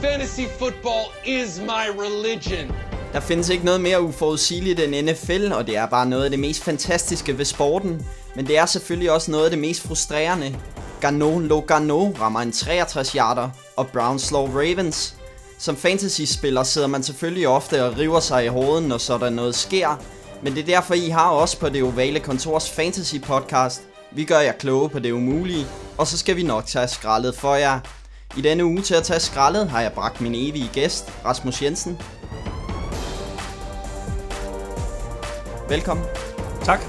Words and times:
Fantasy 0.00 0.46
football 0.58 1.06
is 1.26 1.60
my 1.60 2.00
religion. 2.02 2.72
Der 3.12 3.20
findes 3.20 3.48
ikke 3.48 3.64
noget 3.64 3.80
mere 3.80 4.02
uforudsigeligt 4.02 4.80
end 4.80 5.10
NFL, 5.10 5.52
og 5.52 5.66
det 5.66 5.76
er 5.76 5.86
bare 5.86 6.06
noget 6.06 6.24
af 6.24 6.30
det 6.30 6.38
mest 6.38 6.64
fantastiske 6.64 7.38
ved 7.38 7.44
sporten. 7.44 8.06
Men 8.36 8.46
det 8.46 8.58
er 8.58 8.66
selvfølgelig 8.66 9.10
også 9.10 9.30
noget 9.30 9.44
af 9.44 9.50
det 9.50 9.58
mest 9.58 9.82
frustrerende. 9.82 10.58
Gano 11.00 11.38
Logano 11.38 12.10
rammer 12.20 12.40
en 12.40 12.52
63 12.52 13.12
yarder, 13.12 13.50
og 13.76 13.88
Browns 13.88 14.22
slår 14.22 14.46
Ravens. 14.46 15.16
Som 15.58 15.76
fantasy-spiller 15.76 16.62
sidder 16.62 16.86
man 16.86 17.02
selvfølgelig 17.02 17.48
ofte 17.48 17.84
og 17.84 17.98
river 17.98 18.20
sig 18.20 18.44
i 18.44 18.48
hovedet, 18.48 18.88
når 18.88 18.98
sådan 18.98 19.32
noget 19.32 19.54
sker. 19.54 20.02
Men 20.42 20.54
det 20.54 20.60
er 20.60 20.66
derfor, 20.66 20.94
I 20.94 21.08
har 21.08 21.30
også 21.30 21.58
på 21.58 21.68
det 21.68 21.82
ovale 21.82 22.20
kontors 22.20 22.70
fantasy 22.70 23.16
podcast. 23.16 23.82
Vi 24.12 24.24
gør 24.24 24.40
jer 24.40 24.52
kloge 24.52 24.88
på 24.88 24.98
det 24.98 25.12
umulige, 25.12 25.66
og 25.98 26.06
så 26.06 26.18
skal 26.18 26.36
vi 26.36 26.42
nok 26.42 26.66
tage 26.66 26.88
skraldet 26.88 27.34
for 27.34 27.54
jer. 27.54 27.80
I 28.36 28.40
denne 28.40 28.64
uge 28.64 28.82
til 28.82 28.94
at 28.94 29.02
tage 29.02 29.20
skraldet 29.20 29.68
har 29.68 29.80
jeg 29.80 29.92
bragt 29.92 30.20
min 30.20 30.34
evige 30.34 30.70
gæst, 30.72 31.12
Rasmus 31.24 31.62
Jensen. 31.62 31.98
Velkommen. 35.68 36.06
Tak. 36.64 36.80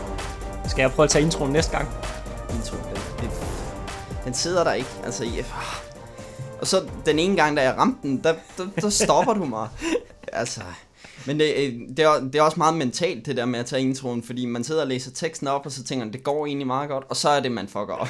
Skal 0.67 0.81
jeg 0.81 0.91
prøve 0.91 1.03
at 1.03 1.09
tage 1.09 1.25
introen 1.25 1.51
næste 1.51 1.71
gang? 1.71 1.89
Intro, 2.55 2.77
det, 2.77 3.15
det, 3.21 3.29
den 4.25 4.33
sidder 4.33 4.63
der 4.63 4.73
ikke. 4.73 4.89
Altså, 5.03 5.23
jeg, 5.23 5.45
og 6.61 6.67
så 6.67 6.85
den 7.05 7.19
ene 7.19 7.35
gang, 7.35 7.57
da 7.57 7.63
jeg 7.63 7.77
ramte 7.77 8.07
den, 8.07 8.23
der, 8.23 8.33
der, 8.57 8.67
der 8.81 8.89
stopper 8.89 9.33
du 9.33 9.45
mig. 9.45 9.69
Altså, 10.33 10.61
men 11.27 11.39
det, 11.39 11.53
øh, 11.57 11.73
det, 11.97 11.99
er, 11.99 12.19
det 12.19 12.35
er 12.35 12.41
også 12.41 12.57
meget 12.57 12.75
mentalt, 12.75 13.25
det 13.25 13.37
der 13.37 13.45
med 13.45 13.59
at 13.59 13.65
tage 13.65 13.81
introen, 13.81 14.23
fordi 14.23 14.45
man 14.45 14.63
sidder 14.63 14.81
og 14.81 14.87
læser 14.87 15.11
teksten 15.11 15.47
op, 15.47 15.65
og 15.65 15.71
så 15.71 15.83
tænker 15.83 16.05
man, 16.05 16.13
det 16.13 16.23
går 16.23 16.45
egentlig 16.45 16.67
meget 16.67 16.89
godt, 16.89 17.05
og 17.09 17.15
så 17.15 17.29
er 17.29 17.39
det, 17.39 17.51
man 17.51 17.67
fucker 17.67 17.93
op. 17.93 18.09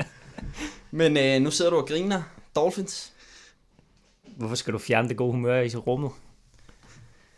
men 0.90 1.16
øh, 1.16 1.40
nu 1.40 1.50
sidder 1.50 1.70
du 1.70 1.76
og 1.76 1.88
griner. 1.88 2.22
Dolphins. 2.56 3.12
Hvorfor 4.36 4.54
skal 4.54 4.72
du 4.72 4.78
fjerne 4.78 5.08
det 5.08 5.16
gode 5.16 5.32
humør 5.32 5.60
i 5.60 5.76
rummet? 5.76 6.10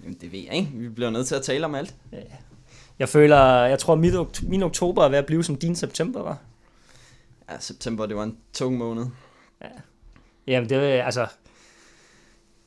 Jamen, 0.03 0.19
det 0.21 0.33
ved 0.33 0.39
jeg 0.39 0.55
ikke. 0.55 0.71
Vi 0.75 0.89
bliver 0.89 1.11
nødt 1.11 1.27
til 1.27 1.35
at 1.35 1.43
tale 1.43 1.65
om 1.65 1.75
alt. 1.75 1.95
Ja. 2.13 2.23
Jeg 2.99 3.09
føler, 3.09 3.65
jeg 3.65 3.79
tror, 3.79 3.95
mit, 3.95 4.15
min 4.43 4.63
oktober 4.63 5.05
er 5.05 5.09
ved 5.09 5.19
at 5.19 5.27
blive 5.27 5.45
som 5.45 5.57
din 5.57 5.77
september 5.77 6.23
var. 6.23 6.39
Ja, 7.51 7.59
september, 7.59 8.07
det 8.07 8.17
var 8.17 8.25
en 8.25 8.37
tung 8.53 8.77
måned. 8.79 9.07
Ja. 9.63 9.69
Jamen, 10.47 10.69
det 10.69 10.79
er 10.79 11.05
altså... 11.05 11.27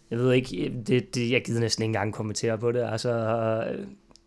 Jeg 0.09 0.19
ved 0.19 0.33
ikke, 0.33 0.83
det, 0.87 1.15
det, 1.15 1.31
jeg 1.31 1.43
gider 1.45 1.59
næsten 1.59 1.83
ikke 1.83 1.89
engang 1.89 2.13
kommentere 2.13 2.57
på 2.57 2.71
det. 2.71 2.83
Altså, 2.83 3.63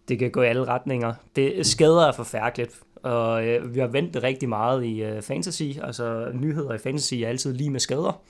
det 0.09 0.19
kan 0.19 0.31
gå 0.31 0.43
i 0.43 0.47
alle 0.47 0.65
retninger. 0.65 1.15
Det 1.37 1.67
skader 1.67 2.07
er 2.07 2.13
forfærdeligt, 2.13 2.81
og 3.03 3.47
øh, 3.47 3.75
vi 3.75 3.81
har 3.81 3.87
ventet 3.87 4.23
rigtig 4.23 4.49
meget 4.49 4.85
i 4.85 5.03
øh, 5.03 5.23
fantasy. 5.23 5.63
Altså, 5.83 6.31
nyheder 6.35 6.75
i 6.75 6.79
fantasy 6.79 7.15
er 7.15 7.29
altid 7.29 7.53
lige 7.53 7.71
med 7.71 7.81
skader. 7.81 8.23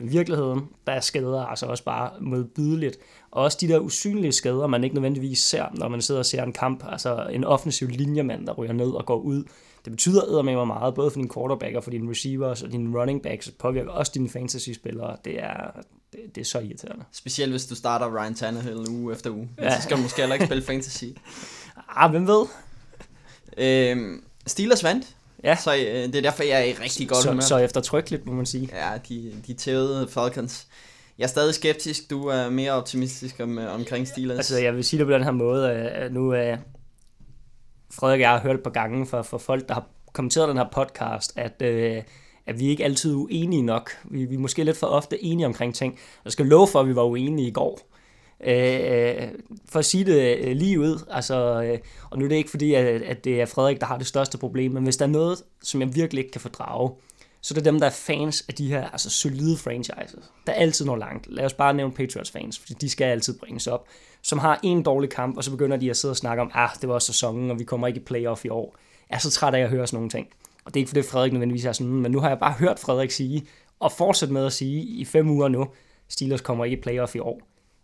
I 0.00 0.04
virkeligheden, 0.04 0.60
der 0.86 0.92
er 0.92 1.00
skader 1.00 1.42
altså 1.42 1.66
også 1.66 1.84
bare 1.84 2.10
modbydeligt. 2.20 2.98
Og 3.30 3.42
også 3.42 3.58
de 3.60 3.68
der 3.68 3.78
usynlige 3.78 4.32
skader, 4.32 4.66
man 4.66 4.84
ikke 4.84 4.96
nødvendigvis 4.96 5.38
ser, 5.38 5.64
når 5.74 5.88
man 5.88 6.02
sidder 6.02 6.18
og 6.18 6.26
ser 6.26 6.42
en 6.42 6.52
kamp. 6.52 6.84
Altså 6.88 7.26
en 7.32 7.44
offensiv 7.44 7.88
linjemand, 7.88 8.46
der 8.46 8.52
ryger 8.52 8.72
ned 8.72 8.90
og 8.90 9.06
går 9.06 9.16
ud. 9.16 9.44
Det 9.84 9.92
betyder 9.92 10.42
med 10.42 10.66
meget, 10.66 10.94
både 10.94 11.10
for 11.10 11.18
dine 11.18 11.30
quarterbacker, 11.34 11.80
for 11.80 11.90
dine 11.90 12.10
receivers 12.10 12.62
og 12.62 12.72
dine 12.72 12.98
running 12.98 13.22
backs. 13.22 13.46
Det 13.46 13.54
påvirker 13.54 13.90
også 13.90 14.12
dine 14.14 14.28
fantasy-spillere. 14.28 15.16
Det 15.24 15.42
er, 15.42 15.80
det, 16.12 16.20
det 16.34 16.40
er 16.40 16.44
så 16.44 16.58
irriterende. 16.58 17.04
Specielt 17.12 17.52
hvis 17.52 17.66
du 17.66 17.74
starter 17.74 18.18
Ryan 18.18 18.34
Tannehill 18.34 18.90
uge 18.90 19.12
efter 19.12 19.30
uge. 19.30 19.48
Ja. 19.58 19.76
Så 19.76 19.82
skal 19.82 19.96
du 19.96 20.02
måske 20.02 20.20
heller 20.20 20.34
ikke 20.34 20.46
spille 20.46 20.64
fantasy. 20.64 21.04
ah, 21.96 22.10
hvem 22.10 22.26
ved? 22.26 22.46
Øhm, 23.56 24.24
Steelers 24.46 24.84
vandt. 24.84 25.06
Ja. 25.44 25.56
Så 25.56 25.74
øh, 25.74 25.80
det 25.82 26.14
er 26.14 26.22
derfor, 26.22 26.42
jeg 26.42 26.60
er 26.60 26.64
i 26.64 26.72
rigtig 26.72 27.08
godt 27.08 27.22
så, 27.22 27.28
humør. 27.28 27.40
Så 27.40 27.58
eftertrykkeligt, 27.58 28.26
må 28.26 28.32
man 28.32 28.46
sige. 28.46 28.70
Ja, 28.72 28.98
de, 29.08 29.32
de 29.46 29.54
tævede 29.54 30.08
Falcons. 30.08 30.66
Jeg 31.18 31.24
er 31.24 31.28
stadig 31.28 31.54
skeptisk. 31.54 32.10
Du 32.10 32.26
er 32.26 32.50
mere 32.50 32.72
optimistisk 32.72 33.40
om, 33.40 33.58
øh, 33.58 33.74
omkring 33.74 34.08
Steelers. 34.08 34.36
Altså, 34.36 34.58
jeg 34.58 34.74
vil 34.76 34.84
sige 34.84 34.98
det 34.98 35.06
på 35.06 35.12
den 35.12 35.24
her 35.24 35.30
måde. 35.30 35.72
At 35.72 36.12
nu 36.12 36.30
er 36.30 36.56
Frederik 37.90 38.18
og 38.18 38.20
jeg 38.20 38.30
har 38.30 38.40
hørt 38.40 38.56
et 38.56 38.62
par 38.62 38.70
gange 38.70 39.06
fra, 39.06 39.22
fra 39.22 39.38
folk, 39.38 39.68
der 39.68 39.74
har 39.74 39.86
kommenteret 40.12 40.48
den 40.48 40.56
her 40.56 40.68
podcast, 40.72 41.32
at, 41.36 41.62
øh, 41.62 42.02
at 42.46 42.58
vi 42.58 42.66
ikke 42.66 42.84
altid 42.84 43.12
er 43.12 43.16
uenige 43.16 43.62
nok. 43.62 43.90
Vi, 44.04 44.24
vi 44.24 44.34
er 44.34 44.38
måske 44.38 44.64
lidt 44.64 44.76
for 44.76 44.86
ofte 44.86 45.24
enige 45.24 45.46
omkring 45.46 45.74
ting. 45.74 45.98
Jeg 46.24 46.32
skal 46.32 46.46
love 46.46 46.68
for, 46.68 46.80
at 46.80 46.88
vi 46.88 46.96
var 46.96 47.02
uenige 47.04 47.48
i 47.48 47.50
går. 47.50 47.80
Øh, 48.44 49.28
for 49.68 49.78
at 49.78 49.84
sige 49.84 50.04
det 50.04 50.38
øh, 50.38 50.56
lige 50.56 50.80
ud, 50.80 51.04
altså, 51.10 51.62
øh, 51.62 51.78
og 52.10 52.18
nu 52.18 52.24
er 52.24 52.28
det 52.28 52.36
ikke 52.36 52.50
fordi, 52.50 52.74
at, 52.74 53.02
at 53.02 53.24
det 53.24 53.40
er 53.40 53.46
Frederik, 53.46 53.80
der 53.80 53.86
har 53.86 53.98
det 53.98 54.06
største 54.06 54.38
problem, 54.38 54.72
men 54.72 54.84
hvis 54.84 54.96
der 54.96 55.04
er 55.04 55.10
noget, 55.10 55.42
som 55.62 55.80
jeg 55.80 55.94
virkelig 55.94 56.20
ikke 56.20 56.32
kan 56.32 56.40
fordrage, 56.40 56.90
så 57.40 57.54
det 57.54 57.60
er 57.60 57.70
dem, 57.70 57.80
der 57.80 57.86
er 57.86 57.90
fans 57.90 58.44
af 58.48 58.54
de 58.54 58.68
her 58.68 58.90
altså, 58.90 59.10
solide 59.10 59.56
franchises, 59.56 60.32
der 60.46 60.52
altid 60.52 60.84
når 60.84 60.96
langt. 60.96 61.26
Lad 61.30 61.44
os 61.44 61.52
bare 61.52 61.74
nævne 61.74 61.92
Patriots 61.92 62.30
fans, 62.30 62.58
fordi 62.58 62.74
de 62.74 62.90
skal 62.90 63.04
altid 63.04 63.38
bringes 63.38 63.66
op, 63.66 63.86
som 64.22 64.38
har 64.38 64.60
en 64.62 64.82
dårlig 64.82 65.10
kamp, 65.10 65.36
og 65.36 65.44
så 65.44 65.50
begynder 65.50 65.76
de 65.76 65.90
at 65.90 65.96
sidde 65.96 66.12
og 66.12 66.16
snakke 66.16 66.40
om, 66.40 66.50
ah, 66.54 66.70
det 66.80 66.88
var 66.88 66.98
sæsonen, 66.98 67.50
og 67.50 67.58
vi 67.58 67.64
kommer 67.64 67.86
ikke 67.86 68.00
i 68.00 68.02
playoff 68.02 68.44
i 68.44 68.48
år. 68.48 68.76
Jeg 69.10 69.16
er 69.16 69.20
så 69.20 69.30
træt 69.30 69.54
af 69.54 69.60
at 69.60 69.70
høre 69.70 69.86
sådan 69.86 69.96
nogle 69.96 70.10
ting. 70.10 70.26
Og 70.64 70.74
det 70.74 70.80
er 70.80 70.82
ikke 70.82 70.88
fordi 70.88 71.02
Frederik 71.02 71.32
nødvendigvis 71.32 71.64
er 71.64 71.72
sådan, 71.72 71.92
men 71.92 72.12
nu 72.12 72.20
har 72.20 72.28
jeg 72.28 72.38
bare 72.38 72.52
hørt 72.52 72.78
Frederik 72.78 73.10
sige, 73.10 73.46
og 73.80 73.92
fortsætte 73.92 74.34
med 74.34 74.46
at 74.46 74.52
sige 74.52 74.82
i 74.82 75.04
fem 75.04 75.30
uger 75.30 75.48
nu, 75.48 75.66
Steelers 76.08 76.40
kommer 76.40 76.64
ikke 76.64 76.76
i 76.76 76.80
playoff 76.80 77.14
i 77.14 77.18
år 77.18 77.40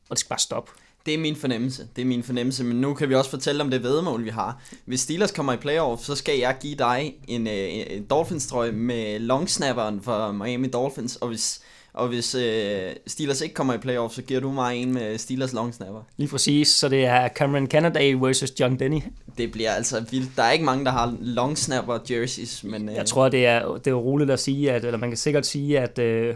og 0.08 0.10
det 0.10 0.18
skal 0.18 0.28
bare 0.28 0.38
stoppe. 0.38 0.72
Det 1.06 1.14
er 1.14 1.18
min 1.18 1.36
fornemmelse. 1.36 1.88
Det 1.96 2.02
er 2.02 2.06
min 2.06 2.22
fornemmelse, 2.22 2.64
men 2.64 2.80
nu 2.80 2.94
kan 2.94 3.08
vi 3.08 3.14
også 3.14 3.30
fortælle 3.30 3.62
om 3.62 3.70
det 3.70 3.82
vedmål, 3.82 4.24
vi 4.24 4.30
har. 4.30 4.62
Hvis 4.84 5.00
Steelers 5.00 5.30
kommer 5.30 5.52
i 5.52 5.56
playoff, 5.56 6.02
så 6.02 6.14
skal 6.14 6.38
jeg 6.38 6.56
give 6.60 6.74
dig 6.74 7.14
en, 7.28 7.46
øh, 7.46 7.68
en 7.90 8.06
Dolphins-trøje 8.10 8.72
med 8.72 9.18
longsnapperen 9.18 10.02
for 10.02 10.32
Miami 10.32 10.68
Dolphins, 10.68 11.16
og 11.16 11.28
hvis, 11.28 11.60
og 11.92 12.08
hvis 12.08 12.34
øh, 12.34 12.92
Steelers 13.06 13.40
ikke 13.40 13.54
kommer 13.54 13.74
i 13.74 13.78
playoff, 13.78 14.14
så 14.14 14.22
giver 14.22 14.40
du 14.40 14.50
mig 14.50 14.76
en 14.76 14.92
med 14.92 15.18
Steelers 15.18 15.52
longsnapper. 15.52 16.00
Lige 16.16 16.28
præcis, 16.28 16.68
så 16.68 16.88
det 16.88 17.04
er 17.04 17.28
Cameron 17.28 17.66
Canada 17.66 18.12
versus 18.12 18.60
John 18.60 18.78
Denny. 18.78 19.00
Det 19.38 19.52
bliver 19.52 19.70
altså 19.70 20.04
vildt. 20.10 20.30
Der 20.36 20.42
er 20.42 20.50
ikke 20.50 20.64
mange, 20.64 20.84
der 20.84 20.90
har 20.90 21.16
longsnapper 21.20 21.98
jerseys, 22.10 22.64
men... 22.64 22.88
Øh... 22.88 22.94
Jeg 22.94 23.06
tror, 23.06 23.28
det 23.28 23.46
er, 23.46 23.72
det 23.76 23.90
er 23.90 23.94
roligt 23.94 24.30
at 24.30 24.40
sige, 24.40 24.72
at, 24.72 24.84
eller 24.84 24.98
man 24.98 25.10
kan 25.10 25.16
sikkert 25.16 25.46
sige, 25.46 25.80
at... 25.80 25.98
Øh, 25.98 26.34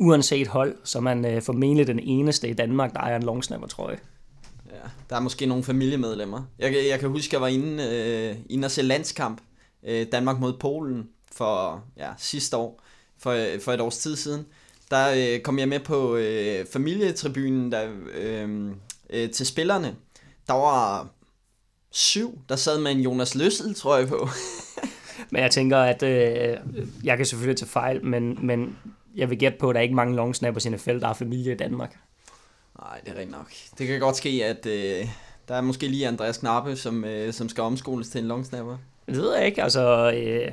uanset 0.00 0.46
hold, 0.46 0.76
så 0.84 1.00
man 1.00 1.24
øh, 1.24 1.42
formentlig 1.42 1.86
den 1.86 1.98
eneste 1.98 2.48
i 2.48 2.52
Danmark, 2.52 2.92
der 2.92 3.00
ejer 3.00 3.16
en 3.16 3.22
longsnapper 3.22 3.68
trøje. 3.68 3.98
Ja, 4.70 4.88
der 5.10 5.16
er 5.16 5.20
måske 5.20 5.46
nogle 5.46 5.64
familiemedlemmer. 5.64 6.42
Jeg, 6.58 6.74
jeg 6.90 7.00
kan 7.00 7.08
huske, 7.08 7.34
jeg 7.34 7.40
var 7.40 7.48
inde, 7.48 7.84
øh, 7.84 8.36
inde 8.48 8.66
og 8.66 8.70
se 8.70 8.82
landskamp, 8.82 9.40
øh, 9.82 10.06
Danmark 10.12 10.40
mod 10.40 10.52
Polen, 10.52 11.08
for 11.32 11.84
ja, 11.96 12.08
sidste 12.18 12.56
år, 12.56 12.82
for, 13.18 13.30
øh, 13.30 13.60
for 13.60 13.72
et 13.72 13.80
års 13.80 13.98
tid 13.98 14.16
siden. 14.16 14.46
Der 14.90 15.14
øh, 15.16 15.40
kom 15.40 15.58
jeg 15.58 15.68
med 15.68 15.80
på 15.80 16.16
øh, 16.16 16.66
familietribunen 16.72 17.72
der, 17.72 17.88
øh, 18.14 18.70
øh, 19.10 19.30
til 19.30 19.46
spillerne. 19.46 19.96
Der 20.46 20.52
var 20.52 21.08
syv, 21.90 22.38
der 22.48 22.56
sad 22.56 22.80
med 22.80 22.90
en 22.90 23.00
Jonas 23.00 23.34
Løssel, 23.34 23.74
tror 23.74 23.96
jeg 23.96 24.08
på. 24.08 24.28
men 25.30 25.42
jeg 25.42 25.50
tænker, 25.50 25.78
at 25.78 26.02
øh, 26.02 26.56
jeg 27.04 27.16
kan 27.16 27.26
selvfølgelig 27.26 27.58
tage 27.58 27.68
fejl, 27.68 28.04
men, 28.04 28.38
men 28.46 28.76
jeg 29.16 29.30
vil 29.30 29.38
gætte 29.38 29.58
på, 29.58 29.70
at 29.70 29.74
der 29.74 29.80
er 29.80 29.82
ikke 29.82 29.94
mange 29.94 30.16
long 30.16 30.36
snappers 30.36 30.64
i 30.64 30.68
NFL, 30.68 31.00
der 31.00 31.06
har 31.06 31.14
familie 31.14 31.52
i 31.52 31.56
Danmark. 31.56 31.98
Nej, 32.80 33.00
det 33.04 33.08
er 33.08 33.14
rigtigt 33.14 33.30
nok. 33.30 33.52
Det 33.78 33.86
kan 33.86 34.00
godt 34.00 34.16
ske, 34.16 34.44
at 34.44 34.66
øh, 34.66 35.08
der 35.48 35.54
er 35.54 35.60
måske 35.60 35.88
lige 35.88 36.08
Andreas 36.08 36.38
Knappe, 36.38 36.76
som, 36.76 37.04
øh, 37.04 37.32
som 37.32 37.48
skal 37.48 37.62
omskoles 37.62 38.08
til 38.08 38.20
en 38.20 38.28
long 38.28 38.46
snapper. 38.46 38.76
Det 39.06 39.16
ved 39.16 39.36
jeg 39.36 39.46
ikke. 39.46 39.62
Altså, 39.62 40.12
øh, 40.12 40.52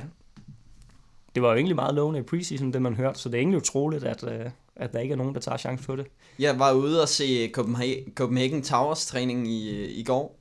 det 1.34 1.42
var 1.42 1.48
jo 1.48 1.54
egentlig 1.54 1.76
meget 1.76 1.94
lovende 1.94 2.20
i 2.20 2.22
preseason, 2.22 2.72
det 2.72 2.82
man 2.82 2.94
hørte, 2.94 3.18
så 3.18 3.28
det 3.28 3.34
er 3.34 3.38
egentlig 3.38 3.58
utroligt, 3.58 4.04
at, 4.04 4.24
øh, 4.24 4.50
at 4.76 4.92
der 4.92 4.98
ikke 4.98 5.12
er 5.12 5.16
nogen, 5.16 5.34
der 5.34 5.40
tager 5.40 5.58
chance 5.58 5.84
på 5.84 5.96
det. 5.96 6.06
Jeg 6.38 6.58
var 6.58 6.72
ude 6.72 7.02
og 7.02 7.08
se 7.08 7.50
Copenhagen, 7.52 8.12
Copenhagen 8.14 8.62
Towers 8.62 9.06
træning 9.06 9.48
i, 9.48 9.86
i 9.86 10.04
går, 10.04 10.37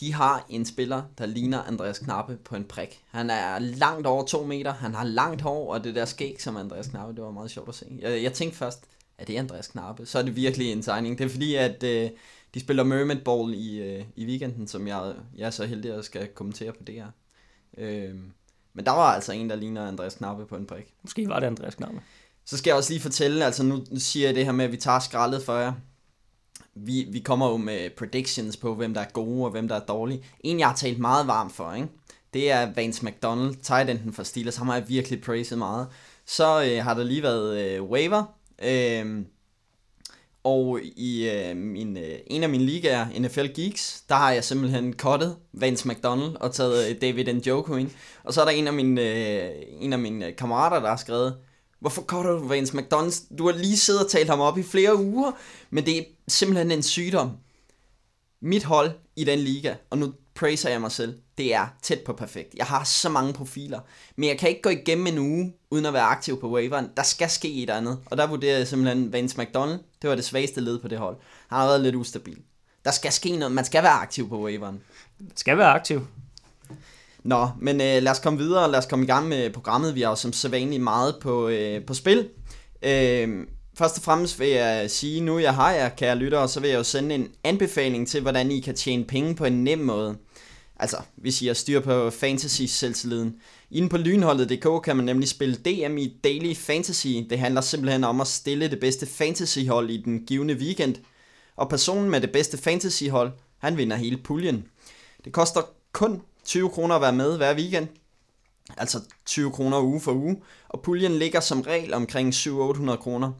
de 0.00 0.12
har 0.12 0.46
en 0.48 0.64
spiller, 0.64 1.02
der 1.18 1.26
ligner 1.26 1.62
Andreas 1.62 1.98
Knappe 1.98 2.36
på 2.36 2.56
en 2.56 2.64
prik. 2.64 3.02
Han 3.10 3.30
er 3.30 3.58
langt 3.58 4.06
over 4.06 4.24
to 4.24 4.44
meter, 4.44 4.72
han 4.72 4.94
har 4.94 5.04
langt 5.04 5.42
hår, 5.42 5.72
og 5.74 5.84
det 5.84 5.94
der 5.94 6.04
skæg 6.04 6.42
som 6.42 6.56
Andreas 6.56 6.86
Knappe, 6.86 7.14
det 7.14 7.24
var 7.24 7.30
meget 7.30 7.50
sjovt 7.50 7.68
at 7.68 7.74
se. 7.74 7.86
Jeg, 8.00 8.22
jeg 8.22 8.32
tænkte 8.32 8.58
først, 8.58 8.84
at 9.18 9.26
det 9.26 9.36
er 9.36 9.40
Andreas 9.40 9.66
Knappe, 9.66 10.06
så 10.06 10.18
er 10.18 10.22
det 10.22 10.36
virkelig 10.36 10.72
en 10.72 10.82
signing. 10.82 11.18
Det 11.18 11.24
er 11.24 11.28
fordi, 11.28 11.54
at 11.54 11.82
øh, 11.82 12.10
de 12.54 12.60
spiller 12.60 12.84
Mermaid 12.84 13.20
Ball 13.20 13.54
i, 13.54 13.78
øh, 13.78 14.04
i 14.16 14.26
weekenden, 14.26 14.68
som 14.68 14.88
jeg, 14.88 15.14
jeg 15.36 15.46
er 15.46 15.50
så 15.50 15.66
heldig 15.66 15.94
at 15.94 16.04
skal 16.04 16.28
kommentere 16.28 16.72
på 16.72 16.82
det 16.86 16.94
her. 16.94 17.06
Øh, 17.78 18.14
men 18.74 18.84
der 18.84 18.92
var 18.92 19.14
altså 19.14 19.32
en, 19.32 19.50
der 19.50 19.56
ligner 19.56 19.88
Andreas 19.88 20.14
Knappe 20.14 20.46
på 20.46 20.56
en 20.56 20.66
prik. 20.66 20.94
Måske 21.02 21.28
var 21.28 21.40
det 21.40 21.46
Andreas 21.46 21.74
Knappe. 21.74 22.00
Så 22.44 22.56
skal 22.56 22.70
jeg 22.70 22.76
også 22.76 22.92
lige 22.92 23.02
fortælle, 23.02 23.44
altså 23.44 23.62
nu 23.62 23.84
siger 23.98 24.28
jeg 24.28 24.34
det 24.34 24.44
her 24.44 24.52
med, 24.52 24.64
at 24.64 24.72
vi 24.72 24.76
tager 24.76 24.98
skraldet 24.98 25.42
for 25.42 25.56
jer 25.56 25.72
vi, 26.76 27.06
vi 27.10 27.18
kommer 27.18 27.50
jo 27.50 27.56
med 27.56 27.90
predictions 27.90 28.56
på, 28.56 28.74
hvem 28.74 28.94
der 28.94 29.00
er 29.00 29.10
gode 29.12 29.44
og 29.44 29.50
hvem 29.50 29.68
der 29.68 29.76
er 29.76 29.84
dårlige. 29.84 30.24
En, 30.40 30.58
jeg 30.58 30.68
har 30.68 30.76
talt 30.76 30.98
meget 30.98 31.26
varmt 31.26 31.52
for, 31.52 31.74
ikke? 31.74 31.88
det 32.36 32.50
er 32.50 32.68
Vance 32.74 33.06
McDonald, 33.06 33.54
tight 33.62 33.90
enden 33.90 34.12
for 34.12 34.22
Steelers. 34.22 34.56
Ham 34.56 34.68
har 34.68 34.74
jeg 34.74 34.88
virkelig 34.88 35.20
praised 35.20 35.56
meget. 35.56 35.88
Så 36.26 36.64
øh, 36.64 36.84
har 36.84 36.94
der 36.94 37.04
lige 37.04 37.22
været 37.22 37.60
øh, 37.60 37.82
waiver. 37.82 38.24
Øh, 38.64 39.24
og 40.44 40.80
i 40.82 41.30
øh, 41.30 41.56
min, 41.56 41.96
øh, 41.96 42.18
en 42.26 42.42
af 42.42 42.48
mine 42.48 42.64
ligaer, 42.64 43.06
NFL 43.18 43.46
Geeks, 43.54 44.04
der 44.08 44.14
har 44.14 44.32
jeg 44.32 44.44
simpelthen 44.44 44.92
cuttet 44.92 45.36
Vance 45.52 45.88
McDonald 45.88 46.36
og 46.36 46.54
taget 46.54 46.90
øh, 46.90 47.00
David 47.00 47.34
Njoku 47.34 47.74
ind. 47.74 47.90
Og 48.24 48.34
så 48.34 48.40
er 48.40 48.44
der 48.44 48.52
en 48.52 48.66
af 48.66 48.72
mine, 48.72 49.00
øh, 49.00 49.50
en 49.80 49.92
af 49.92 49.98
mine 49.98 50.26
øh, 50.26 50.36
kammerater, 50.36 50.80
der 50.80 50.88
har 50.88 50.96
skrevet, 50.96 51.36
Hvorfor 51.80 52.02
cutter 52.02 52.30
du 52.30 52.48
Vance 52.48 52.76
McDonald? 52.76 53.36
Du 53.36 53.46
har 53.46 53.52
lige 53.52 53.76
siddet 53.76 54.04
og 54.04 54.10
talt 54.10 54.28
ham 54.28 54.40
op 54.40 54.58
i 54.58 54.62
flere 54.62 54.96
uger, 54.96 55.32
men 55.70 55.86
det 55.86 55.98
er 55.98 56.02
simpelthen 56.28 56.70
en 56.70 56.82
sygdom. 56.82 57.30
Mit 58.40 58.64
hold 58.64 58.90
i 59.16 59.24
den 59.24 59.38
liga, 59.38 59.74
og 59.90 59.98
nu 59.98 60.12
praiser 60.34 60.70
jeg 60.70 60.80
mig 60.80 60.92
selv, 60.92 61.18
det 61.38 61.54
er 61.54 61.66
tæt 61.82 62.00
på 62.00 62.12
perfekt. 62.12 62.54
Jeg 62.56 62.66
har 62.66 62.84
så 62.84 63.08
mange 63.08 63.32
profiler, 63.32 63.80
men 64.16 64.28
jeg 64.28 64.38
kan 64.38 64.48
ikke 64.48 64.62
gå 64.62 64.68
igennem 64.70 65.06
en 65.06 65.18
uge, 65.18 65.54
uden 65.70 65.86
at 65.86 65.92
være 65.92 66.02
aktiv 66.02 66.40
på 66.40 66.50
waveren. 66.50 66.90
Der 66.96 67.02
skal 67.02 67.30
ske 67.30 67.62
et 67.62 67.70
andet, 67.70 67.98
og 68.06 68.16
der 68.16 68.26
vurderer 68.26 68.58
jeg 68.58 68.68
simpelthen 68.68 69.12
Vance 69.12 69.40
McDonald. 69.40 69.80
Det 70.02 70.10
var 70.10 70.16
det 70.16 70.24
svageste 70.24 70.60
led 70.60 70.78
på 70.78 70.88
det 70.88 70.98
hold. 70.98 71.16
Han 71.48 71.58
har 71.58 71.66
været 71.66 71.80
lidt 71.80 71.94
ustabil. 71.94 72.38
Der 72.84 72.90
skal 72.90 73.12
ske 73.12 73.36
noget. 73.36 73.54
Man 73.54 73.64
skal 73.64 73.82
være 73.82 73.92
aktiv 73.92 74.28
på 74.28 74.44
waveren. 74.44 74.80
Skal 75.36 75.58
være 75.58 75.72
aktiv. 75.72 76.06
Nå, 77.22 77.48
men 77.60 77.80
øh, 77.80 78.02
lad 78.02 78.08
os 78.08 78.18
komme 78.18 78.38
videre, 78.38 78.70
lad 78.70 78.78
os 78.78 78.86
komme 78.86 79.04
i 79.04 79.08
gang 79.08 79.28
med 79.28 79.50
programmet. 79.50 79.94
Vi 79.94 80.02
har 80.02 80.08
jo 80.08 80.16
som 80.16 80.32
sædvanligt 80.32 80.82
meget 80.82 81.16
på, 81.20 81.48
øh, 81.48 81.84
på 81.84 81.94
spil. 81.94 82.28
Øh, 82.82 83.46
først 83.78 83.96
og 83.96 84.02
fremmest 84.02 84.40
vil 84.40 84.48
jeg 84.48 84.90
sige, 84.90 85.20
nu 85.20 85.38
jeg 85.38 85.54
har 85.54 85.72
jer, 85.72 85.88
kære 85.88 86.16
lyttere, 86.16 86.48
så 86.48 86.60
vil 86.60 86.70
jeg 86.70 86.78
jo 86.78 86.84
sende 86.84 87.14
en 87.14 87.28
anbefaling 87.44 88.08
til, 88.08 88.20
hvordan 88.20 88.50
I 88.50 88.60
kan 88.60 88.74
tjene 88.74 89.04
penge 89.04 89.34
på 89.34 89.44
en 89.44 89.64
nem 89.64 89.78
måde. 89.78 90.16
Altså, 90.78 90.96
hvis 91.16 91.42
I 91.42 91.46
har 91.46 91.54
styr 91.54 91.80
på 91.80 92.10
fantasy 92.10 92.62
selvtilliden. 92.62 93.36
Inde 93.70 93.88
på 93.88 93.96
lynholdet.dk 93.96 94.84
kan 94.84 94.96
man 94.96 95.04
nemlig 95.04 95.28
spille 95.28 95.56
DM 95.56 95.98
i 95.98 96.18
Daily 96.24 96.54
Fantasy. 96.54 97.06
Det 97.06 97.38
handler 97.38 97.60
simpelthen 97.60 98.04
om 98.04 98.20
at 98.20 98.26
stille 98.26 98.70
det 98.70 98.80
bedste 98.80 99.06
fantasyhold 99.06 99.90
i 99.90 100.02
den 100.02 100.26
givende 100.26 100.54
weekend. 100.54 100.94
Og 101.56 101.68
personen 101.68 102.10
med 102.10 102.20
det 102.20 102.32
bedste 102.32 102.58
fantasyhold, 102.58 103.32
han 103.58 103.76
vinder 103.76 103.96
hele 103.96 104.16
puljen. 104.16 104.64
Det 105.24 105.32
koster 105.32 105.62
kun 105.92 106.22
20 106.44 106.70
kroner 106.70 106.94
at 106.94 107.02
være 107.02 107.12
med 107.12 107.36
hver 107.36 107.54
weekend. 107.54 107.88
Altså 108.76 109.00
20 109.26 109.50
kroner 109.50 109.80
uge 109.80 110.00
for 110.00 110.12
uge. 110.12 110.36
Og 110.68 110.82
puljen 110.82 111.18
ligger 111.18 111.40
som 111.40 111.60
regel 111.60 111.94
omkring 111.94 112.34
700-800 112.34 112.96
kroner. 112.96 113.32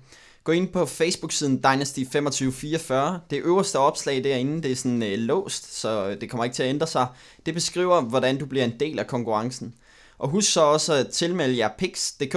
Gå 0.46 0.52
ind 0.52 0.68
på 0.68 0.86
Facebook-siden 0.86 1.64
Dynasty2544. 1.66 2.94
Det 3.30 3.42
øverste 3.44 3.78
opslag 3.78 4.24
derinde, 4.24 4.62
det 4.62 4.72
er 4.72 4.76
sådan 4.76 5.02
øh, 5.02 5.18
låst, 5.18 5.80
så 5.80 6.08
øh, 6.08 6.20
det 6.20 6.30
kommer 6.30 6.44
ikke 6.44 6.54
til 6.54 6.62
at 6.62 6.68
ændre 6.68 6.86
sig. 6.86 7.06
Det 7.46 7.54
beskriver, 7.54 8.00
hvordan 8.00 8.38
du 8.38 8.46
bliver 8.46 8.64
en 8.64 8.80
del 8.80 8.98
af 8.98 9.06
konkurrencen. 9.06 9.74
Og 10.18 10.28
husk 10.28 10.52
så 10.52 10.60
også 10.60 10.94
at 10.94 11.08
tilmelde 11.08 11.58
jer 11.58 11.68
Pix.dk. 11.78 12.36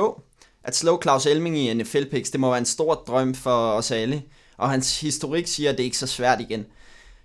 At 0.64 0.76
slå 0.76 1.02
Claus 1.02 1.26
Elming 1.26 1.58
i 1.58 1.74
NFL 1.74 2.04
Pix, 2.12 2.32
det 2.32 2.40
må 2.40 2.50
være 2.50 2.58
en 2.58 2.66
stor 2.66 2.94
drøm 2.94 3.36
for 3.36 3.72
os 3.72 3.92
alle. 3.92 4.24
Og 4.58 4.70
hans 4.70 5.02
historik 5.02 5.48
siger, 5.48 5.70
at 5.70 5.78
det 5.78 5.84
er 5.84 5.86
ikke 5.86 5.98
så 5.98 6.08
svært 6.08 6.42
igen. 6.42 6.66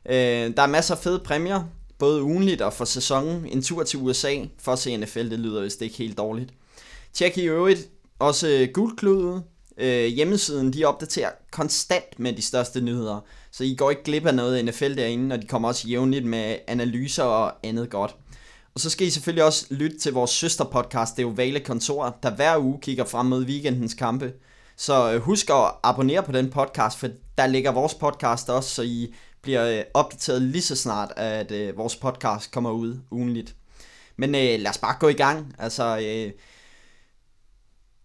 Øh, 0.07 0.57
der 0.57 0.63
er 0.63 0.67
masser 0.67 0.95
af 0.95 1.01
fede 1.01 1.19
præmier, 1.19 1.63
både 1.99 2.23
ugenligt 2.23 2.61
og 2.61 2.73
for 2.73 2.85
sæsonen. 2.85 3.47
En 3.47 3.63
tur 3.63 3.83
til 3.83 3.99
USA 3.99 4.35
for 4.59 4.73
at 4.73 4.79
se 4.79 4.97
NFL, 4.97 5.31
det 5.31 5.39
lyder 5.39 5.63
vist 5.63 5.83
ikke 5.83 5.97
helt 5.97 6.19
dårligt. 6.19 6.51
Tjek 7.13 7.39
i 7.39 7.45
øvrigt 7.45 7.89
også 8.19 8.49
øh, 8.49 8.69
Guldkludet. 8.75 9.43
Øh, 9.79 10.05
hjemmesiden, 10.05 10.73
de 10.73 10.85
opdaterer 10.85 11.31
konstant 11.51 12.19
med 12.19 12.33
de 12.33 12.43
største 12.43 12.81
nyheder, 12.81 13.21
så 13.51 13.65
I 13.65 13.75
går 13.75 13.91
ikke 13.91 14.03
glip 14.03 14.27
af 14.27 14.35
noget 14.35 14.65
NFL 14.65 14.95
derinde, 14.97 15.35
og 15.35 15.43
de 15.43 15.47
kommer 15.47 15.69
også 15.69 15.89
jævnligt 15.89 16.25
med 16.25 16.57
analyser 16.67 17.23
og 17.23 17.53
andet 17.63 17.91
godt. 17.91 18.17
Og 18.75 18.81
så 18.81 18.91
skal 18.91 19.07
I 19.07 19.11
selvfølgelig 19.11 19.45
også 19.45 19.67
lytte 19.71 19.99
til 19.99 20.13
vores 20.13 20.31
søsterpodcast, 20.31 21.17
det 21.17 21.23
er 21.23 21.27
jo 21.27 21.33
Vale 21.37 21.61
Kontor, 21.61 22.17
der 22.23 22.31
hver 22.31 22.59
uge 22.59 22.79
kigger 22.83 23.05
frem 23.05 23.27
mod 23.27 23.45
weekendens 23.45 23.95
kampe. 23.95 24.33
Så 24.77 25.13
øh, 25.13 25.21
husk 25.21 25.51
at 25.51 25.73
abonnere 25.83 26.23
på 26.23 26.33
den 26.33 26.51
podcast, 26.51 26.99
for 26.99 27.09
der 27.39 27.47
ligger 27.47 27.73
vores 27.73 27.95
podcast 27.95 28.51
også, 28.51 28.75
så 28.75 28.83
I 28.83 29.15
bliver 29.43 29.79
øh, 29.79 29.85
opdateret 29.95 30.43
lige 30.43 30.63
så 30.63 30.77
snart, 30.77 31.13
at 31.17 31.53
øh, 31.53 31.77
vores 31.77 31.97
podcast 31.97 32.51
kommer 32.51 32.71
ud 32.71 32.99
ugenligt. 33.11 33.55
Men 34.17 34.35
øh, 34.35 34.61
lad 34.61 34.71
os 34.71 34.79
bare 34.79 34.97
gå 35.01 35.09
i 35.09 35.13
gang. 35.13 35.55
Altså, 35.59 35.99
øh, 35.99 36.33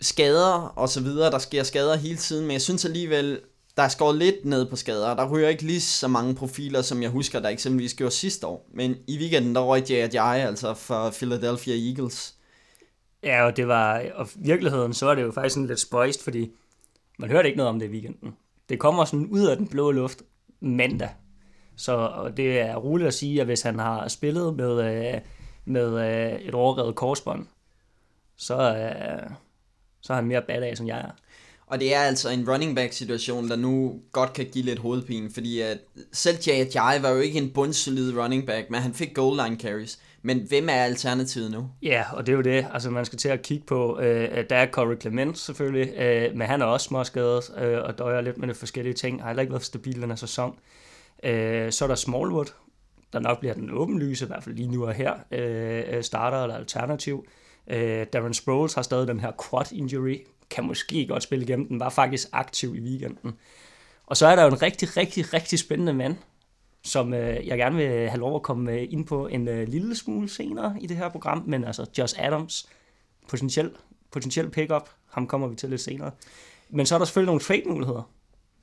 skader 0.01 0.73
og 0.75 0.89
så 0.89 1.01
videre, 1.01 1.31
der 1.31 1.37
sker 1.37 1.63
skader 1.63 1.95
hele 1.95 2.17
tiden, 2.17 2.45
men 2.45 2.51
jeg 2.51 2.61
synes 2.61 2.85
alligevel, 2.85 3.39
der 3.77 3.83
er 3.83 3.89
skåret 3.89 4.17
lidt 4.17 4.45
ned 4.45 4.65
på 4.69 4.75
skader. 4.75 5.15
Der 5.15 5.29
ryger 5.29 5.49
ikke 5.49 5.63
lige 5.63 5.81
så 5.81 6.07
mange 6.07 6.35
profiler, 6.35 6.81
som 6.81 7.01
jeg 7.01 7.09
husker, 7.09 7.39
der 7.39 7.49
eksempelvis 7.49 7.93
gjorde 7.93 8.13
sidste 8.13 8.47
år. 8.47 8.69
Men 8.73 8.95
i 9.07 9.17
weekenden, 9.17 9.55
der 9.55 9.61
røg 9.61 9.89
J.J. 9.89 10.17
altså 10.17 10.73
for 10.73 11.09
Philadelphia 11.09 11.75
Eagles. 11.75 12.35
Ja, 13.23 13.45
og 13.45 13.57
det 13.57 13.67
var, 13.67 14.03
og 14.15 14.27
i 14.35 14.47
virkeligheden, 14.47 14.93
så 14.93 15.09
er 15.09 15.15
det 15.15 15.21
jo 15.21 15.31
faktisk 15.31 15.53
sådan 15.53 15.67
lidt 15.67 15.79
spøjst, 15.79 16.23
fordi 16.23 16.51
man 17.19 17.29
hørte 17.29 17.47
ikke 17.47 17.57
noget 17.57 17.69
om 17.69 17.79
det 17.79 17.85
i 17.85 17.89
weekenden. 17.89 18.35
Det 18.69 18.79
kommer 18.79 19.05
sådan 19.05 19.27
ud 19.27 19.45
af 19.45 19.57
den 19.57 19.67
blå 19.67 19.91
luft 19.91 20.21
mandag. 20.59 21.09
Så 21.75 21.95
og 21.95 22.37
det 22.37 22.59
er 22.59 22.75
roligt 22.75 23.07
at 23.07 23.13
sige, 23.13 23.41
at 23.41 23.45
hvis 23.45 23.61
han 23.61 23.79
har 23.79 24.07
spillet 24.07 24.55
med, 24.55 24.83
øh, 24.83 25.21
med 25.65 25.99
øh, 25.99 26.39
et 26.41 26.53
overrevet 26.53 26.95
korsbånd, 26.95 27.47
så, 28.37 28.75
øh, 28.75 29.31
så 30.01 30.13
er 30.13 30.15
han 30.15 30.25
mere 30.25 30.41
badass, 30.41 30.79
end 30.79 30.87
jeg 30.87 30.97
er. 30.97 31.11
Og 31.69 31.79
det 31.79 31.95
er 31.95 31.99
altså 31.99 32.29
en 32.29 32.49
running 32.49 32.75
back 32.75 32.93
situation, 32.93 33.49
der 33.49 33.55
nu 33.55 33.99
godt 34.11 34.33
kan 34.33 34.45
give 34.45 34.65
lidt 34.65 34.79
hovedpine, 34.79 35.29
fordi 35.33 35.61
at 35.61 35.77
selv 36.11 36.37
J.J. 36.47 37.01
var 37.01 37.09
jo 37.09 37.19
ikke 37.19 37.39
en 37.39 37.49
bundsolid 37.49 38.17
running 38.17 38.45
back, 38.45 38.69
men 38.69 38.81
han 38.81 38.93
fik 38.93 39.13
goal 39.13 39.37
line 39.37 39.59
carries. 39.59 39.99
Men 40.21 40.45
hvem 40.47 40.69
er 40.69 40.73
alternativet 40.73 41.51
nu? 41.51 41.69
Ja, 41.81 42.03
og 42.13 42.25
det 42.25 42.31
er 42.31 42.35
jo 42.35 42.41
det. 42.41 42.67
Altså, 42.73 42.89
man 42.89 43.05
skal 43.05 43.19
til 43.19 43.29
at 43.29 43.41
kigge 43.41 43.65
på, 43.65 43.99
øh, 43.99 44.45
der 44.49 44.55
er 44.55 44.71
Corey 44.71 45.01
Clement 45.01 45.37
selvfølgelig, 45.37 45.93
øh, 45.97 46.35
men 46.35 46.47
han 46.47 46.61
er 46.61 46.65
også 46.65 46.87
småskadet 46.87 47.51
øh, 47.57 47.83
og 47.83 47.97
døjer 47.97 48.21
lidt 48.21 48.37
med 48.37 48.47
de 48.47 48.53
forskellige 48.53 48.93
ting. 48.93 49.21
Har 49.21 49.27
heller 49.29 49.41
ikke 49.41 49.53
været 49.53 49.65
stabil 49.65 50.01
den 50.01 50.09
her 50.09 50.15
sæson. 50.15 50.55
Øh, 51.23 51.71
så 51.71 51.85
er 51.85 51.87
der 51.87 51.95
Smallwood, 51.95 52.53
der 53.13 53.19
nok 53.19 53.39
bliver 53.39 53.53
den 53.53 53.71
åbenlyse, 53.71 54.25
i 54.25 54.27
hvert 54.27 54.43
fald 54.43 54.55
lige 54.55 54.71
nu 54.71 54.85
og 54.85 54.93
her, 54.93 55.13
øh, 55.31 56.03
starter 56.03 56.43
eller 56.43 56.55
alternativ. 56.55 57.25
Øh, 57.27 57.33
Øh, 57.69 58.05
Darren 58.13 58.33
Sproles 58.33 58.73
har 58.73 58.81
stadig 58.81 59.07
den 59.07 59.19
her 59.19 59.31
quad 59.49 59.71
injury, 59.71 60.17
kan 60.49 60.63
måske 60.63 61.07
godt 61.07 61.23
spille 61.23 61.45
igennem. 61.45 61.67
Den 61.67 61.79
var 61.79 61.89
faktisk 61.89 62.27
aktiv 62.31 62.75
i 62.75 62.79
weekenden. 62.79 63.33
Og 64.05 64.17
så 64.17 64.27
er 64.27 64.35
der 64.35 64.43
jo 64.43 64.49
en 64.49 64.61
rigtig, 64.61 64.97
rigtig, 64.97 65.33
rigtig 65.33 65.59
spændende 65.59 65.93
mand, 65.93 66.15
som 66.83 67.13
øh, 67.13 67.47
jeg 67.47 67.57
gerne 67.57 67.75
vil 67.75 67.87
have 67.87 68.19
lov 68.19 68.35
at 68.35 68.41
komme 68.41 68.71
øh, 68.71 68.87
ind 68.89 69.05
på 69.05 69.27
en 69.27 69.47
øh, 69.47 69.67
lille 69.67 69.95
smule 69.95 70.29
senere 70.29 70.75
i 70.81 70.87
det 70.87 70.97
her 70.97 71.09
program, 71.09 71.43
men 71.47 71.63
altså 71.63 71.85
Josh 71.97 72.15
Adams, 72.17 72.69
potentiel, 73.27 73.71
potentiel 74.11 74.49
pick-up, 74.49 74.89
ham 75.11 75.27
kommer 75.27 75.47
vi 75.47 75.55
til 75.55 75.69
lidt 75.69 75.81
senere. 75.81 76.11
Men 76.69 76.85
så 76.85 76.95
er 76.95 76.99
der 76.99 77.05
selvfølgelig 77.05 77.27
nogle 77.27 77.41
trade-muligheder. 77.41 78.09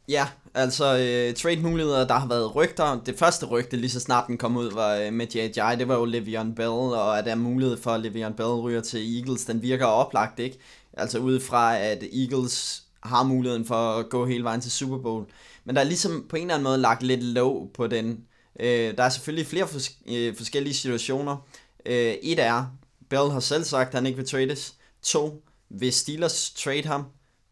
Ja, 0.08 0.28
altså 0.54 0.84
øh, 0.98 1.34
trade-muligheder, 1.34 2.06
der 2.06 2.14
har 2.14 2.28
været 2.28 2.54
rygter. 2.56 3.00
Det 3.06 3.18
første 3.18 3.46
rygte, 3.46 3.76
lige 3.76 3.90
så 3.90 4.00
snart 4.00 4.26
den 4.26 4.38
kom 4.38 4.56
ud, 4.56 4.72
var 4.72 4.94
øh, 4.94 5.12
med 5.12 5.26
J.J., 5.26 5.78
det 5.78 5.88
var 5.88 5.94
jo 5.94 6.06
Le'Veon 6.06 6.54
Bell, 6.54 6.68
og 6.68 7.18
at 7.18 7.24
der 7.24 7.30
er 7.30 7.34
mulighed 7.34 7.76
for, 7.76 7.90
at 7.90 8.00
Le'Veon 8.00 8.32
Bell 8.36 8.48
ryger 8.48 8.80
til 8.80 9.16
Eagles, 9.16 9.44
den 9.44 9.62
virker 9.62 9.86
oplagt, 9.86 10.38
ikke? 10.38 10.58
Altså 10.92 11.18
ud 11.18 11.40
fra, 11.40 11.78
at 11.78 12.04
Eagles 12.12 12.82
har 13.02 13.22
muligheden 13.22 13.64
for 13.64 13.74
at 13.74 14.08
gå 14.08 14.26
hele 14.26 14.44
vejen 14.44 14.60
til 14.60 14.70
Super 14.72 14.98
Bowl. 14.98 15.26
Men 15.64 15.74
der 15.74 15.80
er 15.80 15.86
ligesom 15.86 16.26
på 16.28 16.36
en 16.36 16.42
eller 16.42 16.54
anden 16.54 16.64
måde 16.64 16.78
lagt 16.78 17.02
lidt 17.02 17.22
låg 17.22 17.70
på 17.74 17.86
den. 17.86 18.24
Øh, 18.60 18.96
der 18.96 19.02
er 19.02 19.08
selvfølgelig 19.08 19.46
flere 19.46 19.64
fors- 19.64 20.14
øh, 20.14 20.36
forskellige 20.36 20.74
situationer. 20.74 21.36
Øh, 21.86 22.14
et 22.22 22.38
er, 22.38 22.66
Bell 23.10 23.30
har 23.30 23.40
selv 23.40 23.64
sagt, 23.64 23.88
at 23.88 23.94
han 23.94 24.06
ikke 24.06 24.16
vil 24.16 24.28
trades. 24.28 24.74
To, 25.02 25.42
hvis 25.68 25.94
Steelers 25.94 26.50
trade 26.50 26.84
ham, 26.84 27.04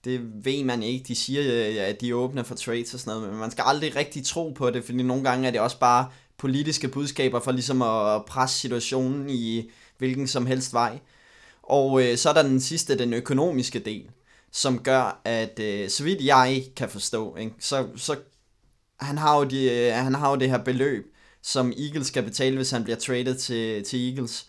det 0.04 0.44
ved 0.44 0.64
man 0.64 0.82
ikke. 0.82 1.04
De 1.08 1.14
siger, 1.14 1.42
øh, 1.42 1.88
at 1.88 2.00
de 2.00 2.16
åbner 2.16 2.42
for 2.42 2.54
trades 2.54 2.94
og 2.94 3.00
sådan 3.00 3.18
noget, 3.18 3.30
men 3.30 3.40
man 3.40 3.50
skal 3.50 3.64
aldrig 3.66 3.96
rigtig 3.96 4.24
tro 4.26 4.50
på 4.50 4.70
det, 4.70 4.84
fordi 4.84 5.02
nogle 5.02 5.24
gange 5.24 5.46
er 5.46 5.50
det 5.50 5.60
også 5.60 5.78
bare 5.78 6.08
politiske 6.38 6.88
budskaber 6.88 7.40
for 7.40 7.52
ligesom 7.52 7.82
at 7.82 8.24
presse 8.24 8.60
situationen 8.60 9.30
i 9.30 9.70
hvilken 9.98 10.28
som 10.28 10.46
helst 10.46 10.72
vej. 10.72 10.98
Og 11.62 12.02
øh, 12.02 12.16
så 12.16 12.28
er 12.28 12.32
der 12.32 12.42
den 12.42 12.60
sidste, 12.60 12.98
den 12.98 13.12
økonomiske 13.12 13.78
del, 13.78 14.10
som 14.52 14.78
gør, 14.78 15.20
at 15.24 15.60
øh, 15.60 15.88
så 15.88 16.04
vidt 16.04 16.24
jeg 16.24 16.62
kan 16.76 16.88
forstå, 16.88 17.36
ikke, 17.36 17.54
så, 17.60 17.86
så 17.96 18.16
han 19.00 19.18
har, 19.18 19.38
jo 19.38 19.44
de, 19.44 19.70
øh, 19.70 19.92
han 19.92 20.14
har 20.14 20.30
jo 20.30 20.36
det 20.36 20.50
her 20.50 20.58
beløb, 20.58 21.14
som 21.42 21.72
Eagles 21.78 22.06
skal 22.06 22.22
betale, 22.22 22.56
hvis 22.56 22.70
han 22.70 22.84
bliver 22.84 22.96
traded 22.96 23.34
til, 23.34 23.84
til 23.84 24.10
Eagles. 24.10 24.46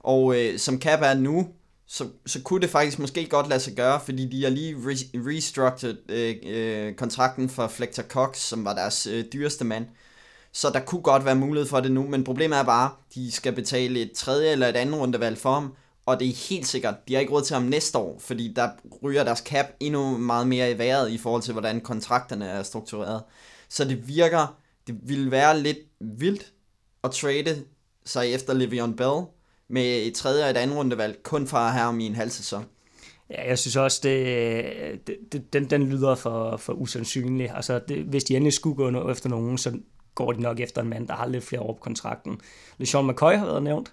Og 0.00 0.38
øh, 0.40 0.58
som 0.58 0.80
cap 0.80 1.00
er 1.02 1.14
nu, 1.14 1.48
så, 1.88 2.08
så 2.26 2.42
kunne 2.42 2.60
det 2.60 2.70
faktisk 2.70 2.98
måske 2.98 3.26
godt 3.26 3.48
lade 3.48 3.60
sig 3.60 3.74
gøre, 3.74 4.00
fordi 4.04 4.26
de 4.26 4.42
har 4.42 4.50
lige 4.50 4.74
re- 4.74 5.10
restructured 5.14 5.96
øh, 6.08 6.36
øh, 6.46 6.94
kontrakten 6.94 7.48
for 7.48 7.68
Flector 7.68 8.02
Cox, 8.02 8.38
som 8.38 8.64
var 8.64 8.74
deres 8.74 9.06
øh, 9.06 9.24
dyreste 9.32 9.64
mand. 9.64 9.86
Så 10.52 10.70
der 10.70 10.80
kunne 10.80 11.02
godt 11.02 11.24
være 11.24 11.34
mulighed 11.34 11.68
for 11.68 11.80
det 11.80 11.92
nu, 11.92 12.08
men 12.08 12.24
problemet 12.24 12.58
er 12.58 12.62
bare, 12.62 12.90
de 13.14 13.32
skal 13.32 13.52
betale 13.52 14.00
et 14.00 14.12
tredje 14.12 14.52
eller 14.52 14.66
et 14.68 14.76
andet 14.76 15.00
rundevalg 15.00 15.38
for 15.38 15.52
ham, 15.54 15.74
og 16.06 16.20
det 16.20 16.28
er 16.28 16.48
helt 16.48 16.66
sikkert, 16.66 16.94
de 17.08 17.14
har 17.14 17.20
ikke 17.20 17.32
råd 17.32 17.42
til 17.42 17.54
ham 17.54 17.62
næste 17.62 17.98
år, 17.98 18.18
fordi 18.20 18.52
der 18.56 18.70
ryger 19.02 19.24
deres 19.24 19.38
cap 19.38 19.66
endnu 19.80 20.18
meget 20.18 20.46
mere 20.46 20.70
i 20.70 20.78
vejret 20.78 21.10
i 21.10 21.18
forhold 21.18 21.42
til, 21.42 21.52
hvordan 21.52 21.80
kontrakterne 21.80 22.46
er 22.46 22.62
struktureret. 22.62 23.22
Så 23.68 23.84
det 23.84 24.08
virker, 24.08 24.58
det 24.86 24.96
ville 25.02 25.30
være 25.30 25.60
lidt 25.60 25.78
vildt 26.00 26.52
at 27.04 27.10
trade 27.10 27.64
sig 28.04 28.32
efter 28.32 28.54
Le'Veon 28.54 28.96
Bell, 28.96 29.37
med 29.68 30.06
et 30.06 30.14
tredje 30.14 30.44
og 30.44 30.50
et 30.50 30.56
andet 30.56 30.76
rundevalg, 30.76 31.22
kun 31.22 31.46
fra 31.46 31.72
her 31.72 31.84
om 31.84 32.00
i 32.00 32.06
en 32.06 32.14
halv 32.14 32.30
sæson. 32.30 32.64
Ja, 33.30 33.48
jeg 33.48 33.58
synes 33.58 33.76
også, 33.76 34.00
det, 34.02 35.06
det, 35.06 35.52
den, 35.52 35.64
den 35.64 35.82
lyder 35.82 36.14
for, 36.14 36.56
for 36.56 36.72
usandsynlig. 36.72 37.50
Altså, 37.54 37.80
det, 37.88 38.04
hvis 38.04 38.24
de 38.24 38.36
endelig 38.36 38.52
skulle 38.52 38.76
gå 38.76 39.10
efter 39.10 39.28
nogen, 39.28 39.58
så 39.58 39.78
går 40.14 40.32
de 40.32 40.40
nok 40.40 40.60
efter 40.60 40.82
en 40.82 40.88
mand, 40.88 41.08
der 41.08 41.14
har 41.14 41.28
lidt 41.28 41.44
flere 41.44 41.62
år 41.62 41.72
på 41.72 41.80
kontrakten. 41.80 42.40
LeSean 42.78 43.06
McCoy 43.06 43.32
har 43.32 43.46
været 43.46 43.62
nævnt. 43.62 43.92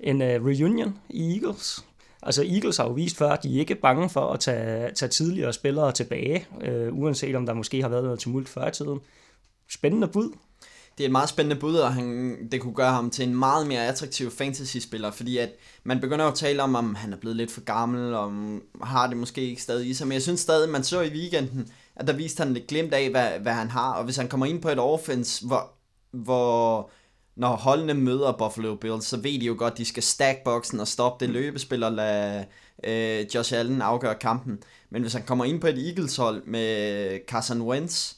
En 0.00 0.22
uh, 0.22 0.28
reunion 0.28 0.98
i 1.08 1.34
Eagles. 1.34 1.84
Altså 2.22 2.42
Eagles 2.42 2.76
har 2.76 2.84
jo 2.84 2.92
vist 2.92 3.16
før, 3.16 3.30
at 3.30 3.42
de 3.42 3.58
ikke 3.58 3.74
er 3.74 3.80
bange 3.82 4.10
for 4.10 4.32
at 4.32 4.40
tage, 4.40 4.90
tage 4.94 5.08
tidligere 5.08 5.52
spillere 5.52 5.92
tilbage, 5.92 6.46
øh, 6.60 6.98
uanset 6.98 7.36
om 7.36 7.46
der 7.46 7.54
måske 7.54 7.82
har 7.82 7.88
været 7.88 8.04
noget 8.04 8.18
tumult 8.18 8.48
før 8.48 8.68
i 8.68 8.72
tiden. 8.72 9.00
Spændende 9.70 10.08
bud. 10.08 10.32
Det 10.98 11.04
er 11.04 11.08
et 11.08 11.12
meget 11.12 11.28
spændende 11.28 11.60
bud, 11.60 11.76
og 11.76 11.94
han, 11.94 12.36
det 12.52 12.60
kunne 12.60 12.74
gøre 12.74 12.92
ham 12.92 13.10
til 13.10 13.28
en 13.28 13.36
meget 13.36 13.66
mere 13.66 13.86
attraktiv 13.86 14.30
fantasy-spiller, 14.30 15.10
fordi 15.10 15.38
at 15.38 15.50
man 15.84 16.00
begynder 16.00 16.24
jo 16.24 16.30
at 16.30 16.38
tale 16.38 16.62
om, 16.62 16.74
om 16.74 16.94
han 16.94 17.12
er 17.12 17.16
blevet 17.16 17.36
lidt 17.36 17.50
for 17.50 17.60
gammel, 17.60 18.14
og 18.14 18.32
har 18.82 19.06
det 19.06 19.16
måske 19.16 19.40
ikke 19.40 19.62
stadig 19.62 19.88
i 19.88 19.94
sig, 19.94 20.06
men 20.06 20.12
jeg 20.12 20.22
synes 20.22 20.40
stadig, 20.40 20.70
man 20.70 20.84
så 20.84 21.00
i 21.00 21.08
weekenden, 21.08 21.68
at 21.96 22.06
der 22.06 22.12
viste 22.12 22.42
han 22.42 22.54
lidt 22.54 22.66
glimt 22.66 22.94
af, 22.94 23.10
hvad, 23.10 23.38
hvad 23.40 23.52
han 23.52 23.70
har, 23.70 23.92
og 23.92 24.04
hvis 24.04 24.16
han 24.16 24.28
kommer 24.28 24.46
ind 24.46 24.62
på 24.62 24.68
et 24.68 24.78
offense, 24.78 25.46
hvor, 25.46 25.72
hvor 26.12 26.90
når 27.36 27.56
holdene 27.56 27.94
møder 27.94 28.32
Buffalo 28.32 28.74
Bills, 28.74 29.04
så 29.04 29.16
ved 29.16 29.40
de 29.40 29.46
jo 29.46 29.54
godt, 29.58 29.72
at 29.72 29.78
de 29.78 29.84
skal 29.84 30.02
stack 30.02 30.44
boxen 30.44 30.80
og 30.80 30.88
stoppe 30.88 31.24
det 31.24 31.34
løbespil 31.34 31.82
og 31.82 31.92
lade 31.92 32.44
øh, 32.84 33.26
Josh 33.34 33.54
Allen 33.54 33.82
afgøre 33.82 34.14
kampen. 34.14 34.58
Men 34.90 35.02
hvis 35.02 35.12
han 35.12 35.22
kommer 35.22 35.44
ind 35.44 35.60
på 35.60 35.66
et 35.66 35.88
Eagles 35.88 36.16
hold 36.16 36.44
med 36.44 37.18
Carson 37.28 37.62
Wentz, 37.62 38.14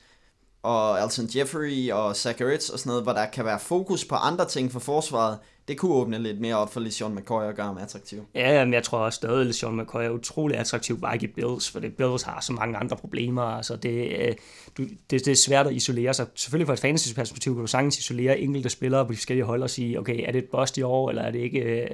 og 0.68 1.00
Alton 1.00 1.28
Jeffrey 1.36 1.90
og 1.90 2.16
Zach 2.16 2.42
Ertz 2.42 2.68
og 2.68 2.78
sådan 2.78 2.90
noget, 2.90 3.02
hvor 3.02 3.12
der 3.12 3.26
kan 3.26 3.44
være 3.44 3.58
fokus 3.58 4.04
på 4.04 4.14
andre 4.14 4.48
ting 4.48 4.72
for 4.72 4.80
forsvaret, 4.80 5.38
det 5.68 5.78
kunne 5.78 5.94
åbne 5.94 6.18
lidt 6.18 6.40
mere 6.40 6.56
op 6.56 6.72
for 6.72 6.80
LeSean 6.80 7.14
McCoy 7.14 7.42
og 7.42 7.54
gøre 7.54 7.66
ham 7.66 7.78
attraktiv. 7.78 8.26
Ja, 8.34 8.64
men 8.64 8.74
jeg 8.74 8.82
tror 8.82 8.98
også 8.98 9.16
stadig, 9.16 9.40
at 9.40 9.46
LeSean 9.46 9.76
McCoy 9.76 10.02
er 10.02 10.10
utrolig 10.10 10.56
attraktiv 10.56 11.00
bare 11.00 11.14
ikke 11.14 11.26
i 11.26 11.32
Bills, 11.32 11.70
for 11.70 11.80
det 11.80 11.96
Bills 11.96 12.22
har 12.22 12.40
så 12.40 12.52
mange 12.52 12.76
andre 12.76 12.96
problemer. 12.96 13.42
Altså 13.42 13.76
det, 13.76 14.18
øh, 14.18 14.34
du, 14.76 14.82
det, 14.82 15.24
det 15.24 15.28
er 15.28 15.36
svært 15.36 15.66
at 15.66 15.72
isolere 15.72 16.14
sig. 16.14 16.26
Selvfølgelig 16.34 16.66
fra 16.66 16.72
et 16.72 16.80
fantasy-perspektiv 16.80 17.54
kan 17.54 17.60
du 17.60 17.66
sagtens 17.66 17.98
isolere 17.98 18.38
enkelte 18.38 18.68
spillere 18.68 19.06
på 19.06 19.12
de 19.12 19.16
forskellige 19.16 19.44
hold 19.44 19.62
og 19.62 19.70
sige, 19.70 19.98
okay, 19.98 20.24
er 20.26 20.32
det 20.32 20.38
et 20.38 20.50
bust 20.50 20.78
i 20.78 20.82
år, 20.82 21.08
eller 21.10 21.22
er 21.22 21.30
det 21.30 21.38
ikke 21.38 21.60
øh, 21.60 21.88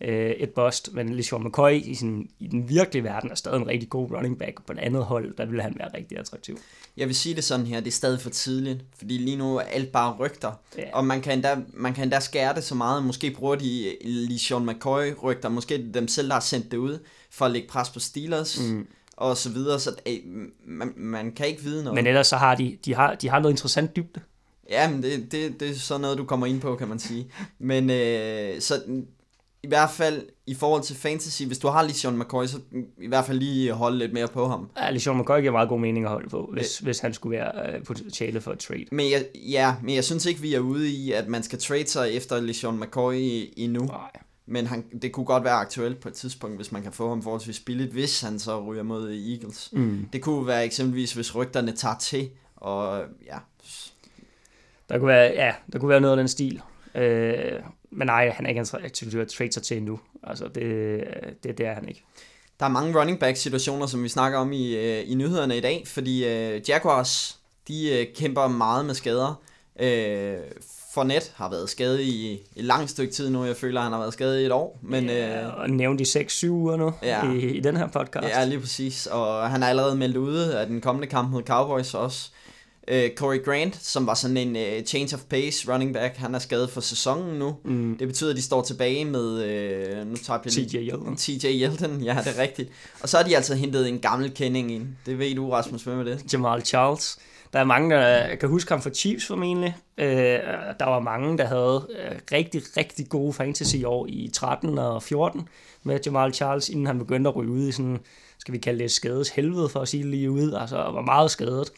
øh, 0.00 0.10
øh, 0.10 0.30
et 0.30 0.50
bust? 0.50 0.92
Men 0.92 1.14
LeSean 1.14 1.44
McCoy 1.44 1.72
i, 1.72 1.94
sin, 1.94 2.30
i 2.38 2.46
den 2.46 2.68
virkelige 2.68 3.04
verden 3.04 3.30
er 3.30 3.34
stadig 3.34 3.56
en 3.56 3.66
rigtig 3.66 3.88
god 3.88 4.10
running 4.10 4.38
back. 4.38 4.66
På 4.66 4.72
et 4.72 4.78
andet 4.78 5.04
hold, 5.04 5.34
der 5.36 5.46
vil 5.46 5.62
han 5.62 5.74
være 5.78 5.88
rigtig 5.94 6.18
attraktiv. 6.18 6.58
Jeg 6.96 7.06
vil 7.06 7.14
sige 7.14 7.34
det 7.34 7.44
sådan 7.44 7.66
her, 7.66 7.80
det 7.80 7.86
er 7.86 7.92
stadig 7.92 8.20
for 8.20 8.30
tidligt, 8.30 8.84
fordi 8.98 9.18
lige 9.18 9.36
nu 9.36 9.56
er 9.56 9.60
alt 9.60 9.92
bare 9.92 10.16
rygter, 10.16 10.52
ja. 10.78 10.84
og 10.92 11.04
man 11.04 11.20
kan, 11.20 11.32
endda, 11.32 11.56
man 11.72 11.94
kan 11.94 12.04
endda 12.04 12.20
skære 12.20 12.54
det 12.54 12.64
så 12.64 12.74
meget, 12.74 13.04
måske 13.04 13.30
bruger 13.30 13.54
de 13.54 13.96
lige 14.04 14.38
Sean 14.38 14.66
McCoy 14.66 15.12
rygter, 15.22 15.48
måske 15.48 15.90
dem 15.94 16.08
selv, 16.08 16.28
der 16.28 16.34
har 16.34 16.40
sendt 16.40 16.70
det 16.70 16.76
ud, 16.76 16.98
for 17.30 17.44
at 17.44 17.50
lægge 17.50 17.68
pres 17.68 17.90
på 17.90 18.00
Steelers, 18.00 18.60
mm. 18.60 18.86
og 19.16 19.36
så 19.36 19.50
videre, 19.50 19.80
så 19.80 19.94
ey, 20.06 20.24
man, 20.66 20.92
man 20.96 21.32
kan 21.32 21.46
ikke 21.46 21.62
vide 21.62 21.84
noget. 21.84 21.94
Men 21.94 22.06
ellers 22.06 22.26
så 22.26 22.36
har 22.36 22.54
de, 22.54 22.78
de 22.84 22.94
har, 22.94 23.14
de 23.14 23.28
har 23.28 23.38
noget 23.38 23.52
interessant 23.52 23.96
dybde. 23.96 24.20
Ja, 24.70 24.90
men 24.90 25.02
det, 25.02 25.32
det, 25.32 25.60
det 25.60 25.70
er 25.70 25.74
sådan 25.74 26.00
noget, 26.00 26.18
du 26.18 26.24
kommer 26.24 26.46
ind 26.46 26.60
på, 26.60 26.76
kan 26.76 26.88
man 26.88 26.98
sige. 26.98 27.30
Men 27.58 27.90
øh, 27.90 28.60
så 28.60 28.82
i 29.62 29.68
hvert 29.68 29.90
fald 29.90 30.26
i 30.46 30.54
forhold 30.54 30.82
til 30.82 30.96
fantasy, 30.96 31.42
hvis 31.42 31.58
du 31.58 31.68
har 31.68 31.82
LeSean 31.82 32.18
McCoy, 32.18 32.46
så 32.46 32.58
i 33.00 33.06
hvert 33.06 33.24
fald 33.24 33.38
lige 33.38 33.72
holde 33.72 33.98
lidt 33.98 34.12
mere 34.12 34.28
på 34.28 34.46
ham. 34.46 34.70
Ja, 34.76 34.90
LeSean 34.90 35.18
McCoy 35.18 35.40
giver 35.40 35.52
meget 35.52 35.68
god 35.68 35.80
mening 35.80 36.04
at 36.04 36.10
holde 36.10 36.28
på, 36.28 36.50
hvis, 36.52 36.80
øh, 36.80 36.84
hvis 36.84 36.98
han 36.98 37.14
skulle 37.14 37.38
være 37.38 37.78
uh, 37.78 37.84
potentiale 37.84 38.40
for 38.40 38.52
et 38.52 38.58
trade. 38.58 38.84
Men 38.92 39.10
jeg, 39.10 39.24
ja, 39.34 39.74
men 39.82 39.94
jeg 39.94 40.04
synes 40.04 40.26
ikke, 40.26 40.40
vi 40.40 40.54
er 40.54 40.60
ude 40.60 40.90
i, 40.90 41.12
at 41.12 41.28
man 41.28 41.42
skal 41.42 41.58
trade 41.58 41.86
sig 41.86 42.12
efter 42.12 42.40
LeSean 42.40 42.80
McCoy 42.80 43.14
endnu. 43.56 43.84
Nej. 43.84 44.10
Men 44.46 44.66
han, 44.66 44.84
det 45.02 45.12
kunne 45.12 45.26
godt 45.26 45.44
være 45.44 45.52
aktuelt 45.52 46.00
på 46.00 46.08
et 46.08 46.14
tidspunkt, 46.14 46.56
hvis 46.56 46.72
man 46.72 46.82
kan 46.82 46.92
få 46.92 47.08
ham 47.08 47.22
forholdsvis 47.22 47.60
billigt, 47.60 47.92
hvis 47.92 48.20
han 48.20 48.38
så 48.38 48.64
ryger 48.64 48.82
mod 48.82 49.10
Eagles. 49.10 49.68
Mm. 49.72 50.08
Det 50.12 50.22
kunne 50.22 50.46
være 50.46 50.64
eksempelvis, 50.64 51.12
hvis 51.12 51.34
rygterne 51.34 51.72
tager 51.72 51.98
til, 52.00 52.30
og 52.56 53.04
ja. 53.26 53.38
Der 54.88 54.98
kunne 54.98 55.08
være, 55.08 55.32
ja, 55.32 55.54
der 55.72 55.78
kunne 55.78 55.88
være 55.88 56.00
noget 56.00 56.12
af 56.12 56.16
den 56.16 56.28
stil. 56.28 56.62
Øh, 56.94 57.52
men 57.90 58.06
nej, 58.06 58.30
han 58.30 58.46
er 58.46 58.48
ikke 58.48 58.60
attraktiv 58.60 59.20
at 59.20 59.28
trade 59.28 59.52
sig 59.52 59.62
til 59.62 59.76
endnu. 59.76 60.00
Altså, 60.22 60.48
det, 60.54 61.04
det, 61.42 61.58
det 61.58 61.66
er 61.66 61.74
han 61.74 61.88
ikke. 61.88 62.04
Der 62.60 62.66
er 62.66 62.70
mange 62.70 63.00
running 63.00 63.18
back 63.18 63.36
situationer, 63.36 63.86
som 63.86 64.02
vi 64.02 64.08
snakker 64.08 64.38
om 64.38 64.52
i, 64.52 64.76
øh, 64.76 65.10
i 65.10 65.14
nyhederne 65.14 65.56
i 65.56 65.60
dag, 65.60 65.82
fordi 65.86 66.24
uh, 66.24 66.68
Jaguars, 66.68 67.38
de 67.68 68.06
uh, 68.08 68.16
kæmper 68.16 68.48
meget 68.48 68.84
med 68.84 68.94
skader. 68.94 69.42
Uh, 69.82 70.60
Fournette 70.94 71.30
har 71.34 71.50
været 71.50 71.70
skadet 71.70 72.00
i 72.00 72.32
et 72.56 72.64
langt 72.64 72.90
stykke 72.90 73.12
tid 73.12 73.30
nu. 73.30 73.44
Jeg 73.44 73.56
føler, 73.56 73.80
at 73.80 73.84
han 73.84 73.92
har 73.92 74.00
været 74.00 74.12
skadet 74.12 74.40
i 74.40 74.44
et 74.44 74.52
år. 74.52 74.78
Men, 74.82 75.06
ja, 75.06 75.48
og 75.48 75.70
nævnt 75.70 76.00
i 76.00 76.18
6-7 76.18 76.48
uger 76.48 76.76
nu 76.76 76.92
ja, 77.02 77.32
i, 77.32 77.38
i 77.38 77.60
den 77.60 77.76
her 77.76 77.86
podcast. 77.86 78.28
Ja, 78.28 78.44
lige 78.44 78.60
præcis. 78.60 79.06
Og 79.06 79.50
han 79.50 79.62
er 79.62 79.66
allerede 79.66 79.96
meldt 79.96 80.16
ude 80.16 80.58
af 80.58 80.66
den 80.66 80.80
kommende 80.80 81.08
kamp 81.08 81.30
mod 81.30 81.42
Cowboys 81.42 81.94
også. 81.94 82.30
Uh, 82.90 83.08
Corey 83.16 83.44
Grant, 83.44 83.78
som 83.82 84.06
var 84.06 84.14
sådan 84.14 84.36
en 84.36 84.56
uh, 84.56 84.84
change 84.84 85.14
of 85.14 85.20
pace 85.20 85.72
running 85.72 85.94
back, 85.94 86.16
han 86.16 86.34
er 86.34 86.38
skadet 86.38 86.70
for 86.70 86.80
sæsonen 86.80 87.38
nu. 87.38 87.56
Mm. 87.64 87.96
Det 87.98 88.08
betyder, 88.08 88.30
at 88.30 88.36
de 88.36 88.42
står 88.42 88.62
tilbage 88.62 89.04
med 89.04 89.30
uh, 90.00 90.08
nu 90.08 90.16
tager 90.16 90.40
jeg 90.44 90.52
TJ 90.52 90.76
Yeldon. 90.76 91.16
TJ 91.16 91.46
Yeldon, 91.46 92.00
ja, 92.00 92.16
det 92.24 92.38
er 92.38 92.42
rigtigt. 92.42 92.70
Og 93.00 93.08
så 93.08 93.16
har 93.16 93.24
de 93.24 93.36
altså 93.36 93.54
hentet 93.54 93.88
en 93.88 93.98
gammel 93.98 94.30
kending 94.34 94.72
ind. 94.72 94.88
Det 95.06 95.18
ved 95.18 95.34
du, 95.34 95.50
Rasmus, 95.50 95.82
hvem 95.82 95.98
er 95.98 96.04
det? 96.04 96.32
Jamal 96.32 96.62
Charles. 96.62 97.18
Der 97.52 97.58
er 97.58 97.64
mange, 97.64 97.96
der 97.96 98.34
kan 98.34 98.48
huske 98.48 98.70
ham 98.72 98.82
for 98.82 98.90
Chiefs 98.90 99.26
formentlig. 99.26 99.76
Uh, 99.98 100.04
der 100.78 100.84
var 100.84 101.00
mange, 101.00 101.38
der 101.38 101.44
havde 101.44 101.86
uh, 101.88 102.16
rigtig, 102.32 102.62
rigtig 102.76 103.08
gode 103.08 103.32
fantasy 103.32 103.76
år 103.84 104.06
i 104.08 104.30
13 104.32 104.78
og 104.78 105.02
14 105.02 105.48
med 105.82 106.00
Jamal 106.06 106.34
Charles, 106.34 106.68
inden 106.68 106.86
han 106.86 106.98
begyndte 106.98 107.28
at 107.28 107.36
ryge 107.36 107.50
ud 107.50 107.68
i 107.68 107.72
sådan, 107.72 107.98
skal 108.38 108.54
vi 108.54 108.58
kalde 108.58 108.82
det 108.82 108.90
skades 108.90 109.28
helvede 109.28 109.68
for 109.68 109.80
at 109.80 109.88
sige 109.88 110.10
lige 110.10 110.30
ud. 110.30 110.52
Altså 110.52 110.76
var 110.76 111.02
meget 111.02 111.30
skadet. 111.30 111.70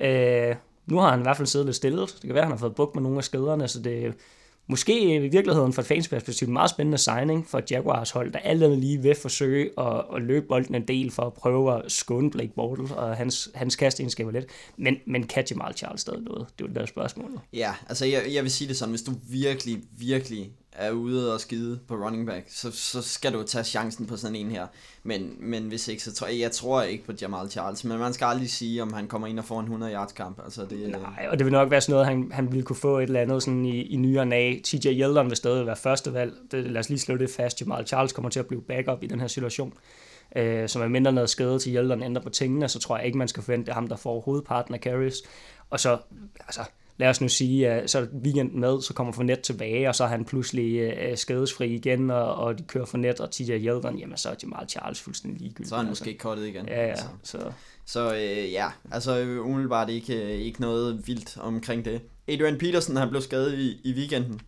Øh, 0.00 0.54
nu 0.86 0.98
har 0.98 1.10
han 1.10 1.20
i 1.20 1.22
hvert 1.22 1.36
fald 1.36 1.46
siddet 1.46 1.66
lidt 1.66 1.76
stille. 1.76 2.00
Det 2.00 2.20
kan 2.20 2.34
være, 2.34 2.42
at 2.42 2.44
han 2.44 2.52
har 2.52 2.58
fået 2.58 2.74
bukt 2.74 2.94
med 2.94 3.02
nogle 3.02 3.18
af 3.18 3.24
skaderne, 3.24 3.68
så 3.68 3.82
det 3.82 4.06
er 4.06 4.12
måske 4.66 5.14
i 5.14 5.28
virkeligheden 5.28 5.72
fra 5.72 5.82
et 5.82 5.86
fans 5.86 6.08
perspektiv 6.08 6.46
en 6.46 6.52
meget 6.52 6.70
spændende 6.70 6.98
signing 6.98 7.46
for 7.48 7.62
Jaguars 7.70 8.10
hold, 8.10 8.32
der 8.32 8.38
alt 8.38 8.62
andet 8.62 8.78
lige 8.78 9.02
vil 9.02 9.14
forsøge 9.14 9.70
at, 9.78 10.04
at 10.14 10.22
løbe 10.22 10.46
bolden 10.46 10.74
en 10.74 10.88
del 10.88 11.10
for 11.10 11.22
at 11.22 11.32
prøve 11.32 11.76
at 11.76 11.92
skåne 11.92 12.30
Blake 12.30 12.52
Bortles 12.56 12.90
og 12.90 13.16
hans, 13.16 13.50
hans 13.54 13.76
kastegenskaber 13.76 14.30
lidt. 14.30 14.46
Men, 14.76 14.96
men 15.06 15.26
kan 15.26 15.44
Jamal 15.50 15.74
Charles 15.74 16.00
stadig 16.00 16.20
noget? 16.20 16.46
Det 16.58 16.64
er 16.64 16.68
jo 16.68 16.68
det 16.68 16.76
der 16.76 16.86
spørgsmål. 16.86 17.40
Ja, 17.52 17.74
altså 17.88 18.06
jeg, 18.06 18.22
jeg 18.32 18.42
vil 18.42 18.50
sige 18.50 18.68
det 18.68 18.76
sådan, 18.76 18.90
hvis 18.90 19.02
du 19.02 19.12
virkelig, 19.30 19.82
virkelig 19.98 20.52
er 20.72 20.90
ude 20.90 21.34
og 21.34 21.40
skide 21.40 21.78
på 21.88 21.94
running 21.94 22.26
back, 22.26 22.44
så, 22.48 22.70
så 22.70 23.02
skal 23.02 23.32
du 23.32 23.42
tage 23.42 23.64
chancen 23.64 24.06
på 24.06 24.16
sådan 24.16 24.36
en 24.36 24.50
her. 24.50 24.66
Men, 25.02 25.36
men 25.38 25.62
hvis 25.62 25.88
ikke, 25.88 26.02
så 26.02 26.12
tror 26.12 26.26
jeg, 26.26 26.38
jeg 26.38 26.52
tror 26.52 26.82
ikke 26.82 27.04
på 27.04 27.12
Jamal 27.22 27.50
Charles, 27.50 27.84
men 27.84 27.98
man 27.98 28.12
skal 28.12 28.24
aldrig 28.24 28.50
sige, 28.50 28.82
om 28.82 28.92
han 28.92 29.08
kommer 29.08 29.28
ind 29.28 29.38
og 29.38 29.44
får 29.44 29.60
en 29.60 29.64
100 29.64 29.92
yards 29.92 30.12
kamp. 30.12 30.40
Altså 30.44 30.64
det, 30.70 30.90
Nej, 30.90 31.26
og 31.30 31.38
det 31.38 31.44
vil 31.46 31.52
nok 31.52 31.70
være 31.70 31.80
sådan 31.80 31.92
noget, 31.92 32.06
han, 32.06 32.30
han 32.32 32.52
ville 32.52 32.62
kunne 32.62 32.76
få 32.76 32.98
et 32.98 33.02
eller 33.02 33.20
andet 33.20 33.42
sådan 33.42 33.64
i, 33.64 33.82
i 33.82 33.96
nyere 33.96 34.20
og 34.20 34.28
nag. 34.28 34.60
TJ 34.64 34.88
Yeldon 34.88 35.28
vil 35.28 35.36
stadig 35.36 35.66
være 35.66 35.76
første 35.76 36.14
valg. 36.14 36.32
Det, 36.50 36.70
lad 36.70 36.80
os 36.80 36.88
lige 36.88 36.98
slå 36.98 37.16
det 37.16 37.30
fast. 37.30 37.60
Jamal 37.60 37.86
Charles 37.86 38.12
kommer 38.12 38.30
til 38.30 38.40
at 38.40 38.46
blive 38.46 38.62
backup 38.62 39.02
i 39.02 39.06
den 39.06 39.20
her 39.20 39.26
situation. 39.26 39.72
Øh, 40.36 40.68
som 40.68 40.82
er 40.82 40.88
mindre 40.88 41.12
noget 41.12 41.30
skade 41.30 41.58
til 41.58 41.74
Yeldon 41.74 42.02
ændrer 42.02 42.22
på 42.22 42.30
tingene, 42.30 42.68
så 42.68 42.78
tror 42.78 42.96
jeg 42.96 43.06
ikke, 43.06 43.18
man 43.18 43.28
skal 43.28 43.42
forvente 43.42 43.72
ham, 43.72 43.86
der 43.86 43.96
får 43.96 44.20
hovedparten 44.20 44.74
af 44.74 44.80
carries. 44.80 45.16
Og 45.70 45.80
så, 45.80 45.98
altså, 46.46 46.60
lad 47.00 47.08
os 47.08 47.20
nu 47.20 47.28
sige, 47.28 47.68
at 47.68 47.90
så 47.90 48.06
weekenden 48.24 48.60
med, 48.60 48.82
så 48.82 48.94
kommer 48.94 49.12
Fournette 49.12 49.42
tilbage, 49.42 49.88
og 49.88 49.94
så 49.94 50.04
er 50.04 50.08
han 50.08 50.24
pludselig 50.24 50.92
uh, 51.10 51.16
skadesfri 51.16 51.74
igen, 51.74 52.10
og, 52.10 52.34
og 52.34 52.58
de 52.58 52.62
kører 52.62 52.84
Fournette 52.84 53.20
og 53.20 53.30
TJ 53.30 53.50
Yeldon, 53.50 53.98
jamen 53.98 54.16
så 54.16 54.28
er 54.28 54.34
Jamal 54.42 54.68
Charles 54.68 55.00
fuldstændig 55.00 55.40
ligegyldigt. 55.40 55.68
Så 55.68 55.74
er 55.74 55.78
han 55.78 55.88
altså. 55.88 56.04
måske 56.04 56.18
kottet 56.18 56.46
igen. 56.46 56.66
Ja, 56.68 56.82
ja. 56.82 56.88
Altså. 56.88 57.04
Så, 57.22 57.38
så 57.86 58.14
øh, 58.14 58.52
ja, 58.52 58.66
altså 58.92 59.20
umiddelbart 59.44 59.90
ikke, 59.90 60.36
ikke 60.36 60.60
noget 60.60 61.06
vildt 61.06 61.38
omkring 61.40 61.84
det. 61.84 62.00
Adrian 62.28 62.58
Peterson, 62.58 62.96
han 62.96 63.08
blev 63.08 63.22
skadet 63.22 63.58
i, 63.58 63.80
i 63.84 63.94
weekenden. 63.94 64.40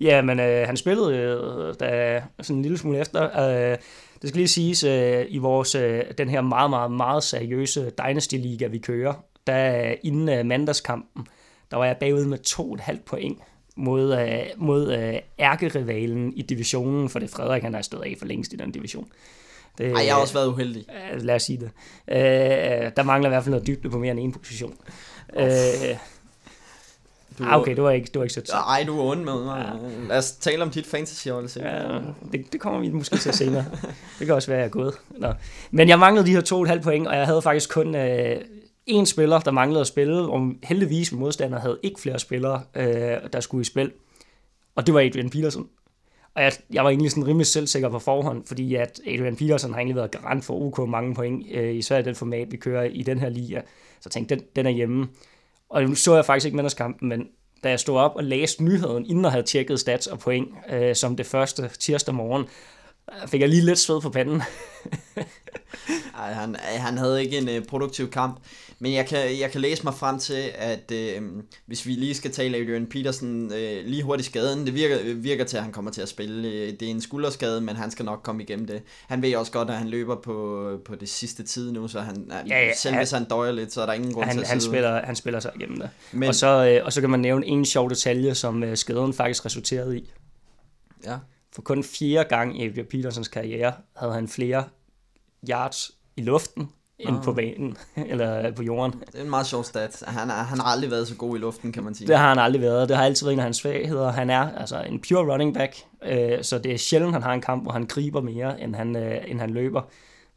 Ja, 0.00 0.22
men 0.22 0.40
øh, 0.40 0.66
han 0.66 0.76
spillede 0.76 1.16
øh, 1.16 1.74
da, 1.80 2.22
sådan 2.40 2.56
en 2.56 2.62
lille 2.62 2.78
smule 2.78 2.98
efter. 2.98 3.40
Øh, 3.40 3.78
det 4.22 4.28
skal 4.28 4.38
lige 4.38 4.48
siges, 4.48 4.84
øh, 4.84 5.24
i 5.28 5.38
vores, 5.38 5.74
øh, 5.74 6.02
den 6.18 6.28
her 6.28 6.40
meget, 6.40 6.70
meget, 6.70 6.90
meget 6.90 7.22
seriøse 7.22 7.90
Dynasty-liga, 7.90 8.66
vi 8.66 8.78
kører, 8.78 9.14
der 9.46 9.94
inden 10.02 10.28
øh, 10.28 10.46
mandagskampen, 10.46 11.26
der 11.72 11.78
var 11.78 11.84
jeg 11.84 11.96
bagud 11.96 12.24
med 12.24 12.38
to 12.38 12.74
et 12.74 12.80
halvt 12.80 13.04
point 13.04 13.38
mod, 13.76 14.12
uh, 14.12 14.62
mod 14.62 14.98
uh, 14.98 15.14
ærkerivalen 15.38 16.32
i 16.36 16.42
divisionen, 16.42 17.08
for 17.08 17.18
det 17.18 17.30
Frederik, 17.30 17.62
han 17.62 17.74
har 17.74 17.82
stået 17.82 18.02
af 18.02 18.16
for 18.18 18.26
længst 18.26 18.52
i 18.52 18.56
den 18.56 18.72
division. 18.72 19.08
Det, 19.78 19.92
Ej, 19.92 20.04
jeg 20.04 20.14
har 20.14 20.20
også 20.20 20.34
været 20.34 20.46
uheldig. 20.46 20.84
Uh, 20.88 21.22
lad 21.22 21.34
os 21.34 21.42
sige 21.42 21.58
det. 21.58 21.70
Uh, 22.08 22.92
der 22.96 23.02
mangler 23.02 23.28
i 23.28 23.32
hvert 23.32 23.44
fald 23.44 23.50
noget 23.50 23.66
dybde 23.66 23.90
på 23.90 23.98
mere 23.98 24.10
end 24.10 24.20
en 24.20 24.32
position. 24.32 24.74
Uh, 25.36 25.42
du, 27.38 27.44
ah, 27.44 27.60
okay, 27.60 27.74
det 27.76 27.82
var 27.82 27.90
ikke, 27.90 28.06
det 28.06 28.16
var 28.16 28.22
ikke 28.22 28.34
så 28.34 28.40
tæt. 28.40 28.54
Ej, 28.54 28.84
du 28.86 29.00
er 29.00 29.04
ond 29.04 29.24
med 29.24 29.44
mig. 29.44 29.72
Ja. 29.82 30.08
Lad 30.08 30.18
os 30.18 30.32
tale 30.32 30.62
om 30.62 30.70
dit 30.70 30.86
fantasy-hold. 30.86 31.48
Ja, 31.56 31.98
det, 32.32 32.52
det 32.52 32.60
kommer 32.60 32.80
vi 32.80 32.90
måske 32.90 33.16
til 33.16 33.32
senere. 33.32 33.64
det 34.18 34.26
kan 34.26 34.34
også 34.34 34.48
være, 34.48 34.58
at 34.58 34.62
jeg 34.62 34.66
er 34.66 34.70
gået. 34.70 34.94
Nå. 35.10 35.32
Men 35.70 35.88
jeg 35.88 35.98
manglede 35.98 36.26
de 36.26 36.32
her 36.32 36.40
to 36.40 36.62
et 36.62 36.68
halvt 36.68 36.82
point, 36.82 37.08
og 37.08 37.16
jeg 37.16 37.26
havde 37.26 37.42
faktisk 37.42 37.70
kun 37.70 37.94
uh, 37.94 38.00
en 38.86 39.06
spiller, 39.06 39.40
der 39.40 39.50
manglede 39.50 39.80
at 39.80 39.86
spille, 39.86 40.18
og 40.18 40.52
heldigvis 40.62 41.12
min 41.12 41.20
modstander 41.20 41.60
havde 41.60 41.78
ikke 41.82 42.00
flere 42.00 42.18
spillere, 42.18 42.62
øh, 42.76 43.16
der 43.32 43.40
skulle 43.40 43.60
i 43.60 43.64
spil. 43.64 43.92
Og 44.74 44.86
det 44.86 44.94
var 44.94 45.00
Adrian 45.00 45.30
Peterson. 45.30 45.68
Og 46.34 46.42
jeg, 46.42 46.52
jeg 46.72 46.84
var 46.84 46.90
egentlig 46.90 47.10
sådan 47.10 47.26
rimelig 47.26 47.46
selvsikker 47.46 47.88
på 47.88 47.98
forhånd, 47.98 48.46
fordi 48.46 48.74
at 48.74 49.00
Adrian 49.06 49.36
Peterson 49.36 49.70
har 49.70 49.78
egentlig 49.78 49.96
været 49.96 50.10
garant 50.10 50.44
for 50.44 50.54
OK 50.54 50.88
mange 50.88 51.14
point, 51.14 51.46
øh, 51.50 51.74
især 51.74 51.98
i 51.98 52.02
den 52.02 52.14
format, 52.14 52.52
vi 52.52 52.56
kører 52.56 52.84
i 52.84 53.02
den 53.02 53.18
her 53.18 53.28
liga. 53.28 53.60
Så 54.00 54.02
jeg 54.04 54.10
tænkte, 54.10 54.34
den, 54.34 54.44
den 54.56 54.66
er 54.66 54.70
hjemme. 54.70 55.08
Og 55.68 55.82
nu 55.84 55.94
så 55.94 56.14
jeg 56.14 56.24
faktisk 56.24 56.46
ikke 56.46 56.56
mandagskampen, 56.56 57.08
men 57.08 57.28
da 57.64 57.70
jeg 57.70 57.80
stod 57.80 57.98
op 57.98 58.16
og 58.16 58.24
læste 58.24 58.64
nyheden, 58.64 59.06
inden 59.06 59.24
jeg 59.24 59.32
havde 59.32 59.46
tjekket 59.46 59.80
stats 59.80 60.06
og 60.06 60.18
point, 60.18 60.48
øh, 60.70 60.94
som 60.94 61.16
det 61.16 61.26
første 61.26 61.70
tirsdag 61.78 62.14
morgen, 62.14 62.44
der 63.06 63.26
fik 63.26 63.40
jeg 63.40 63.48
lige 63.48 63.64
lidt 63.64 63.78
sved 63.78 64.00
på 64.00 64.10
panden. 64.10 64.42
Ej, 66.18 66.32
han, 66.32 66.56
han 66.60 66.98
havde 66.98 67.24
ikke 67.24 67.38
en 67.38 67.48
uh, 67.48 67.66
produktiv 67.68 68.10
kamp, 68.10 68.40
men 68.78 68.92
jeg 68.92 69.06
kan, 69.06 69.18
jeg 69.40 69.50
kan 69.50 69.60
læse 69.60 69.84
mig 69.84 69.94
frem 69.94 70.18
til, 70.18 70.50
at 70.54 70.92
uh, 70.92 71.24
hvis 71.66 71.86
vi 71.86 71.92
lige 71.92 72.14
skal 72.14 72.32
tale 72.32 72.56
Adrian 72.56 72.86
Peterson 72.86 73.46
uh, 73.46 73.86
lige 73.86 74.02
hurtigt 74.02 74.28
skaden, 74.28 74.66
det 74.66 74.74
virker, 74.74 75.14
virker 75.14 75.44
til, 75.44 75.56
at 75.56 75.62
han 75.62 75.72
kommer 75.72 75.90
til 75.90 76.02
at 76.02 76.08
spille. 76.08 76.70
Det 76.70 76.82
er 76.82 76.90
en 76.90 77.00
skulderskade, 77.00 77.60
men 77.60 77.76
han 77.76 77.90
skal 77.90 78.04
nok 78.04 78.20
komme 78.22 78.42
igennem 78.42 78.66
det. 78.66 78.82
Han 79.06 79.22
ved 79.22 79.36
også 79.36 79.52
godt, 79.52 79.70
at 79.70 79.76
han 79.76 79.88
løber 79.88 80.16
på, 80.16 80.68
på 80.84 80.94
det 80.94 81.08
sidste 81.08 81.42
tid 81.42 81.72
nu, 81.72 81.88
så 81.88 82.00
han, 82.00 82.30
ja, 82.48 82.66
ja, 82.66 82.74
selv 82.76 82.96
hvis 82.96 83.10
han 83.10 83.24
døjer 83.24 83.52
lidt, 83.52 83.72
så 83.72 83.82
er 83.82 83.86
der 83.86 83.92
ingen 83.92 84.12
grund 84.12 84.26
han, 84.26 84.36
til 84.36 84.42
at 84.42 84.48
han 84.48 84.60
sidde. 84.60 84.72
spiller, 84.72 85.04
han 85.04 85.16
spiller 85.16 85.40
sig 85.40 85.52
igennem 85.56 85.80
det. 85.80 85.90
Men, 86.12 86.28
og, 86.28 86.34
så, 86.34 86.78
uh, 86.80 86.86
og 86.86 86.92
så 86.92 87.00
kan 87.00 87.10
man 87.10 87.20
nævne 87.20 87.46
en 87.46 87.64
sjov 87.64 87.90
detalje, 87.90 88.34
som 88.34 88.62
uh, 88.62 88.74
skaden 88.74 89.14
faktisk 89.14 89.46
resulterede 89.46 89.98
i. 89.98 90.12
Ja. 91.04 91.16
For 91.54 91.62
kun 91.62 91.84
fire 91.84 92.24
gange 92.24 92.56
i 92.58 92.68
Adrian 92.68 92.86
Petersons 92.90 93.28
karriere 93.28 93.72
havde 93.96 94.12
han 94.12 94.28
flere 94.28 94.64
yards 95.50 95.90
i 96.16 96.22
luften 96.22 96.68
end 96.98 97.16
Ah. 97.16 97.22
på 97.24 97.32
banen, 97.32 97.76
eller 98.10 98.52
på 98.52 98.62
jorden. 98.62 99.00
Det 99.06 99.14
er 99.18 99.22
en 99.22 99.30
meget 99.30 99.46
sjov 99.46 99.64
stat. 99.64 100.02
Han, 100.06 100.30
er, 100.30 100.34
han 100.34 100.58
har 100.58 100.64
aldrig 100.66 100.90
været 100.90 101.08
så 101.08 101.14
god 101.14 101.36
i 101.36 101.40
luften, 101.40 101.72
kan 101.72 101.84
man 101.84 101.94
sige. 101.94 102.08
Det 102.08 102.18
har 102.18 102.28
han 102.28 102.38
aldrig 102.38 102.62
været. 102.62 102.88
Det 102.88 102.96
har 102.96 103.04
altid 103.04 103.26
været 103.26 103.32
en 103.32 103.38
af 103.38 103.44
hans 103.44 103.56
svagheder. 103.56 104.10
Han 104.12 104.30
er 104.30 104.50
altså 104.58 104.82
en 104.82 105.00
pure 105.08 105.32
running 105.32 105.54
back, 105.54 105.76
øh, 106.04 106.44
så 106.44 106.58
det 106.58 106.72
er 106.72 106.76
sjældent, 106.78 107.12
han 107.12 107.22
har 107.22 107.32
en 107.32 107.40
kamp, 107.40 107.62
hvor 107.62 107.72
han 107.72 107.86
griber 107.86 108.20
mere, 108.20 108.60
end 108.60 108.74
han, 108.74 108.96
øh, 108.96 109.18
end 109.26 109.40
han 109.40 109.50
løber. 109.50 109.82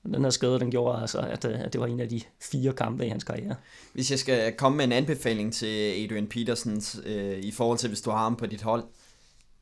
Den 0.03 0.23
her 0.23 0.29
skade, 0.29 0.59
den 0.59 0.71
gjorde 0.71 1.01
altså, 1.01 1.19
at, 1.19 1.45
øh, 1.45 1.59
at 1.59 1.73
det 1.73 1.81
var 1.81 1.87
en 1.87 1.99
af 1.99 2.09
de 2.09 2.21
fire 2.51 2.73
kampe 2.73 3.05
i 3.05 3.09
hans 3.09 3.23
karriere. 3.23 3.55
Hvis 3.93 4.11
jeg 4.11 4.19
skal 4.19 4.53
komme 4.53 4.75
med 4.77 4.85
en 4.85 4.91
anbefaling 4.91 5.53
til 5.53 6.03
Adrian 6.03 6.27
Petersons 6.27 6.99
øh, 7.05 7.39
i 7.39 7.51
forhold 7.51 7.77
til, 7.77 7.87
hvis 7.87 8.01
du 8.01 8.09
har 8.09 8.17
ham 8.23 8.35
på 8.35 8.45
dit 8.45 8.61
hold. 8.61 8.83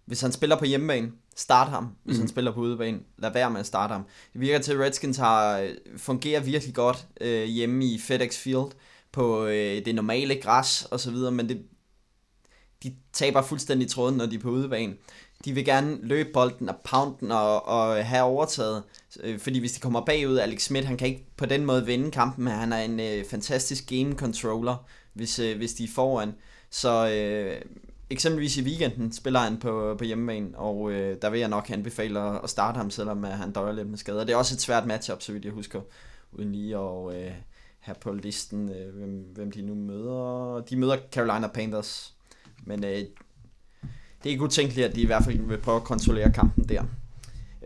Hvis 0.05 0.21
han 0.21 0.31
spiller 0.31 0.55
på 0.59 0.65
hjemmebane, 0.65 1.11
start 1.35 1.69
ham. 1.69 1.95
Hvis 2.03 2.15
mm. 2.15 2.21
han 2.21 2.27
spiller 2.27 2.51
på 2.51 2.59
udebane, 2.59 2.99
lad 3.17 3.33
være 3.33 3.51
med 3.51 3.59
at 3.59 3.65
starte 3.65 3.91
ham. 3.91 4.05
Det 4.33 4.41
virker 4.41 4.59
til, 4.59 4.73
at 4.73 4.79
Redskins 4.79 5.17
har, 5.17 5.59
øh, 5.59 5.69
fungerer 5.97 6.39
virkelig 6.39 6.75
godt 6.75 7.07
øh, 7.21 7.43
hjemme 7.43 7.85
i 7.85 7.99
FedEx 7.99 8.37
Field 8.37 8.71
på 9.11 9.45
øh, 9.45 9.85
det 9.85 9.95
normale 9.95 10.35
græs 10.35 10.87
og 10.91 10.99
så 10.99 11.11
videre, 11.11 11.31
men 11.31 11.49
det, 11.49 11.61
de 12.83 12.95
taber 13.13 13.41
fuldstændig 13.41 13.89
tråden, 13.89 14.17
når 14.17 14.25
de 14.25 14.35
er 14.35 14.39
på 14.39 14.49
udebane. 14.49 14.93
De 15.45 15.53
vil 15.53 15.65
gerne 15.65 15.97
løbe 16.01 16.29
bolden 16.33 16.69
og 16.69 16.75
pound 16.83 17.15
den 17.19 17.31
og, 17.31 17.67
og 17.67 18.05
have 18.05 18.23
overtaget, 18.23 18.83
øh, 19.23 19.39
fordi 19.39 19.59
hvis 19.59 19.71
de 19.71 19.79
kommer 19.79 20.05
bagud, 20.05 20.37
Alex 20.37 20.61
Smith, 20.61 20.87
han 20.87 20.97
kan 20.97 21.07
ikke 21.07 21.25
på 21.37 21.45
den 21.45 21.65
måde 21.65 21.85
vinde 21.85 22.11
kampen, 22.11 22.43
men 22.43 22.53
han 22.53 22.73
er 22.73 22.77
en 22.77 22.99
øh, 22.99 23.25
fantastisk 23.25 23.89
game 23.89 24.13
controller, 24.13 24.75
hvis, 25.13 25.39
øh, 25.39 25.57
hvis 25.57 25.73
de 25.73 25.83
er 25.83 25.91
foran. 25.95 26.33
Så 26.69 27.09
øh, 27.09 27.61
eksempelvis 28.13 28.57
i 28.57 28.61
weekenden 28.63 29.11
spiller 29.11 29.39
han 29.39 29.57
på, 29.57 29.95
på 29.97 30.03
hjemmebane, 30.03 30.57
og 30.57 30.91
øh, 30.91 31.17
der 31.21 31.29
vil 31.29 31.39
jeg 31.39 31.49
nok 31.49 31.69
anbefale 31.69 32.19
at, 32.19 32.39
at 32.43 32.49
starte 32.49 32.77
ham, 32.77 32.89
selvom 32.89 33.25
øh, 33.25 33.31
han 33.31 33.51
døjer 33.51 33.73
lidt 33.73 33.89
med 33.89 33.97
skader. 33.97 34.23
Det 34.23 34.33
er 34.33 34.37
også 34.37 34.55
et 34.55 34.61
svært 34.61 34.85
matchup, 34.85 35.21
så 35.21 35.31
vidt 35.31 35.45
jeg 35.45 35.53
husker, 35.53 35.81
uden 36.31 36.51
lige 36.51 36.77
at 36.77 37.15
øh, 37.15 37.31
have 37.79 37.95
på 38.01 38.13
listen, 38.13 38.69
øh, 38.69 38.95
hvem, 38.95 39.25
hvem 39.35 39.51
de 39.51 39.61
nu 39.61 39.75
møder. 39.75 40.61
De 40.69 40.75
møder 40.75 40.97
Carolina 41.11 41.47
Panthers, 41.47 42.13
men 42.65 42.83
øh, 42.83 42.89
det 42.91 44.29
er 44.29 44.29
ikke 44.29 44.43
utænkeligt, 44.43 44.87
at 44.87 44.95
de 44.95 45.01
i 45.01 45.05
hvert 45.05 45.23
fald 45.23 45.39
vil 45.39 45.57
prøve 45.57 45.77
at 45.77 45.83
kontrollere 45.83 46.31
kampen 46.31 46.69
der. 46.69 46.83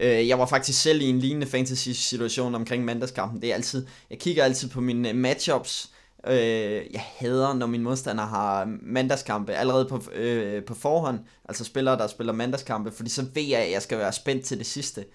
Øh, 0.01 0.27
Jeg 0.27 0.39
var 0.39 0.45
faktisk 0.45 0.81
selv 0.81 1.01
i 1.01 1.05
en 1.05 1.19
lignende 1.19 1.47
fantasy-situation 1.47 2.55
omkring 2.55 2.85
mandagskampen. 2.85 3.41
Det 3.41 3.49
er 3.51 3.55
altid, 3.55 3.85
jeg 4.09 4.19
kigger 4.19 4.43
altid 4.43 4.69
på 4.69 4.81
mine 4.81 5.09
øh, 5.09 5.15
matchups. 5.15 5.91
Øh, 6.29 6.93
jeg 6.93 7.01
hader, 7.01 7.53
når 7.53 7.67
min 7.67 7.83
modstander 7.83 8.25
har 8.25 8.77
mandagskampe 8.81 9.53
allerede 9.53 9.85
på, 9.85 10.01
øh, 10.11 10.63
på 10.63 10.73
forhånd. 10.73 11.19
Altså 11.45 11.63
spillere, 11.63 11.97
der 11.97 12.07
spiller 12.07 12.33
mandagskampe, 12.33 12.91
fordi 12.91 13.09
så 13.09 13.25
ved 13.33 13.43
jeg, 13.43 13.59
at 13.59 13.71
jeg 13.71 13.81
skal 13.81 13.97
være 13.97 14.13
spændt 14.13 14.45
til 14.45 14.57
det 14.57 14.65
sidste. 14.65 15.05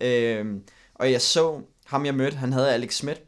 Øh, 0.00 0.46
og 0.94 1.12
jeg 1.12 1.20
så 1.20 1.60
ham, 1.86 2.06
jeg 2.06 2.14
mødte, 2.14 2.36
han 2.36 2.52
havde 2.52 2.72
Alex 2.72 2.94
Smith. 2.94 3.20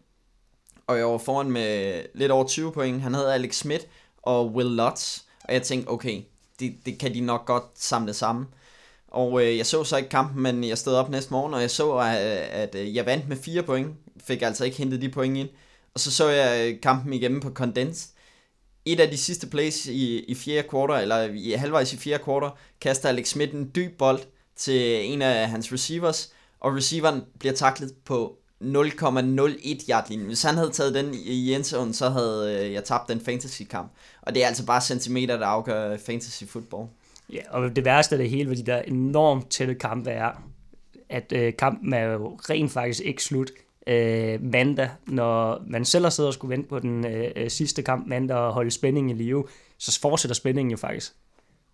Og 0.86 0.98
jeg 0.98 1.06
var 1.06 1.18
foran 1.18 1.50
med 1.50 2.02
lidt 2.14 2.32
over 2.32 2.44
20 2.44 2.72
point. 2.72 3.02
Han 3.02 3.14
havde 3.14 3.34
Alex 3.34 3.54
Smith 3.54 3.84
og 4.22 4.52
Will 4.52 4.76
Lutz. 4.76 5.18
Og 5.44 5.54
jeg 5.54 5.62
tænkte, 5.62 5.88
okay, 5.88 6.22
det, 6.60 6.74
det 6.86 6.98
kan 6.98 7.14
de 7.14 7.20
nok 7.20 7.46
godt 7.46 7.64
samle 7.74 8.14
sammen. 8.14 8.46
Og 9.08 9.44
øh, 9.44 9.56
jeg 9.56 9.66
så 9.66 9.84
så 9.84 9.96
ikke 9.96 10.08
kampen, 10.08 10.42
men 10.42 10.64
jeg 10.64 10.78
stod 10.78 10.94
op 10.94 11.10
næste 11.10 11.32
morgen, 11.32 11.54
og 11.54 11.60
jeg 11.60 11.70
så, 11.70 11.92
at, 11.92 12.16
at 12.16 12.74
øh, 12.74 12.94
jeg 12.94 13.06
vandt 13.06 13.28
med 13.28 13.36
fire 13.36 13.62
point. 13.62 13.96
Fik 14.24 14.42
altså 14.42 14.64
ikke 14.64 14.76
hentet 14.76 15.02
de 15.02 15.08
point 15.08 15.36
ind. 15.36 15.48
Og 15.94 16.00
så 16.00 16.10
så 16.10 16.28
jeg 16.28 16.72
øh, 16.72 16.80
kampen 16.80 17.12
igennem 17.12 17.40
på 17.40 17.50
condensed. 17.50 18.10
Et 18.84 19.00
af 19.00 19.10
de 19.10 19.16
sidste 19.16 19.46
plays 19.46 19.86
i, 19.86 20.24
i 20.24 20.34
fjerde 20.34 20.68
kvartal, 20.68 21.02
eller 21.02 21.22
i 21.22 21.50
halvvejs 21.50 21.92
i 21.92 21.96
fjerde 21.96 22.24
kvartal, 22.24 22.50
kaster 22.80 23.08
Alex 23.08 23.28
Smith 23.28 23.54
en 23.54 23.70
dyb 23.74 23.98
bold 23.98 24.20
til 24.56 25.12
en 25.12 25.22
af 25.22 25.48
hans 25.48 25.72
receivers, 25.72 26.32
og 26.60 26.76
receiveren 26.76 27.22
bliver 27.38 27.54
taklet 27.54 27.94
på 28.04 28.36
0,01 28.62 29.90
yard 29.90 30.08
linjen. 30.08 30.26
Hvis 30.26 30.42
han 30.42 30.54
havde 30.54 30.70
taget 30.70 30.94
den 30.94 31.14
i 31.14 31.54
endzone, 31.54 31.94
så 31.94 32.08
havde 32.08 32.64
øh, 32.64 32.72
jeg 32.72 32.84
tabt 32.84 33.08
den 33.08 33.20
fantasy 33.20 33.62
kamp. 33.62 33.92
Og 34.22 34.34
det 34.34 34.42
er 34.42 34.46
altså 34.46 34.66
bare 34.66 34.80
centimeter, 34.80 35.36
der 35.36 35.46
afgør 35.46 35.92
øh, 35.92 35.98
fantasy 35.98 36.44
football. 36.44 36.88
Ja, 37.32 37.40
og 37.50 37.76
det 37.76 37.84
værste 37.84 38.14
af 38.14 38.18
det 38.18 38.30
hele 38.30 38.50
ved 38.50 38.56
de 38.56 38.66
der 38.66 38.82
enormt 38.82 39.50
tætte 39.50 39.74
kampe 39.74 40.10
er, 40.10 40.30
at 41.08 41.32
øh, 41.32 41.52
kampen 41.58 41.92
er 41.92 42.04
jo 42.04 42.38
rent 42.50 42.72
faktisk 42.72 43.00
ikke 43.00 43.22
slut 43.24 43.50
øh, 43.90 44.42
mandag, 44.42 44.88
når 45.06 45.62
man 45.66 45.84
selv 45.84 46.04
har 46.04 46.10
siddet 46.10 46.28
og 46.28 46.34
skulle 46.34 46.56
vente 46.56 46.68
på 46.68 46.78
den 46.78 47.06
øh, 47.06 47.30
øh 47.36 47.50
sidste 47.50 47.82
kamp 47.82 48.06
mandag 48.06 48.36
og 48.36 48.52
holde 48.52 48.70
spændingen 48.70 49.16
i 49.16 49.22
live, 49.22 49.44
så 49.78 50.00
fortsætter 50.00 50.34
spændingen 50.34 50.70
jo 50.70 50.76
faktisk. 50.76 51.12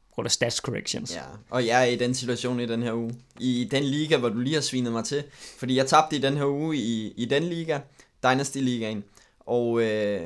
På 0.09 0.15
grund 0.15 0.27
af 0.27 0.31
stats 0.31 0.57
corrections. 0.57 1.15
Ja, 1.15 1.23
og 1.51 1.67
jeg 1.67 1.81
er 1.81 1.87
i 1.87 1.97
den 1.97 2.15
situation 2.15 2.61
i 2.61 2.67
den 2.67 2.83
her 2.83 2.93
uge. 2.93 3.15
I 3.41 3.69
den 3.71 3.83
liga, 3.83 4.17
hvor 4.17 4.29
du 4.29 4.39
lige 4.39 4.55
har 4.55 4.61
svinet 4.61 4.93
mig 4.93 5.05
til. 5.05 5.25
Fordi 5.59 5.77
jeg 5.77 5.87
tabte 5.87 6.17
i 6.17 6.19
den 6.19 6.37
her 6.37 6.47
uge 6.47 6.77
i, 6.77 7.13
i 7.17 7.25
den 7.25 7.43
liga, 7.43 7.79
Dynasty 8.23 8.59
Ligaen. 8.59 9.05
Og 9.41 9.83
øh, 9.83 10.21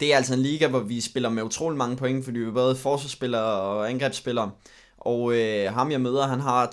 det 0.00 0.12
er 0.12 0.16
altså 0.16 0.34
en 0.34 0.40
liga, 0.40 0.68
hvor 0.68 0.80
vi 0.80 1.00
spiller 1.00 1.28
med 1.28 1.42
utrolig 1.42 1.78
mange 1.78 1.96
point, 1.96 2.24
fordi 2.24 2.38
vi 2.38 2.46
er 2.46 2.52
både 2.52 2.76
forsvarsspillere 2.76 3.60
og 3.60 3.90
angrebsspillere. 3.90 4.50
Og 5.06 5.32
øh, 5.34 5.72
ham 5.74 5.90
jeg 5.90 6.00
møder, 6.00 6.26
han 6.26 6.40
har 6.40 6.66
274,50, 6.66 6.72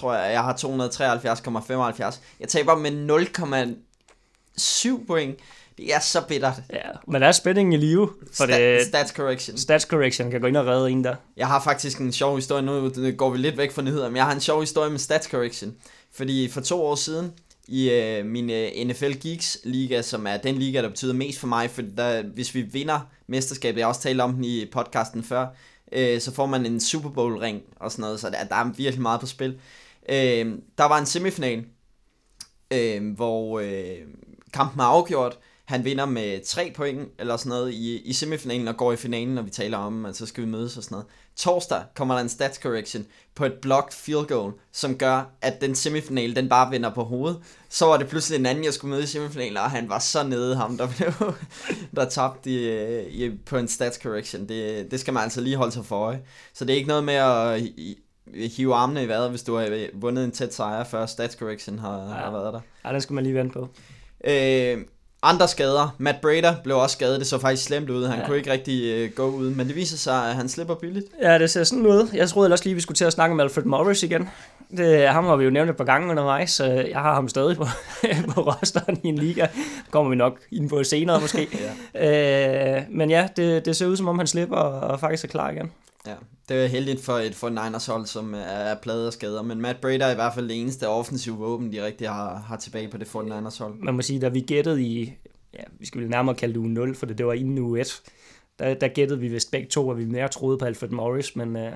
tror 0.00 0.14
jeg. 0.14 0.32
Jeg 0.32 0.42
har 0.42 0.52
273,75. 2.12 2.18
Jeg 2.40 2.48
taber 2.48 2.74
med 2.76 2.90
0,7 4.96 5.06
point. 5.06 5.38
Det 5.78 5.94
er 5.94 6.00
så 6.00 6.20
bittert. 6.28 6.54
Ja, 6.72 6.78
men 7.08 7.22
der 7.22 7.28
er 7.28 7.32
spændingen 7.32 7.72
i 7.72 7.76
live, 7.76 8.08
for 8.32 8.44
Sta- 8.44 8.52
det, 8.60 8.86
stats 8.86 9.10
correction. 9.12 9.58
stats 9.58 9.84
correction 9.84 10.30
kan 10.30 10.40
gå 10.40 10.46
ind 10.46 10.56
og 10.56 10.66
redde 10.66 10.90
en 10.90 11.04
der. 11.04 11.14
Jeg 11.36 11.46
har 11.46 11.62
faktisk 11.62 11.98
en 11.98 12.12
sjov 12.12 12.36
historie, 12.36 12.62
nu 12.62 12.90
går 13.16 13.30
vi 13.30 13.38
lidt 13.38 13.56
væk 13.56 13.72
fra 13.72 13.82
nyheder, 13.82 14.08
men 14.08 14.16
jeg 14.16 14.24
har 14.24 14.32
en 14.34 14.40
sjov 14.40 14.60
historie 14.60 14.90
med 14.90 14.98
stats 14.98 15.26
correction. 15.26 15.74
Fordi 16.14 16.48
for 16.48 16.60
to 16.60 16.84
år 16.84 16.94
siden, 16.94 17.32
i 17.68 17.90
øh, 17.90 18.26
min 18.26 18.50
øh, 18.50 18.70
NFL 18.86 19.12
Geeks 19.22 19.58
liga, 19.64 20.02
som 20.02 20.26
er 20.26 20.36
den 20.36 20.54
liga, 20.54 20.82
der 20.82 20.88
betyder 20.88 21.12
mest 21.14 21.38
for 21.38 21.46
mig, 21.46 21.70
for 21.70 21.82
der, 21.96 22.22
hvis 22.22 22.54
vi 22.54 22.60
vinder 22.62 23.00
mesterskabet, 23.26 23.78
jeg 23.78 23.84
har 23.86 23.88
også 23.88 24.00
talt 24.00 24.20
om 24.20 24.32
den 24.34 24.44
i 24.44 24.66
podcasten 24.72 25.24
før, 25.24 25.46
øh, 25.92 26.20
så 26.20 26.34
får 26.34 26.46
man 26.46 26.66
en 26.66 26.80
Super 26.80 27.08
Bowl 27.08 27.38
ring 27.38 27.62
og 27.76 27.92
sådan 27.92 28.02
noget, 28.02 28.20
så 28.20 28.30
der, 28.30 28.44
der 28.44 28.56
er 28.56 28.64
virkelig 28.64 29.02
meget 29.02 29.20
på 29.20 29.26
spil. 29.26 29.60
Øh, 30.08 30.58
der 30.78 30.84
var 30.84 30.98
en 30.98 31.06
semifinal, 31.06 31.64
øh, 32.72 33.14
hvor 33.14 33.60
øh, 33.60 34.06
kampen 34.52 34.80
er 34.80 34.84
afgjort. 34.84 35.38
Han 35.64 35.84
vinder 35.84 36.04
med 36.06 36.40
3 36.46 36.72
point 36.76 37.08
eller 37.18 37.36
sådan 37.36 37.50
noget 37.50 37.72
i, 37.72 38.00
i 38.00 38.12
semifinalen 38.12 38.68
og 38.68 38.76
går 38.76 38.92
i 38.92 38.96
finalen, 38.96 39.34
når 39.34 39.42
vi 39.42 39.50
taler 39.50 39.78
om, 39.78 40.06
at 40.06 40.16
så 40.16 40.26
skal 40.26 40.44
vi 40.44 40.48
mødes 40.48 40.76
og 40.76 40.82
sådan 40.82 40.94
noget. 40.94 41.06
Torsdag 41.36 41.82
kommer 41.96 42.14
der 42.14 42.22
en 42.22 42.28
stats 42.28 42.58
correction 42.58 43.06
på 43.34 43.44
et 43.44 43.52
blocked 43.62 43.92
field 43.92 44.26
goal, 44.26 44.52
som 44.72 44.98
gør, 44.98 45.30
at 45.40 45.60
den 45.60 45.74
semifinal, 45.74 46.36
den 46.36 46.48
bare 46.48 46.70
vender 46.70 46.90
på 46.94 47.04
hovedet. 47.04 47.38
Så 47.68 47.86
var 47.86 47.96
det 47.96 48.08
pludselig 48.08 48.38
en 48.38 48.46
anden, 48.46 48.64
jeg 48.64 48.72
skulle 48.74 48.90
møde 48.90 49.02
i 49.02 49.06
semifinalen, 49.06 49.56
og 49.56 49.70
han 49.70 49.88
var 49.88 49.98
så 49.98 50.22
nede 50.22 50.56
ham, 50.56 50.76
der 50.78 50.88
blev 50.96 51.12
der 51.96 52.08
tabte 52.08 52.50
i, 52.50 53.24
i, 53.26 53.30
på 53.46 53.56
en 53.56 53.68
stats 53.68 53.98
correction. 54.02 54.48
Det, 54.48 54.90
det 54.90 55.00
skal 55.00 55.14
man 55.14 55.22
altså 55.22 55.40
lige 55.40 55.56
holde 55.56 55.72
sig 55.72 55.84
for 55.84 55.96
øje. 55.96 56.20
Så 56.54 56.64
det 56.64 56.72
er 56.72 56.76
ikke 56.76 56.88
noget 56.88 57.04
med 57.04 57.14
at 57.14 57.60
i- 57.60 57.98
hive 58.56 58.74
armene 58.74 59.02
i 59.04 59.08
vejret, 59.08 59.30
hvis 59.30 59.42
du 59.42 59.54
har 59.56 59.86
vundet 59.94 60.24
en 60.24 60.30
tæt 60.32 60.54
sejr, 60.54 60.84
før 60.84 61.06
stats 61.06 61.34
correction 61.36 61.78
har, 61.78 61.98
ja. 61.98 62.04
har 62.14 62.30
været 62.30 62.54
der. 62.54 62.60
Ja, 62.84 62.92
den 62.92 63.00
skal 63.00 63.14
man 63.14 63.24
lige 63.24 63.34
vente 63.34 63.52
på. 63.52 63.68
Øh, 64.24 64.78
andre 65.22 65.48
skader. 65.48 65.94
Matt 65.98 66.20
Brader 66.20 66.54
blev 66.64 66.76
også 66.76 66.92
skadet. 66.92 67.20
Det 67.20 67.26
så 67.26 67.38
faktisk 67.38 67.64
slemt 67.64 67.90
ud. 67.90 68.06
Han 68.06 68.18
ja. 68.18 68.26
Kunne 68.26 68.36
ikke 68.36 68.52
rigtig 68.52 68.84
øh, 68.84 69.10
gå 69.10 69.26
ud. 69.26 69.50
Men 69.50 69.66
det 69.66 69.76
viser 69.76 69.96
sig, 69.96 70.28
at 70.28 70.34
han 70.34 70.48
slipper 70.48 70.74
billigt. 70.74 71.06
Ja, 71.22 71.38
det 71.38 71.50
ser 71.50 71.64
sådan 71.64 71.86
ud. 71.86 72.08
Jeg 72.14 72.28
troede 72.28 72.46
ellers 72.46 72.64
lige, 72.64 72.74
vi 72.74 72.80
skulle 72.80 72.96
til 72.96 73.04
at 73.04 73.12
snakke 73.12 73.34
med 73.34 73.44
Alfred 73.44 73.64
Morris 73.64 74.02
igen. 74.02 74.28
Det, 74.76 75.08
ham 75.08 75.24
har 75.24 75.36
vi 75.36 75.44
jo 75.44 75.50
nævnt 75.50 75.70
et 75.70 75.76
par 75.76 75.84
gange 75.84 76.10
undervejs, 76.10 76.50
så 76.50 76.64
jeg 76.64 77.00
har 77.00 77.14
ham 77.14 77.28
stadig 77.28 77.56
på, 77.56 77.66
på 78.34 78.40
rosteren 78.40 79.00
i 79.02 79.08
en 79.08 79.18
liga. 79.18 79.46
Kommer 79.90 80.10
vi 80.10 80.16
nok 80.16 80.38
ind 80.52 80.68
på 80.68 80.84
senere 80.84 81.20
måske. 81.20 81.48
ja. 81.94 82.76
Øh, 82.76 82.82
men 82.90 83.10
ja, 83.10 83.28
det, 83.36 83.64
det 83.64 83.76
ser 83.76 83.86
ud 83.86 83.96
som 83.96 84.08
om 84.08 84.18
han 84.18 84.26
slipper 84.26 84.56
og 84.56 85.00
faktisk 85.00 85.24
er 85.24 85.28
klar 85.28 85.50
igen. 85.50 85.70
Ja, 86.06 86.14
det 86.48 86.64
er 86.64 86.66
heldigt 86.66 87.04
for 87.04 87.12
et 87.12 87.34
for 87.34 87.48
Niners 87.48 87.86
hold, 87.86 88.06
som 88.06 88.34
er 88.34 88.74
pladet 88.74 89.06
af 89.06 89.12
skader. 89.12 89.42
Men 89.42 89.60
Matt 89.60 89.80
Brader 89.80 90.06
er 90.06 90.10
i 90.12 90.14
hvert 90.14 90.34
fald 90.34 90.48
det 90.48 90.60
eneste 90.60 90.88
offensive 90.88 91.36
våben, 91.36 91.72
de 91.72 91.84
rigtig 91.84 92.08
har, 92.08 92.36
har 92.36 92.56
tilbage 92.56 92.88
på 92.88 92.96
det 92.96 93.08
for 93.08 93.22
Niners 93.22 93.58
hold. 93.58 93.74
Man 93.78 93.94
må 93.94 94.02
sige, 94.02 94.20
da 94.20 94.28
vi 94.28 94.40
gættede 94.40 94.82
i, 94.82 95.12
ja, 95.54 95.62
vi 95.78 95.86
skal 95.86 96.00
vel 96.00 96.10
nærmere 96.10 96.34
kalde 96.34 96.54
det 96.54 96.60
uge 96.60 96.68
0, 96.68 96.94
for 96.94 97.06
det, 97.06 97.18
det 97.18 97.26
var 97.26 97.32
inden 97.32 97.58
uge 97.58 97.80
1, 97.80 98.02
der, 98.58 98.74
der 98.74 98.88
gættede 98.88 99.20
vi 99.20 99.28
vist 99.28 99.50
begge 99.50 99.68
to, 99.68 99.90
at 99.90 99.98
vi 99.98 100.04
mere 100.04 100.28
troede 100.28 100.58
på 100.58 100.64
Alfred 100.64 100.88
Morris, 100.88 101.36
men 101.36 101.56
øh, 101.56 101.72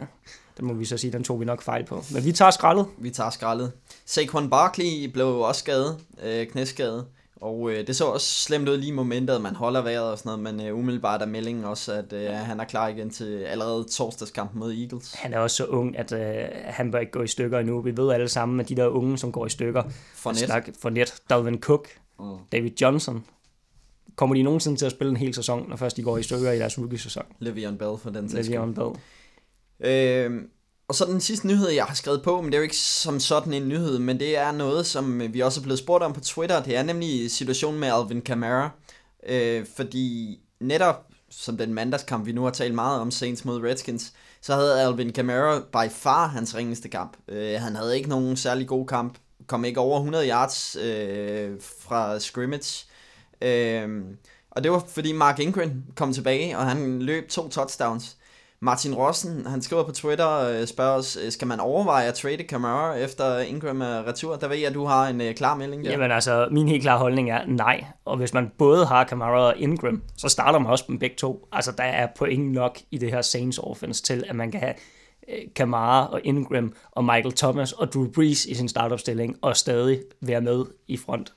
Den 0.59 0.67
må 0.67 0.75
vi 0.75 0.85
så 0.85 0.97
sige, 0.97 1.13
den 1.13 1.25
tog 1.25 1.41
vi 1.41 1.45
nok 1.45 1.63
fejl 1.63 1.85
på. 1.85 2.05
Men 2.15 2.25
vi 2.25 2.33
tager 2.33 2.51
skraldet. 2.51 2.87
Vi 2.99 3.11
tager 3.11 3.31
skraldet. 3.31 3.73
Saquon 4.07 4.51
Barkley 4.51 5.11
blev 5.13 5.27
også 5.27 5.59
skadet, 5.59 5.99
øh, 6.23 6.47
knæskadet. 6.47 7.07
Og 7.41 7.71
øh, 7.71 7.87
det 7.87 7.97
så 7.97 8.05
også 8.05 8.27
slemt 8.27 8.69
ud 8.69 8.77
lige 8.77 8.89
i 8.89 8.93
momentet, 8.93 9.41
man 9.41 9.55
holder 9.55 9.83
vejret 9.83 10.11
og 10.11 10.19
sådan 10.19 10.39
noget, 10.39 10.57
men 10.57 10.67
øh, 10.67 10.79
umiddelbart 10.79 11.23
er 11.23 11.27
meldingen 11.27 11.65
også, 11.65 11.93
at 11.93 12.13
øh, 12.13 12.31
han 12.31 12.61
er 12.61 12.65
klar 12.65 12.89
igen 12.89 13.11
til 13.11 13.39
allerede 13.43 13.85
torsdagskampen 13.85 14.61
mod 14.61 14.73
Eagles. 14.73 15.15
Han 15.15 15.33
er 15.35 15.39
også 15.39 15.57
så 15.57 15.67
ung, 15.67 15.99
at 15.99 16.13
øh, 16.13 16.49
han 16.65 16.91
bør 16.91 16.99
ikke 16.99 17.13
gå 17.13 17.23
i 17.23 17.27
stykker 17.27 17.59
endnu. 17.59 17.81
Vi 17.81 17.97
ved 17.97 18.13
alle 18.13 18.29
sammen, 18.29 18.61
at 18.61 18.69
de 18.69 18.77
der 18.77 18.87
unge, 18.87 19.19
som 19.19 19.33
går 19.33 19.47
i 19.47 19.51
stykker, 19.51 19.83
for 20.15 20.91
net, 20.91 21.15
Dalvin 21.31 21.61
Cook, 21.61 21.89
Mm. 22.19 22.37
David 22.53 22.71
Johnson, 22.81 23.25
kommer 24.17 24.35
de 24.35 24.43
nogensinde 24.43 24.79
til 24.79 24.87
at 24.87 24.93
spille 24.93 25.11
en 25.11 25.17
hel 25.17 25.35
sæson, 25.35 25.69
når 25.69 25.77
først 25.77 25.97
de 25.97 26.03
går 26.03 26.19
i 26.19 26.23
stykker 26.23 26.53
i 26.53 26.59
deres 26.59 26.79
rookie-sæson? 26.79 27.23
Le'Veon 27.43 27.77
Bell 27.77 27.99
for 27.99 28.11
den 28.11 28.29
sags 28.29 28.47
skyld. 28.47 28.59
Le'Veon 28.59 28.73
Bell. 28.75 28.97
Øh, 29.81 30.43
og 30.89 30.95
så 30.95 31.05
den 31.05 31.21
sidste 31.21 31.47
nyhed, 31.47 31.69
jeg 31.69 31.85
har 31.85 31.95
skrevet 31.95 32.23
på, 32.23 32.41
men 32.41 32.47
det 32.47 32.55
er 32.55 32.59
jo 32.59 32.63
ikke 32.63 32.77
som 32.77 33.21
sådan 33.21 33.53
en 33.53 33.69
nyhed, 33.69 33.99
men 33.99 34.21
det 34.21 34.37
er 34.37 34.53
noget, 34.53 34.87
som 34.87 35.35
vi 35.35 35.41
også 35.41 35.61
er 35.61 35.63
blevet 35.63 35.79
spurgt 35.79 36.05
om 36.05 36.13
på 36.13 36.21
Twitter. 36.21 36.63
Det 36.63 36.77
er 36.77 36.83
nemlig 36.83 37.31
situationen 37.31 37.81
med 37.81 37.89
Alvin 37.89 38.23
Kamara. 38.23 38.71
Øh, 39.27 39.67
fordi 39.77 40.39
netop 40.61 41.07
som 41.31 41.57
den 41.57 41.75
mandagskamp, 41.75 42.27
vi 42.27 42.33
nu 42.33 42.45
har 42.45 42.51
talt 42.51 42.75
meget 42.75 43.01
om, 43.01 43.11
Saints 43.11 43.45
mod 43.45 43.63
Redskins, 43.63 44.13
så 44.41 44.55
havde 44.55 44.81
Alvin 44.81 45.13
Kamara 45.13 45.61
by 45.61 45.91
far 45.93 46.27
hans 46.27 46.55
ringeste 46.55 46.89
kamp. 46.89 47.17
Øh, 47.29 47.61
han 47.61 47.77
havde 47.77 47.97
ikke 47.97 48.09
nogen 48.09 48.37
særlig 48.37 48.67
god 48.67 48.87
kamp, 48.87 49.19
kom 49.47 49.65
ikke 49.65 49.81
over 49.81 49.99
100 49.99 50.29
yards 50.29 50.77
øh, 50.77 51.51
fra 51.61 52.19
scrimmage. 52.19 52.87
Øh, 53.43 54.05
og 54.51 54.65
det 54.65 54.73
var 54.73 54.85
fordi 54.89 55.13
Mark 55.13 55.39
Ingram 55.39 55.83
kom 55.97 56.13
tilbage, 56.13 56.59
og 56.59 56.67
han 56.67 57.03
løb 57.03 57.29
to 57.29 57.49
touchdowns. 57.49 58.17
Martin 58.61 58.95
Rossen, 58.95 59.47
han 59.47 59.63
skriver 59.63 59.85
på 59.85 59.93
Twitter, 59.93 60.39
øh, 60.39 60.67
spørger 60.67 60.93
os, 60.93 61.19
øh, 61.25 61.33
skal 61.33 61.49
man 61.49 61.61
overveje 61.61 62.09
at 62.09 62.15
trade 62.15 62.45
Kamara 62.45 62.95
efter 62.95 63.39
Ingram 63.39 63.81
er 63.81 64.09
retur? 64.09 64.37
Der 64.37 64.49
ved 64.49 64.57
jeg, 64.57 64.67
at 64.67 64.75
du 64.75 64.85
har 64.85 65.09
en 65.09 65.21
øh, 65.21 65.35
klar 65.35 65.55
melding 65.55 65.85
der. 65.85 65.91
Jamen 65.91 66.11
altså, 66.11 66.49
min 66.51 66.69
helt 66.69 66.83
klare 66.83 66.99
holdning 66.99 67.31
er 67.31 67.47
nej. 67.47 67.85
Og 68.05 68.17
hvis 68.17 68.35
man 68.35 68.51
både 68.59 68.87
har 68.87 69.05
Kamara 69.05 69.41
og 69.41 69.55
Ingram, 69.57 70.03
så 70.17 70.29
starter 70.29 70.59
man 70.59 70.71
også 70.71 70.85
med 70.89 70.99
begge 70.99 71.17
to. 71.17 71.49
Altså, 71.53 71.73
der 71.73 71.85
er 71.85 72.09
point 72.17 72.53
nok 72.53 72.79
i 72.91 72.99
det 72.99 73.11
her 73.11 73.23
Saints 73.23 73.59
offense 73.59 74.03
til, 74.03 74.25
at 74.29 74.37
man 74.37 74.51
kan 74.51 74.61
have 74.61 74.75
Kamara 75.57 76.07
og 76.13 76.21
Ingram 76.25 76.75
og 76.93 77.05
Michael 77.05 77.33
Thomas 77.33 77.73
og 77.73 77.93
Drew 77.93 78.13
Brees 78.13 78.45
i 78.45 78.55
sin 78.55 78.69
startopstilling 78.69 79.37
og 79.43 79.57
stadig 79.57 80.01
være 80.21 80.41
med 80.41 80.65
i 80.89 80.97
front. 80.97 81.33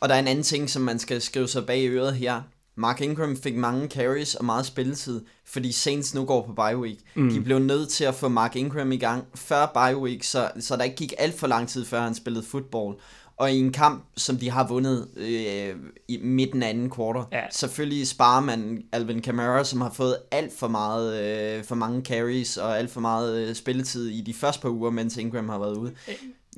Og 0.00 0.08
der 0.08 0.14
er 0.14 0.18
en 0.18 0.28
anden 0.28 0.44
ting, 0.44 0.70
som 0.70 0.82
man 0.82 0.98
skal 0.98 1.20
skrive 1.20 1.48
sig 1.48 1.66
bag 1.66 1.78
i 1.78 1.88
øret 1.88 2.14
her. 2.14 2.42
Mark 2.76 3.00
Ingram 3.00 3.36
fik 3.36 3.56
mange 3.56 3.88
carries 3.88 4.34
og 4.34 4.44
meget 4.44 4.66
spilletid, 4.66 5.20
fordi 5.44 5.72
Saints 5.72 6.14
nu 6.14 6.24
går 6.24 6.46
på 6.46 6.52
bye 6.52 6.78
week. 6.78 6.98
Mm. 7.14 7.30
De 7.30 7.40
blev 7.40 7.58
nødt 7.58 7.88
til 7.88 8.04
at 8.04 8.14
få 8.14 8.28
Mark 8.28 8.56
Ingram 8.56 8.92
i 8.92 8.96
gang 8.96 9.24
før 9.34 9.66
bye 9.74 9.96
week, 9.98 10.22
så, 10.22 10.50
så 10.60 10.76
der 10.76 10.82
ikke 10.84 10.96
gik 10.96 11.14
alt 11.18 11.38
for 11.38 11.46
lang 11.46 11.68
tid, 11.68 11.84
før 11.84 12.00
han 12.00 12.14
spillede 12.14 12.44
fodbold. 12.44 12.96
Og 13.38 13.52
i 13.52 13.58
en 13.58 13.72
kamp, 13.72 14.04
som 14.16 14.36
de 14.36 14.50
har 14.50 14.66
vundet 14.68 15.08
øh, 15.16 15.74
i 16.08 16.18
midten 16.22 16.62
af 16.62 16.68
anden 16.68 16.90
kvartal, 16.90 17.22
Ja. 17.32 17.40
selvfølgelig 17.52 18.08
sparer 18.08 18.40
man 18.40 18.82
Alvin 18.92 19.22
Kamara, 19.22 19.64
som 19.64 19.80
har 19.80 19.90
fået 19.90 20.16
alt 20.30 20.58
for 20.58 20.68
meget, 20.68 21.22
øh, 21.58 21.64
for 21.64 21.74
mange 21.74 22.02
carries 22.02 22.56
og 22.56 22.78
alt 22.78 22.90
for 22.90 23.00
meget 23.00 23.48
øh, 23.48 23.54
spilletid 23.54 24.08
i 24.08 24.20
de 24.20 24.34
første 24.34 24.62
par 24.62 24.68
uger, 24.68 24.90
mens 24.90 25.16
Ingram 25.16 25.48
har 25.48 25.58
været 25.58 25.76
ude. 25.76 25.92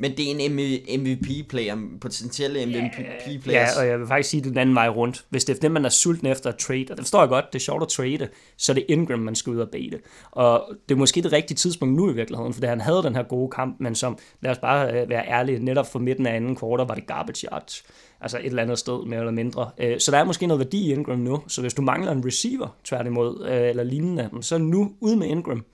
Men 0.01 0.17
det 0.17 0.31
er 0.31 0.35
en 0.39 1.01
MVP-player, 1.01 1.77
potentielle 2.01 2.67
MVP-players. 2.67 3.77
Ja, 3.77 3.81
og 3.81 3.89
jeg 3.89 3.99
vil 3.99 4.07
faktisk 4.07 4.31
sige 4.31 4.41
det 4.43 4.51
den 4.51 4.59
anden 4.59 4.75
vej 4.75 4.89
rundt. 4.89 5.25
Hvis 5.31 5.45
det 5.45 5.57
er 5.57 5.61
det, 5.61 5.71
man 5.71 5.85
er 5.85 5.89
sulten 5.89 6.27
efter 6.27 6.51
at 6.51 6.57
trade, 6.57 6.87
og 6.91 6.97
det 6.97 7.05
forstår 7.05 7.21
jeg 7.21 7.29
godt, 7.29 7.45
det 7.53 7.59
er 7.59 7.63
sjovt 7.63 7.83
at 7.83 7.89
trade, 7.89 8.29
så 8.57 8.73
er 8.73 8.75
det 8.75 8.85
Ingram, 8.89 9.19
man 9.19 9.35
skal 9.35 9.53
ud 9.53 9.59
og 9.59 9.69
bede. 9.73 9.99
Og 10.31 10.73
det 10.89 10.95
er 10.95 10.99
måske 10.99 11.23
det 11.23 11.33
rigtige 11.33 11.57
tidspunkt 11.57 11.95
nu 11.95 12.11
i 12.11 12.15
virkeligheden, 12.15 12.55
fordi 12.55 12.67
han 12.67 12.81
havde 12.81 13.03
den 13.03 13.15
her 13.17 13.23
gode 13.23 13.51
kamp, 13.51 13.81
men 13.81 13.95
som, 13.95 14.19
lad 14.41 14.51
os 14.51 14.59
bare 14.59 15.03
øh, 15.03 15.09
være 15.09 15.29
ærlige, 15.29 15.65
netop 15.65 15.93
for 15.93 15.99
midten 15.99 16.27
af 16.27 16.37
anden 16.37 16.57
kvartal 16.57 16.87
var 16.89 16.95
det 16.95 17.07
garbage 17.07 17.47
yards. 17.53 17.83
Altså 18.21 18.39
et 18.39 18.47
eller 18.47 18.63
andet 18.63 18.79
sted, 18.79 19.07
mere 19.07 19.19
eller 19.19 19.33
mindre. 19.33 19.71
Øh, 19.79 20.01
Så 20.01 20.11
der 20.11 20.19
er 20.19 20.25
måske 20.25 20.47
noget 20.47 20.59
værdi 20.59 20.89
i 20.89 20.93
Ingram 20.93 21.19
nu. 21.19 21.43
Så 21.47 21.61
hvis 21.61 21.75
du 21.75 21.83
mangler 21.83 22.13
en 22.13 22.27
receiver, 22.27 22.77
tværtimod, 22.85 23.47
øh, 23.49 23.69
eller 23.69 23.83
lignende, 23.83 24.31
så 24.41 24.59
nu 24.59 24.93
ud 25.01 25.17
med 25.17 25.27
Ingram 25.27 25.65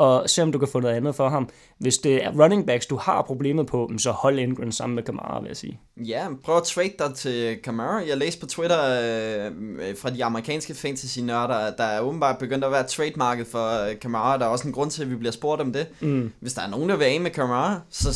og 0.00 0.30
se 0.30 0.42
om 0.42 0.52
du 0.52 0.58
kan 0.58 0.68
få 0.68 0.80
noget 0.80 0.94
andet 0.96 1.14
for 1.14 1.28
ham. 1.28 1.48
Hvis 1.78 1.98
det 1.98 2.24
er 2.24 2.30
running 2.42 2.66
backs, 2.66 2.86
du 2.86 2.96
har 2.96 3.22
problemet 3.22 3.66
på, 3.66 3.90
så 3.98 4.10
hold 4.10 4.38
Ingram 4.38 4.72
sammen 4.72 4.94
med 4.94 5.02
Kamara, 5.02 5.40
vil 5.40 5.48
jeg 5.48 5.56
sige. 5.56 5.80
Ja, 5.96 6.26
prøv 6.44 6.56
at 6.56 6.62
trade 6.62 6.92
dig 6.98 7.14
til 7.14 7.56
Kamara. 7.64 8.02
Jeg 8.08 8.16
læste 8.16 8.40
på 8.40 8.46
Twitter 8.46 8.78
øh, 8.78 9.96
fra 9.96 10.10
de 10.10 10.24
amerikanske 10.24 10.74
fantasy-nørder, 10.74 11.70
der 11.78 11.84
er 11.84 12.00
åbenbart 12.00 12.38
begyndt 12.38 12.64
at 12.64 12.72
være 12.72 12.82
trade-marked 12.82 13.44
for 13.50 13.88
øh, 13.88 13.98
Kamara. 14.00 14.38
Der 14.38 14.44
er 14.44 14.48
også 14.48 14.66
en 14.66 14.72
grund 14.74 14.90
til, 14.90 15.02
at 15.02 15.10
vi 15.10 15.16
bliver 15.16 15.32
spurgt 15.32 15.60
om 15.60 15.72
det. 15.72 15.86
Mm. 16.00 16.32
Hvis 16.40 16.52
der 16.52 16.62
er 16.62 16.70
nogen, 16.70 16.88
der 16.88 16.96
vil 16.96 17.04
af 17.04 17.20
med 17.20 17.30
Kamara, 17.30 17.80
så 17.90 18.08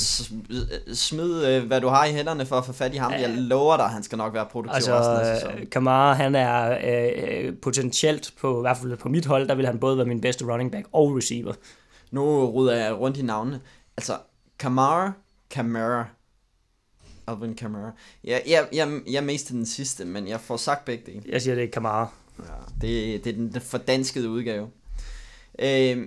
øh, 0.50 0.94
smid, 0.94 1.46
øh, 1.46 1.66
hvad 1.66 1.80
du 1.80 1.88
har 1.88 2.04
i 2.04 2.12
hænderne 2.12 2.46
for 2.46 2.56
at 2.56 2.64
få 2.64 2.72
fat 2.72 2.94
i 2.94 2.96
ham. 2.96 3.12
Jeg 3.12 3.30
lover 3.36 3.76
dig, 3.76 3.86
han 3.86 4.02
skal 4.02 4.18
nok 4.18 4.34
være 4.34 4.46
produktiv 4.52 4.74
Altså, 4.74 4.98
resten 4.98 5.16
af 5.16 5.36
sæsonen. 5.36 5.58
øh, 5.58 5.70
Kamara, 5.70 6.12
han 6.12 6.34
er 6.34 6.78
øh, 6.84 7.52
potentielt, 7.62 8.32
på, 8.40 8.58
i 8.58 8.60
hvert 8.60 8.76
fald 8.76 8.96
på 8.96 9.08
mit 9.08 9.26
hold, 9.26 9.48
der 9.48 9.54
vil 9.54 9.66
han 9.66 9.78
både 9.78 9.96
være 9.96 10.06
min 10.06 10.20
bedste 10.20 10.44
running 10.52 10.72
back 10.72 10.86
og 10.92 11.16
receiver. 11.16 11.52
Nu 12.14 12.46
ruder 12.46 12.76
jeg 12.76 12.94
rundt 13.00 13.18
i 13.18 13.22
navnene. 13.22 13.60
Altså, 13.96 14.18
Kamara, 14.58 15.12
Kamara. 15.50 16.06
Alvin 17.26 17.54
Kamara. 17.54 17.90
Jeg, 18.24 18.42
jeg, 18.46 18.68
jeg, 18.72 19.00
jeg 19.10 19.24
mest 19.24 19.48
den 19.48 19.66
sidste, 19.66 20.04
men 20.04 20.28
jeg 20.28 20.40
får 20.40 20.56
sagt 20.56 20.84
begge 20.84 21.12
dele. 21.12 21.22
Jeg 21.28 21.42
siger, 21.42 21.54
det 21.54 21.64
er 21.64 21.70
Kamara. 21.70 22.08
Ja, 22.38 22.44
det, 22.80 23.24
det 23.24 23.30
er 23.30 23.36
den 23.36 23.60
fordanskede 23.60 24.28
udgave. 24.30 24.70
Øh, 25.58 26.06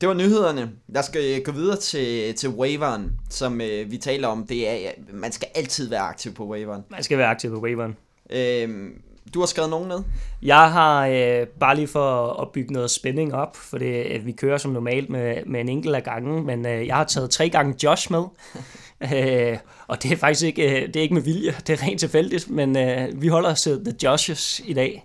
det 0.00 0.08
var 0.08 0.14
nyhederne. 0.14 0.72
Jeg 0.94 1.04
skal 1.04 1.44
gå 1.44 1.52
videre 1.52 1.76
til, 1.76 2.34
til 2.34 2.48
waveren, 2.48 3.12
som 3.30 3.60
øh, 3.60 3.90
vi 3.90 3.98
taler 3.98 4.28
om. 4.28 4.46
Det 4.46 4.68
er, 4.68 4.92
man 5.12 5.32
skal 5.32 5.48
altid 5.54 5.88
være 5.88 6.00
aktiv 6.00 6.34
på 6.34 6.46
waveren. 6.46 6.82
Man 6.90 7.02
skal 7.02 7.18
være 7.18 7.28
aktiv 7.28 7.50
på 7.50 7.60
waveren. 7.60 7.96
Øh, 8.30 8.90
du 9.34 9.40
har 9.40 9.46
skrevet 9.46 9.70
nogen 9.70 9.88
ned? 9.88 10.02
Jeg 10.42 10.72
har 10.72 11.06
øh, 11.06 11.46
bare 11.46 11.76
lige 11.76 11.88
for 11.88 12.40
at 12.42 12.48
bygge 12.52 12.72
noget 12.72 12.90
spænding 12.90 13.34
op, 13.34 13.56
for 13.56 13.78
det, 13.78 14.06
øh, 14.06 14.26
vi 14.26 14.32
kører 14.32 14.58
som 14.58 14.70
normalt 14.70 15.10
med, 15.10 15.36
med 15.46 15.60
en 15.60 15.68
enkelt 15.68 15.94
af 15.94 16.04
gangen, 16.04 16.46
men 16.46 16.66
øh, 16.66 16.86
jeg 16.86 16.96
har 16.96 17.04
taget 17.04 17.30
tre 17.30 17.48
gange 17.48 17.74
Josh 17.84 18.12
med. 18.12 18.22
øh, 19.14 19.58
og 19.86 20.02
det 20.02 20.12
er 20.12 20.16
faktisk 20.16 20.44
ikke, 20.44 20.80
øh, 20.82 20.86
det 20.86 20.96
er 20.96 21.00
ikke 21.00 21.14
med 21.14 21.22
vilje, 21.22 21.54
det 21.66 21.80
er 21.80 21.86
rent 21.86 22.00
tilfældigt, 22.00 22.50
men 22.50 22.76
øh, 22.76 23.22
vi 23.22 23.28
holder 23.28 23.50
os 23.50 23.62
til 23.62 23.84
The 23.84 23.94
Joshes 24.04 24.60
i 24.64 24.72
dag. 24.72 25.04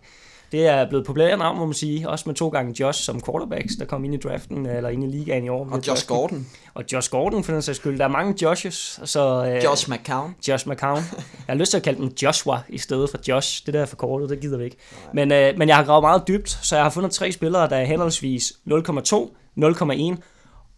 Det 0.53 0.67
er 0.67 0.89
blevet 0.89 1.05
populært 1.05 1.39
navn, 1.39 1.57
må 1.57 1.65
man 1.65 1.73
sige. 1.73 2.09
Også 2.09 2.23
med 2.27 2.35
to 2.35 2.49
gange 2.49 2.75
Josh 2.79 3.03
som 3.03 3.21
quarterbacks, 3.21 3.75
der 3.79 3.85
kom 3.85 4.05
ind 4.05 4.13
i 4.13 4.17
draften, 4.17 4.65
eller 4.65 4.89
ind 4.89 5.03
i 5.03 5.07
ligaen 5.07 5.43
i 5.43 5.49
år. 5.49 5.67
Og 5.71 5.87
Josh 5.87 6.07
Gordon. 6.07 6.47
Og 6.73 6.83
Josh 6.93 7.11
Gordon, 7.11 7.43
for 7.43 7.51
den 7.51 7.61
sags 7.61 7.77
skyld. 7.77 7.97
Der 7.97 8.03
er 8.03 8.09
mange 8.09 8.35
Joshes. 8.43 8.99
Så, 9.03 9.45
øh, 9.45 9.63
Josh 9.63 9.89
McCown. 9.91 10.35
Josh 10.47 10.69
McCown. 10.69 10.97
Jeg 10.97 11.25
har 11.47 11.55
lyst 11.55 11.71
til 11.71 11.77
at 11.77 11.83
kalde 11.83 11.99
dem 11.99 12.11
Joshua 12.23 12.61
i 12.69 12.77
stedet 12.77 13.09
for 13.09 13.17
Josh. 13.27 13.65
Det 13.65 13.73
der 13.73 13.81
er 13.81 13.85
for 13.85 13.95
kortet, 13.95 14.29
det 14.29 14.39
gider 14.39 14.57
vi 14.57 14.63
ikke. 14.63 14.77
Men, 15.13 15.31
øh, 15.31 15.57
men 15.57 15.67
jeg 15.67 15.77
har 15.77 15.83
gravet 15.83 16.03
meget 16.03 16.27
dybt, 16.27 16.49
så 16.49 16.75
jeg 16.75 16.85
har 16.85 16.89
fundet 16.89 17.11
tre 17.11 17.31
spillere, 17.31 17.69
der 17.69 17.75
er 17.75 17.85
henholdsvis 17.85 18.53
0,2, 18.65 19.35
0,1 19.55 20.15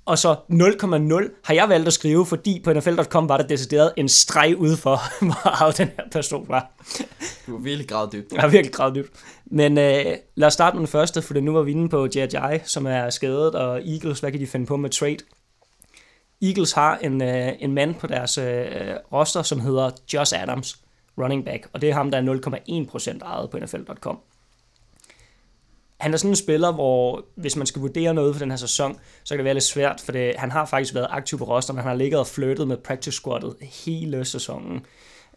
og 0.06 0.18
så 0.18 0.34
0,0 0.34 1.42
har 1.44 1.54
jeg 1.54 1.70
valgt 1.70 1.88
at 1.88 1.94
skrive, 1.94 2.26
fordi 2.26 2.62
på 2.64 2.74
NFL.com 2.74 3.30
var 3.30 3.38
der 3.38 3.48
decideret 3.48 3.94
en 3.98 4.10
streg 4.10 4.56
ude 4.58 4.78
for, 4.78 5.00
hvor 5.26 5.60
meget 5.60 5.78
den 5.78 5.88
her 5.88 6.04
person 6.12 6.46
var. 6.50 6.72
Du 7.48 7.52
har 7.52 7.64
virkelig 7.64 7.90
gravet 7.90 8.12
dybt. 8.12 8.32
Jeg 8.34 8.42
har 8.42 8.48
virkelig 8.48 8.74
gravet 8.74 8.96
dybt. 8.96 9.12
Men 9.46 9.78
øh, 9.78 10.06
lad 10.36 10.48
os 10.48 10.54
starte 10.54 10.76
med 10.76 10.80
den 10.80 10.88
første, 10.88 11.22
for 11.22 11.34
nu 11.34 11.54
var 11.54 11.62
vi 11.62 11.72
inde 11.72 11.90
på 11.90 12.08
J.J., 12.16 12.60
som 12.66 12.86
er 12.86 13.10
skadet, 13.10 13.56
og 13.56 13.82
Eagles, 13.88 14.20
hvad 14.20 14.32
kan 14.32 14.40
de 14.40 14.48
finde 14.48 14.66
på 14.66 14.78
med 14.78 14.90
trade? 14.90 15.18
Eagles 16.42 16.72
har 16.72 16.98
en, 16.98 17.22
øh, 17.22 17.52
en 17.60 17.74
mand 17.74 17.96
på 17.96 18.08
deres 18.08 18.38
øh, 18.38 18.76
roster, 19.14 19.42
som 19.42 19.60
hedder 19.60 19.92
Josh 20.14 20.42
Adams, 20.42 20.80
running 21.18 21.46
back, 21.46 21.68
og 21.74 21.82
det 21.82 21.90
er 21.90 21.94
ham, 21.94 22.12
der 22.12 22.18
er 22.18 23.20
0,1% 23.20 23.26
ejet 23.26 23.50
på 23.50 23.58
NFL.com. 23.58 24.20
Han 26.00 26.14
er 26.14 26.18
sådan 26.18 26.32
en 26.32 26.36
spiller, 26.36 26.72
hvor 26.72 27.26
hvis 27.36 27.56
man 27.56 27.68
skal 27.68 27.82
vurdere 27.82 28.14
noget 28.14 28.36
for 28.36 28.40
den 28.40 28.52
her 28.52 28.58
sæson, 28.58 29.00
så 29.24 29.34
kan 29.34 29.38
det 29.38 29.46
være 29.46 29.54
lidt 29.54 29.64
svært, 29.64 30.02
for 30.06 30.12
det, 30.12 30.36
han 30.36 30.52
har 30.52 30.66
faktisk 30.66 30.94
været 30.94 31.08
aktiv 31.10 31.38
på 31.38 31.46
rosteren, 31.46 31.80
han 31.80 31.88
har 31.88 31.96
ligget 31.96 32.20
og 32.20 32.28
flyttet 32.28 32.68
med 32.68 32.78
practice 32.78 33.18
squadet 33.18 33.56
hele 33.62 34.26
sæsonen. 34.26 34.86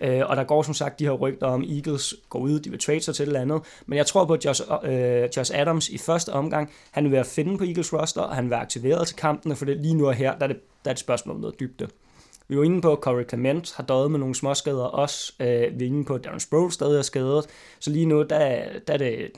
Øh, 0.01 0.23
og 0.27 0.37
der 0.37 0.45
går 0.45 0.63
som 0.63 0.75
sagt 0.75 0.99
de 0.99 1.05
her 1.05 1.13
rygter 1.13 1.47
om, 1.47 1.63
Eagles 1.63 2.15
går 2.29 2.39
ud, 2.39 2.61
de 2.61 2.71
vil 2.71 2.79
trade 2.79 3.01
sig 3.01 3.15
til 3.15 3.23
et 3.23 3.27
eller 3.27 3.41
andet. 3.41 3.61
Men 3.87 3.97
jeg 3.97 4.07
tror 4.07 4.25
på, 4.25 4.33
at 4.33 4.45
Josh, 4.45 4.63
øh, 4.85 5.29
Josh 5.37 5.53
Adams 5.55 5.89
i 5.89 5.99
første 5.99 6.33
omgang, 6.33 6.73
han 6.91 7.05
vil 7.05 7.13
være 7.13 7.21
at 7.21 7.27
finde 7.27 7.59
på 7.59 7.65
Eagles 7.65 7.93
roster, 7.93 8.23
og 8.23 8.35
han 8.35 8.45
vil 8.45 8.51
være 8.51 8.61
aktiveret 8.61 9.07
til 9.07 9.17
kampene, 9.17 9.57
for 9.57 9.65
det 9.65 9.77
lige 9.77 9.95
nu 9.95 10.07
og 10.07 10.15
her, 10.15 10.39
der 10.39 10.43
er 10.43 10.47
det, 10.47 10.61
der 10.85 10.91
er 10.91 10.95
et 10.95 10.99
spørgsmål 10.99 11.35
om 11.35 11.41
noget 11.41 11.61
dybde. 11.61 11.89
Vi 12.49 12.57
var 12.57 12.65
inde 12.65 12.81
på, 12.81 12.93
at 12.93 12.99
Corey 12.99 13.29
Clement 13.29 13.75
har 13.77 13.85
døjet 13.85 14.11
med 14.11 14.19
nogle 14.19 14.35
småskader 14.35 14.85
også. 14.85 15.33
Øh, 15.41 15.79
vi 15.79 15.85
er 15.85 15.89
inde 15.89 16.05
på, 16.05 16.15
at 16.15 16.25
Darren 16.25 16.41
Sproles 16.41 16.75
stadig 16.75 16.99
er 16.99 17.03
skadet. 17.03 17.47
Så 17.79 17.91
lige 17.91 18.07
nu, 18.07 18.23
der, 18.23 18.63
der 18.87 18.93
er 18.93 18.99
det, 18.99 19.31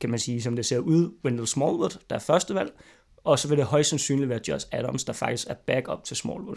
kan 0.00 0.10
man 0.10 0.18
sige, 0.18 0.42
som 0.42 0.56
det 0.56 0.66
ser 0.66 0.78
ud, 0.78 1.14
Wendell 1.24 1.46
Smallwood, 1.46 1.98
der 2.10 2.16
er 2.16 2.20
første 2.20 2.54
valg. 2.54 2.72
Og 3.16 3.38
så 3.38 3.48
vil 3.48 3.58
det 3.58 3.66
højst 3.66 3.90
sandsynligt 3.90 4.28
være 4.28 4.40
Josh 4.48 4.66
Adams, 4.72 5.04
der 5.04 5.12
faktisk 5.12 5.46
er 5.50 5.54
backup 5.54 6.04
til 6.04 6.16
Smallwood. 6.16 6.56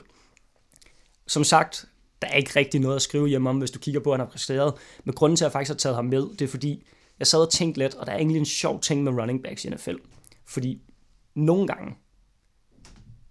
Som 1.28 1.44
sagt, 1.44 1.86
der 2.22 2.28
er 2.28 2.36
ikke 2.36 2.52
rigtig 2.56 2.80
noget 2.80 2.96
at 2.96 3.02
skrive 3.02 3.28
hjemme 3.28 3.50
om, 3.50 3.58
hvis 3.58 3.72
du 3.72 3.80
kigger 3.80 4.00
på, 4.00 4.12
at 4.12 4.20
han 4.20 4.26
har 4.26 4.32
præsteret. 4.32 4.74
Men 5.04 5.16
grunden 5.16 5.38
til, 5.38 5.44
at 5.44 5.48
jeg 5.48 5.52
faktisk 5.52 5.70
har 5.70 5.78
taget 5.78 5.96
ham 5.96 6.06
med, 6.06 6.30
det 6.30 6.42
er 6.42 6.48
fordi, 6.48 6.88
jeg 7.20 7.28
sad 7.28 7.40
og 7.40 7.52
tænkte 7.52 7.80
lidt, 7.80 7.96
og 7.96 8.06
der 8.06 8.12
er 8.12 8.18
egentlig 8.18 8.40
en 8.40 8.46
sjov 8.46 8.82
ting 8.82 9.04
med 9.04 9.12
running 9.12 9.44
backs 9.44 9.66
i 9.66 9.70
NFL. 9.70 9.96
Fordi 10.46 10.82
nogle 11.36 11.68
gange, 11.68 11.96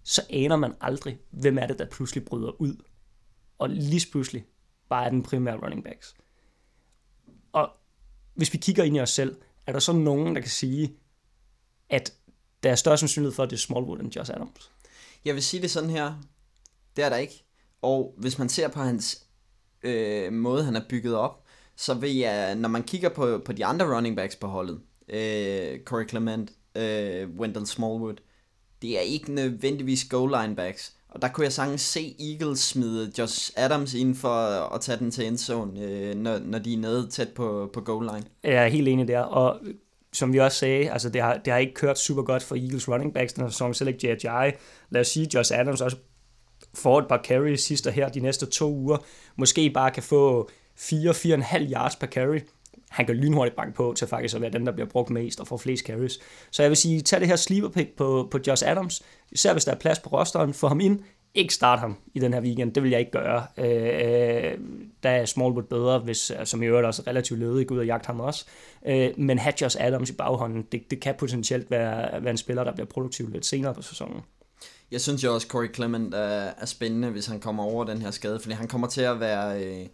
så 0.03 0.21
aner 0.29 0.55
man 0.55 0.73
aldrig, 0.81 1.19
hvem 1.31 1.57
er 1.57 1.67
det, 1.67 1.79
der 1.79 1.85
pludselig 1.85 2.25
bryder 2.25 2.61
ud. 2.61 2.75
Og 3.57 3.69
lige 3.69 4.11
pludselig 4.11 4.45
bare 4.89 5.05
er 5.05 5.09
den 5.09 5.23
primære 5.23 5.57
running 5.63 5.83
backs. 5.83 6.15
Og 7.51 7.69
hvis 8.33 8.53
vi 8.53 8.57
kigger 8.57 8.83
ind 8.83 8.95
i 8.97 8.99
os 8.99 9.09
selv, 9.09 9.35
er 9.67 9.71
der 9.71 9.79
så 9.79 9.93
nogen, 9.93 10.35
der 10.35 10.41
kan 10.41 10.49
sige, 10.49 10.93
at 11.89 12.13
der 12.63 12.71
er 12.71 12.75
større 12.75 12.97
sandsynlighed 12.97 13.35
for, 13.35 13.43
at 13.43 13.49
det 13.49 13.55
er 13.55 13.59
Smallwood 13.59 13.99
end 13.99 14.15
Josh 14.15 14.31
Adams? 14.31 14.71
Jeg 15.25 15.35
vil 15.35 15.43
sige 15.43 15.61
det 15.61 15.71
sådan 15.71 15.89
her. 15.89 16.13
Det 16.95 17.03
er 17.03 17.09
der 17.09 17.17
ikke. 17.17 17.43
Og 17.81 18.15
hvis 18.17 18.37
man 18.37 18.49
ser 18.49 18.67
på 18.67 18.79
hans 18.79 19.23
øh, 19.83 20.33
måde, 20.33 20.63
han 20.63 20.75
er 20.75 20.81
bygget 20.89 21.15
op, 21.15 21.43
så 21.75 21.93
vil 21.93 22.15
jeg, 22.15 22.55
når 22.55 22.69
man 22.69 22.83
kigger 22.83 23.09
på, 23.09 23.41
på 23.45 23.53
de 23.53 23.65
andre 23.65 23.95
running 23.95 24.15
backs 24.15 24.35
på 24.35 24.47
holdet, 24.47 24.81
øh, 25.07 25.83
Corey 25.83 26.09
Clement, 26.09 26.51
øh, 26.75 27.29
Wendell 27.29 27.67
Smallwood, 27.67 28.15
det 28.81 28.97
er 28.97 29.01
ikke 29.01 29.31
nødvendigvis 29.31 30.05
goal 30.05 30.41
line 30.41 30.55
backs. 30.55 30.96
Og 31.17 31.21
der 31.21 31.27
kunne 31.27 31.43
jeg 31.43 31.53
sagtens 31.53 31.81
se 31.81 32.15
Eagles 32.19 32.59
smide 32.59 33.11
Josh 33.17 33.51
Adams 33.55 33.93
ind 33.93 34.15
for 34.15 34.29
at 34.75 34.81
tage 34.81 34.97
den 34.99 35.11
til 35.11 35.27
endzone, 35.27 35.81
øh, 35.81 36.15
når, 36.15 36.39
når 36.39 36.59
de 36.59 36.73
er 36.73 36.77
nede 36.77 37.07
tæt 37.07 37.29
på, 37.29 37.69
på 37.73 37.81
goal 37.81 38.05
line. 38.05 38.23
Jeg 38.43 38.63
er 38.63 38.67
helt 38.67 38.87
enig 38.87 39.07
der, 39.07 39.19
og 39.19 39.59
som 40.13 40.33
vi 40.33 40.39
også 40.39 40.57
sagde, 40.57 40.91
altså 40.91 41.09
det 41.09 41.21
har, 41.21 41.37
det 41.37 41.53
har 41.53 41.59
ikke 41.59 41.73
kørt 41.73 41.99
super 41.99 42.21
godt 42.21 42.43
for 42.43 42.55
Eagles 42.55 42.89
running 42.89 43.13
backs 43.13 43.33
den 43.33 43.43
her 43.43 43.49
sæson, 43.49 43.73
selv 43.73 43.87
ikke 43.87 44.07
J.J. 44.07 44.51
Lad 44.89 45.01
os 45.01 45.07
sige, 45.07 45.27
Josh 45.33 45.59
Adams 45.59 45.81
også 45.81 45.97
får 46.73 46.99
et 46.99 47.07
par 47.07 47.21
carries 47.23 47.61
sidste 47.61 47.91
her 47.91 48.09
de 48.09 48.19
næste 48.19 48.45
to 48.45 48.71
uger, 48.71 48.97
måske 49.35 49.69
bare 49.69 49.91
kan 49.91 50.03
få 50.03 50.49
4-4,5 50.79 51.73
yards 51.73 51.95
per 51.95 52.07
carry. 52.07 52.39
Han 52.97 53.05
kan 53.05 53.15
lynhurtigt 53.15 53.55
banke 53.55 53.73
på 53.73 53.93
til 53.97 54.07
faktisk 54.07 54.35
at 54.35 54.41
være 54.41 54.51
den, 54.51 54.65
der 54.65 54.71
bliver 54.71 54.87
brugt 54.87 55.09
mest 55.09 55.39
og 55.39 55.47
får 55.47 55.57
flest 55.57 55.85
carries. 55.85 56.19
Så 56.51 56.63
jeg 56.63 56.69
vil 56.69 56.77
sige, 56.77 57.01
tag 57.01 57.19
det 57.19 57.27
her 57.27 57.35
sleeper 57.35 57.69
pick 57.69 57.95
på, 57.97 58.27
på 58.31 58.39
Josh 58.47 58.63
Adams, 58.67 59.03
især 59.31 59.51
hvis 59.53 59.65
der 59.65 59.71
er 59.71 59.79
plads 59.79 59.99
på 59.99 60.09
rosteren, 60.09 60.53
få 60.53 60.67
ham 60.67 60.79
ind, 60.79 60.99
ikke 61.33 61.53
starte 61.53 61.79
ham 61.79 61.97
i 62.13 62.19
den 62.19 62.33
her 62.33 62.41
weekend. 62.41 62.73
Det 62.73 62.83
vil 62.83 62.91
jeg 62.91 62.99
ikke 62.99 63.11
gøre. 63.11 63.45
Øh, 63.57 64.57
der 65.03 65.09
er 65.09 65.25
Smallwood 65.25 65.63
bedre, 65.63 65.99
hvis, 65.99 66.31
som 66.43 66.63
i 66.63 66.65
øvrigt 66.65 66.87
også 66.87 67.03
er 67.05 67.09
relativt 67.09 67.39
ledig, 67.39 67.71
ud 67.71 67.77
og 67.77 67.85
jagte 67.85 68.07
ham 68.07 68.19
også. 68.19 68.45
Øh, 68.87 69.09
men 69.17 69.39
have 69.39 69.53
Josh 69.61 69.77
Adams 69.79 70.09
i 70.09 70.13
baghånden, 70.13 70.65
det, 70.71 70.91
det 70.91 70.99
kan 70.99 71.15
potentielt 71.19 71.71
være, 71.71 72.23
være 72.23 72.31
en 72.31 72.37
spiller, 72.37 72.63
der 72.63 72.73
bliver 72.73 72.87
produktiv 72.87 73.29
lidt 73.29 73.45
senere 73.45 73.73
på 73.73 73.81
sæsonen. 73.81 74.21
Jeg 74.91 75.01
synes 75.01 75.23
jo 75.23 75.33
også, 75.33 75.47
Corey 75.47 75.75
Clement 75.75 76.13
er, 76.13 76.51
er 76.57 76.65
spændende, 76.65 77.09
hvis 77.09 77.25
han 77.25 77.39
kommer 77.39 77.63
over 77.63 77.83
den 77.83 78.01
her 78.01 78.11
skade, 78.11 78.39
fordi 78.39 78.53
han 78.55 78.67
kommer 78.67 78.87
til 78.87 79.01
at 79.01 79.19
være... 79.19 79.63
Øh, 79.63 79.85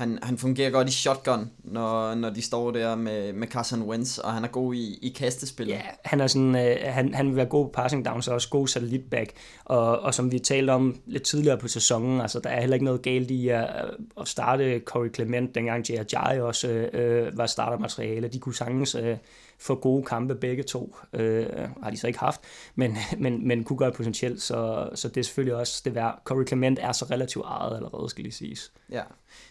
han, 0.00 0.18
han 0.22 0.38
fungerer 0.38 0.70
godt 0.70 0.88
i 0.88 0.92
shotgun, 0.92 1.50
når, 1.64 2.14
når 2.14 2.30
de 2.30 2.42
står 2.42 2.70
der 2.70 2.94
med, 2.94 3.32
med 3.32 3.48
Carson 3.48 3.82
Wentz, 3.82 4.18
og 4.18 4.32
han 4.32 4.44
er 4.44 4.48
god 4.48 4.74
i, 4.74 4.98
i 5.02 5.08
kastespillet. 5.08 5.74
Ja, 5.74 5.80
han, 6.04 6.20
er 6.20 6.26
sådan, 6.26 6.56
øh, 6.56 6.76
han, 6.84 7.14
han 7.14 7.26
vil 7.26 7.36
være 7.36 7.46
god 7.46 7.64
på 7.64 7.70
passing 7.70 8.04
downs 8.04 8.28
og 8.28 8.34
også 8.34 8.48
god 8.48 8.68
satellitback. 8.68 9.32
Og, 9.64 10.00
og 10.00 10.14
som 10.14 10.32
vi 10.32 10.38
talte 10.38 10.70
om 10.70 11.00
lidt 11.06 11.22
tidligere 11.22 11.58
på 11.58 11.68
sæsonen, 11.68 12.20
altså 12.20 12.40
der 12.40 12.50
er 12.50 12.60
heller 12.60 12.74
ikke 12.74 12.84
noget 12.84 13.02
galt 13.02 13.30
i 13.30 13.48
at, 13.48 13.66
at 14.20 14.28
starte 14.28 14.80
Corey 14.84 15.14
Clement, 15.14 15.54
dengang 15.54 15.90
J.R. 15.90 16.40
også 16.40 16.68
øh, 16.68 16.88
øh, 16.92 17.38
var 17.38 17.46
startermateriale. 17.46 18.28
De 18.28 18.38
kunne 18.38 18.54
sagtens 18.54 18.94
øh, 18.94 19.16
få 19.60 19.74
gode 19.74 20.04
kampe 20.04 20.34
begge 20.34 20.62
to. 20.62 20.96
Øh, 21.12 21.46
har 21.82 21.90
de 21.90 21.96
så 21.96 22.06
ikke 22.06 22.18
haft, 22.18 22.40
men, 22.74 22.96
men, 23.18 23.48
men 23.48 23.64
kunne 23.64 23.78
gøre 23.78 23.92
potentielt, 23.92 24.42
så, 24.42 24.88
så 24.94 25.08
det 25.08 25.16
er 25.16 25.24
selvfølgelig 25.24 25.54
også 25.54 25.82
det 25.84 25.94
værd. 25.94 26.22
Corey 26.24 26.46
Clement 26.46 26.78
er 26.82 26.92
så 26.92 27.04
relativt 27.10 27.44
ejet 27.44 27.76
allerede, 27.76 28.10
skal 28.10 28.22
lige 28.22 28.34
siges. 28.34 28.72
Ja, 28.92 29.02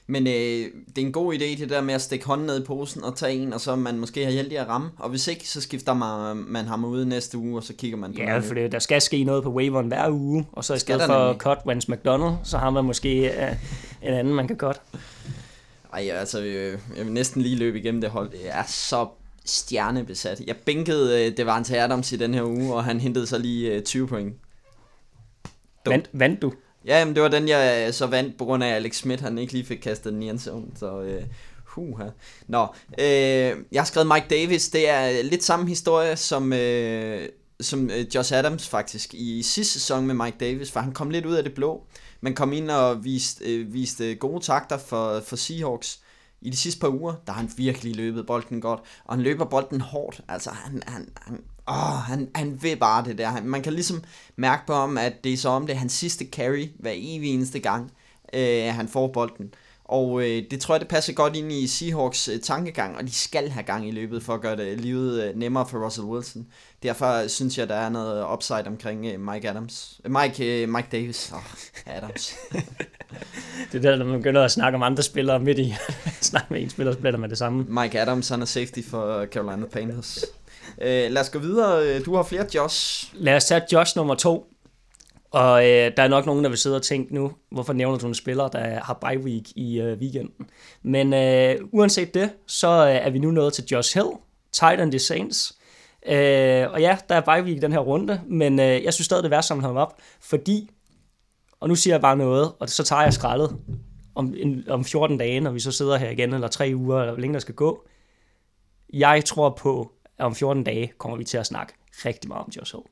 men 0.07 0.27
øh, 0.27 0.33
det 0.33 0.97
er 0.97 1.05
en 1.05 1.11
god 1.11 1.33
idé 1.33 1.59
det 1.59 1.69
der 1.69 1.81
med 1.81 1.93
at 1.93 2.01
stikke 2.01 2.25
hånden 2.25 2.47
ned 2.47 2.61
i 2.61 2.65
posen 2.65 3.03
og 3.03 3.15
tage 3.15 3.33
en, 3.33 3.53
og 3.53 3.61
så 3.61 3.75
man 3.75 3.97
måske 3.97 4.23
har 4.23 4.31
heldig 4.31 4.57
at 4.59 4.67
ramme. 4.67 4.89
Og 4.97 5.09
hvis 5.09 5.27
ikke, 5.27 5.49
så 5.49 5.61
skifter 5.61 5.93
man, 5.93 6.37
man 6.37 6.65
ham 6.65 6.85
ud 6.85 7.05
næste 7.05 7.37
uge, 7.37 7.57
og 7.57 7.63
så 7.63 7.73
kigger 7.73 7.97
man 7.97 8.13
på 8.13 8.19
Ja, 8.19 8.37
for 8.37 8.53
det, 8.53 8.71
der 8.71 8.79
skal 8.79 9.01
ske 9.01 9.23
noget 9.23 9.43
på 9.43 9.51
waiveren 9.51 9.87
hver 9.87 10.09
uge, 10.09 10.47
og 10.51 10.63
så 10.63 10.73
i 10.73 10.79
stedet 10.79 11.01
for 11.01 11.23
nemlig. 11.25 11.39
cut 11.39 11.57
Vance 11.65 11.91
McDonald, 11.91 12.33
så 12.43 12.57
har 12.57 12.69
man 12.69 12.85
måske 12.85 13.31
uh, 13.37 14.07
en 14.07 14.13
anden, 14.13 14.33
man 14.33 14.47
kan 14.47 14.57
cut. 14.57 14.81
Ej, 15.93 16.09
altså, 16.09 16.41
øh, 16.41 16.79
jeg 16.97 17.05
vil 17.05 17.13
næsten 17.13 17.41
lige 17.41 17.55
løbe 17.55 17.79
igennem 17.79 18.01
det 18.01 18.09
hold. 18.09 18.29
Det 18.29 18.39
er 18.43 18.63
så 18.67 19.07
stjernebesat. 19.49 20.41
Jeg 20.47 20.55
bænkede 20.57 21.27
uh, 21.27 21.38
Devante 21.38 21.79
Adams 21.79 22.12
i 22.12 22.15
den 22.15 22.33
her 22.33 22.43
uge, 22.43 22.73
og 22.73 22.83
han 22.83 22.99
hentede 22.99 23.27
så 23.27 23.38
lige 23.38 23.77
uh, 23.77 23.83
20 23.83 24.07
point. 24.07 24.35
Vandt, 25.85 26.09
vandt 26.13 26.41
du? 26.41 26.53
Ja, 26.85 27.05
men 27.05 27.15
det 27.15 27.23
var 27.23 27.29
den, 27.29 27.47
jeg 27.47 27.93
så 27.93 28.05
vandt, 28.05 28.38
på 28.38 28.45
grund 28.45 28.63
af 28.63 28.75
Alex 28.75 28.95
Smith, 28.95 29.23
han 29.23 29.38
ikke 29.38 29.53
lige 29.53 29.65
fik 29.65 29.77
kastet 29.77 30.13
den 30.13 30.23
i 30.23 30.29
endzone, 30.29 30.67
så... 30.75 31.01
Øh, 31.01 31.23
Huha. 31.69 32.07
Nå, 32.47 32.67
øh, 32.99 33.57
jeg 33.71 33.81
har 33.81 33.83
skrevet 33.83 34.07
Mike 34.07 34.25
Davis. 34.29 34.69
Det 34.69 34.89
er 34.89 35.23
lidt 35.23 35.43
samme 35.43 35.67
historie 35.67 36.15
som, 36.15 36.53
øh, 36.53 37.29
som 37.59 37.89
øh, 37.89 38.15
Josh 38.15 38.33
Adams 38.33 38.67
faktisk 38.67 39.13
i 39.13 39.41
sidste 39.43 39.73
sæson 39.73 40.07
med 40.07 40.15
Mike 40.15 40.38
Davis, 40.39 40.71
for 40.71 40.79
han 40.79 40.91
kom 40.91 41.09
lidt 41.09 41.25
ud 41.25 41.35
af 41.35 41.43
det 41.43 41.53
blå, 41.53 41.83
men 42.21 42.35
kom 42.35 42.53
ind 42.53 42.71
og 42.71 43.03
viste, 43.03 43.45
øh, 43.45 43.73
viste 43.73 44.15
gode 44.15 44.43
takter 44.43 44.77
for, 44.77 45.19
for 45.19 45.35
Seahawks. 45.35 45.99
I 46.41 46.49
de 46.49 46.58
sidste 46.58 46.82
par 46.82 46.88
uger, 46.88 47.13
der 47.28 47.34
har 47.34 47.41
han 47.41 47.52
virkelig 47.58 47.95
løbet 47.95 48.25
bolden 48.25 48.62
godt, 48.62 48.80
og 49.06 49.15
han 49.15 49.23
løber 49.23 49.45
bolden 49.45 49.82
hårdt. 49.82 50.21
Altså, 50.28 50.49
han, 50.49 50.84
han, 50.88 51.10
han, 51.21 51.41
åh, 51.67 51.99
han, 52.04 52.30
han 52.36 52.63
vil 52.63 52.78
bare 52.78 53.06
det 53.06 53.17
der. 53.17 53.41
Man 53.43 53.62
kan 53.62 53.73
ligesom 53.73 54.04
mærke 54.36 54.67
på 54.67 54.73
ham, 54.73 54.97
at 54.97 55.23
det 55.23 55.34
er 55.34 55.38
så 55.38 55.49
om 55.49 55.67
det 55.67 55.73
er 55.73 55.80
hans 55.80 55.93
sidste 55.93 56.25
carry 56.25 56.67
hver 56.80 56.93
evig 56.95 57.34
eneste 57.34 57.60
gang, 57.60 57.91
øh, 58.34 58.73
han 58.73 58.88
får 58.88 59.08
bolden. 59.08 59.54
Og 59.89 60.21
øh, 60.21 60.43
det 60.52 60.62
tror 60.62 60.73
jeg, 60.75 60.80
det 60.80 60.88
passer 60.88 61.13
godt 61.13 61.36
ind 61.36 61.52
i 61.52 61.67
Seahawks 61.67 62.28
øh, 62.28 62.39
tankegang, 62.39 62.97
og 62.97 63.04
de 63.04 63.12
skal 63.12 63.49
have 63.49 63.63
gang 63.63 63.88
i 63.88 63.91
løbet 63.91 64.23
for 64.23 64.34
at 64.34 64.41
gøre 64.41 64.58
det 64.58 64.82
livet 64.82 65.23
øh, 65.23 65.36
nemmere 65.36 65.67
for 65.67 65.86
Russell 65.86 66.08
Wilson. 66.08 66.47
Derfor 66.83 67.27
synes 67.27 67.57
jeg, 67.57 67.69
der 67.69 67.75
er 67.75 67.89
noget 67.89 68.25
upside 68.33 68.67
omkring 68.67 69.05
øh, 69.05 69.19
Mike 69.19 69.49
Adams. 69.49 70.01
Øh, 70.05 70.11
Mike, 70.11 70.63
øh, 70.63 70.69
Mike 70.69 70.87
Davis. 70.91 71.31
Oh, 71.33 71.95
Adams. 71.95 72.35
det 73.71 73.85
er 73.85 73.89
der, 73.89 73.95
når 73.95 74.05
man 74.05 74.19
begynder 74.19 74.43
at 74.43 74.51
snakke 74.51 74.75
om 74.75 74.83
andre 74.83 75.03
spillere 75.03 75.39
midt 75.39 75.59
i. 75.59 75.75
snakke 76.21 76.47
med 76.53 76.61
en 76.61 76.69
spiller, 76.69 76.93
så 76.93 76.99
bliver 76.99 77.17
med 77.17 77.29
det 77.29 77.37
samme. 77.37 77.65
Mike 77.69 78.01
Adams, 78.01 78.29
han 78.29 78.41
er 78.41 78.45
safety 78.45 78.79
for 78.89 79.25
Carolina 79.25 79.65
Panthers. 79.65 80.25
Øh, 80.81 81.11
lad 81.11 81.21
os 81.21 81.29
gå 81.29 81.39
videre. 81.39 81.99
Du 81.99 82.15
har 82.15 82.23
flere 82.23 82.45
Josh. 82.55 83.09
Lad 83.13 83.35
os 83.35 83.45
tage 83.45 83.61
Josh 83.73 83.97
nummer 83.97 84.15
to. 84.15 84.45
Og 85.31 85.63
øh, 85.63 85.91
der 85.97 86.03
er 86.03 86.07
nok 86.07 86.25
nogen, 86.25 86.43
der 86.43 86.49
vil 86.49 86.57
sidde 86.57 86.75
og 86.75 86.81
tænke 86.81 87.15
nu, 87.15 87.31
hvorfor 87.51 87.73
nævner 87.73 87.97
du 87.97 88.07
en 88.07 88.15
spiller, 88.15 88.47
der 88.47 88.79
har 88.83 88.93
bye 88.93 89.19
week 89.19 89.43
i 89.55 89.79
øh, 89.79 89.97
weekenden? 89.97 90.45
Men 90.83 91.13
øh, 91.13 91.55
uanset 91.71 92.13
det, 92.13 92.29
så 92.47 92.67
øh, 92.67 92.95
er 92.95 93.09
vi 93.09 93.19
nu 93.19 93.31
nået 93.31 93.53
til 93.53 93.63
Josh 93.71 93.97
Hill, 93.97 94.09
tight 94.51 94.81
end 94.81 94.91
the 94.91 94.99
Saints. 94.99 95.58
Øh, 96.05 96.71
og 96.71 96.81
ja, 96.81 96.97
der 97.09 97.15
er 97.15 97.21
bye 97.21 97.43
week 97.45 97.57
i 97.57 97.59
den 97.59 97.71
her 97.71 97.79
runde, 97.79 98.21
men 98.27 98.59
øh, 98.59 98.83
jeg 98.83 98.93
synes 98.93 99.05
stadig, 99.05 99.23
det 99.23 99.27
er 99.27 99.29
værd 99.29 99.38
at 99.38 99.45
samle 99.45 99.65
ham 99.65 99.77
op, 99.77 100.01
fordi, 100.19 100.69
og 101.59 101.67
nu 101.69 101.75
siger 101.75 101.93
jeg 101.93 102.01
bare 102.01 102.17
noget, 102.17 102.51
og 102.59 102.69
så 102.69 102.83
tager 102.83 103.01
jeg 103.01 103.13
skraldet 103.13 103.57
om, 104.15 104.33
en, 104.38 104.63
om 104.69 104.85
14 104.85 105.17
dage, 105.17 105.39
når 105.39 105.51
vi 105.51 105.59
så 105.59 105.71
sidder 105.71 105.97
her 105.97 106.09
igen, 106.09 106.33
eller 106.33 106.47
tre 106.47 106.71
uger, 106.75 106.99
eller 106.99 107.13
hvor 107.13 107.21
længe 107.21 107.33
der 107.33 107.39
skal 107.39 107.55
gå. 107.55 107.88
Jeg 108.93 109.25
tror 109.25 109.49
på, 109.49 109.91
at 110.17 110.25
om 110.25 110.35
14 110.35 110.63
dage 110.63 110.91
kommer 110.97 111.17
vi 111.17 111.23
til 111.23 111.38
at 111.38 111.45
snakke 111.45 111.73
rigtig 112.05 112.27
meget 112.27 112.45
om 112.45 112.51
Josh 112.57 112.75
Hill. 112.75 112.83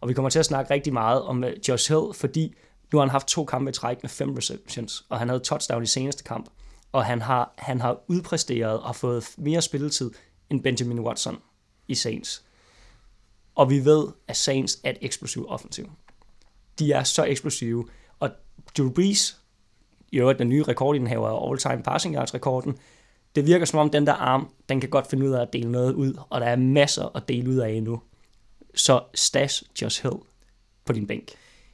Og 0.00 0.08
vi 0.08 0.14
kommer 0.14 0.30
til 0.30 0.38
at 0.38 0.44
snakke 0.44 0.74
rigtig 0.74 0.92
meget 0.92 1.22
om 1.22 1.44
øh, 1.44 1.52
Josh 1.68 1.92
Hill, 1.92 2.14
fordi 2.14 2.54
nu 2.92 2.98
har 2.98 3.06
han 3.06 3.10
haft 3.10 3.26
to 3.26 3.44
kampe 3.44 3.70
i 3.70 3.72
træk 3.72 4.02
med 4.02 4.10
fem 4.10 4.34
receptions, 4.34 5.04
og 5.08 5.18
han 5.18 5.28
havde 5.28 5.40
touchdown 5.40 5.82
i 5.82 5.86
seneste 5.86 6.24
kamp. 6.24 6.46
Og 6.92 7.04
han 7.04 7.22
har, 7.22 7.54
han 7.58 7.80
har 7.80 8.00
udpræsteret 8.08 8.80
og 8.80 8.96
fået 8.96 9.24
mere 9.38 9.62
spilletid 9.62 10.10
end 10.50 10.62
Benjamin 10.62 11.00
Watson 11.00 11.38
i 11.88 11.94
Saints. 11.94 12.44
Og 13.54 13.70
vi 13.70 13.84
ved, 13.84 14.08
at 14.28 14.36
Saints 14.36 14.80
er 14.84 14.90
et 14.90 14.98
eksplosivt 15.00 15.46
offensiv. 15.48 15.90
De 16.78 16.92
er 16.92 17.02
så 17.02 17.24
eksplosive. 17.24 17.88
Og 18.18 18.30
Drew 18.78 18.90
Brees, 18.90 19.36
i 20.12 20.18
øvrigt 20.18 20.38
den 20.38 20.48
nye 20.48 20.62
rekord, 20.62 20.96
den 20.96 21.06
af 21.06 21.50
all-time 21.50 21.82
passing 21.82 22.14
yards 22.14 22.34
rekorden, 22.34 22.78
det 23.34 23.46
virker 23.46 23.66
som 23.66 23.78
om 23.78 23.90
den 23.90 24.06
der 24.06 24.12
arm, 24.12 24.48
den 24.68 24.80
kan 24.80 24.90
godt 24.90 25.06
finde 25.06 25.26
ud 25.26 25.32
af 25.32 25.42
at 25.42 25.52
dele 25.52 25.72
noget 25.72 25.92
ud, 25.92 26.14
og 26.30 26.40
der 26.40 26.46
er 26.46 26.56
masser 26.56 27.16
at 27.16 27.28
dele 27.28 27.50
ud 27.50 27.56
af 27.56 27.70
endnu. 27.70 28.02
Så 28.74 29.02
stash 29.14 29.62
Josh 29.82 30.02
Hill 30.02 30.16
på 30.84 30.92
din 30.92 31.06
bænk. 31.06 31.28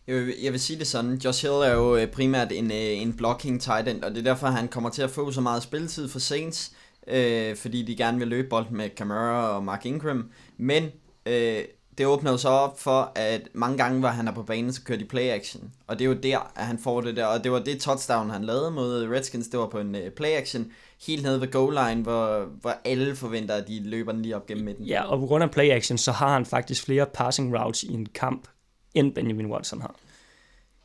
Jeg 0.07 0.17
vil, 0.17 0.35
jeg 0.43 0.53
vil 0.53 0.61
sige 0.61 0.79
det 0.79 0.87
sådan, 0.87 1.15
Josh 1.15 1.43
Hill 1.43 1.55
er 1.55 1.73
jo 1.73 1.97
øh, 1.97 2.07
primært 2.07 2.53
en, 2.53 2.71
øh, 2.71 3.03
en 3.03 3.17
blocking 3.17 3.61
tight 3.63 3.89
end, 3.89 4.03
og 4.03 4.11
det 4.11 4.19
er 4.19 4.23
derfor, 4.23 4.47
han 4.47 4.69
kommer 4.69 4.91
til 4.91 5.03
at 5.03 5.11
få 5.11 5.33
så 5.33 5.41
meget 5.41 5.63
spilletid 5.63 6.09
for 6.09 6.19
Saints, 6.19 6.73
øh, 7.11 7.57
fordi 7.57 7.83
de 7.83 7.97
gerne 7.97 8.19
vil 8.19 8.29
løbe 8.29 8.49
bolden 8.49 8.77
med 8.77 8.91
Camara 8.97 9.57
og 9.57 9.65
Mark 9.65 9.87
Ingram, 9.87 10.31
men 10.57 10.85
øh, 11.27 11.65
det 11.99 12.07
åbner 12.07 12.31
jo 12.31 12.37
så 12.37 12.49
op 12.49 12.81
for, 12.81 13.13
at 13.15 13.49
mange 13.53 13.79
gange, 13.79 14.01
hvor 14.01 14.09
han 14.09 14.29
er 14.29 14.33
på 14.33 14.43
banen, 14.43 14.73
så 14.73 14.83
kører 14.83 14.99
de 14.99 15.05
play 15.05 15.29
action. 15.29 15.71
Og 15.87 15.99
det 15.99 16.05
er 16.05 16.09
jo 16.09 16.15
der, 16.15 16.53
at 16.57 16.67
han 16.67 16.79
får 16.79 17.01
det 17.01 17.17
der. 17.17 17.27
Og 17.27 17.45
det 17.45 17.53
var 17.53 17.59
det 17.59 17.81
touchdown, 17.81 18.31
han 18.31 18.45
lavede 18.45 18.71
mod 18.71 19.09
Redskins. 19.09 19.49
Det 19.49 19.61
var 19.61 19.67
på 19.67 19.79
en 19.79 19.95
øh, 19.95 20.11
play 20.11 20.29
action, 20.29 20.73
helt 21.07 21.23
nede 21.23 21.41
ved 21.41 21.51
goal 21.51 21.75
line, 21.75 22.03
hvor, 22.03 22.45
hvor 22.61 22.75
alle 22.85 23.17
forventer, 23.17 23.55
at 23.55 23.69
de 23.69 23.83
løber 23.83 24.13
den 24.13 24.23
lige 24.23 24.37
op 24.37 24.47
gennem 24.47 24.65
midten. 24.65 24.85
Ja, 24.85 25.03
og 25.03 25.21
på 25.21 25.27
grund 25.27 25.45
af 25.45 25.51
play 25.51 25.71
action, 25.71 25.99
så 25.99 26.13
har 26.13 26.33
han 26.33 26.47
faktisk 26.47 26.85
flere 26.85 27.07
passing 27.07 27.59
routes 27.59 27.83
i 27.83 27.93
en 27.93 28.07
kamp, 28.07 28.49
end 28.95 29.15
Benjamin 29.15 29.47
Watson 29.47 29.81
har. 29.81 29.95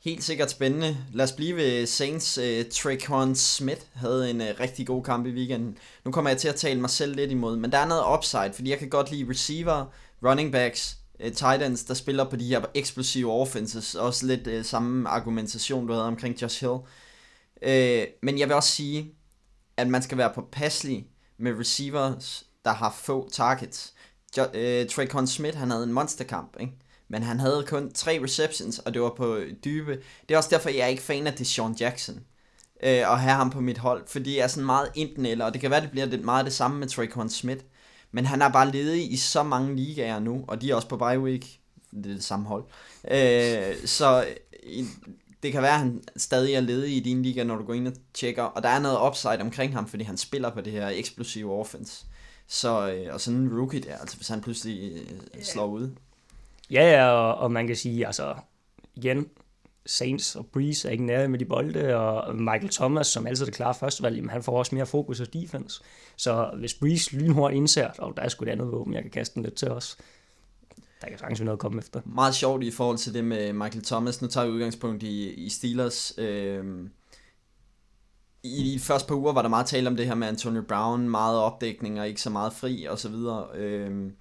Helt 0.04 0.24
sikkert 0.24 0.52
spændende. 0.52 0.98
Lad 1.14 1.26
os 1.26 1.32
blive 1.32 1.56
ved 1.56 1.86
Saints. 1.86 2.38
Uh, 2.38 2.70
Traquan 2.72 3.36
Smith 3.36 3.82
havde 3.94 4.30
en 4.30 4.42
uh, 4.42 4.48
rigtig 4.60 4.88
god 4.88 5.04
kamp 5.04 5.26
i 5.26 5.32
weekenden. 5.32 5.78
Nu 6.06 6.12
kommer 6.12 6.30
jeg 6.32 6.38
til 6.38 6.48
at 6.48 6.56
tale 6.56 6.82
mig 6.82 6.90
selv 6.90 7.16
lidt 7.16 7.32
imod, 7.32 7.58
men 7.58 7.72
der 7.72 7.78
er 7.78 7.88
noget 7.88 8.18
upside, 8.18 8.54
fordi 8.54 8.70
jeg 8.70 8.80
kan 8.80 8.90
godt 8.90 9.12
lide 9.12 9.30
receiver, 9.30 9.86
running 10.26 10.52
backs, 10.52 10.98
uh, 11.26 11.32
tight 11.32 11.64
ends, 11.64 11.84
der 11.84 11.94
spiller 11.94 12.30
på 12.30 12.36
de 12.36 12.48
her 12.48 12.66
eksplosive 12.74 13.32
offenses. 13.32 13.96
Også 13.96 14.26
lidt 14.26 14.48
uh, 14.48 14.66
samme 14.66 15.10
argumentation, 15.10 15.88
du 15.88 15.94
havde 15.94 16.06
omkring 16.06 16.42
Josh 16.42 16.60
Hill. 16.60 16.80
Uh, 17.68 18.08
men 18.24 18.40
jeg 18.40 18.48
vil 18.48 18.56
også 18.56 18.72
sige, 18.72 19.14
at 19.78 19.88
man 19.88 20.02
skal 20.02 20.18
være 20.18 20.32
påpasselig 20.36 21.08
med 21.38 21.60
receivers, 21.60 22.44
der 22.66 22.72
har 22.72 23.00
få 23.04 23.30
targets. 23.30 23.94
Jo, 24.38 24.44
uh, 24.44 24.88
Traycon 24.90 25.28
Smith, 25.28 25.58
han 25.58 25.72
havde 25.72 25.84
en 25.84 25.94
monsterkamp, 25.94 26.58
ikke? 26.60 26.74
Men 27.08 27.24
han 27.24 27.40
havde 27.40 27.66
kun 27.68 27.92
tre 27.94 28.20
receptions, 28.24 28.80
og 28.80 28.94
det 28.94 29.02
var 29.02 29.14
på 29.18 29.40
dybe. 29.66 30.00
Det 30.30 30.34
er 30.34 30.38
også 30.38 30.50
derfor, 30.50 30.70
jeg 30.70 30.80
er 30.80 30.88
ikke 30.88 31.04
fan 31.04 31.28
af 31.28 31.34
Deshaun 31.34 31.76
Jackson 31.80 32.16
øh, 32.84 33.12
at 33.12 33.20
have 33.20 33.36
ham 33.36 33.50
på 33.50 33.62
mit 33.62 33.78
hold, 33.78 34.04
fordi 34.08 34.38
jeg 34.38 34.44
er 34.44 34.48
sådan 34.48 34.66
meget 34.66 34.90
enten 34.96 35.26
eller, 35.26 35.46
og 35.46 35.54
det 35.54 35.62
kan 35.62 35.72
være, 35.72 35.82
det 35.82 35.92
bliver 35.92 36.06
det, 36.06 36.26
meget 36.26 36.46
det 36.46 36.54
samme 36.54 36.80
med 36.80 36.88
Traycon 36.88 37.30
Smith, 37.30 37.64
men 38.12 38.26
han 38.26 38.42
er 38.42 38.50
bare 38.50 38.72
ledig 38.72 39.12
i 39.12 39.18
så 39.18 39.44
mange 39.44 39.76
ligaer 39.76 40.20
nu, 40.20 40.46
og 40.48 40.62
de 40.62 40.72
er 40.72 40.76
også 40.76 40.88
på 40.88 40.98
bye 40.98 41.20
week, 41.20 41.60
det 41.92 42.06
er 42.06 42.14
det 42.14 42.24
samme 42.24 42.46
hold, 42.46 42.64
øh, 43.12 43.88
så 43.88 44.26
det 45.44 45.52
kan 45.52 45.62
være, 45.62 45.74
at 45.74 45.80
han 45.80 46.04
stadig 46.18 46.54
er 46.54 46.60
ledig 46.60 46.98
i 46.98 47.00
din 47.00 47.24
liga, 47.24 47.44
når 47.44 47.56
du 47.56 47.64
går 47.64 47.74
ind 47.74 47.88
og 47.88 47.94
tjekker, 48.14 48.44
og 48.44 48.64
der 48.64 48.70
er 48.70 48.80
noget 48.80 49.08
upside 49.08 49.42
omkring 49.42 49.74
ham, 49.74 49.88
fordi 49.88 50.04
han 50.04 50.18
spiller 50.18 50.50
på 50.50 50.62
det 50.62 50.74
her 50.74 50.88
eksplosive 50.88 51.54
offense. 51.54 52.06
Så, 52.48 52.92
øh, 52.92 53.14
og 53.14 53.22
sådan 53.22 53.40
en 53.40 53.60
rookie 53.60 53.80
der, 53.80 53.98
altså 53.98 54.18
hvis 54.18 54.28
han 54.28 54.42
pludselig 54.42 54.94
øh, 55.36 55.44
slår 55.44 55.66
ud. 55.66 55.90
Ja, 56.72 56.92
ja, 56.92 57.10
og, 57.10 57.36
og 57.36 57.52
man 57.52 57.68
kan 57.68 57.76
sige, 57.76 58.06
altså 58.06 58.36
igen, 58.96 59.30
Saints 59.86 60.36
og 60.36 60.46
Breeze 60.46 60.88
er 60.88 60.92
ikke 60.92 61.06
nær 61.06 61.28
med 61.28 61.40
de 61.40 61.46
bolde, 61.46 61.96
og 61.96 62.36
Michael 62.36 62.70
Thomas, 62.70 63.08
som 63.08 63.28
altid 63.28 63.44
er 63.44 63.46
det 63.46 63.56
klare 63.56 63.74
førstevalg, 63.74 64.16
jamen, 64.16 64.30
han 64.30 64.44
får 64.44 64.58
også 64.58 64.76
mere 64.76 64.86
fokus 64.86 65.20
og 65.20 65.34
defense. 65.34 65.84
Så 66.18 66.52
hvis 66.60 66.74
Breeze 66.74 67.16
lynhurtigt 67.16 67.58
indser, 67.58 67.90
og 67.98 68.14
der 68.18 68.24
er 68.24 68.28
sgu 68.28 68.46
et 68.46 68.50
andet 68.50 68.72
våben, 68.72 68.94
jeg 68.94 69.02
kan 69.02 69.12
kaste 69.12 69.36
den 69.36 69.44
lidt 69.44 69.56
til 69.56 69.72
os, 69.72 69.98
der 71.02 71.10
kan 71.10 71.18
sagtens 71.18 71.42
noget 71.42 71.58
at 71.58 71.60
komme 71.60 71.80
efter. 71.80 72.02
Meget 72.06 72.36
sjovt 72.36 72.64
i 72.64 72.72
forhold 72.72 72.98
til 72.98 73.14
det 73.14 73.26
med 73.26 73.54
Michael 73.54 73.84
Thomas. 73.86 74.22
Nu 74.22 74.28
tager 74.28 74.48
vi 74.48 74.52
udgangspunkt 74.52 75.04
i, 75.04 75.34
i 75.34 75.50
Steelers. 75.50 76.14
Øh, 76.18 76.90
i 78.44 78.74
de 78.74 78.80
første 78.80 79.08
par 79.08 79.16
uger 79.16 79.34
var 79.34 79.42
der 79.42 79.50
meget 79.50 79.66
tale 79.66 79.88
om 79.90 79.96
det 79.96 80.06
her 80.06 80.16
med 80.16 80.28
Antonio 80.28 80.62
Brown, 80.62 81.10
meget 81.10 81.40
opdækning 81.40 82.00
og 82.00 82.08
ikke 82.08 82.22
så 82.22 82.30
meget 82.30 82.54
fri 82.54 82.86
og 82.86 83.00
så 83.00 83.10
videre. 83.10 83.48
Øh, 83.56 84.12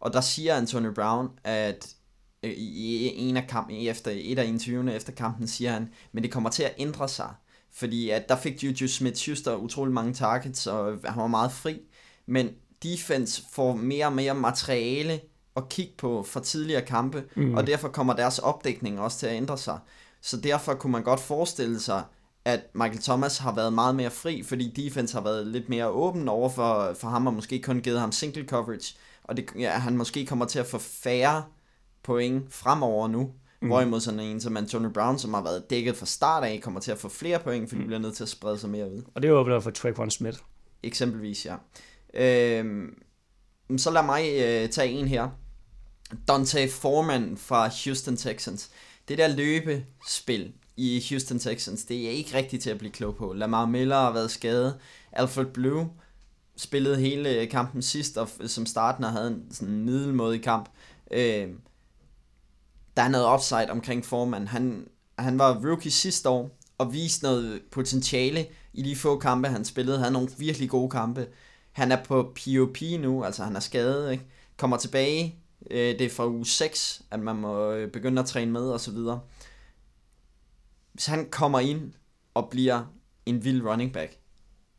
og 0.00 0.12
der 0.12 0.20
siger 0.20 0.54
Antonio 0.54 0.92
Brown, 0.92 1.28
at 1.44 1.94
øh, 2.42 2.50
i 2.50 3.12
en 3.28 3.36
af 3.36 3.46
kampen, 3.48 3.76
efter 3.76 4.10
et 4.14 4.38
af 4.38 4.44
interviewene 4.44 4.94
efter 4.94 5.12
kampen, 5.12 5.48
siger 5.48 5.72
han, 5.72 5.88
men 6.12 6.22
det 6.22 6.32
kommer 6.32 6.50
til 6.50 6.62
at 6.62 6.74
ændre 6.78 7.08
sig. 7.08 7.34
Fordi 7.72 8.10
at 8.10 8.28
der 8.28 8.36
fik 8.36 8.64
Juju 8.64 8.86
Smith-Schuster 8.88 9.54
utrolig 9.54 9.94
mange 9.94 10.14
targets, 10.14 10.66
og 10.66 10.98
han 11.04 11.22
var 11.22 11.26
meget 11.26 11.52
fri. 11.52 11.80
Men 12.26 12.50
defense 12.82 13.42
får 13.52 13.74
mere 13.74 14.06
og 14.06 14.12
mere 14.12 14.34
materiale 14.34 15.20
at 15.56 15.68
kigge 15.68 15.92
på 15.98 16.22
for 16.22 16.40
tidligere 16.40 16.82
kampe, 16.82 17.24
mm. 17.36 17.54
og 17.54 17.66
derfor 17.66 17.88
kommer 17.88 18.14
deres 18.14 18.38
opdækning 18.38 19.00
også 19.00 19.18
til 19.18 19.26
at 19.26 19.36
ændre 19.36 19.58
sig. 19.58 19.78
Så 20.20 20.36
derfor 20.36 20.74
kunne 20.74 20.92
man 20.92 21.02
godt 21.02 21.20
forestille 21.20 21.80
sig, 21.80 22.02
at 22.44 22.60
Michael 22.74 23.02
Thomas 23.02 23.38
har 23.38 23.54
været 23.54 23.72
meget 23.72 23.94
mere 23.94 24.10
fri, 24.10 24.42
fordi 24.42 24.70
defense 24.70 25.14
har 25.14 25.20
været 25.20 25.46
lidt 25.46 25.68
mere 25.68 25.88
åben 25.88 26.28
over 26.28 26.48
for, 26.48 26.94
for 27.00 27.08
ham, 27.08 27.26
og 27.26 27.34
måske 27.34 27.62
kun 27.62 27.80
givet 27.80 28.00
ham 28.00 28.12
single 28.12 28.48
coverage, 28.48 28.94
og 29.30 29.36
det, 29.36 29.50
ja, 29.58 29.70
han 29.70 29.96
måske 29.96 30.26
kommer 30.26 30.44
til 30.44 30.58
at 30.58 30.66
få 30.66 30.78
færre 30.78 31.44
point 32.02 32.54
fremover 32.54 33.08
nu, 33.08 33.30
mm. 33.62 33.68
hvorimod 33.68 34.00
sådan 34.00 34.20
en 34.20 34.40
som 34.40 34.56
Antonio 34.56 34.90
Brown, 34.90 35.18
som 35.18 35.34
har 35.34 35.42
været 35.42 35.70
dækket 35.70 35.96
fra 35.96 36.06
start 36.06 36.44
af, 36.44 36.60
kommer 36.62 36.80
til 36.80 36.92
at 36.92 36.98
få 36.98 37.08
flere 37.08 37.38
point, 37.38 37.68
fordi 37.68 37.80
mm. 37.80 37.86
bliver 37.86 38.00
nødt 38.00 38.16
til 38.16 38.22
at 38.22 38.28
sprede 38.28 38.58
sig 38.58 38.70
mere 38.70 38.92
ud. 38.92 39.02
Og 39.14 39.22
det 39.22 39.32
var 39.32 39.50
jo 39.50 39.60
for 39.60 39.70
Traquan 39.70 40.10
Smith. 40.10 40.38
Eksempelvis, 40.82 41.46
ja. 41.46 41.56
Øhm, 42.14 43.02
så 43.76 43.90
lad 43.90 44.02
mig 44.02 44.24
øh, 44.24 44.68
tage 44.68 44.88
en 44.88 45.08
her. 45.08 45.28
Dante 46.28 46.68
Foreman 46.68 47.36
fra 47.36 47.70
Houston 47.84 48.16
Texans. 48.16 48.70
Det 49.08 49.18
der 49.18 49.28
løbespil 49.28 50.52
i 50.76 51.06
Houston 51.10 51.38
Texans, 51.38 51.84
det 51.84 52.06
er 52.06 52.10
ikke 52.10 52.36
rigtigt 52.36 52.62
til 52.62 52.70
at 52.70 52.78
blive 52.78 52.92
klog 52.92 53.16
på. 53.16 53.32
Lamar 53.32 53.66
Miller 53.66 53.96
har 53.96 54.12
været 54.12 54.30
skadet. 54.30 54.78
Alfred 55.12 55.46
Blue 55.46 55.90
spillede 56.60 57.00
hele 57.00 57.46
kampen 57.46 57.82
sidst, 57.82 58.18
og 58.18 58.28
som 58.46 58.66
starten 58.66 59.04
havde 59.04 59.28
en 59.28 59.44
sådan 59.50 59.84
middelmådig 59.84 60.42
kamp. 60.42 60.68
Øh, 61.10 61.48
der 62.96 63.02
er 63.02 63.08
noget 63.08 63.34
upside 63.34 63.70
omkring 63.70 64.04
Foreman. 64.04 64.48
Han, 64.48 64.88
han 65.18 65.38
var 65.38 65.60
rookie 65.66 65.90
sidste 65.90 66.28
år, 66.28 66.58
og 66.78 66.92
viste 66.92 67.24
noget 67.24 67.62
potentiale 67.70 68.46
i 68.72 68.82
de 68.82 68.96
få 68.96 69.18
kampe, 69.18 69.48
han 69.48 69.64
spillede. 69.64 69.96
Han 69.96 70.02
havde 70.02 70.12
nogle 70.12 70.28
virkelig 70.38 70.70
gode 70.70 70.90
kampe. 70.90 71.28
Han 71.72 71.92
er 71.92 72.04
på 72.04 72.22
POP 72.22 72.76
nu, 73.00 73.24
altså 73.24 73.44
han 73.44 73.56
er 73.56 73.60
skadet, 73.60 74.12
ikke? 74.12 74.24
Kommer 74.56 74.76
tilbage, 74.76 75.36
øh, 75.70 75.98
det 75.98 76.00
er 76.00 76.10
fra 76.10 76.28
uge 76.28 76.46
6, 76.46 77.02
at 77.10 77.20
man 77.20 77.36
må 77.36 77.70
øh, 77.70 77.90
begynde 77.90 78.22
at 78.22 78.26
træne 78.26 78.52
med, 78.52 78.70
og 78.70 78.80
så 78.80 78.90
videre. 78.90 79.20
Hvis 80.92 81.06
han 81.06 81.30
kommer 81.30 81.60
ind 81.60 81.92
og 82.34 82.48
bliver 82.50 82.84
en 83.26 83.44
vild 83.44 83.62
running 83.62 83.92
back, 83.92 84.19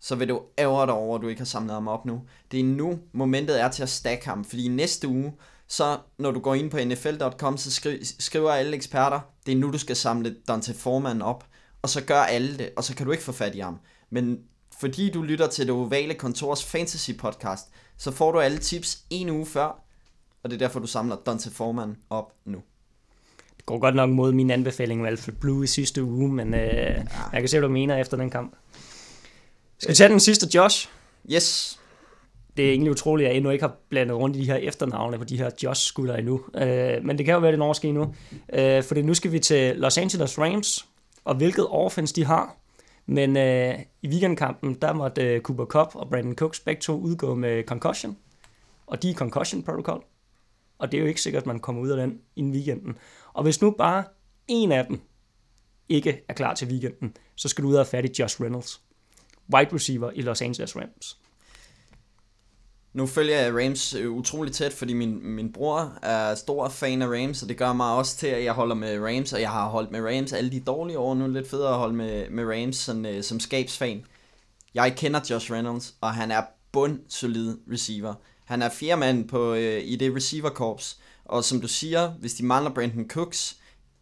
så 0.01 0.15
vil 0.15 0.29
du 0.29 0.41
ære 0.57 0.85
dig 0.85 0.93
over, 0.93 1.15
at 1.15 1.21
du 1.21 1.27
ikke 1.27 1.39
har 1.41 1.45
samlet 1.45 1.73
ham 1.73 1.87
op 1.87 2.05
nu. 2.05 2.21
Det 2.51 2.59
er 2.59 2.63
nu, 2.63 2.99
momentet 3.13 3.61
er 3.61 3.69
til 3.69 3.83
at 3.83 3.89
stack 3.89 4.23
ham, 4.23 4.45
fordi 4.45 4.67
næste 4.67 5.07
uge, 5.07 5.33
så 5.67 5.97
når 6.17 6.31
du 6.31 6.39
går 6.39 6.55
ind 6.55 6.71
på 6.71 6.77
nfl.com, 6.85 7.57
så 7.57 7.69
skri- 7.69 8.15
skriver 8.19 8.51
alle 8.51 8.75
eksperter, 8.75 9.19
det 9.45 9.51
er 9.51 9.55
nu, 9.55 9.71
du 9.71 9.77
skal 9.77 9.95
samle 9.95 10.35
Dante 10.47 10.73
Foreman 10.73 11.21
op, 11.21 11.45
og 11.81 11.89
så 11.89 12.03
gør 12.03 12.19
alle 12.21 12.57
det, 12.57 12.69
og 12.77 12.83
så 12.83 12.95
kan 12.95 13.05
du 13.05 13.11
ikke 13.11 13.23
få 13.23 13.31
fat 13.31 13.55
i 13.55 13.59
ham. 13.59 13.79
Men 14.09 14.39
fordi 14.79 15.09
du 15.09 15.21
lytter 15.21 15.47
til 15.47 15.67
det 15.67 15.75
ovale 15.75 16.13
kontors 16.13 16.63
fantasy 16.65 17.11
podcast, 17.19 17.67
så 17.97 18.11
får 18.11 18.31
du 18.31 18.39
alle 18.39 18.57
tips 18.57 19.03
en 19.09 19.29
uge 19.29 19.45
før, 19.45 19.83
og 20.43 20.49
det 20.49 20.53
er 20.53 20.59
derfor, 20.59 20.79
du 20.79 20.87
samler 20.87 21.15
Dante 21.25 21.51
Foreman 21.51 21.97
op 22.09 22.33
nu. 22.45 22.61
Det 23.57 23.65
går 23.65 23.79
godt 23.79 23.95
nok 23.95 24.09
mod 24.09 24.31
min 24.31 24.51
anbefaling 24.51 25.01
med 25.01 25.09
Alfred 25.09 25.33
Blue 25.33 25.63
i 25.63 25.67
sidste 25.67 26.03
uge, 26.03 26.29
men 26.33 26.53
øh, 26.53 26.59
ja. 26.61 26.93
jeg 27.33 27.41
kan 27.41 27.47
se, 27.47 27.59
hvad 27.59 27.67
du 27.69 27.73
mener 27.73 27.97
efter 27.97 28.17
den 28.17 28.29
kamp. 28.29 28.55
Skal 29.81 29.89
vi 29.89 29.95
tage 29.95 30.09
den 30.09 30.19
sidste, 30.19 30.57
Josh? 30.57 30.89
Yes. 31.31 31.79
Det 32.57 32.65
er 32.65 32.69
egentlig 32.69 32.91
utroligt, 32.91 33.27
at 33.27 33.29
jeg 33.29 33.37
endnu 33.37 33.51
ikke 33.51 33.63
har 33.63 33.75
blandet 33.89 34.17
rundt 34.17 34.35
i 34.35 34.39
de 34.39 34.45
her 34.45 34.55
efternavne 34.55 35.17
på 35.17 35.23
de 35.23 35.37
her 35.37 35.49
Josh-skuldre 35.63 36.19
endnu. 36.19 36.41
Øh, 36.55 37.05
men 37.05 37.17
det 37.17 37.25
kan 37.25 37.33
jo 37.33 37.39
være, 37.39 37.51
det 37.51 37.59
når 37.59 37.73
ske 37.73 37.87
endnu. 37.87 38.15
Øh, 38.53 38.83
for 38.83 39.01
nu 39.01 39.13
skal 39.13 39.31
vi 39.31 39.39
til 39.39 39.75
Los 39.75 39.97
Angeles 39.97 40.39
Rams, 40.39 40.85
og 41.23 41.35
hvilket 41.35 41.67
offense 41.69 42.15
de 42.15 42.25
har. 42.25 42.55
Men 43.05 43.37
øh, 43.37 43.79
i 44.01 44.07
weekendkampen, 44.07 44.73
der 44.73 44.93
måtte 44.93 45.21
øh, 45.21 45.41
Cooper 45.41 45.65
Cup 45.65 45.95
og 45.95 46.09
Brandon 46.09 46.35
Cooks 46.35 46.59
begge 46.59 46.81
to 46.81 46.99
udgå 46.99 47.35
med 47.35 47.63
concussion. 47.63 48.17
Og 48.87 49.03
de 49.03 49.09
er 49.09 49.13
concussion 49.13 49.63
protocol. 49.63 50.03
Og 50.79 50.91
det 50.91 50.97
er 50.97 51.01
jo 51.01 51.07
ikke 51.07 51.21
sikkert, 51.21 51.43
at 51.43 51.47
man 51.47 51.59
kommer 51.59 51.81
ud 51.81 51.89
af 51.89 51.97
den 51.97 52.19
i 52.35 52.43
weekenden. 52.43 52.97
Og 53.33 53.43
hvis 53.43 53.61
nu 53.61 53.71
bare 53.71 54.03
en 54.47 54.71
af 54.71 54.85
dem 54.85 55.01
ikke 55.89 56.21
er 56.27 56.33
klar 56.33 56.53
til 56.53 56.67
weekenden, 56.67 57.13
så 57.35 57.47
skal 57.47 57.63
du 57.63 57.69
ud 57.69 57.73
og 57.73 57.79
have 57.79 57.85
fat 57.85 58.05
i 58.05 58.21
Josh 58.21 58.41
Reynolds 58.41 58.81
wide 59.53 59.73
receiver 59.73 60.11
i 60.15 60.21
Los 60.21 60.41
Angeles 60.41 60.75
Rams. 60.75 61.17
Nu 62.93 63.07
følger 63.07 63.39
jeg 63.39 63.53
Rams 63.53 63.93
øh, 63.93 64.11
utrolig 64.11 64.53
tæt, 64.53 64.73
fordi 64.73 64.93
min, 64.93 65.19
min 65.23 65.53
bror 65.53 65.97
er 66.01 66.35
stor 66.35 66.69
fan 66.69 67.01
af 67.01 67.07
Rams, 67.07 67.43
og 67.43 67.49
det 67.49 67.57
gør 67.57 67.73
mig 67.73 67.93
også 67.93 68.17
til, 68.17 68.27
at 68.27 68.43
jeg 68.43 68.53
holder 68.53 68.75
med 68.75 68.99
Rams, 68.99 69.33
og 69.33 69.41
jeg 69.41 69.49
har 69.49 69.69
holdt 69.69 69.91
med 69.91 70.01
Rams 70.01 70.33
alle 70.33 70.51
de 70.51 70.59
dårlige 70.59 70.99
år. 70.99 71.13
Nu 71.13 71.23
er 71.23 71.27
det 71.27 71.35
lidt 71.35 71.49
federe 71.49 71.71
at 71.71 71.77
holde 71.77 71.95
med, 71.95 72.29
med 72.29 72.43
Rams 72.45 72.75
sådan, 72.75 73.05
øh, 73.05 73.23
som 73.23 73.39
skabsfan. 73.39 74.05
Jeg 74.73 74.93
kender 74.97 75.19
Josh 75.29 75.51
Reynolds, 75.51 75.95
og 76.01 76.13
han 76.13 76.31
er 76.31 76.41
bundsolid 76.71 77.57
receiver. 77.71 78.13
Han 78.45 78.61
er 78.61 78.69
fjerde 78.69 78.99
mand 78.99 79.27
på, 79.27 79.53
øh, 79.53 79.81
i 79.83 79.95
det 79.95 80.15
receiverkorps, 80.15 80.99
og 81.25 81.43
som 81.43 81.61
du 81.61 81.67
siger, 81.67 82.11
hvis 82.11 82.33
de 82.33 82.45
mangler 82.45 82.73
Brandon 82.73 83.09
Cooks 83.09 83.57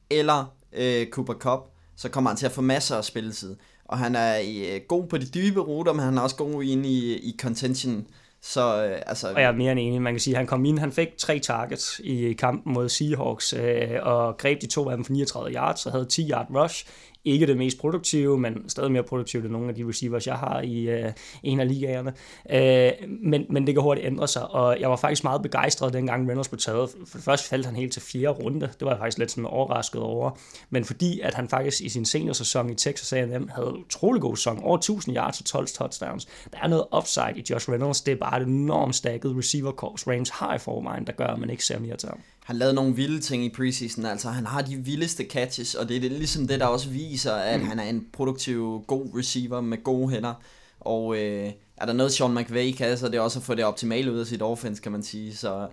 eller 0.09 0.45
øh, 0.73 1.07
Cooper 1.09 1.33
Cup, 1.33 1.59
så 1.95 2.09
kommer 2.09 2.29
han 2.29 2.37
til 2.37 2.45
at 2.45 2.51
få 2.51 2.61
masser 2.61 2.95
af 2.95 3.05
spilletid 3.05 3.55
og 3.89 3.97
han 3.97 4.15
er 4.15 4.39
øh, 4.39 4.81
god 4.87 5.07
på 5.07 5.17
de 5.17 5.25
dybe 5.25 5.59
ruter, 5.59 5.93
men 5.93 6.05
han 6.05 6.17
er 6.17 6.21
også 6.21 6.35
god 6.35 6.63
ind 6.63 6.85
i, 6.85 7.15
i 7.15 7.35
contention. 7.41 8.07
Så, 8.41 8.85
øh, 8.85 9.01
altså, 9.05 9.33
og 9.33 9.41
jeg 9.41 9.47
er 9.47 9.55
mere 9.55 9.71
end 9.71 9.79
enig. 9.79 10.01
Man 10.01 10.13
kan 10.13 10.19
sige, 10.19 10.33
at 10.33 10.37
han 10.37 10.47
kom 10.47 10.65
ind, 10.65 10.79
han 10.79 10.91
fik 10.91 11.17
tre 11.17 11.39
targets 11.39 12.01
i 12.03 12.33
kampen 12.33 12.73
mod 12.73 12.89
Seahawks, 12.89 13.53
øh, 13.53 13.89
og 14.01 14.37
greb 14.37 14.61
de 14.61 14.67
to 14.67 14.89
af 14.89 14.97
dem 14.97 15.05
for 15.05 15.13
39 15.13 15.55
yards, 15.55 15.85
og 15.85 15.91
havde 15.91 16.05
10 16.05 16.29
yard 16.29 16.47
rush 16.55 16.85
ikke 17.25 17.47
det 17.47 17.57
mest 17.57 17.77
produktive, 17.77 18.39
men 18.39 18.69
stadig 18.69 18.91
mere 18.91 19.03
produktivt 19.03 19.43
end 19.43 19.53
nogle 19.53 19.69
af 19.69 19.75
de 19.75 19.87
receivers, 19.87 20.27
jeg 20.27 20.35
har 20.35 20.61
i 20.61 20.89
øh, 20.89 21.11
en 21.43 21.59
af 21.59 21.67
ligaerne. 21.67 22.13
Øh, 22.51 23.09
men, 23.21 23.45
men 23.49 23.67
det 23.67 23.75
kan 23.75 23.83
hurtigt 23.83 24.07
ændre 24.07 24.27
sig, 24.27 24.51
og 24.51 24.79
jeg 24.79 24.89
var 24.89 24.95
faktisk 24.95 25.23
meget 25.23 25.41
begejstret, 25.41 25.93
dengang 25.93 26.27
Reynolds 26.27 26.47
blev 26.47 26.59
taget. 26.59 26.89
For 27.05 27.17
det 27.17 27.25
første 27.25 27.49
faldt 27.49 27.65
han 27.65 27.75
helt 27.75 27.93
til 27.93 28.01
fjerde 28.01 28.43
runde, 28.43 28.59
det 28.59 28.81
var 28.81 28.89
jeg 28.89 28.99
faktisk 28.99 29.17
lidt 29.17 29.31
sådan 29.31 29.45
overrasket 29.45 30.01
over, 30.01 30.31
men 30.69 30.85
fordi 30.85 31.19
at 31.19 31.33
han 31.33 31.49
faktisk 31.49 31.81
i 31.81 31.89
sin 31.89 32.05
seniorsæson 32.05 32.69
i 32.69 32.75
Texas 32.75 33.13
A&M 33.13 33.49
havde 33.55 33.77
utrolig 33.77 34.21
god 34.21 34.35
sæson, 34.35 34.63
over 34.63 34.77
1000 34.77 35.15
yards 35.15 35.39
og 35.39 35.45
12 35.45 35.67
touchdowns. 35.67 36.27
Der 36.51 36.57
er 36.63 36.67
noget 36.67 36.85
upside 36.97 37.33
i 37.35 37.43
Josh 37.49 37.69
Reynolds, 37.69 38.01
det 38.01 38.11
er 38.11 38.15
bare 38.15 38.41
et 38.41 38.47
enormt 38.47 38.95
stakket 38.95 39.37
receiver 39.37 39.71
corps 39.71 40.07
Rams 40.07 40.29
har 40.29 40.55
i 40.55 40.59
forvejen, 40.59 41.05
der 41.05 41.13
gør, 41.13 41.27
at 41.27 41.39
man 41.39 41.49
ikke 41.49 41.65
ser 41.65 41.79
mere 41.79 41.95
til 41.95 42.09
ham 42.09 42.19
han 42.49 42.57
lavede 42.57 42.75
nogle 42.75 42.95
vilde 42.95 43.19
ting 43.19 43.45
i 43.45 43.49
preseason, 43.49 44.05
altså 44.05 44.29
han 44.29 44.45
har 44.45 44.61
de 44.61 44.75
vildeste 44.75 45.23
catches, 45.23 45.75
og 45.75 45.89
det 45.89 45.95
er 45.95 46.01
det, 46.01 46.11
ligesom 46.11 46.47
det, 46.47 46.59
der 46.59 46.65
også 46.65 46.89
viser, 46.89 47.33
at 47.33 47.59
mm. 47.59 47.67
han 47.67 47.79
er 47.79 47.83
en 47.83 48.07
produktiv, 48.13 48.83
god 48.87 49.09
receiver 49.17 49.61
med 49.61 49.83
gode 49.83 50.09
hænder, 50.09 50.33
og 50.79 51.17
øh, 51.17 51.51
er 51.77 51.85
der 51.85 51.93
noget 51.93 52.11
Sean 52.11 52.35
McVay 52.35 52.71
kan, 52.71 52.97
så 52.97 53.07
det 53.07 53.15
er 53.15 53.21
også 53.21 53.39
at 53.39 53.43
få 53.43 53.55
det 53.55 53.65
optimale 53.65 54.11
ud 54.11 54.19
af 54.19 54.25
sit 54.25 54.41
offense, 54.41 54.81
kan 54.81 54.91
man 54.91 55.03
sige, 55.03 55.35
så 55.35 55.67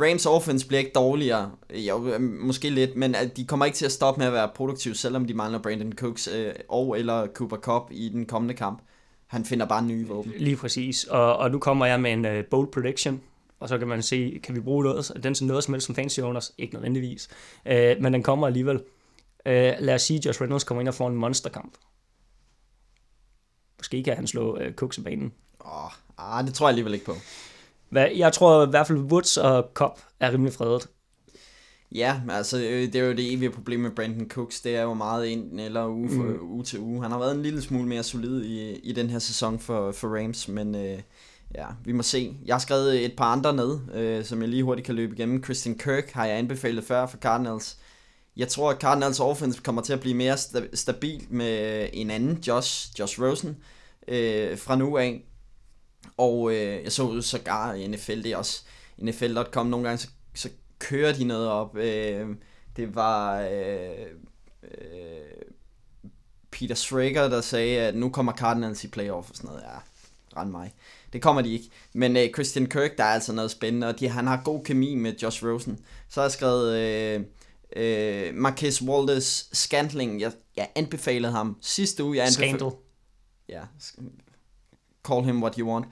Rams 0.00 0.26
offense 0.26 0.68
bliver 0.68 0.78
ikke 0.78 0.92
dårligere, 0.94 1.50
jo, 1.74 2.08
øh, 2.08 2.20
måske 2.20 2.70
lidt, 2.70 2.96
men 2.96 3.14
at 3.14 3.36
de 3.36 3.44
kommer 3.44 3.66
ikke 3.66 3.76
til 3.76 3.86
at 3.86 3.92
stoppe 3.92 4.18
med 4.18 4.26
at 4.26 4.32
være 4.32 4.50
produktive, 4.54 4.94
selvom 4.94 5.24
de 5.24 5.34
mangler 5.34 5.58
Brandon 5.58 5.92
Cooks 5.92 6.28
øh, 6.28 6.52
og 6.68 6.98
eller 6.98 7.26
Cooper 7.26 7.56
Cup 7.56 7.82
i 7.90 8.08
den 8.08 8.26
kommende 8.26 8.54
kamp. 8.54 8.82
Han 9.26 9.44
finder 9.44 9.66
bare 9.66 9.84
nye 9.84 10.08
våben. 10.08 10.32
Lige 10.38 10.56
præcis, 10.56 11.04
og, 11.04 11.36
og 11.36 11.50
nu 11.50 11.58
kommer 11.58 11.86
jeg 11.86 12.00
med 12.00 12.12
en 12.12 12.24
uh, 12.24 12.44
bold 12.50 12.72
prediction, 12.72 13.20
og 13.64 13.68
så 13.68 13.78
kan 13.78 13.88
man 13.88 14.02
se, 14.02 14.40
kan 14.42 14.54
vi 14.54 14.60
bruge 14.60 14.84
noget, 14.84 15.12
den 15.22 15.34
til 15.34 15.46
noget 15.46 15.64
som 15.64 15.74
helst 15.74 15.86
som 15.86 15.94
fancy 15.94 16.20
owners? 16.20 16.52
Ikke 16.58 16.74
nødvendigvis, 16.74 17.28
uh, 17.66 17.72
men 17.72 18.12
den 18.12 18.22
kommer 18.22 18.46
alligevel. 18.46 18.76
Uh, 18.76 18.82
lad 19.80 19.94
os 19.94 20.02
sige, 20.02 20.18
at 20.18 20.26
Josh 20.26 20.42
Reynolds 20.42 20.64
kommer 20.64 20.80
ind 20.80 20.88
og 20.88 20.94
får 20.94 21.08
en 21.08 21.16
monsterkamp. 21.16 21.74
Måske 23.78 24.02
kan 24.02 24.16
han 24.16 24.26
slå 24.26 24.56
uh, 24.56 24.72
Cooks 24.72 24.98
i 24.98 25.00
banen. 25.00 25.32
Åh, 25.66 25.90
ah, 26.18 26.46
det 26.46 26.54
tror 26.54 26.66
jeg 26.66 26.68
alligevel 26.68 26.94
ikke 26.94 27.06
på. 27.06 27.14
Hvad, 27.88 28.08
jeg 28.16 28.32
tror 28.32 28.66
i 28.66 28.70
hvert 28.70 28.86
fald, 28.86 28.98
Woods 28.98 29.36
og 29.36 29.70
Cobb 29.74 29.98
er 30.20 30.32
rimelig 30.32 30.52
fredet. 30.52 30.88
Ja, 31.94 32.20
altså 32.30 32.58
øh, 32.58 32.82
det 32.92 32.94
er 32.94 33.04
jo 33.04 33.12
det 33.12 33.32
evige 33.32 33.50
problem 33.50 33.80
med 33.80 33.90
Brandon 33.90 34.28
Cooks. 34.28 34.60
Det 34.60 34.76
er 34.76 34.82
jo 34.82 34.94
meget 34.94 35.32
enten 35.32 35.60
eller 35.60 35.86
uge, 35.86 36.10
for, 36.10 36.22
mm. 36.22 36.52
uge 36.52 36.64
til 36.64 36.80
uge. 36.80 37.02
Han 37.02 37.10
har 37.10 37.18
været 37.18 37.34
en 37.34 37.42
lille 37.42 37.62
smule 37.62 37.88
mere 37.88 38.02
solid 38.02 38.44
i, 38.44 38.74
i 38.74 38.92
den 38.92 39.10
her 39.10 39.18
sæson 39.18 39.58
for, 39.58 39.92
for 39.92 40.18
Rams, 40.18 40.48
men 40.48 40.74
øh, 40.74 40.98
ja, 41.54 41.66
vi 41.84 41.92
må 41.92 42.02
se. 42.02 42.36
Jeg 42.44 42.54
har 42.54 42.60
skrevet 42.60 43.04
et 43.04 43.16
par 43.16 43.32
andre 43.32 43.52
ned, 43.52 43.78
øh, 43.94 44.24
som 44.24 44.40
jeg 44.40 44.48
lige 44.48 44.62
hurtigt 44.62 44.86
kan 44.86 44.94
løbe 44.94 45.14
igennem. 45.14 45.44
Christian 45.44 45.78
Kirk 45.78 46.10
har 46.10 46.26
jeg 46.26 46.38
anbefalet 46.38 46.84
før 46.84 47.06
for 47.06 47.18
Cardinals. 47.18 47.78
Jeg 48.36 48.48
tror, 48.48 48.70
at 48.70 48.80
Cardinals 48.80 49.20
offense 49.20 49.60
kommer 49.64 49.82
til 49.82 49.92
at 49.92 50.00
blive 50.00 50.14
mere 50.14 50.34
sta- 50.34 50.76
stabil 50.76 51.26
med 51.30 51.88
en 51.92 52.10
anden, 52.10 52.38
Josh, 52.46 53.00
Josh 53.00 53.22
Rosen, 53.22 53.56
øh, 54.08 54.58
fra 54.58 54.76
nu 54.76 54.96
af. 54.98 55.24
Og 56.16 56.52
øh, 56.52 56.84
jeg 56.84 56.92
så 56.92 57.20
sågar 57.20 57.74
i 57.74 57.86
NFL, 57.86 58.22
det 58.22 58.26
er 58.26 58.36
også 58.36 58.62
NFL.com 58.98 59.66
nogle 59.66 59.88
gange, 59.88 59.98
så, 59.98 60.08
så 60.34 60.48
kører 60.78 61.12
de 61.12 61.24
noget 61.24 61.48
op. 61.48 61.76
Øh, 61.76 62.28
det 62.76 62.94
var 62.94 63.40
øh, 63.40 64.06
øh, 64.64 65.42
Peter 66.50 66.74
Schrager, 66.74 67.28
der 67.28 67.40
sagde, 67.40 67.80
at 67.80 67.94
nu 67.94 68.08
kommer 68.08 68.32
Cardinals 68.32 68.84
i 68.84 68.88
playoff 68.88 69.30
og 69.30 69.36
sådan 69.36 69.48
noget. 69.48 69.62
Ja, 69.62 69.78
rend 70.40 70.50
mig. 70.50 70.74
Det 71.14 71.22
kommer 71.22 71.42
de 71.42 71.52
ikke. 71.52 71.68
Men 71.92 72.16
øh, 72.16 72.28
Christian 72.34 72.66
Kirk, 72.66 72.96
der 72.98 73.04
er 73.04 73.08
altså 73.08 73.32
noget 73.32 73.50
spændende, 73.50 73.86
og 73.86 74.00
de, 74.00 74.08
han 74.08 74.26
har 74.26 74.42
god 74.44 74.64
kemi 74.64 74.94
med 74.94 75.14
Josh 75.22 75.46
Rosen. 75.46 75.78
Så 76.08 76.20
har 76.20 76.24
jeg 76.24 76.32
skrevet 76.32 76.78
øh, 76.78 77.20
øh, 77.76 78.34
Marquez 78.34 78.82
Waldes 78.82 79.48
Scantling. 79.52 80.20
Jeg, 80.20 80.32
jeg 80.56 80.68
anbefalede 80.74 81.32
ham 81.32 81.56
sidste 81.60 82.04
uge. 82.04 82.16
Jeg 82.16 82.26
anbefalede, 82.26 82.58
Scandal. 82.58 82.78
Ja, 83.48 83.60
call 85.08 85.24
him 85.24 85.42
what 85.42 85.54
you 85.54 85.68
want. 85.68 85.86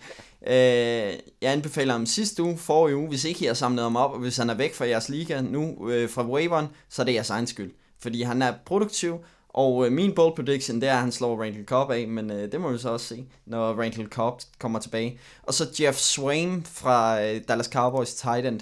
Øh, 0.47 1.19
jeg 1.43 1.53
anbefaler 1.53 1.93
ham 1.93 2.07
sidste 2.07 2.43
uge, 2.43 2.59
forrige 2.59 2.97
uge, 2.97 3.09
hvis 3.09 3.25
ikke 3.25 3.45
I 3.45 3.47
har 3.47 3.55
samlet 3.55 3.83
ham 3.83 3.97
op, 3.97 4.11
og 4.13 4.19
hvis 4.19 4.37
han 4.37 4.51
er 4.51 4.55
væk 4.55 4.75
fra 4.75 4.87
jeres 4.87 5.09
liga 5.09 5.41
nu 5.41 5.91
øh, 5.91 6.11
fra 6.11 6.27
waveren, 6.27 6.67
så 6.89 7.03
er 7.03 7.07
det 7.07 7.15
jeres 7.15 7.31
egen 7.31 7.47
skyld. 7.47 7.73
Fordi 7.99 8.23
han 8.23 8.43
er 8.43 8.55
produktiv, 8.67 9.19
og 9.53 9.87
øh, 9.87 9.93
min 9.93 10.15
bold 10.15 10.37
prediction, 10.37 10.81
det 10.81 10.89
er, 10.89 10.93
at 10.93 11.01
han 11.01 11.13
slår 11.13 11.43
Randall 11.43 11.65
Cobb 11.65 11.91
af, 11.91 12.09
men 12.09 12.31
øh, 12.31 12.53
det 12.53 12.61
må 12.61 12.73
vi 12.73 12.79
så 12.79 12.89
også 12.89 13.07
se, 13.07 13.27
når 13.47 13.73
Randall 13.73 14.09
Cobb 14.09 14.41
kommer 14.59 14.79
tilbage. 14.79 15.19
Og 15.43 15.55
så 15.55 15.65
Jeff 15.81 15.97
Swain 15.99 16.65
fra 16.65 17.23
øh, 17.23 17.41
Dallas 17.49 17.67
Cowboys 17.67 18.15
tight 18.15 18.47
end. 18.47 18.61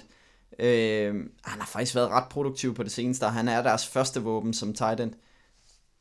Øh, 0.59 1.15
han 1.43 1.59
har 1.59 1.67
faktisk 1.67 1.95
været 1.95 2.09
ret 2.09 2.29
produktiv 2.29 2.75
på 2.75 2.83
det 2.83 2.91
seneste, 2.91 3.23
og 3.23 3.33
han 3.33 3.47
er 3.47 3.63
deres 3.63 3.87
første 3.87 4.21
våben 4.21 4.53
som 4.53 4.73
tight 4.73 4.99
end 4.99 5.13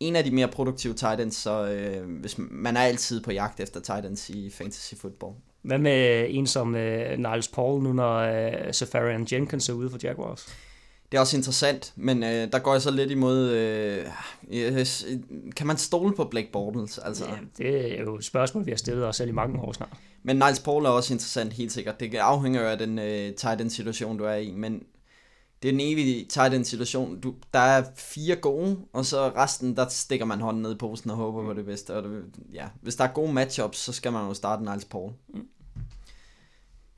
en 0.01 0.17
af 0.17 0.25
de 0.25 0.31
mere 0.31 0.49
produktive 0.49 0.93
Titans, 0.93 1.37
så 1.37 1.67
øh, 1.67 2.21
hvis 2.21 2.39
man 2.39 2.77
er 2.77 2.81
altid 2.81 3.23
på 3.23 3.33
jagt 3.33 3.61
efter 3.61 3.81
Titans 3.81 4.31
i 4.31 4.51
fantasy 4.51 4.95
football. 4.95 5.35
Hvad 5.63 5.79
med 5.79 6.27
en 6.31 6.47
som 6.47 6.75
øh, 6.75 7.19
Niles 7.19 7.49
Paul, 7.49 7.83
nu 7.83 7.93
når 7.93 8.17
øh, 8.17 8.75
Safarian 8.75 9.27
Jenkins 9.33 9.69
er 9.69 9.73
ude 9.73 9.91
for 9.91 9.99
Jaguars? 10.03 10.47
Det 11.13 11.17
er 11.17 11.21
også 11.21 11.37
interessant, 11.37 11.93
men 11.97 12.23
øh, 12.23 12.53
der 12.53 12.59
går 12.59 12.73
jeg 12.73 12.83
så 12.83 12.91
lidt 12.91 13.11
imod, 13.11 13.51
øh, 13.51 14.07
yes, 14.55 15.07
kan 15.57 15.67
man 15.67 15.77
stole 15.77 16.17
på 16.17 16.25
Blake 16.25 16.49
Bortles? 16.53 16.99
Altså? 16.99 17.25
Ja, 17.25 17.37
det 17.59 17.99
er 17.99 18.03
jo 18.03 18.17
et 18.17 18.25
spørgsmål, 18.25 18.67
vi 18.67 18.71
har 18.71 18.77
stillet 18.77 19.07
os 19.07 19.17
selv 19.17 19.29
i 19.29 19.33
mange 19.33 19.61
år 19.61 19.73
snart. 19.73 19.91
Men 20.23 20.37
Niles 20.37 20.61
Paul 20.61 20.85
er 20.85 20.89
også 20.89 21.15
interessant, 21.15 21.53
helt 21.53 21.73
sikkert. 21.73 22.01
Det 22.01 22.15
afhænger 22.15 22.61
af 22.61 22.79
den 22.79 22.99
øh, 22.99 23.35
tight 23.35 23.73
situation, 23.73 24.19
du 24.19 24.25
er 24.25 24.35
i, 24.35 24.53
men 24.53 24.83
det 25.63 25.69
er 25.69 25.73
den 25.73 25.81
evige 25.81 26.25
tight 26.25 26.55
end 26.55 26.65
situation. 26.65 27.21
Du, 27.21 27.35
der 27.55 27.59
er 27.59 27.85
fire 27.97 28.37
gode, 28.37 28.79
og 28.93 29.07
så 29.07 29.29
resten, 29.29 29.77
der 29.77 29.89
stikker 29.89 30.27
man 30.27 30.41
hånden 30.41 30.63
ned 30.63 30.73
i 30.75 30.79
posen 30.79 31.11
og 31.11 31.17
håber 31.17 31.45
på 31.45 31.55
det 31.55 31.65
bedste. 31.65 31.97
Og 31.97 32.03
det, 32.03 32.25
ja, 32.53 32.65
hvis 32.83 32.97
der 32.97 33.05
er 33.05 33.13
gode 33.13 33.33
matchups, 33.33 33.79
så 33.79 33.93
skal 33.93 34.13
man 34.13 34.29
jo 34.29 34.35
starte 34.35 34.65
Niles 34.65 34.85
Paul. 34.85 35.13
Mm. 35.29 35.47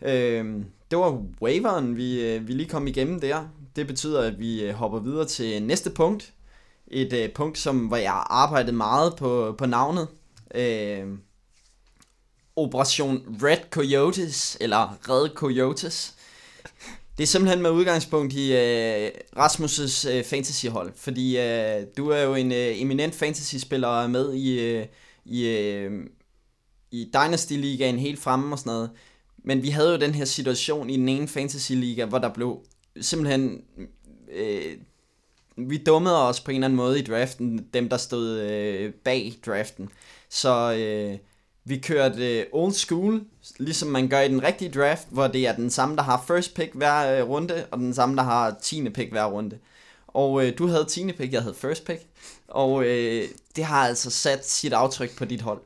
Øhm, 0.02 0.64
det 0.90 0.98
var 0.98 1.24
waveren, 1.42 1.96
vi, 1.96 2.26
øh, 2.26 2.48
vi 2.48 2.52
lige 2.52 2.68
kom 2.68 2.86
igennem 2.86 3.20
der. 3.20 3.48
Det 3.76 3.86
betyder, 3.86 4.20
at 4.22 4.38
vi 4.38 4.62
øh, 4.62 4.74
hopper 4.74 4.98
videre 4.98 5.26
til 5.26 5.62
næste 5.62 5.90
punkt. 5.90 6.32
Et 6.86 7.12
øh, 7.12 7.32
punkt, 7.32 7.58
som 7.58 7.86
hvor 7.86 7.96
jeg 7.96 8.24
arbejdede 8.26 8.76
meget 8.76 9.16
på, 9.16 9.54
på 9.58 9.66
navnet. 9.66 10.08
Øh, 10.54 11.06
Operation 12.56 13.38
Red 13.42 13.58
Coyotes, 13.70 14.56
eller 14.60 14.98
Red 15.08 15.28
Coyotes. 15.34 16.14
Det 17.18 17.22
er 17.22 17.26
simpelthen 17.26 17.62
med 17.62 17.70
udgangspunkt 17.70 18.32
i 18.32 18.52
øh, 18.52 19.10
Rasmus' 19.36 20.08
øh, 20.10 20.24
fantasyhold, 20.24 20.92
fordi 20.96 21.38
øh, 21.38 21.86
du 21.96 22.08
er 22.08 22.22
jo 22.22 22.34
en 22.34 22.52
øh, 22.52 22.80
eminent 22.80 23.14
fantasy-spiller 23.14 24.06
med 24.06 24.34
i, 24.34 24.60
øh, 24.60 24.86
i, 25.24 25.48
øh, 25.48 26.06
i 26.90 27.10
Dynasty-ligaen 27.14 27.98
helt 27.98 28.20
fremme 28.20 28.54
og 28.54 28.58
sådan 28.58 28.70
noget. 28.70 28.90
Men 29.44 29.62
vi 29.62 29.68
havde 29.68 29.90
jo 29.92 29.98
den 29.98 30.14
her 30.14 30.24
situation 30.24 30.90
i 30.90 30.96
den 30.96 31.08
ene 31.08 31.28
fantasy-liga, 31.28 32.04
hvor 32.04 32.18
der 32.18 32.28
blev 32.34 32.60
simpelthen... 33.00 33.64
Øh, 34.32 34.76
vi 35.56 35.76
dummede 35.76 36.28
os 36.28 36.40
på 36.40 36.50
en 36.50 36.54
eller 36.54 36.66
anden 36.66 36.76
måde 36.76 36.98
i 36.98 37.02
draften, 37.02 37.66
dem 37.74 37.88
der 37.88 37.96
stod 37.96 38.38
øh, 38.38 38.92
bag 38.92 39.32
draften. 39.46 39.88
Så... 40.28 40.74
øh, 40.78 41.18
vi 41.64 41.78
kørte 41.78 42.40
øh, 42.40 42.46
old 42.52 42.72
school, 42.72 43.24
ligesom 43.58 43.88
man 43.88 44.08
gør 44.08 44.20
i 44.20 44.28
den 44.28 44.42
rigtige 44.42 44.70
draft, 44.70 45.06
hvor 45.10 45.26
det 45.26 45.46
er 45.46 45.54
den 45.54 45.70
samme, 45.70 45.96
der 45.96 46.02
har 46.02 46.24
first 46.26 46.54
pick 46.54 46.74
hver 46.74 47.20
øh, 47.20 47.28
runde, 47.28 47.66
og 47.70 47.78
den 47.78 47.94
samme, 47.94 48.16
der 48.16 48.22
har 48.22 48.56
10. 48.62 48.88
pick 48.90 49.10
hver 49.10 49.24
runde. 49.24 49.58
Og 50.06 50.46
øh, 50.46 50.58
du 50.58 50.66
havde 50.66 50.84
10. 50.84 51.12
pick, 51.12 51.32
jeg 51.32 51.42
havde 51.42 51.54
first 51.54 51.84
pick. 51.84 52.06
Og 52.48 52.84
øh, 52.84 53.28
det 53.56 53.64
har 53.64 53.88
altså 53.88 54.10
sat 54.10 54.48
sit 54.48 54.72
aftryk 54.72 55.16
på 55.16 55.24
dit 55.24 55.40
hold. 55.40 55.60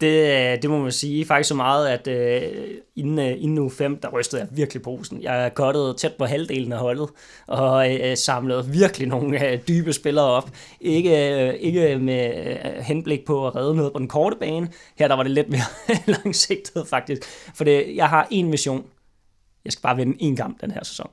Det, 0.00 0.52
øh, 0.54 0.62
det 0.62 0.70
må 0.70 0.78
man 0.78 0.92
sige 0.92 1.24
faktisk 1.24 1.48
så 1.48 1.54
meget, 1.54 1.88
at 1.88 2.08
øh, 2.08 2.68
inden, 2.96 3.18
øh, 3.18 3.42
inden 3.42 3.58
uge 3.58 3.70
5, 3.70 4.00
der 4.00 4.08
rystede 4.08 4.42
jeg 4.42 4.48
virkelig 4.52 4.82
posen. 4.82 5.22
Jeg 5.22 5.52
kottede 5.54 5.94
tæt 5.94 6.14
på 6.14 6.24
halvdelen 6.24 6.72
af 6.72 6.78
holdet, 6.78 7.08
og 7.46 7.94
øh, 7.94 8.10
øh, 8.10 8.16
samlede 8.16 8.66
virkelig 8.66 9.08
nogle 9.08 9.50
øh, 9.50 9.58
dybe 9.68 9.92
spillere 9.92 10.24
op. 10.24 10.50
Ikke, 10.80 11.32
øh, 11.32 11.54
ikke 11.54 11.98
med 11.98 12.46
øh, 12.46 12.82
henblik 12.82 13.24
på 13.24 13.46
at 13.46 13.56
redde 13.56 13.76
noget 13.76 13.92
på 13.92 13.98
den 13.98 14.08
korte 14.08 14.36
bane. 14.40 14.68
Her 14.98 15.08
der 15.08 15.14
var 15.14 15.22
det 15.22 15.32
lidt 15.32 15.48
mere 15.48 15.62
langsigtet 16.24 16.88
faktisk. 16.88 17.22
For 17.54 17.64
det, 17.64 17.96
jeg 17.96 18.08
har 18.08 18.28
en 18.30 18.50
mission. 18.50 18.84
Jeg 19.64 19.72
skal 19.72 19.82
bare 19.82 19.96
vinde 19.96 20.16
en 20.18 20.36
kamp 20.36 20.60
den 20.60 20.70
her 20.70 20.84
sæson. 20.84 21.10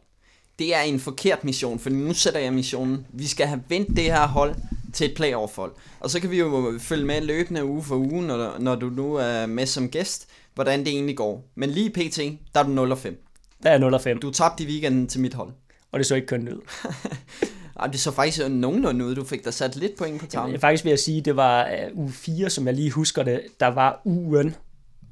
Det 0.60 0.76
er 0.76 0.82
en 0.82 1.00
forkert 1.00 1.44
mission, 1.44 1.80
for 1.80 1.90
nu 1.90 2.14
sætter 2.14 2.40
jeg 2.40 2.54
missionen. 2.54 3.08
Vi 3.10 3.28
skal 3.28 3.48
have 3.48 3.64
vendt 3.70 3.90
det 3.96 4.04
her 4.04 4.28
hold 4.28 4.56
til 4.96 5.10
et 5.10 5.16
playoff-hold. 5.16 5.72
Og 6.00 6.10
så 6.10 6.20
kan 6.20 6.32
vi 6.32 6.40
jo 6.40 6.80
følge 6.80 7.06
med 7.06 7.22
løbende 7.22 7.66
uge 7.66 7.84
for 7.84 7.96
uge, 7.96 8.22
når, 8.22 8.60
når 8.60 8.76
du 8.76 8.90
nu 8.90 9.16
er 9.16 9.46
med 9.46 9.66
som 9.66 9.90
gæst, 9.90 10.28
hvordan 10.54 10.80
det 10.80 10.88
egentlig 10.88 11.18
går. 11.18 11.48
Men 11.56 11.70
lige 11.70 11.90
pt, 11.90 12.18
der 12.54 12.60
er 12.60 12.64
du 12.64 12.70
0 12.70 12.98
5. 12.98 13.26
Der 13.64 13.70
er 13.70 13.78
0 13.78 14.00
5. 14.00 14.20
Du 14.20 14.32
tabte 14.32 14.64
i 14.64 14.68
weekenden 14.68 15.08
til 15.08 15.22
mit 15.22 15.34
hold. 15.34 15.50
Og 15.92 16.00
det 16.00 16.08
så 16.08 16.16
ikke 16.16 16.28
kønt 16.28 16.50
ud. 16.50 16.62
Ej, 17.80 17.88
det 17.88 18.00
så 18.00 18.12
faktisk 18.12 18.50
nogenlunde 18.50 19.06
ud. 19.06 19.16
Du 19.16 19.24
fik 19.24 19.46
da 19.46 19.52
sat 19.52 19.76
lidt 19.76 19.98
point 19.98 20.20
på 20.20 20.28
tavlen. 20.28 20.54
Jeg 20.54 20.62
faktisk 20.62 20.84
vil 20.84 20.90
jeg 20.90 21.00
sige, 21.00 21.22
det 21.22 21.36
var 21.36 21.70
uh, 21.92 22.00
uge 22.00 22.12
4, 22.12 22.50
som 22.50 22.66
jeg 22.66 22.74
lige 22.74 22.92
husker 22.92 23.24
det. 23.24 23.42
Der 23.60 23.68
var 23.68 24.02
ugen 24.06 24.56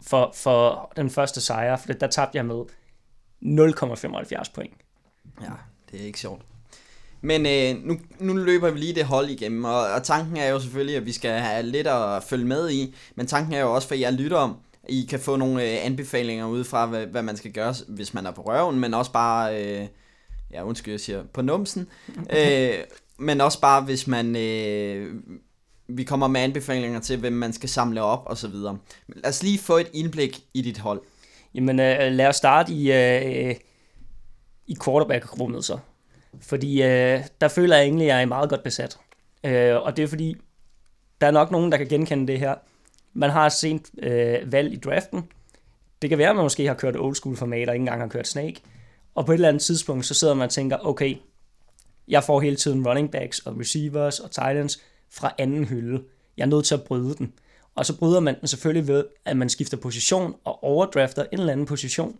for, 0.07 0.31
for 0.35 0.91
den 0.95 1.09
første 1.09 1.41
sejr, 1.41 1.77
for 1.77 1.93
der 1.93 2.07
tabte 2.07 2.37
jeg 2.37 2.45
med 2.45 2.63
0,75 3.43 4.51
point. 4.53 4.73
Ja, 5.41 5.51
det 5.91 6.01
er 6.01 6.05
ikke 6.05 6.19
sjovt. 6.19 6.41
Men 7.23 7.45
øh, 7.45 7.87
nu, 7.87 7.97
nu 8.19 8.33
løber 8.33 8.71
vi 8.71 8.79
lige 8.79 8.95
det 8.95 9.05
hold 9.05 9.29
igennem, 9.29 9.63
og, 9.63 9.79
og 9.79 10.03
tanken 10.03 10.37
er 10.37 10.49
jo 10.49 10.59
selvfølgelig, 10.59 10.95
at 10.95 11.05
vi 11.05 11.11
skal 11.11 11.31
have 11.31 11.63
lidt 11.63 11.87
at 11.87 12.23
følge 12.23 12.45
med 12.45 12.71
i, 12.71 12.95
men 13.15 13.27
tanken 13.27 13.53
er 13.53 13.59
jo 13.61 13.73
også, 13.73 13.87
for 13.87 13.95
jer 13.95 14.11
lytter 14.11 14.37
om, 14.37 14.55
I 14.89 15.07
kan 15.09 15.19
få 15.19 15.35
nogle 15.35 15.63
øh, 15.63 15.85
anbefalinger 15.85 16.45
ud 16.45 16.63
fra, 16.63 16.85
hvad, 16.85 17.05
hvad 17.05 17.23
man 17.23 17.37
skal 17.37 17.51
gøre, 17.51 17.75
hvis 17.87 18.13
man 18.13 18.25
er 18.25 18.31
på 18.31 18.41
røven, 18.41 18.79
men 18.79 18.93
også 18.93 19.11
bare, 19.11 19.63
øh, 19.63 19.87
ja 20.51 20.63
undskyld, 20.63 20.93
jeg 20.93 20.99
siger, 20.99 21.23
på 21.33 21.41
numsen, 21.41 21.87
øh, 22.37 22.73
men 23.17 23.41
også 23.41 23.61
bare, 23.61 23.81
hvis 23.81 24.07
man, 24.07 24.35
øh, 24.35 25.15
vi 25.87 26.03
kommer 26.03 26.27
med 26.27 26.41
anbefalinger 26.41 26.99
til, 26.99 27.19
hvem 27.19 27.33
man 27.33 27.53
skal 27.53 27.69
samle 27.69 28.01
op 28.01 28.23
og 28.25 28.37
så 28.37 28.47
videre. 28.47 28.77
Lad 29.07 29.29
os 29.29 29.43
lige 29.43 29.59
få 29.59 29.77
et 29.77 29.89
indblik 29.93 30.43
i 30.53 30.61
dit 30.61 30.77
hold. 30.77 31.01
Jamen 31.55 31.79
øh, 31.79 32.11
lad 32.11 32.27
os 32.27 32.35
starte 32.35 32.73
i, 32.73 32.91
øh, 32.91 33.55
i 34.67 34.75
quarterback-rummet 34.85 35.65
så. 35.65 35.77
Fordi 36.41 36.83
øh, 36.83 37.19
der 37.41 37.47
føler 37.47 37.75
jeg 37.75 37.83
egentlig, 37.83 38.11
at 38.11 38.15
jeg 38.15 38.21
er 38.21 38.25
meget 38.25 38.49
godt 38.49 38.63
besat. 38.63 38.97
Øh, 39.43 39.75
og 39.75 39.97
det 39.97 40.03
er 40.03 40.07
fordi, 40.07 40.35
der 41.21 41.27
er 41.27 41.31
nok 41.31 41.51
nogen, 41.51 41.71
der 41.71 41.77
kan 41.77 41.87
genkende 41.87 42.27
det 42.27 42.39
her. 42.39 42.55
Man 43.13 43.29
har 43.29 43.45
et 43.45 43.51
sent 43.51 43.89
øh, 43.99 44.51
valg 44.51 44.73
i 44.73 44.75
draften. 44.75 45.23
Det 46.01 46.09
kan 46.09 46.19
være, 46.19 46.29
at 46.29 46.35
man 46.35 46.45
måske 46.45 46.67
har 46.67 46.73
kørt 46.73 46.97
old 46.97 47.15
school 47.15 47.37
format 47.37 47.69
og 47.69 47.75
ikke 47.75 47.81
engang 47.81 48.01
har 48.01 48.07
kørt 48.07 48.27
Snake. 48.27 48.61
Og 49.15 49.25
på 49.25 49.31
et 49.31 49.35
eller 49.35 49.47
andet 49.47 49.61
tidspunkt, 49.61 50.05
så 50.05 50.13
sidder 50.13 50.33
man 50.33 50.45
og 50.45 50.49
tænker, 50.49 50.77
okay, 50.87 51.15
jeg 52.07 52.23
får 52.23 52.41
hele 52.41 52.55
tiden 52.55 52.87
running 52.87 53.11
backs 53.11 53.39
og 53.39 53.59
receivers 53.59 54.19
og 54.19 54.31
tight 54.31 54.59
ends 54.59 54.81
fra 55.09 55.33
anden 55.37 55.65
hylde. 55.65 56.03
Jeg 56.37 56.43
er 56.43 56.47
nødt 56.47 56.65
til 56.65 56.75
at 56.75 56.83
bryde 56.83 57.15
den. 57.15 57.33
Og 57.75 57.85
så 57.85 57.97
bryder 57.97 58.19
man 58.19 58.39
den 58.39 58.47
selvfølgelig 58.47 58.87
ved, 58.87 59.05
at 59.25 59.37
man 59.37 59.49
skifter 59.49 59.77
position 59.77 60.35
og 60.43 60.63
overdrafter 60.63 61.23
en 61.23 61.39
eller 61.39 61.51
anden 61.51 61.65
position, 61.65 62.17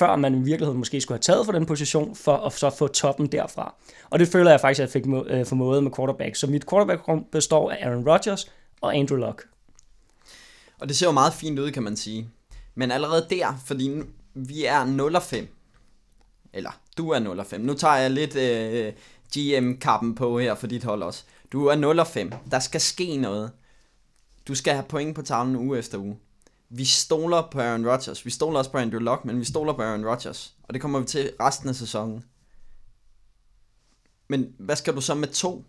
før 0.00 0.16
man 0.16 0.34
i 0.34 0.38
virkeligheden 0.38 0.78
måske 0.78 1.00
skulle 1.00 1.16
have 1.16 1.22
taget 1.22 1.46
for 1.46 1.52
den 1.52 1.66
position, 1.66 2.16
for 2.16 2.36
at 2.36 2.52
så 2.52 2.70
få 2.70 2.88
toppen 2.88 3.26
derfra. 3.26 3.74
Og 4.10 4.18
det 4.18 4.28
føler 4.28 4.50
jeg 4.50 4.60
faktisk, 4.60 4.80
at 4.82 4.94
jeg 4.94 5.02
fik 5.02 5.12
øh, 5.26 5.46
formået 5.46 5.82
med 5.82 5.90
quarterback. 5.96 6.36
Så 6.36 6.46
mit 6.46 6.70
quarterback 6.70 7.00
består 7.32 7.70
af 7.70 7.86
Aaron 7.86 8.08
Rodgers 8.08 8.52
og 8.80 8.96
Andrew 8.96 9.18
Luck. 9.18 9.46
Og 10.80 10.88
det 10.88 10.96
ser 10.96 11.06
jo 11.06 11.12
meget 11.12 11.32
fint 11.32 11.58
ud, 11.58 11.70
kan 11.70 11.82
man 11.82 11.96
sige. 11.96 12.28
Men 12.74 12.90
allerede 12.90 13.26
der, 13.30 13.62
fordi 13.66 14.02
vi 14.34 14.64
er 14.64 14.84
0 14.84 15.16
og 15.16 15.22
5. 15.22 15.48
Eller, 16.52 16.80
du 16.98 17.10
er 17.10 17.18
0 17.18 17.38
og 17.38 17.46
5. 17.46 17.60
Nu 17.60 17.74
tager 17.74 17.96
jeg 17.96 18.10
lidt 18.10 18.36
øh, 18.36 18.92
GM-kappen 19.36 20.14
på 20.14 20.38
her 20.38 20.54
for 20.54 20.66
dit 20.66 20.84
hold 20.84 21.02
også. 21.02 21.24
Du 21.52 21.66
er 21.66 21.74
0 21.74 21.98
og 21.98 22.06
5. 22.06 22.32
Der 22.50 22.58
skal 22.58 22.80
ske 22.80 23.16
noget. 23.16 23.50
Du 24.48 24.54
skal 24.54 24.74
have 24.74 24.84
point 24.88 25.14
på 25.14 25.22
tavlen 25.22 25.56
uge 25.56 25.78
efter 25.78 25.98
uge. 25.98 26.16
Vi 26.70 26.84
stoler 26.84 27.48
på 27.50 27.60
Aaron 27.60 27.86
Rodgers. 27.86 28.24
Vi 28.24 28.30
stoler 28.30 28.58
også 28.58 28.70
på 28.70 28.78
Andrew 28.78 29.00
Luck, 29.00 29.24
men 29.24 29.40
vi 29.40 29.44
stoler 29.44 29.72
på 29.72 29.82
Aaron 29.82 30.06
Rodgers. 30.06 30.54
Og 30.62 30.74
det 30.74 30.82
kommer 30.82 31.00
vi 31.00 31.06
til 31.06 31.32
resten 31.40 31.68
af 31.68 31.74
sæsonen. 31.74 32.24
Men 34.28 34.54
hvad 34.58 34.76
skal 34.76 34.94
du 34.96 35.00
så 35.00 35.14
med 35.14 35.28
to? 35.28 35.64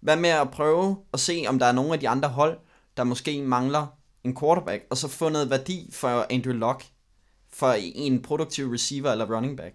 Hvad 0.00 0.16
med 0.16 0.30
at 0.30 0.50
prøve 0.50 0.96
at 1.12 1.20
se, 1.20 1.44
om 1.48 1.58
der 1.58 1.66
er 1.66 1.72
nogle 1.72 1.92
af 1.92 2.00
de 2.00 2.08
andre 2.08 2.28
hold, 2.28 2.58
der 2.96 3.04
måske 3.04 3.42
mangler 3.42 3.86
en 4.24 4.36
quarterback, 4.36 4.84
og 4.90 4.96
så 4.96 5.08
få 5.08 5.28
noget 5.28 5.50
værdi 5.50 5.90
for 5.92 6.26
Andrew 6.30 6.54
Luck, 6.54 6.84
for 7.52 7.76
en 7.78 8.22
produktiv 8.22 8.70
receiver 8.70 9.12
eller 9.12 9.36
running 9.36 9.56
back? 9.56 9.74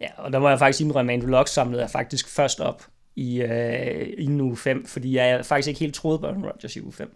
Ja, 0.00 0.08
og 0.16 0.32
der 0.32 0.38
må 0.38 0.48
jeg 0.48 0.58
faktisk 0.58 0.80
indrømme, 0.80 1.12
at 1.12 1.16
Andrew 1.16 1.30
Luck 1.30 1.48
samlede 1.48 1.82
jeg 1.82 1.90
faktisk 1.90 2.28
først 2.28 2.60
op 2.60 2.86
i, 3.16 3.40
øh, 3.40 4.08
i 4.18 4.40
uge 4.40 4.56
5, 4.56 4.86
fordi 4.86 5.16
jeg 5.16 5.46
faktisk 5.46 5.68
ikke 5.68 5.80
helt 5.80 5.94
troede 5.94 6.18
på 6.18 6.26
Aaron 6.26 6.44
Rodgers 6.44 6.76
i 6.76 6.80
uge 6.80 6.92
5. 6.92 7.14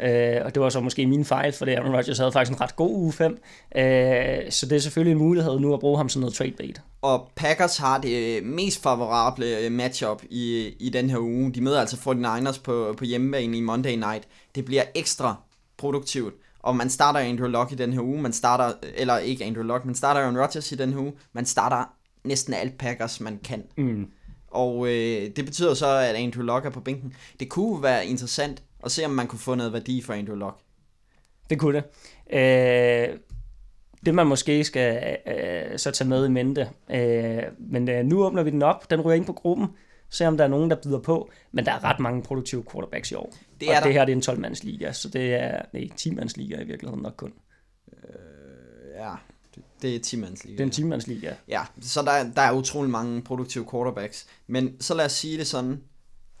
Øh, 0.00 0.40
og 0.44 0.54
det 0.54 0.62
var 0.62 0.68
så 0.68 0.80
måske 0.80 1.06
min 1.06 1.24
fejl, 1.24 1.52
for 1.52 1.64
det 1.64 1.72
Aaron 1.72 1.96
Rodgers 1.96 2.18
havde 2.18 2.32
faktisk 2.32 2.56
en 2.56 2.60
ret 2.60 2.76
god 2.76 2.90
uge 2.90 3.12
5. 3.12 3.38
Øh, 3.76 4.50
så 4.50 4.66
det 4.66 4.76
er 4.76 4.78
selvfølgelig 4.78 5.12
en 5.12 5.18
mulighed 5.18 5.60
nu 5.60 5.74
at 5.74 5.80
bruge 5.80 5.96
ham 5.96 6.08
som 6.08 6.20
noget 6.20 6.34
trade 6.34 6.50
bait. 6.50 6.82
Og 7.02 7.30
Packers 7.36 7.76
har 7.76 7.98
det 7.98 8.44
mest 8.44 8.82
favorable 8.82 9.58
øh, 9.58 9.72
matchup 9.72 10.22
i, 10.30 10.74
i 10.80 10.88
den 10.88 11.10
her 11.10 11.18
uge. 11.18 11.52
De 11.52 11.60
møder 11.60 11.80
altså 11.80 11.96
49ers 11.96 12.60
på, 12.62 12.94
på 12.98 13.04
hjemmebane 13.04 13.56
i 13.56 13.60
Monday 13.60 13.96
Night. 13.96 14.24
Det 14.54 14.64
bliver 14.64 14.82
ekstra 14.94 15.36
produktivt. 15.76 16.34
Og 16.62 16.76
man 16.76 16.90
starter 16.90 17.20
Andrew 17.20 17.48
Luck 17.48 17.72
i 17.72 17.74
den 17.74 17.92
her 17.92 18.00
uge, 18.00 18.22
man 18.22 18.32
starter, 18.32 18.72
eller 18.94 19.18
ikke 19.18 19.44
Andrew 19.44 19.64
Luck, 19.64 19.84
man 19.84 19.94
starter 19.94 20.20
Aaron 20.20 20.38
Rodgers 20.38 20.72
i 20.72 20.74
den 20.74 20.92
her 20.92 21.00
uge, 21.00 21.12
man 21.32 21.46
starter 21.46 21.84
næsten 22.24 22.54
alt 22.54 22.78
Packers, 22.78 23.20
man 23.20 23.40
kan. 23.44 23.62
Mm. 23.76 24.06
Og 24.50 24.86
øh, 24.86 25.30
det 25.36 25.44
betyder 25.44 25.74
så, 25.74 25.86
at 25.86 26.14
Andrew 26.14 26.44
Luck 26.44 26.64
er 26.66 26.70
på 26.70 26.80
bænken. 26.80 27.14
Det 27.40 27.48
kunne 27.48 27.82
være 27.82 28.06
interessant 28.06 28.62
at 28.84 28.90
se, 28.90 29.04
om 29.04 29.10
man 29.10 29.26
kunne 29.26 29.38
få 29.38 29.54
noget 29.54 29.72
værdi 29.72 30.02
for 30.02 30.12
Andrew 30.12 30.36
Luck. 30.36 30.56
Det 31.50 31.58
kunne 31.58 31.82
det. 31.82 31.84
Øh, 32.38 33.18
det 34.06 34.14
man 34.14 34.26
måske 34.26 34.64
skal 34.64 35.16
øh, 35.26 35.78
så 35.78 35.90
tage 35.90 36.08
med 36.08 36.26
i 36.26 36.28
mente. 36.28 36.68
Øh, 36.90 37.42
men 37.58 37.88
øh, 37.88 38.04
nu 38.04 38.24
åbner 38.24 38.42
vi 38.42 38.50
den 38.50 38.62
op, 38.62 38.90
den 38.90 39.00
ryger 39.00 39.16
ind 39.16 39.26
på 39.26 39.32
gruppen, 39.32 39.68
se 40.10 40.26
om 40.26 40.36
der 40.36 40.44
er 40.44 40.48
nogen, 40.48 40.70
der 40.70 40.76
byder 40.76 40.98
på. 40.98 41.30
Men 41.52 41.66
der 41.66 41.72
er 41.72 41.84
ret 41.84 42.00
mange 42.00 42.22
produktive 42.22 42.64
quarterbacks 42.72 43.10
i 43.10 43.14
år. 43.14 43.34
Det 43.60 43.70
er 43.70 43.76
og 43.76 43.82
der. 43.82 43.88
det 43.88 43.92
her 43.92 44.04
det 44.04 44.12
er 44.12 44.32
en 44.32 44.38
12-mands 44.38 44.64
liga, 44.64 44.92
så 44.92 45.08
det 45.08 45.34
er 45.34 45.62
nej, 45.72 45.88
10-mands 46.00 46.36
liga 46.36 46.60
i 46.60 46.64
virkeligheden 46.64 47.02
nok 47.02 47.14
kun. 47.16 47.32
Øh, 47.92 48.08
ja, 48.96 49.12
det 49.82 49.96
er 49.96 50.00
10 50.00 50.16
mands 50.16 50.44
liga. 50.44 50.56
Det 50.56 50.60
er 50.60 50.66
en 50.66 50.70
10 50.70 50.84
mands 50.84 51.06
liga. 51.06 51.32
Ja, 51.48 51.62
så 51.80 52.02
der, 52.02 52.32
der 52.32 52.42
er 52.42 52.52
utrolig 52.52 52.90
mange 52.90 53.22
produktive 53.22 53.66
quarterbacks. 53.70 54.26
Men 54.46 54.80
så 54.80 54.94
lad 54.94 55.04
os 55.04 55.12
sige 55.12 55.38
det 55.38 55.46
sådan. 55.46 55.80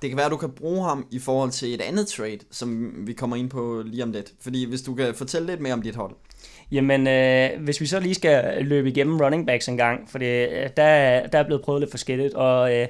Det 0.04 0.10
kan 0.10 0.16
være, 0.16 0.26
at 0.26 0.32
du 0.32 0.36
kan 0.36 0.50
bruge 0.50 0.84
ham 0.84 1.06
i 1.10 1.18
forhold 1.18 1.50
til 1.50 1.74
et 1.74 1.80
andet 1.80 2.06
trade, 2.06 2.38
som 2.50 2.94
vi 3.06 3.12
kommer 3.12 3.36
ind 3.36 3.50
på 3.50 3.82
lige 3.86 4.02
om 4.02 4.12
lidt. 4.12 4.32
Fordi 4.40 4.64
hvis 4.64 4.82
du 4.82 4.94
kan 4.94 5.14
fortælle 5.14 5.46
lidt 5.46 5.60
mere 5.60 5.72
om 5.72 5.82
dit 5.82 5.96
hold. 5.96 6.16
Jamen, 6.72 7.06
øh, 7.06 7.50
hvis 7.60 7.80
vi 7.80 7.86
så 7.86 8.00
lige 8.00 8.14
skal 8.14 8.64
løbe 8.64 8.88
igennem 8.88 9.20
running 9.20 9.46
backs 9.46 9.68
en 9.68 9.76
gang, 9.76 10.10
for 10.10 10.18
det, 10.18 10.48
øh, 10.48 10.70
der, 10.76 11.26
der 11.26 11.38
er 11.38 11.42
blevet 11.42 11.62
prøvet 11.62 11.80
lidt 11.80 11.90
forskelligt, 11.90 12.34
og 12.34 12.74
øh, 12.76 12.88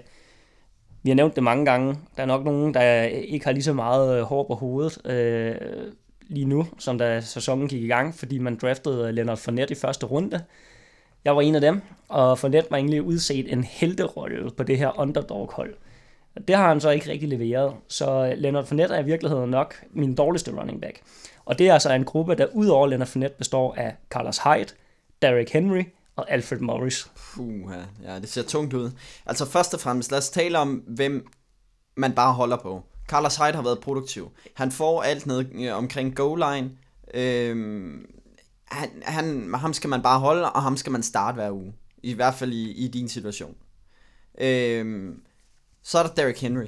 vi 1.03 1.11
har 1.11 1.15
nævnt 1.15 1.35
det 1.35 1.43
mange 1.43 1.65
gange. 1.65 1.99
Der 2.17 2.23
er 2.23 2.27
nok 2.27 2.45
nogen, 2.45 2.75
der 2.75 3.03
ikke 3.03 3.45
har 3.45 3.53
lige 3.53 3.63
så 3.63 3.73
meget 3.73 4.19
øh, 4.19 4.23
hår 4.23 4.47
på 4.47 4.55
hovedet 4.55 5.11
øh, 5.11 5.55
lige 6.29 6.47
nu, 6.47 6.67
som 6.79 6.99
da 6.99 7.21
sæsonen 7.21 7.69
gik 7.69 7.83
i 7.83 7.89
gang, 7.89 8.15
fordi 8.15 8.39
man 8.39 8.59
draftede 8.63 9.09
øh, 9.09 9.15
Leonard 9.15 9.37
Fournette 9.37 9.73
i 9.73 9.79
første 9.79 10.07
runde. 10.07 10.45
Jeg 11.25 11.37
var 11.37 11.43
en 11.43 11.55
af 11.55 11.61
dem, 11.61 11.81
og 12.09 12.39
Fournette 12.39 12.71
var 12.71 12.77
egentlig 12.77 13.03
udset 13.03 13.53
en 13.53 13.65
helterolle 13.65 14.51
på 14.57 14.63
det 14.63 14.79
her 14.79 15.01
underdog-hold. 15.01 15.75
Det 16.49 16.57
har 16.57 16.69
han 16.69 16.81
så 16.81 16.91
ikke 16.91 17.11
rigtig 17.11 17.29
leveret, 17.29 17.75
så 17.89 18.11
øh, 18.11 18.39
Leonard 18.39 18.67
Fournette 18.67 18.95
er 18.95 19.01
i 19.01 19.05
virkeligheden 19.05 19.51
nok 19.51 19.75
min 19.91 20.15
dårligste 20.15 20.61
running 20.61 20.81
back. 20.81 21.01
Og 21.45 21.59
det 21.59 21.69
er 21.69 21.73
altså 21.73 21.93
en 21.93 22.05
gruppe, 22.05 22.35
der 22.35 22.47
udover 22.53 22.87
Leonard 22.87 23.09
Fournette 23.09 23.39
består 23.39 23.75
af 23.75 23.97
Carlos 24.11 24.39
Hyde, 24.39 24.75
Derrick 25.23 25.51
Henry 25.51 25.83
og 26.17 26.31
Alfred 26.31 26.59
Morris. 26.59 27.11
Puh, 27.35 27.73
ja, 28.05 28.19
det 28.19 28.29
ser 28.29 28.43
tungt 28.43 28.75
ud. 28.75 28.91
Altså 29.27 29.51
først 29.51 29.75
og 29.75 29.81
fremmest, 29.81 30.11
lad 30.11 30.19
os 30.19 30.31
tale 30.31 30.59
om, 30.59 30.75
hvem 30.87 31.29
man 31.97 32.13
bare 32.13 32.33
holder 32.33 32.57
på. 32.57 32.83
Carlos 33.09 33.37
Hyde 33.37 33.53
har 33.53 33.63
været 33.63 33.81
produktiv. 33.81 34.31
Han 34.55 34.73
får 34.73 35.03
alt 35.03 35.27
ned 35.27 35.45
øh, 35.55 35.77
omkring 35.77 36.17
goal 36.17 36.39
line. 36.39 36.71
Øhm, 37.15 38.07
han, 38.65 38.89
han, 39.03 39.55
ham 39.55 39.73
skal 39.73 39.91
man 39.91 40.03
bare 40.03 40.21
holde, 40.21 40.53
og 40.53 40.63
ham 40.63 40.77
skal 40.77 40.93
man 40.93 41.03
starte 41.03 41.35
hver 41.35 41.51
uge. 41.51 41.75
I 42.03 42.15
hvert 42.15 42.35
fald 42.35 42.53
i, 42.53 42.73
i 42.73 42.89
din 42.89 43.09
situation. 43.09 43.55
Øhm, 44.39 45.23
så 45.85 45.99
er 45.99 46.03
der 46.03 46.15
Derrick 46.15 46.41
Henry. 46.41 46.67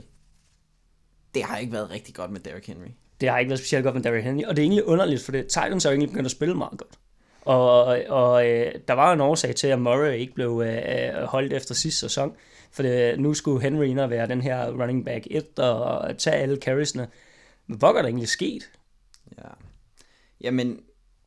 Det 1.35 1.43
har 1.43 1.59
ikke 1.59 1.73
været 1.73 1.91
rigtig 1.91 2.15
godt 2.15 2.31
med 2.31 2.41
Derrick 2.41 2.67
Henry. 2.67 2.89
Det 3.21 3.29
har 3.29 3.39
ikke 3.39 3.49
været 3.49 3.61
specielt 3.61 3.85
godt 3.85 3.95
med 3.95 4.03
Derrick 4.03 4.25
Henry, 4.25 4.43
og 4.45 4.57
det 4.57 4.63
er 4.63 4.67
egentlig 4.67 4.85
underligt, 4.85 5.23
for 5.23 5.33
det, 5.33 5.47
Titans 5.47 5.85
har 5.85 5.91
jo 5.91 5.95
egentlig 5.95 6.09
begyndt 6.09 6.27
at 6.27 6.31
spille 6.31 6.55
meget 6.55 6.79
godt. 6.79 6.99
Og, 7.41 7.85
og 8.09 8.49
øh, 8.49 8.75
der 8.89 8.95
var 8.95 9.13
en 9.13 9.21
årsag 9.21 9.55
til, 9.55 9.67
at 9.67 9.81
Murray 9.81 10.19
ikke 10.19 10.35
blev 10.35 10.63
øh, 10.67 11.23
holdt 11.23 11.53
efter 11.53 11.75
sidste 11.75 12.01
sæson. 12.01 12.33
For 12.71 12.83
det, 12.83 13.21
nu 13.21 13.35
skulle 13.35 13.63
Henry 13.63 13.85
ind 13.85 14.01
og 14.01 14.11
være 14.11 14.29
den 14.29 14.41
her 14.41 14.71
running 14.71 15.05
back 15.05 15.27
1 15.31 15.59
og 15.59 16.19
tage 16.19 16.37
alle 16.37 16.57
carriesne. 16.57 17.09
Men 17.67 17.79
hvor 17.79 17.89
er 17.89 17.93
der 17.93 18.05
egentlig 18.05 18.29
sket? 18.29 18.71
Ja. 19.39 19.49
Jamen, 20.41 20.81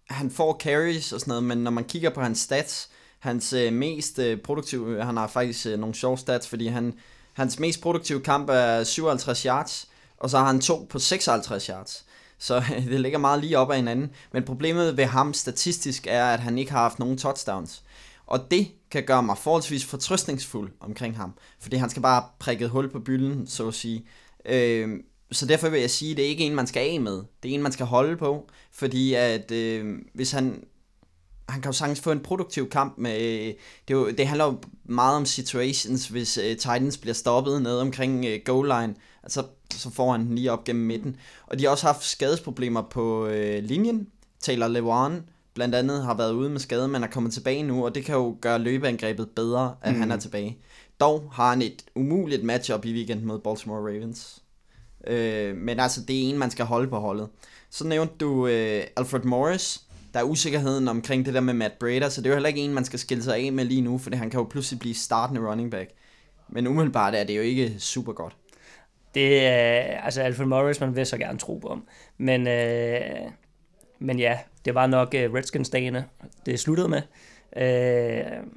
han 0.10 0.32
får 0.32 0.58
carries 0.58 1.14
og 1.14 1.20
sådan 1.20 1.32
noget, 1.32 1.44
men 1.44 1.58
når 1.58 1.72
man 1.72 1.84
kigger 1.84 2.10
på 2.10 2.22
hans 2.22 2.40
stats, 2.40 2.90
hans 3.20 3.54
øh, 3.54 3.74
mest 3.74 4.20
øh, 4.20 4.42
produktive, 4.42 5.04
han 5.04 5.18
har 5.18 5.28
faktisk 5.28 5.68
øh, 5.68 5.80
nogle 5.80 5.96
sjove 5.96 6.18
stats, 6.18 6.48
fordi 6.48 6.68
han, 6.68 6.94
hans 7.40 7.60
mest 7.60 7.82
produktive 7.82 8.22
kamp 8.22 8.50
er 8.50 8.84
57 8.84 9.44
yards, 9.44 9.88
og 10.18 10.30
så 10.30 10.38
har 10.38 10.46
han 10.46 10.62
to 10.62 10.88
på 10.90 11.00
56 11.00 11.66
yards. 11.66 12.06
Så 12.40 12.64
det 12.90 13.02
ligger 13.02 13.20
meget 13.20 13.42
lige 13.42 13.58
op 13.58 13.72
ad 13.72 13.76
hinanden. 13.76 14.12
Men 14.34 14.44
problemet 14.44 14.98
ved 14.98 15.06
ham 15.06 15.34
statistisk 15.34 16.08
er, 16.10 16.26
at 16.26 16.40
han 16.40 16.58
ikke 16.58 16.72
har 16.72 16.82
haft 16.82 17.00
nogen 17.00 17.18
touchdowns. 17.18 17.84
Og 18.26 18.52
det 18.52 18.68
kan 18.92 19.04
gøre 19.04 19.24
mig 19.24 19.38
forholdsvis 19.38 19.86
fortrøstningsfuld 19.86 20.72
omkring 20.80 21.18
ham. 21.18 21.34
Fordi 21.60 21.76
han 21.76 21.90
skal 21.90 22.02
bare 22.02 22.24
prikke 22.40 22.68
hul 22.68 22.90
på 22.90 23.00
bylden, 23.00 23.48
så 23.48 23.68
at 23.68 23.74
sige. 23.74 24.06
Øh, 24.46 25.00
så 25.32 25.46
derfor 25.46 25.70
vil 25.70 25.82
jeg 25.82 25.90
sige, 25.90 26.12
at 26.12 26.18
det 26.18 26.26
er 26.26 26.30
ikke 26.30 26.44
en, 26.44 26.56
man 26.56 26.68
skal 26.68 26.80
af 26.80 27.00
med. 27.02 27.24
Det 27.44 27.52
er 27.52 27.56
en, 27.56 27.64
man 27.64 27.72
skal 27.72 27.86
holde 27.86 28.18
på. 28.18 28.50
Fordi 28.72 29.14
at 29.14 29.52
øh, 29.52 30.00
hvis 30.14 30.32
han... 30.32 30.64
Han 31.50 31.62
kan 31.62 31.72
jo 31.72 31.78
sagtens 31.78 32.00
få 32.00 32.12
en 32.12 32.20
produktiv 32.20 32.70
kamp 32.70 32.98
med... 32.98 33.46
Det, 33.88 33.94
er 33.94 33.98
jo, 33.98 34.12
det 34.12 34.28
handler 34.28 34.46
jo 34.46 34.58
meget 34.84 35.16
om 35.16 35.26
situations, 35.26 36.08
hvis 36.08 36.38
uh, 36.38 36.44
Titans 36.44 36.98
bliver 36.98 37.14
stoppet 37.14 37.62
nede 37.62 37.82
omkring 37.82 38.26
uh, 38.26 38.32
goal 38.46 38.68
line. 38.68 38.96
Altså, 39.24 39.44
så 39.74 39.90
får 39.90 40.12
han 40.12 40.36
lige 40.36 40.52
op 40.52 40.64
gennem 40.64 40.86
midten. 40.86 41.16
Og 41.48 41.60
de 41.60 41.64
har 41.64 41.72
også 41.72 41.86
haft 41.86 42.04
skadesproblemer 42.04 42.82
på 42.82 43.26
uh, 43.26 43.64
linjen. 43.64 44.08
Taylor 44.42 44.68
Lewan 44.68 45.24
blandt 45.54 45.76
andet 45.76 46.04
har 46.04 46.14
været 46.14 46.34
ude 46.34 46.50
med 46.50 46.60
skade, 46.60 46.88
men 46.88 47.04
er 47.04 47.08
kommet 47.08 47.34
tilbage 47.34 47.64
nu, 47.64 47.86
og 47.86 47.96
det 47.96 48.06
kan 48.06 48.16
jo 48.16 48.38
gøre 48.42 48.60
løbeangrebet 48.60 49.30
bedre, 49.36 49.76
at 49.82 49.94
mm. 49.94 50.00
han 50.00 50.12
er 50.12 50.18
tilbage. 50.18 50.58
Dog 51.00 51.30
har 51.32 51.50
han 51.50 51.62
et 51.62 51.84
umuligt 51.96 52.44
matchup 52.44 52.86
i 52.86 52.94
weekenden 52.94 53.26
mod 53.26 53.40
Baltimore 53.40 53.82
Ravens. 53.82 54.44
Øh, 55.08 55.56
men 55.56 55.80
altså, 55.80 56.02
det 56.02 56.16
er 56.16 56.30
en, 56.30 56.38
man 56.38 56.52
skal 56.52 56.66
holde 56.66 56.88
på 56.88 57.00
holdet. 57.00 57.28
Så 57.70 57.88
nævnte 57.88 58.14
du 58.20 58.48
øh, 58.48 58.84
Alfred 58.96 59.24
Morris. 59.24 59.82
Der 60.14 60.20
er 60.20 60.24
usikkerheden 60.24 60.88
omkring 60.88 61.26
det 61.26 61.34
der 61.34 61.40
med 61.40 61.54
Matt 61.54 61.80
Brader, 61.80 62.10
så 62.10 62.22
det 62.22 62.28
er 62.28 62.30
jo 62.30 62.36
heller 62.36 62.48
ikke 62.48 62.62
en, 62.62 62.74
man 62.74 62.86
skal 62.86 63.00
skille 63.00 63.24
sig 63.24 63.36
af 63.38 63.54
med 63.54 63.66
lige 63.66 63.82
nu, 63.82 63.98
for 63.98 64.16
han 64.16 64.30
kan 64.30 64.40
jo 64.40 64.48
pludselig 64.50 64.80
blive 64.80 64.96
startende 64.96 65.42
running 65.42 65.72
back. 65.72 65.92
Men 66.50 66.68
umiddelbart 66.68 67.16
er 67.16 67.24
det 67.24 67.38
jo 67.38 67.42
ikke 67.42 67.80
super 67.80 68.14
godt. 68.14 68.36
Det 69.14 69.46
er, 69.46 70.02
altså 70.02 70.22
Alfred 70.22 70.46
Morris, 70.46 70.80
man 70.80 70.96
vil 70.96 71.06
så 71.06 71.18
gerne 71.18 71.40
tro 71.40 71.58
på 71.58 71.70
ham. 71.70 71.88
Men, 72.18 72.48
øh, 72.48 73.32
men 74.00 74.20
ja, 74.20 74.40
det 74.66 74.76
var 74.76 74.88
nok 74.88 75.08
uh, 75.08 75.34
Redskins-dagene, 75.34 76.06
det 76.46 76.60
sluttede 76.60 76.88
med. 76.88 77.02
Uh, 77.56 78.48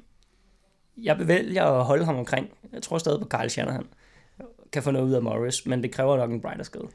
jeg 0.97 1.27
vælger 1.27 1.63
at 1.63 1.85
holde 1.85 2.05
ham 2.05 2.15
omkring. 2.15 2.49
Jeg 2.73 2.81
tror 2.81 2.97
stadig 2.97 3.19
på 3.19 3.27
Kyle 3.27 3.49
Shanahan. 3.49 3.85
Kan 4.71 4.83
få 4.83 4.91
noget 4.91 5.07
ud 5.07 5.13
af 5.13 5.21
Morris, 5.21 5.65
men 5.65 5.83
det 5.83 5.91
kræver 5.91 6.17
nok 6.17 6.31
en 6.31 6.41
brighter 6.41 6.63
skade. 6.63 6.87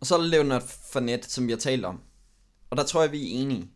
Og 0.00 0.06
så 0.06 0.14
er 0.14 0.20
det 0.20 0.30
Leonard 0.30 0.62
Fournette, 0.92 1.30
som 1.30 1.46
vi 1.46 1.52
har 1.52 1.58
talt 1.58 1.84
om. 1.84 2.00
Og 2.70 2.76
der 2.76 2.84
tror 2.84 3.02
jeg, 3.02 3.12
vi 3.12 3.18
er 3.18 3.40
enige. 3.40 3.68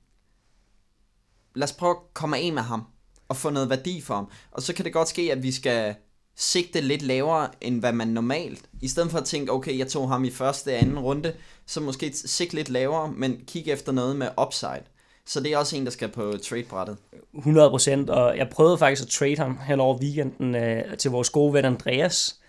Lad 1.57 1.64
os 1.64 1.72
prøve 1.72 1.90
at 1.90 2.14
komme 2.14 2.38
af 2.38 2.52
med 2.52 2.62
ham. 2.62 2.82
og 3.28 3.36
få 3.36 3.50
noget 3.50 3.70
værdi 3.70 4.00
for 4.00 4.14
ham. 4.14 4.30
Og 4.50 4.62
så 4.62 4.74
kan 4.74 4.84
det 4.84 4.92
godt 4.92 5.09
ske, 5.09 5.32
at 5.32 5.42
vi 5.42 5.52
skal 5.52 5.94
sigte 6.36 6.80
lidt 6.80 7.02
lavere, 7.02 7.48
end 7.61 7.80
hvad 7.80 7.92
man 7.92 8.09
normalt. 8.09 8.62
I 8.82 8.88
stedet 8.88 9.11
for 9.11 9.18
at 9.18 9.24
tænke, 9.24 9.52
okay, 9.52 9.78
jeg 9.78 9.88
tog 9.88 10.09
ham 10.09 10.24
i 10.24 10.30
første, 10.30 10.74
anden 10.74 10.98
runde, 10.98 11.32
så 11.66 11.80
måske 11.80 12.12
sigte 12.12 12.54
lidt 12.54 12.68
lavere, 12.68 13.12
men 13.12 13.40
kigge 13.46 13.72
efter 13.72 13.92
noget 13.92 14.16
med 14.16 14.28
upside. 14.46 14.82
Så 15.26 15.40
det 15.40 15.52
er 15.52 15.59
også 15.59 15.76
en, 15.76 15.84
der 15.84 15.90
skal 15.90 16.09
på 16.09 16.34
tradebrættet. 16.42 16.96
100 17.38 17.70
procent, 17.70 18.11
og 18.11 18.36
jeg 18.36 18.48
prøvede 18.48 18.78
faktisk 18.78 19.02
at 19.02 19.09
trade 19.09 19.36
ham 19.38 19.59
hen 19.66 19.80
over 19.80 19.98
weekenden 19.98 20.54
øh, 20.54 20.96
til 20.96 21.11
vores 21.11 21.30
gode 21.30 21.52
ven 21.52 21.64
Andreas. 21.64 22.40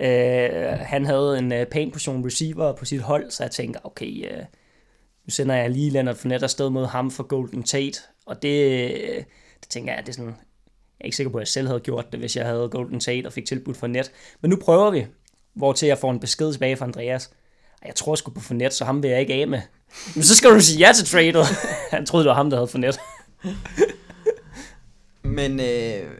Øh, 0.00 0.78
han 0.80 1.06
havde 1.06 1.38
en 1.38 1.52
øh, 1.52 1.66
pæn 1.66 1.90
portion 1.90 2.26
receiver 2.26 2.72
på 2.72 2.84
sit 2.84 3.00
hold, 3.00 3.30
så 3.30 3.42
jeg 3.44 3.50
tænkte, 3.50 3.86
okay, 3.86 4.30
øh, 4.30 4.38
nu 5.26 5.30
sender 5.30 5.54
jeg 5.54 5.70
lige 5.70 5.90
Leonard 5.90 6.16
Fournette 6.16 6.44
afsted 6.44 6.70
mod 6.70 6.86
ham 6.86 7.10
for 7.10 7.22
Golden 7.22 7.62
Tate, 7.62 8.00
og 8.26 8.42
det, 8.42 8.82
øh, 8.82 9.16
det 9.60 9.68
tænker 9.68 9.94
jeg, 9.94 10.02
det 10.02 10.08
er 10.08 10.12
sådan, 10.12 10.26
jeg 10.28 10.34
er 11.00 11.04
ikke 11.04 11.16
sikker 11.16 11.30
på, 11.30 11.38
at 11.38 11.42
jeg 11.42 11.48
selv 11.48 11.66
havde 11.66 11.80
gjort 11.80 12.12
det, 12.12 12.20
hvis 12.20 12.36
jeg 12.36 12.46
havde 12.46 12.68
Golden 12.68 13.00
Tate 13.00 13.26
og 13.26 13.32
fik 13.32 13.46
tilbudt 13.46 13.76
for 13.76 13.86
net. 13.86 14.12
Men 14.40 14.50
nu 14.50 14.56
prøver 14.56 14.90
vi, 14.90 15.06
hvor 15.54 15.72
til 15.72 15.86
jeg 15.86 15.98
får 15.98 16.10
en 16.10 16.20
besked 16.20 16.52
tilbage 16.52 16.76
fra 16.76 16.84
Andreas. 16.84 17.30
Jeg 17.86 17.94
tror 17.94 18.14
sgu 18.14 18.30
på 18.30 18.54
net, 18.54 18.74
så 18.74 18.84
ham 18.84 19.02
vil 19.02 19.10
jeg 19.10 19.20
ikke 19.20 19.34
af 19.34 19.48
med. 19.48 19.60
Men 20.14 20.22
så 20.24 20.36
skal 20.36 20.50
du 20.50 20.60
sige 20.60 20.78
ja 20.78 20.92
til 20.92 21.06
tradet. 21.06 21.46
Han 21.90 22.06
troede, 22.06 22.24
det 22.24 22.28
var 22.28 22.34
ham, 22.34 22.50
der 22.50 22.56
havde 22.56 22.68
for 22.68 22.78
net. 22.78 23.00
Men 25.22 25.60
øh, 25.60 26.10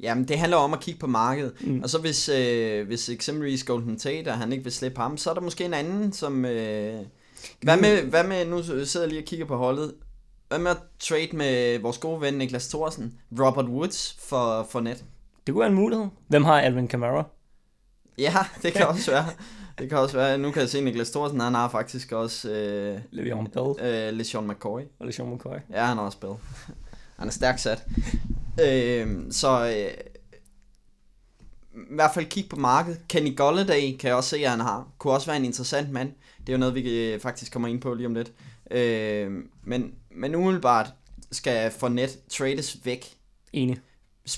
jamen, 0.00 0.28
det 0.28 0.38
handler 0.38 0.56
om 0.56 0.72
at 0.72 0.80
kigge 0.80 1.00
på 1.00 1.06
markedet. 1.06 1.52
Mm. 1.60 1.82
Og 1.82 1.90
så 1.90 1.98
hvis, 1.98 2.28
øh, 2.28 2.86
hvis 2.86 3.08
eksempelvis 3.08 3.64
Golden 3.64 3.98
Tate, 3.98 4.28
og 4.28 4.38
han 4.38 4.52
ikke 4.52 4.64
vil 4.64 4.72
slippe 4.72 5.00
ham, 5.00 5.16
så 5.16 5.30
er 5.30 5.34
der 5.34 5.40
måske 5.40 5.64
en 5.64 5.74
anden, 5.74 6.12
som... 6.12 6.44
Øh, 6.44 7.00
hvad, 7.60 7.76
med, 7.76 8.02
hvad 8.02 8.24
med, 8.24 8.46
nu 8.46 8.62
sidder 8.62 9.00
jeg 9.00 9.08
lige 9.08 9.22
og 9.22 9.26
kigger 9.26 9.46
på 9.46 9.56
holdet. 9.56 9.94
Hvad 10.48 10.58
med 10.58 10.70
at 10.70 10.78
trade 10.98 11.28
med 11.32 11.78
vores 11.78 11.98
gode 11.98 12.20
ven 12.20 12.34
Niklas 12.34 12.68
Thorsen, 12.68 13.18
Robert 13.40 13.64
Woods 13.64 14.16
for, 14.20 14.66
for 14.70 14.80
net? 14.80 15.04
Det 15.46 15.54
kunne 15.54 15.60
være 15.60 15.68
en 15.68 15.74
mulighed. 15.74 16.06
Hvem 16.28 16.44
har 16.44 16.60
Alvin 16.60 16.88
Kamara? 16.88 17.24
Ja, 18.18 18.34
det 18.62 18.72
kan 18.72 18.86
også 18.86 19.10
være. 19.10 19.26
Det 19.78 19.88
kan 19.88 19.98
også 19.98 20.16
være. 20.16 20.38
Nu 20.38 20.50
kan 20.50 20.60
jeg 20.60 20.68
se, 20.68 20.78
at 20.78 20.84
Niklas 20.84 21.10
Thorsen, 21.10 21.40
han 21.40 21.54
har 21.54 21.68
faktisk 21.68 22.12
også... 22.12 22.50
Øh, 22.50 23.00
Le'Veon 23.12 23.48
Bell 23.48 23.94
øh, 23.94 24.12
LeSean 24.12 24.48
McCoy. 24.48 24.80
og 24.98 25.06
LeSean 25.06 25.34
McCoy. 25.34 25.56
Ja, 25.70 25.84
han 25.84 25.96
har 25.96 26.04
også 26.04 26.16
spillet. 26.16 26.38
Han 27.18 27.28
er 27.28 27.32
stærkt 27.32 27.60
sat. 27.60 27.86
øh, 28.66 29.16
så 29.30 29.66
øh, 29.66 30.04
i 31.74 31.94
hvert 31.94 32.10
fald 32.14 32.26
kig 32.26 32.48
på 32.48 32.56
markedet. 32.56 33.00
Kenny 33.08 33.36
Golladay 33.36 33.96
kan 33.96 34.08
jeg 34.08 34.16
også 34.16 34.30
se, 34.30 34.36
at 34.44 34.50
han 34.50 34.60
har. 34.60 34.88
Kunne 34.98 35.12
også 35.12 35.26
være 35.26 35.36
en 35.36 35.44
interessant 35.44 35.90
mand. 35.90 36.12
Det 36.40 36.48
er 36.48 36.52
jo 36.52 36.58
noget, 36.58 36.74
vi 36.74 37.12
øh, 37.12 37.20
faktisk 37.20 37.52
kommer 37.52 37.68
ind 37.68 37.80
på 37.80 37.94
lige 37.94 38.06
om 38.06 38.14
lidt. 38.14 38.32
Øh, 38.70 39.30
men, 39.62 39.94
men 40.18 40.34
umiddelbart 40.34 40.92
skal 41.32 41.70
Fournette 41.70 42.18
trades 42.30 42.78
væk, 42.84 43.14
Enig. 43.52 43.78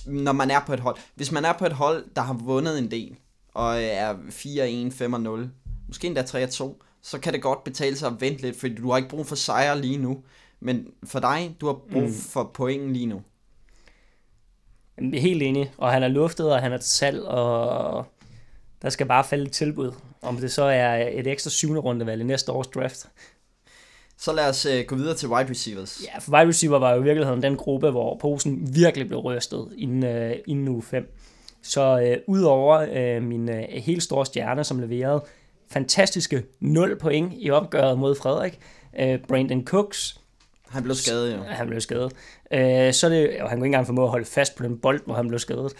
når 0.06 0.32
man 0.32 0.50
er 0.50 0.60
på 0.66 0.72
et 0.72 0.80
hold. 0.80 0.96
Hvis 1.14 1.32
man 1.32 1.44
er 1.44 1.52
på 1.52 1.66
et 1.66 1.72
hold, 1.72 2.04
der 2.16 2.22
har 2.22 2.34
vundet 2.34 2.78
en 2.78 2.90
del, 2.90 3.16
og 3.54 3.82
er 3.82 4.14
4-1, 4.14 5.46
5-0, 5.46 5.48
måske 5.88 6.06
endda 6.06 6.22
3-2, 6.22 6.82
så 7.02 7.18
kan 7.20 7.32
det 7.32 7.42
godt 7.42 7.64
betale 7.64 7.96
sig 7.96 8.08
at 8.08 8.20
vente 8.20 8.42
lidt, 8.42 8.60
fordi 8.60 8.74
du 8.74 8.90
har 8.90 8.96
ikke 8.96 9.08
brug 9.08 9.26
for 9.26 9.36
sejre 9.36 9.80
lige 9.80 9.98
nu. 9.98 10.22
Men 10.60 10.86
for 11.04 11.20
dig, 11.20 11.56
du 11.60 11.66
har 11.66 11.72
brug 11.92 12.02
Mm. 12.02 12.12
for 12.14 12.50
point 12.54 12.92
lige 12.92 13.06
nu. 13.06 13.22
Helt 15.14 15.42
enig. 15.42 15.72
Og 15.78 15.92
han 15.92 16.02
er 16.02 16.08
luftet, 16.08 16.52
og 16.52 16.60
han 16.60 16.72
er 16.72 16.78
til 16.78 16.90
salg, 16.90 17.22
og 17.22 18.06
der 18.82 18.90
skal 18.90 19.06
bare 19.06 19.24
falde 19.24 19.44
et 19.44 19.52
tilbud. 19.52 19.92
Om 20.22 20.36
det 20.36 20.52
så 20.52 20.62
er 20.62 21.08
et 21.18 21.26
ekstra 21.26 21.50
syvende 21.50 21.80
rundevalg 21.80 22.20
i 22.20 22.24
næste 22.24 22.52
års 22.52 22.66
draft. 22.66 23.06
Så 24.20 24.32
lad 24.32 24.48
os 24.48 24.66
øh, 24.66 24.84
gå 24.84 24.96
videre 24.96 25.14
til 25.14 25.28
wide 25.28 25.50
receivers. 25.50 26.00
Ja, 26.04 26.18
for 26.18 26.32
wide 26.32 26.48
receiver 26.48 26.78
var 26.78 26.92
jo 26.94 27.00
i 27.00 27.02
virkeligheden 27.02 27.42
den 27.42 27.56
gruppe, 27.56 27.90
hvor 27.90 28.18
posen 28.20 28.74
virkelig 28.74 29.08
blev 29.08 29.20
rystet 29.20 29.68
inden, 29.78 30.04
øh, 30.04 30.36
inden 30.46 30.68
uge 30.68 30.82
5. 30.82 31.16
Så 31.62 32.00
øh, 32.00 32.16
udover 32.26 32.86
øh, 32.92 33.22
min 33.22 33.48
øh, 33.48 33.64
helt 33.68 34.02
store 34.02 34.26
stjerne, 34.26 34.64
som 34.64 34.78
leverede 34.78 35.24
fantastiske 35.70 36.42
0 36.60 36.98
point 36.98 37.32
i 37.36 37.50
opgøret 37.50 37.98
mod 37.98 38.14
Frederik, 38.14 38.58
øh, 39.00 39.18
Brandon 39.28 39.64
Cooks, 39.66 40.20
Han 40.68 40.82
blev 40.82 40.94
skadet 40.94 41.32
jo. 41.32 41.42
han 41.42 41.66
blev 41.66 41.80
skadet. 41.80 42.12
Øh, 42.52 42.92
så 42.92 43.06
er 43.06 43.10
det, 43.10 43.40
og 43.40 43.48
han 43.48 43.58
kunne 43.58 43.66
ikke 43.66 43.66
engang 43.66 43.86
formå 43.86 44.04
at 44.04 44.10
holde 44.10 44.24
fast 44.24 44.56
på 44.56 44.62
den 44.62 44.78
bold, 44.78 45.00
hvor 45.04 45.14
han 45.14 45.28
blev 45.28 45.38
skadet. 45.38 45.72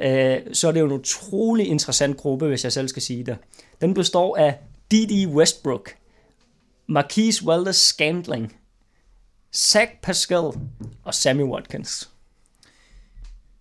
Øh, 0.00 0.36
så 0.52 0.68
er 0.68 0.72
det 0.72 0.80
jo 0.80 0.86
en 0.86 0.92
utrolig 0.92 1.66
interessant 1.66 2.16
gruppe, 2.16 2.46
hvis 2.46 2.64
jeg 2.64 2.72
selv 2.72 2.88
skal 2.88 3.02
sige 3.02 3.24
det. 3.24 3.36
Den 3.80 3.94
består 3.94 4.36
af 4.36 4.54
D.D. 4.90 5.26
Westbrook, 5.26 5.90
Marquise 6.90 7.44
Wallace 7.44 7.80
Scantling, 7.80 8.56
Zach 9.54 9.92
Pascal 10.02 10.52
og 11.04 11.14
Sammy 11.14 11.42
Watkins. 11.42 12.10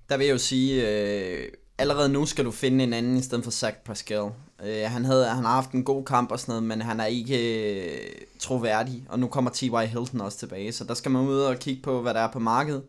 Der 0.10 0.18
vil 0.18 0.26
jeg 0.26 0.34
jo 0.34 0.38
sige, 0.38 0.90
øh, 0.90 1.52
allerede 1.78 2.10
nu 2.10 2.26
skal 2.26 2.46
du 2.46 2.52
finde 2.52 2.84
en 2.84 2.94
anden 2.94 3.18
i 3.18 3.22
stedet 3.22 3.44
for 3.44 3.52
Zach 3.52 3.78
Pascal. 3.78 4.30
Øh, 4.64 4.84
han, 4.86 5.06
havde, 5.06 5.26
han 5.26 5.44
har 5.44 5.54
haft 5.54 5.72
en 5.72 5.84
god 5.84 6.06
kamp 6.06 6.32
og 6.32 6.40
sådan 6.40 6.52
noget, 6.52 6.64
men 6.64 6.82
han 6.82 7.00
er 7.00 7.06
ikke 7.06 7.66
øh, 7.84 8.12
troværdig. 8.40 9.06
Og 9.10 9.20
nu 9.20 9.28
kommer 9.28 9.52
T.Y. 9.52 9.86
Hilton 9.88 10.22
også 10.22 10.38
tilbage, 10.38 10.72
så 10.72 10.84
der 10.84 10.94
skal 10.94 11.12
man 11.12 11.22
ud 11.22 11.40
og 11.40 11.60
kigge 11.60 11.82
på, 11.82 12.02
hvad 12.02 12.14
der 12.14 12.20
er 12.20 12.32
på 12.32 12.40
markedet. 12.40 12.84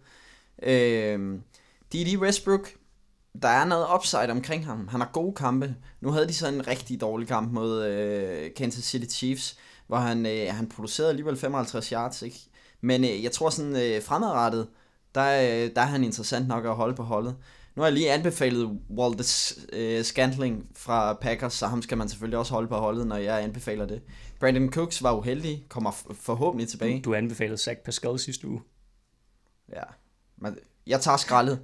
Øh, 0.62 1.39
D.D. 1.93 2.16
Westbrook, 2.16 2.70
der 3.43 3.49
er 3.49 3.64
noget 3.64 3.86
upside 3.95 4.30
omkring 4.30 4.66
ham. 4.66 4.89
Han 4.89 5.01
har 5.01 5.11
gode 5.12 5.34
kampe. 5.34 5.74
Nu 6.01 6.11
havde 6.11 6.28
de 6.28 6.34
så 6.34 6.49
en 6.49 6.66
rigtig 6.66 7.01
dårlig 7.01 7.28
kamp 7.28 7.53
mod 7.53 7.86
øh, 7.86 8.55
Kansas 8.57 8.84
City 8.84 9.16
Chiefs, 9.16 9.57
hvor 9.89 9.97
han, 9.97 10.26
øh, 10.26 10.55
han 10.55 10.68
producerede 10.68 11.11
alligevel 11.11 11.36
55 11.36 11.89
yards, 11.89 12.22
ikke? 12.22 12.39
Men 12.80 13.05
øh, 13.05 13.22
jeg 13.24 13.32
tror 13.32 13.51
sådan 13.51 13.76
øh, 13.76 14.03
fremadrettet, 14.03 14.68
der, 15.14 15.41
øh, 15.43 15.70
der 15.74 15.80
er 15.80 15.86
han 15.86 16.05
interessant 16.05 16.49
nok 16.49 16.64
at 16.64 16.76
holde 16.76 16.95
på 16.95 17.03
holdet. 17.03 17.36
Nu 17.76 17.82
har 17.82 17.86
jeg 17.86 17.93
lige 17.93 18.12
anbefalet 18.12 18.78
Walter 18.91 19.55
øh, 19.72 20.05
Scantling 20.05 20.70
fra 20.76 21.12
Packers, 21.12 21.53
så 21.53 21.66
ham 21.66 21.82
skal 21.82 21.99
man 21.99 22.09
selvfølgelig 22.09 22.39
også 22.39 22.53
holde 22.53 22.68
på 22.68 22.76
holdet, 22.76 23.07
når 23.07 23.16
jeg 23.16 23.43
anbefaler 23.43 23.86
det. 23.86 24.03
Brandon 24.41 24.72
Cooks 24.72 25.03
var 25.03 25.12
uheldig, 25.12 25.66
kommer 25.68 25.91
forhåbentlig 26.20 26.68
tilbage. 26.68 27.01
Du 27.03 27.14
anbefalede 27.14 27.59
Zach 27.59 27.80
Pascal 27.80 28.18
sidste 28.18 28.49
uge. 28.49 28.61
Ja, 29.72 29.82
men 30.36 30.57
jeg 30.89 31.01
tager 31.01 31.16
skraldet. 31.16 31.59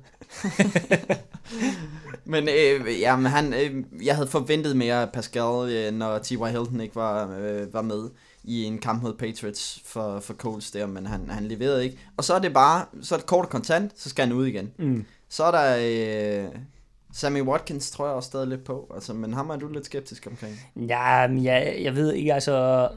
men 2.25 2.49
øh, 2.49 3.01
jamen, 3.01 3.27
han, 3.27 3.55
øh, 3.55 3.85
jeg 4.07 4.15
havde 4.15 4.29
forventet 4.29 4.77
mere 4.77 5.03
af 5.03 5.13
Pascal, 5.13 5.71
øh, 5.71 5.93
når 5.95 6.19
T.Y. 6.19 6.47
Hilton 6.47 6.81
ikke 6.81 6.97
var, 6.97 7.37
øh, 7.39 7.75
var 7.75 7.83
med 7.83 8.11
i 8.45 8.65
en 8.65 8.79
kamp 8.79 9.03
mod 9.03 9.15
Patriots 9.15 9.83
for, 9.85 10.21
for 10.21 10.35
Colts 10.35 10.71
der, 10.71 10.87
men 10.87 11.07
han, 11.07 11.31
han 11.31 11.45
leverede 11.45 11.85
ikke. 11.85 11.99
Og 12.17 12.25
så 12.25 12.35
er 12.35 12.39
det 12.39 12.53
bare, 12.55 12.85
så 13.03 13.15
er 13.15 13.19
det 13.19 13.27
kort 13.27 13.45
og 13.45 13.51
kontant, 13.51 13.93
så 13.97 14.09
skal 14.09 14.27
han 14.27 14.37
ud 14.37 14.47
igen. 14.47 14.71
Mm. 14.79 15.05
Så 15.29 15.45
er 15.45 15.51
der 15.51 15.77
øh, 15.81 16.49
Sammy 17.13 17.43
Watkins, 17.43 17.91
tror 17.91 18.07
jeg 18.07 18.15
også 18.15 18.27
stadig 18.27 18.49
lidt 18.49 18.65
på, 18.65 18.93
altså, 18.95 19.15
men 19.15 19.35
ham 19.35 19.51
er 19.51 19.57
du 19.57 19.69
lidt 19.69 19.87
skeptisk 19.87 20.27
omkring. 20.31 20.61
Ja, 20.89 21.27
men 21.27 21.45
jeg, 21.45 21.77
jeg 21.81 21.95
ved 21.97 22.13
ikke, 22.13 22.35
altså... 22.35 22.89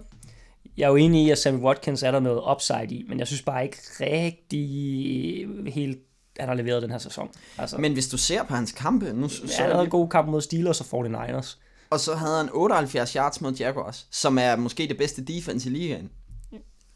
Jeg 0.77 0.85
er 0.85 0.89
jo 0.89 0.95
enig 0.95 1.25
i, 1.25 1.29
at 1.29 1.37
Sammy 1.37 1.59
Watkins 1.59 2.03
er 2.03 2.11
der 2.11 2.19
noget 2.19 2.41
upside 2.51 2.87
i, 2.95 3.05
men 3.09 3.19
jeg 3.19 3.27
synes 3.27 3.41
bare 3.41 3.63
ikke 3.63 3.77
rigtig 3.99 5.47
helt, 5.73 5.99
han 6.39 6.47
har 6.49 6.55
leveret 6.55 6.81
den 6.81 6.91
her 6.91 6.97
sæson. 6.97 7.29
Altså, 7.57 7.77
Men 7.77 7.93
hvis 7.93 8.07
du 8.07 8.17
ser 8.17 8.43
på 8.43 8.53
hans 8.55 8.71
kampe, 8.71 9.13
nu 9.13 9.29
så, 9.29 9.41
han 9.61 9.71
havde 9.71 9.83
en 9.83 9.89
god 9.89 10.09
kamp 10.09 10.27
mod 10.29 10.41
Steelers 10.41 10.81
og 10.93 11.05
49ers. 11.05 11.57
og 11.89 11.99
så 11.99 12.15
havde 12.15 12.37
han 12.37 12.49
78 12.53 13.13
yards 13.13 13.41
mod 13.41 13.53
Jaguars, 13.53 14.07
som 14.11 14.37
er 14.37 14.55
måske 14.55 14.87
det 14.87 14.97
bedste 14.97 15.23
defense 15.23 15.69
i 15.69 15.71
ligaen. 15.73 16.09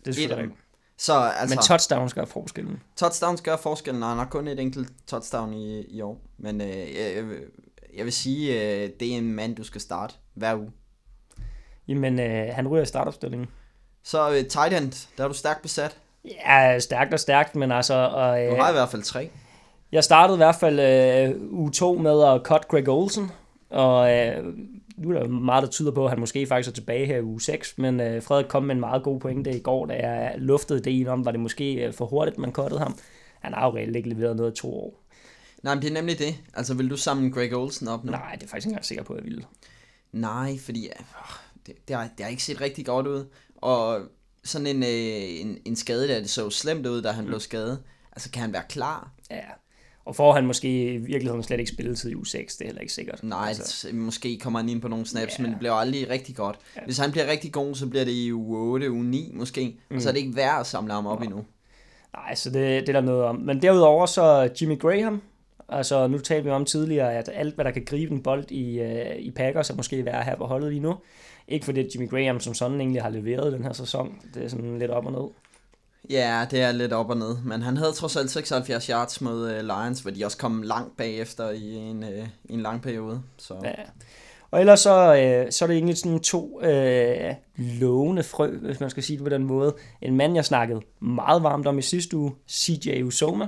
Det 0.06 0.08
er 0.08 0.12
selvfølgelig. 0.14 0.56
Så 0.98 1.14
altså, 1.14 1.56
Men 1.56 1.64
touchdowns 1.64 2.14
gør 2.14 2.26
forskellen. 2.26 2.80
touchdowns 2.96 3.42
gør 3.42 3.58
forskellen, 3.58 4.04
og 4.04 4.10
han 4.10 4.18
har 4.18 4.26
kun 4.26 4.48
et 4.48 4.60
enkelt 4.60 4.90
touchdown 5.08 5.54
i, 5.54 5.82
i 5.82 6.02
år. 6.02 6.22
Men 6.38 6.62
øh, 6.62 6.68
jeg, 6.70 7.14
jeg, 7.16 7.30
vil- 7.30 7.44
jeg 7.98 8.06
vil 8.06 8.14
sige, 8.14 8.54
øh, 8.84 8.90
det 9.00 9.14
er 9.14 9.18
en 9.18 9.34
mand, 9.34 9.56
du 9.56 9.64
skal 9.64 9.82
starte 9.82 10.14
hver 10.34 10.56
uge. 10.56 10.72
Jamen, 11.88 12.20
øh, 12.20 12.48
han 12.56 12.68
ryger 12.68 12.84
i 12.84 12.86
startopstillingen. 12.86 13.48
Så 14.04 14.30
øh, 14.32 14.46
tight 14.48 14.74
end, 14.74 15.08
der 15.18 15.24
er 15.24 15.28
du 15.28 15.34
stærkt 15.34 15.62
besat. 15.62 15.98
Ja, 16.26 16.80
stærkt 16.80 17.14
og 17.14 17.20
stærkt, 17.20 17.56
men 17.56 17.72
altså... 17.72 17.94
Og, 17.94 18.38
Du 18.38 18.44
øh, 18.44 18.58
har 18.58 18.70
i 18.70 18.74
hvert 18.74 18.90
fald 18.90 19.04
tre. 19.04 19.30
Jeg 19.92 20.04
startede 20.04 20.36
i 20.36 20.38
hvert 20.38 20.56
fald 20.56 20.80
øh, 20.80 21.42
uge 21.52 21.72
2 21.72 21.94
med 21.94 22.24
at 22.24 22.42
cut 22.44 22.68
Greg 22.68 22.90
Olsen, 22.90 23.32
og 23.70 24.12
øh, 24.14 24.46
nu 24.98 25.10
er 25.10 25.20
der 25.20 25.28
meget, 25.28 25.64
der 25.64 25.70
tyder 25.70 25.92
på, 25.92 26.04
at 26.06 26.10
han 26.10 26.20
måske 26.20 26.48
faktisk 26.48 26.70
er 26.70 26.74
tilbage 26.74 27.06
her 27.06 27.18
i 27.18 27.22
uge 27.22 27.42
6, 27.42 27.78
men 27.78 28.00
øh, 28.00 28.24
Frederik 28.24 28.46
kom 28.46 28.64
med 28.64 28.76
en 28.76 28.80
meget 28.80 29.04
god 29.04 29.20
pointe 29.20 29.58
i 29.58 29.60
går, 29.60 29.86
da 29.86 29.94
jeg 29.94 30.34
luftede 30.38 30.80
det 30.80 31.08
om, 31.08 31.26
var 31.26 31.32
det 31.32 31.40
måske 31.40 31.74
øh, 31.74 31.94
for 31.94 32.06
hurtigt, 32.06 32.38
man 32.38 32.52
cuttede 32.52 32.80
ham. 32.80 32.98
Han 33.40 33.54
har 33.54 33.66
jo 33.66 33.76
reelt 33.76 33.96
ikke 33.96 34.10
leveret 34.10 34.36
noget 34.36 34.52
i 34.52 34.62
to 34.62 34.74
år. 34.74 35.04
Nej, 35.64 35.76
men 35.76 35.82
det 35.82 35.90
er 35.90 35.94
nemlig 35.94 36.20
det. 36.20 36.36
Altså, 36.54 36.74
vil 36.74 36.90
du 36.90 36.98
samle 36.98 37.32
Greg 37.32 37.54
Olsen 37.56 37.88
op 37.88 38.04
nu? 38.04 38.12
Nej, 38.12 38.36
det 38.36 38.44
er 38.44 38.48
faktisk 38.48 38.66
ikke 38.66 38.70
engang 38.70 38.86
sikker 38.86 39.04
på, 39.04 39.14
at 39.14 39.18
jeg 39.18 39.26
ville. 39.26 39.44
Nej, 40.12 40.58
fordi 40.58 40.88
øh, 40.88 41.06
det, 41.68 41.88
det, 41.88 41.96
har, 41.96 42.10
det 42.18 42.24
har 42.26 42.30
ikke 42.30 42.44
set 42.44 42.62
rigtig 42.62 42.86
godt 42.86 43.08
ud. 43.08 43.26
Og 43.56 44.00
sådan 44.44 44.68
en, 44.68 44.84
øh, 44.84 45.42
en, 45.42 45.58
en 45.66 45.76
skade, 45.76 46.08
der 46.08 46.20
det 46.20 46.30
så 46.30 46.50
slemt 46.50 46.88
ud, 46.88 47.02
da 47.02 47.12
han 47.12 47.26
blev 47.26 47.40
skadet. 47.40 47.80
Altså, 48.12 48.32
kan 48.32 48.42
han 48.42 48.54
være 48.54 48.64
klar? 48.70 49.12
Ja. 49.32 49.42
Og 50.06 50.16
får 50.16 50.34
han 50.34 50.46
måske 50.46 50.94
i 50.94 50.98
virkeligheden 50.98 51.44
slet 51.44 51.60
ikke 51.60 51.72
spilletid 51.72 52.10
i 52.12 52.16
uge 52.16 52.28
6, 52.28 52.56
det 52.58 52.64
er 52.64 52.68
heller 52.68 52.82
ikke 52.82 52.94
sikkert. 52.94 53.24
Nej, 53.24 53.48
altså, 53.48 53.88
måske 53.94 54.40
kommer 54.40 54.60
han 54.60 54.70
ind 54.70 54.82
på 54.82 54.88
nogle 54.88 55.06
snaps, 55.06 55.40
Ja. 55.40 55.42
men 55.44 55.52
det 55.52 55.60
bliver 55.60 55.74
aldrig 55.74 56.10
rigtig 56.10 56.36
godt. 56.36 56.60
Hvis 56.86 56.98
han 56.98 57.12
bliver 57.12 57.28
rigtig 57.28 57.52
god, 57.52 57.76
så 57.76 57.88
bliver 57.88 58.06
det 58.06 58.12
i 58.12 58.34
uge 58.34 58.58
8, 58.60 58.92
uge 58.92 59.04
9 59.04 59.32
måske. 59.34 59.78
Mm. 59.90 59.96
Og 59.96 60.02
så 60.02 60.10
er 60.10 60.14
det 60.14 60.20
ikke 60.20 60.36
værd 60.36 60.60
at 60.60 60.68
samle 60.68 60.94
ham 60.94 61.08
op 61.08 61.22
endnu. 61.22 61.46
Nej, 62.16 62.36
så 62.36 62.50
det, 62.50 62.82
det 62.88 62.90
er 62.90 62.94
der 62.94 63.02
noget 63.02 63.24
om. 63.24 63.36
Men 63.36 63.62
derudover 63.62 64.06
så 64.06 64.50
Jimmy 64.62 64.80
Graham, 64.80 65.22
altså 65.70 66.08
nu 66.08 66.18
talte 66.18 66.44
vi 66.44 66.50
om 66.50 66.66
tidligere, 66.66 67.14
at 67.14 67.30
alt 67.34 67.56
hvad 67.56 67.66
der 67.66 67.72
kan 67.72 67.86
gribe 67.86 68.14
en 68.14 68.24
bold 68.24 68.52
i, 68.52 68.80
øh, 68.80 69.16
i 69.20 69.32
Packers, 69.32 69.70
er 69.70 69.76
måske 69.76 70.06
værd 70.06 70.26
her 70.26 70.36
på 70.36 70.46
holdet 70.46 70.70
lige 70.70 70.82
nu. 70.82 70.96
Ikke 71.52 71.66
fordi 71.66 71.90
Jimmy 71.96 72.10
Graham 72.10 72.40
som 72.40 72.54
sådan 72.54 72.82
egentlig 72.82 73.02
har 73.02 73.10
leveret 73.10 73.54
den 73.54 73.64
her 73.64 73.74
sæson. 73.74 74.16
Det 74.34 74.44
er 74.44 74.48
sådan 74.48 74.80
lidt 74.80 74.92
op 74.92 75.06
og 75.06 75.12
ned. 75.12 75.30
Ja, 76.10 76.46
det 76.52 76.62
er 76.62 76.72
lidt 76.72 76.94
op 76.94 77.10
og 77.10 77.18
ned, 77.18 77.38
men 77.46 77.62
han 77.62 77.78
havde 77.78 77.92
trods 77.92 78.16
alt 78.16 78.32
76 78.32 78.86
yards 78.86 79.22
mod 79.22 79.52
uh, 79.52 79.58
Lions, 79.58 80.00
hvor 80.00 80.12
de 80.12 80.26
også 80.26 80.38
kom 80.38 80.62
langt 80.62 80.98
bagefter 80.98 81.50
i 81.50 81.76
en, 81.76 82.04
uh, 82.04 82.28
i 82.44 82.54
en 82.54 82.62
lang 82.62 82.82
periode. 82.82 83.22
Så. 83.38 83.56
Ja. 83.64 83.74
Og 84.52 84.60
ellers 84.60 84.80
så, 84.80 85.16
øh, 85.16 85.52
så 85.52 85.66
er 85.66 85.68
det 85.68 85.76
egentlig 85.76 85.98
sådan 85.98 86.20
to 86.20 86.62
øh, 86.62 87.34
lovende 87.58 88.24
frø, 88.24 88.58
hvis 88.58 88.80
man 88.80 88.90
skal 88.90 89.04
sige 89.04 89.18
det 89.18 89.24
på 89.24 89.30
den 89.30 89.44
måde. 89.44 89.76
En 90.02 90.18
mand, 90.18 90.36
jeg 90.36 90.46
snakkede 90.46 90.82
meget 91.00 91.44
varmt 91.44 91.68
om 91.68 91.80
i 91.80 91.82
sidste 91.82 92.18
uge, 92.18 92.32
CJ 92.50 93.02
Usoma. 93.04 93.48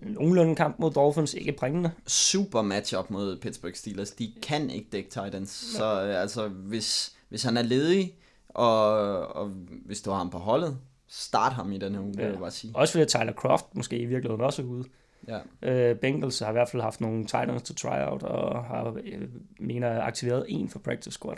Nogenlunde 0.00 0.54
kamp 0.54 0.78
mod 0.78 0.90
Dolphins, 0.90 1.34
ikke 1.34 1.52
prængende. 1.52 1.90
Super 2.06 2.62
matchup 2.62 3.10
mod 3.10 3.36
Pittsburgh 3.40 3.74
Steelers. 3.74 4.10
De 4.10 4.32
kan 4.42 4.70
ikke 4.70 4.88
dække 4.92 5.10
Titans. 5.10 5.50
Så 5.50 6.04
øh, 6.04 6.20
altså, 6.20 6.48
hvis, 6.48 7.16
hvis 7.28 7.42
han 7.42 7.56
er 7.56 7.62
ledig, 7.62 8.14
og, 8.48 8.92
og 9.36 9.46
hvis 9.86 10.00
du 10.00 10.10
har 10.10 10.18
ham 10.18 10.30
på 10.30 10.38
holdet, 10.38 10.78
start 11.08 11.52
ham 11.52 11.72
i 11.72 11.78
den 11.78 11.94
her 11.94 12.00
uge, 12.00 12.14
ja. 12.18 12.22
vil 12.22 12.30
jeg 12.30 12.40
bare 12.40 12.50
sige. 12.50 12.72
Også 12.76 12.92
fordi 12.92 13.06
Tyler 13.06 13.32
Croft 13.32 13.66
måske 13.74 13.98
i 13.98 14.04
virkeligheden 14.04 14.44
også 14.44 14.62
er 14.62 14.66
ude. 14.66 14.84
Ja. 15.28 15.38
Øh, 15.62 15.96
Bengals 15.96 16.38
har 16.38 16.48
i 16.48 16.52
hvert 16.52 16.68
fald 16.68 16.82
haft 16.82 17.00
nogle 17.00 17.24
Titans 17.24 17.62
til 17.62 17.76
tryout, 17.76 18.22
og 18.22 18.64
har, 18.64 18.96
øh, 19.04 19.28
mener, 19.60 20.02
aktiveret 20.02 20.44
en 20.48 20.68
for 20.68 20.78
practice 20.78 21.10
squad. 21.10 21.36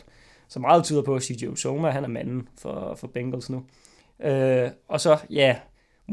Så 0.48 0.58
meget 0.58 0.84
tyder 0.84 1.02
på, 1.02 1.14
at 1.14 1.22
CJ 1.22 1.46
Uzoma, 1.46 1.90
han 1.90 2.04
er 2.04 2.08
manden 2.08 2.48
for, 2.58 2.94
for 2.94 3.06
Bengals 3.06 3.50
nu. 3.50 3.64
Øh, 4.20 4.70
og 4.88 5.00
så, 5.00 5.18
ja, 5.30 5.36
yeah, 5.36 5.56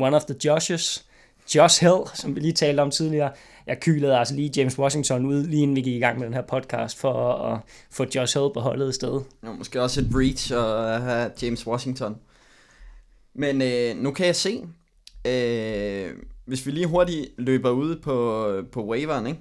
one 0.08 0.16
of 0.16 0.26
the 0.26 0.36
Joshes, 0.46 1.07
Josh 1.56 1.84
Hill, 1.84 2.02
som 2.14 2.36
vi 2.36 2.40
lige 2.40 2.54
talte 2.54 2.82
om 2.82 2.92
tidligere. 2.92 3.32
Jeg 3.68 3.80
kylede 3.80 4.18
altså 4.18 4.36
lige 4.36 4.52
James 4.58 4.80
Washington 4.80 5.26
ud, 5.26 5.44
lige 5.44 5.64
inden 5.64 5.76
vi 5.76 5.82
gik 5.82 5.96
i 5.96 6.00
gang 6.00 6.20
med 6.20 6.26
den 6.26 6.34
her 6.34 6.42
podcast, 6.42 6.98
for 6.98 7.34
at 7.34 7.60
få 7.92 8.06
Josh 8.16 8.38
Hill 8.38 8.50
på 8.54 8.60
holdet 8.60 8.90
i 8.90 8.94
stedet. 8.94 9.24
Ja, 9.44 9.52
måske 9.52 9.82
også 9.82 10.02
et 10.02 10.10
breach 10.12 10.54
at 10.54 11.02
have 11.02 11.32
James 11.42 11.68
Washington. 11.68 12.16
Men 13.36 13.62
øh, 13.62 13.98
nu 13.98 14.12
kan 14.12 14.26
jeg 14.26 14.36
se, 14.36 14.64
øh, 15.28 16.12
hvis 16.46 16.66
vi 16.66 16.72
lige 16.72 16.88
hurtigt 16.88 17.30
løber 17.38 17.70
ud 17.70 17.96
på, 17.96 18.48
på 18.72 18.86
waveren, 18.86 19.28
ikke? 19.28 19.40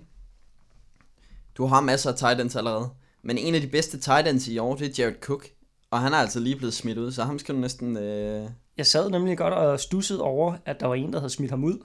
Du 1.56 1.66
har 1.66 1.80
masser 1.80 2.10
af 2.10 2.16
tight 2.16 2.40
ends 2.40 2.56
allerede. 2.56 2.88
Men 3.22 3.38
en 3.38 3.54
af 3.54 3.60
de 3.60 3.66
bedste 3.66 3.98
tight 3.98 4.28
ends 4.28 4.48
i 4.48 4.58
år, 4.58 4.74
det 4.74 4.86
er 4.86 5.04
Jared 5.04 5.20
Cook. 5.20 5.46
Og 5.90 6.00
han 6.00 6.12
er 6.12 6.16
altså 6.16 6.40
lige 6.40 6.56
blevet 6.56 6.74
smidt 6.74 6.98
ud, 6.98 7.12
så 7.12 7.24
ham 7.24 7.38
skal 7.38 7.54
du 7.54 7.60
næsten... 7.60 7.96
Øh... 7.96 8.48
Jeg 8.76 8.86
sad 8.86 9.10
nemlig 9.10 9.38
godt 9.38 9.54
og 9.54 9.80
stussede 9.80 10.22
over, 10.22 10.56
at 10.64 10.80
der 10.80 10.86
var 10.86 10.94
en, 10.94 11.12
der 11.12 11.18
havde 11.18 11.32
smidt 11.32 11.50
ham 11.50 11.64
ud. 11.64 11.78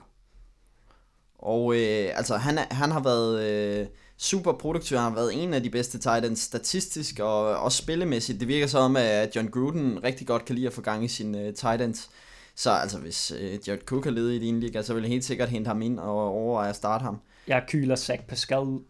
Og 1.42 1.74
øh, 1.74 2.10
altså, 2.14 2.36
han, 2.36 2.58
er, 2.58 2.64
han 2.70 2.90
har 2.90 3.00
været 3.00 3.42
øh, 3.42 3.86
super 4.18 4.52
produktiv. 4.52 4.96
Han 4.96 5.12
har 5.12 5.14
været 5.14 5.42
en 5.42 5.54
af 5.54 5.62
de 5.62 5.70
bedste 5.70 5.98
tight 5.98 6.24
ends 6.24 6.40
statistisk 6.40 7.18
og 7.18 7.56
også 7.58 7.78
spillemæssigt. 7.78 8.40
Det 8.40 8.48
virker 8.48 8.66
så 8.66 8.78
om, 8.78 8.96
at 8.96 9.36
John 9.36 9.48
Gruden 9.48 10.04
rigtig 10.04 10.26
godt 10.26 10.44
kan 10.44 10.54
lide 10.54 10.66
at 10.66 10.72
få 10.72 10.80
gang 10.80 11.04
i 11.04 11.08
sine 11.08 11.40
øh, 11.40 11.54
tight 11.54 11.82
ends. 11.82 12.10
Så 12.54 12.70
altså, 12.70 12.98
hvis 12.98 13.32
øh, 13.40 13.58
Jared 13.68 13.80
Cook 13.80 14.06
er 14.06 14.10
ledet 14.10 14.34
i 14.34 14.38
din 14.38 14.60
liga, 14.60 14.82
så 14.82 14.94
vil 14.94 15.02
jeg 15.02 15.10
helt 15.10 15.24
sikkert 15.24 15.48
hente 15.48 15.68
ham 15.68 15.82
ind 15.82 15.98
og 15.98 16.28
overveje 16.28 16.68
at 16.68 16.76
starte 16.76 17.02
ham. 17.02 17.20
Jeg 17.48 17.64
kyler 17.68 17.96
Zach 17.96 18.22
Pascal 18.22 18.58
ud. 18.58 18.80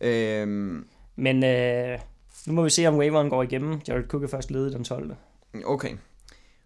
Øhm, 0.00 0.86
Men 1.16 1.44
øh, 1.44 1.98
nu 2.46 2.52
må 2.52 2.62
vi 2.62 2.70
se, 2.70 2.86
om 2.86 2.96
waveren 2.96 3.30
går 3.30 3.42
igennem. 3.42 3.80
Jared 3.88 4.08
Cook 4.08 4.22
er 4.22 4.28
først 4.28 4.50
ledet 4.50 4.72
den 4.72 4.84
12. 4.84 5.14
Okay. 5.64 5.96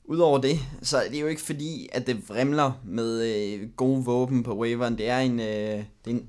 Udover 0.05 0.39
det, 0.39 0.59
så 0.83 0.99
er 0.99 1.09
det 1.11 1.21
jo 1.21 1.27
ikke 1.27 1.43
fordi, 1.43 1.89
at 1.93 2.07
det 2.07 2.29
vrimler 2.29 2.73
med 2.85 3.23
øh, 3.23 3.69
gode 3.77 4.05
våben 4.05 4.43
på 4.43 4.59
waveren. 4.59 4.99
Det 4.99 5.09
er 5.09 5.19
en, 5.19 5.41
øh, 5.41 5.47
det 5.47 5.85
er, 6.07 6.11
en, 6.11 6.29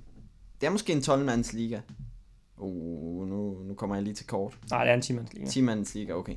det 0.61 0.67
er 0.67 0.71
måske 0.71 0.93
en 0.93 0.99
12-mands 0.99 1.53
liga. 1.53 1.79
Uh, 2.57 3.27
nu, 3.27 3.57
nu 3.63 3.73
kommer 3.73 3.95
jeg 3.95 4.03
lige 4.03 4.13
til 4.13 4.27
kort. 4.27 4.57
Nej, 4.69 4.83
det 4.83 4.91
er 4.91 4.95
en 4.95 5.01
10-mands 5.01 5.33
liga. 5.33 5.45
10-mands 5.45 5.95
liga, 5.95 6.13
okay. 6.13 6.35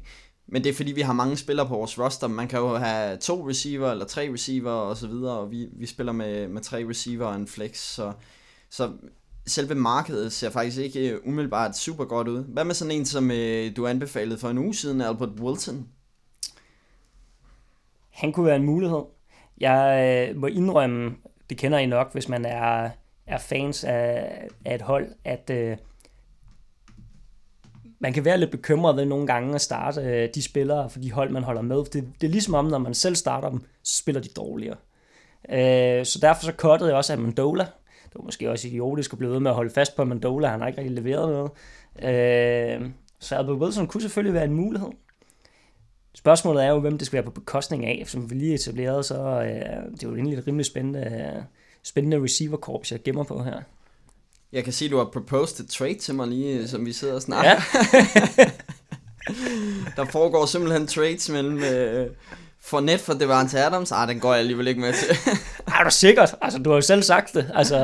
Men 0.49 0.65
det 0.65 0.71
er 0.71 0.75
fordi, 0.75 0.93
vi 0.93 1.01
har 1.01 1.13
mange 1.13 1.37
spillere 1.37 1.69
på 1.69 1.77
vores 1.77 1.99
roster. 1.99 2.27
Man 2.27 2.49
kan 2.49 2.59
jo 2.59 2.77
have 2.77 3.17
to 3.17 3.49
receiver 3.49 3.91
eller 3.91 4.05
tre 4.05 4.33
receiver 4.33 4.71
og 4.71 4.97
så 4.97 5.07
videre, 5.07 5.39
og 5.39 5.51
vi, 5.51 5.69
vi 5.73 5.87
spiller 5.87 6.13
med, 6.13 6.49
med 6.49 6.63
tre 6.63 6.89
receiver 6.89 7.27
og 7.27 7.37
en 7.37 7.47
flex, 7.47 7.77
så, 7.77 8.13
så 8.71 8.93
selve 9.47 9.75
markedet 9.75 10.33
ser 10.33 10.51
faktisk 10.51 10.79
ikke 10.79 11.11
øh, 11.11 11.21
umiddelbart 11.25 11.77
super 11.77 12.05
godt 12.05 12.29
ud. 12.29 12.45
Hvad 12.45 12.65
med 12.65 12.75
sådan 12.75 12.91
en, 12.91 13.07
som 13.07 13.31
øh, 13.31 13.77
du 13.77 13.87
anbefalede 13.87 14.39
for 14.39 14.49
en 14.51 14.59
uge 14.59 14.75
siden, 14.75 15.01
Albert 15.01 15.41
Wilson? 15.41 15.89
Han 18.17 18.33
kunne 18.33 18.47
være 18.47 18.57
en 18.57 18.67
mulighed. 18.67 19.03
Jeg 19.59 20.29
øh, 20.31 20.37
må 20.37 20.47
indrømme, 20.47 21.17
det 21.51 21.59
kender 21.59 21.79
I 21.79 21.87
nok, 21.87 22.13
hvis 22.13 22.29
man 22.29 22.45
er, 22.45 22.91
er 23.27 23.39
fans 23.39 23.85
af, 23.85 24.49
af 24.65 24.75
et 24.75 24.83
hold, 24.83 25.13
at 25.25 25.51
øh, 25.51 25.77
man 27.99 28.13
kan 28.13 28.25
være 28.25 28.39
lidt 28.39 28.51
bekymret 28.51 28.97
ved 28.97 29.05
nogle 29.05 29.27
gange 29.27 29.55
at 29.55 29.61
starte 29.61 30.01
øh, 30.01 30.29
de 30.35 30.43
spillere 30.43 30.91
for 30.91 30.99
de 30.99 31.13
hold, 31.13 31.31
man 31.31 31.43
holder 31.43 31.63
med. 31.63 31.77
Det, 31.77 32.13
det 32.21 32.27
er 32.27 32.31
ligesom 32.31 32.55
om, 32.55 32.65
når 32.65 32.79
man 32.79 32.95
selv 32.95 33.17
starter 33.17 33.51
dem, 33.51 33.61
så 33.83 33.99
spiller 33.99 34.21
de 34.21 34.29
dårligere. 34.29 34.77
Øh, 35.49 36.07
så 36.07 36.19
derfor 36.23 36.43
så 36.43 36.53
cuttede 36.57 36.91
jeg 36.91 36.97
også 36.97 37.13
Amendola. 37.13 37.65
Det 38.05 38.15
var 38.15 38.23
måske 38.23 38.51
også 38.51 38.69
idiotisk 38.69 39.13
at 39.13 39.19
blive 39.19 39.33
ved 39.33 39.41
med 39.41 39.51
at 39.51 39.55
holde 39.55 39.71
fast 39.71 39.97
på 39.97 40.05
Mandola. 40.05 40.49
Han 40.49 40.61
har 40.61 40.67
ikke 40.69 40.81
rigtig 40.81 41.03
leveret 41.03 41.29
noget. 41.29 41.51
Øh, 42.83 42.91
så 43.19 43.37
Albert 43.37 43.57
Wilson 43.57 43.87
kunne 43.87 44.01
selvfølgelig 44.01 44.35
være 44.35 44.45
en 44.45 44.55
mulighed. 44.55 44.89
Spørgsmålet 46.17 46.65
er 46.65 46.69
jo, 46.69 46.81
hvem 46.81 46.99
det 46.99 47.07
skal 47.07 47.17
være 47.17 47.25
på 47.25 47.31
bekostning 47.31 47.87
af. 47.87 48.05
Som 48.07 48.31
vi 48.31 48.35
lige 48.35 48.55
etablerede, 48.55 49.03
så 49.03 49.15
øh, 49.15 49.93
det 49.93 50.03
er 50.05 50.09
jo 50.09 50.15
egentlig 50.15 50.39
et 50.39 50.47
rimelig 50.47 50.67
spændende, 50.67 51.01
øh, 51.01 51.43
spændende 51.83 52.23
receiver-korps, 52.23 52.93
jeg 52.93 53.03
gemmer 53.03 53.25
på 53.25 53.43
her. 53.43 53.61
Jeg 54.53 54.65
kan 54.65 54.73
sige, 54.73 54.87
at 54.87 54.93
du 54.93 54.97
har 54.97 55.05
proposed 55.13 55.65
et 55.65 55.71
trade 55.71 55.99
til 55.99 56.15
mig 56.15 56.29
lige, 56.29 56.69
som 56.69 56.87
vi 56.87 56.93
sidder 56.93 57.15
og 57.15 57.23
snakker. 57.23 57.51
Ja. 57.51 57.57
Der 59.97 60.05
foregår 60.05 60.47
simpelthen 60.47 60.87
trades 60.87 61.29
mellem 61.29 61.59
øh, 61.59 62.11
Fournette 62.61 63.05
for 63.05 63.13
Devante 63.13 63.59
Adams. 63.59 63.93
Ah, 63.93 64.09
den 64.09 64.21
går 64.21 64.33
jeg 64.33 64.41
alligevel 64.41 64.69
ikke 64.69 64.81
med 64.81 64.93
til. 64.93 65.09
er 65.81 65.85
du 65.85 65.91
sikkert? 65.91 66.35
Altså, 66.41 66.59
du 66.59 66.71
har 66.71 66.77
jo 66.77 66.81
selv 66.81 67.03
sagt 67.03 67.35
det. 67.35 67.51
Altså, 67.55 67.77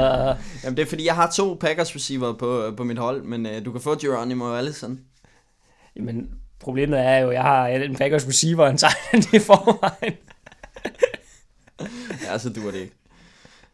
Jamen, 0.65 0.77
det 0.77 0.83
er 0.83 0.87
fordi, 0.87 1.07
jeg 1.07 1.15
har 1.15 1.31
to 1.31 1.55
Packers 1.61 1.95
receiver 1.95 2.33
på, 2.33 2.73
på 2.77 2.85
mit 2.85 2.99
hold, 2.99 3.23
men 3.23 3.47
øh, 3.47 3.65
du 3.65 3.73
kan 3.73 3.81
få 3.81 3.99
Geronimo 3.99 4.55
Allison. 4.55 5.01
Jamen, 5.97 6.31
problemet 6.63 7.01
er 7.01 7.19
jo, 7.19 7.29
at 7.29 7.35
jeg 7.35 7.43
har 7.43 7.67
en 7.67 7.97
Packers 7.97 8.29
receiver 8.29 8.67
en 8.67 8.77
tight 8.77 9.35
i 9.35 9.39
forvejen. 9.39 10.15
ja, 12.23 12.39
så 12.39 12.51
dur 12.51 12.71
det 12.71 12.81
ikke. 12.81 12.95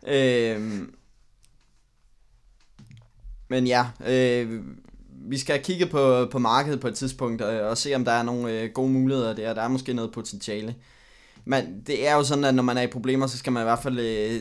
Øhm, 0.07 0.95
men 3.49 3.67
ja, 3.67 3.87
øh, 4.07 4.63
vi 5.11 5.39
skal 5.39 5.63
kigge 5.63 5.87
på, 5.87 6.27
på 6.31 6.39
markedet 6.39 6.81
på 6.81 6.89
et 6.89 6.95
tidspunkt 6.95 7.43
og, 7.43 7.61
og 7.61 7.79
se, 7.79 7.95
om 7.95 8.05
der 8.05 8.13
er 8.13 8.23
nogle 8.23 8.53
øh, 8.53 8.71
gode 8.71 8.91
muligheder 8.91 9.35
der. 9.35 9.55
Der 9.55 9.63
er 9.63 9.69
måske 9.69 9.93
noget 9.93 10.13
potentiale. 10.13 10.75
Men 11.45 11.83
det 11.87 12.09
er 12.09 12.15
jo 12.15 12.25
sådan, 12.25 12.45
at 12.45 12.55
når 12.55 12.63
man 12.63 12.79
er 12.79 12.83
i 12.83 12.87
problemer, 12.87 13.27
så 13.27 13.39
skal 13.39 13.53
man 13.53 13.63
i 13.63 13.65
hvert 13.65 13.83
fald 13.83 13.99
øh, 13.99 14.41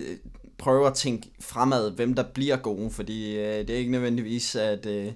prøve 0.57 0.87
at 0.87 0.93
tænke 0.93 1.29
fremad, 1.39 1.91
hvem 1.91 2.13
der 2.13 2.23
bliver 2.23 2.57
gode, 2.57 2.91
fordi 2.91 3.35
øh, 3.35 3.67
det 3.67 3.69
er 3.69 3.77
ikke 3.77 3.91
nødvendigvis, 3.91 4.55
at, 4.55 4.85
øh, 4.85 5.11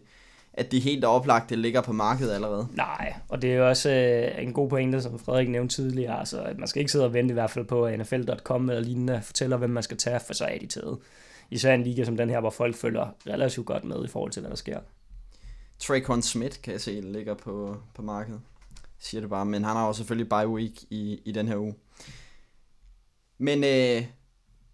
at 0.53 0.71
de 0.71 0.79
helt 0.79 1.05
oplagte 1.05 1.55
ligger 1.55 1.81
på 1.81 1.93
markedet 1.93 2.33
allerede. 2.33 2.67
Nej, 2.73 3.13
og 3.29 3.41
det 3.41 3.51
er 3.51 3.55
jo 3.55 3.69
også 3.69 3.89
øh, 3.89 4.43
en 4.43 4.53
god 4.53 4.69
pointe, 4.69 5.01
som 5.01 5.19
Frederik 5.19 5.49
nævnte 5.49 5.75
tidligere, 5.75 6.19
altså, 6.19 6.41
at 6.41 6.57
man 6.57 6.67
skal 6.67 6.79
ikke 6.79 6.91
sidde 6.91 7.05
og 7.05 7.13
vente 7.13 7.31
i 7.31 7.33
hvert 7.33 7.51
fald 7.51 7.65
på 7.65 7.89
NFL.com 7.89 8.69
eller 8.69 8.81
lignende, 8.81 9.21
fortæller, 9.21 9.57
hvem 9.57 9.69
man 9.69 9.83
skal 9.83 9.97
tage, 9.97 10.19
for 10.19 10.33
så 10.33 10.45
er 10.45 10.57
de 10.57 10.67
taget. 10.67 10.97
Især 11.51 11.73
en 11.73 11.83
liga 11.83 12.03
som 12.03 12.17
den 12.17 12.29
her, 12.29 12.39
hvor 12.39 12.49
folk 12.49 12.75
følger 12.75 13.07
relativt 13.27 13.65
godt 13.65 13.83
med 13.83 14.05
i 14.05 14.07
forhold 14.07 14.31
til, 14.31 14.39
hvad 14.39 14.49
der 14.49 14.55
sker. 14.55 14.79
Traycon 15.79 16.21
Smith 16.21 16.61
kan 16.61 16.73
jeg 16.73 16.81
se 16.81 17.01
ligger 17.01 17.33
på, 17.33 17.77
på 17.93 18.01
markedet. 18.01 18.41
Siger 18.99 19.21
det 19.21 19.29
bare, 19.29 19.45
men 19.45 19.63
han 19.63 19.75
har 19.75 19.87
jo 19.87 19.93
selvfølgelig 19.93 20.29
bye 20.29 20.47
week 20.47 20.83
i, 20.89 21.19
i 21.25 21.31
den 21.31 21.47
her 21.47 21.57
uge. 21.57 21.75
Men 23.37 23.63
øh, 23.63 24.05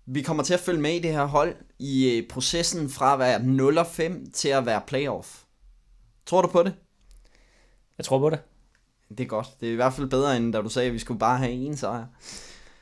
vi 0.06 0.22
kommer 0.22 0.44
til 0.44 0.54
at 0.54 0.60
følge 0.60 0.82
med 0.82 0.96
i 0.96 1.00
det 1.00 1.12
her 1.12 1.26
hold 1.26 1.56
i 1.80 2.18
øh, 2.18 2.28
processen 2.28 2.90
fra 2.90 3.14
at 3.14 3.20
være 3.20 3.44
0 3.44 3.78
5 3.86 4.32
til 4.32 4.50
at 4.50 4.66
være 4.66 4.82
playoff. 4.88 5.44
Tror 6.28 6.42
du 6.42 6.48
på 6.48 6.64
det? 6.64 6.74
Jeg 7.98 8.06
tror 8.06 8.20
på 8.20 8.30
det. 8.30 8.40
Det 9.10 9.20
er 9.20 9.28
godt. 9.28 9.48
Det 9.60 9.70
er 9.70 9.74
i 9.74 9.76
hvert 9.76 9.94
fald 9.94 10.10
bedre, 10.10 10.38
end 10.38 10.54
da 10.54 10.62
du 10.62 10.70
sagde, 10.70 10.88
at 10.88 10.94
vi 10.94 11.00
skulle 11.00 11.20
bare 11.20 11.38
have 11.38 11.52
en 11.52 11.78
sejr. 11.78 12.06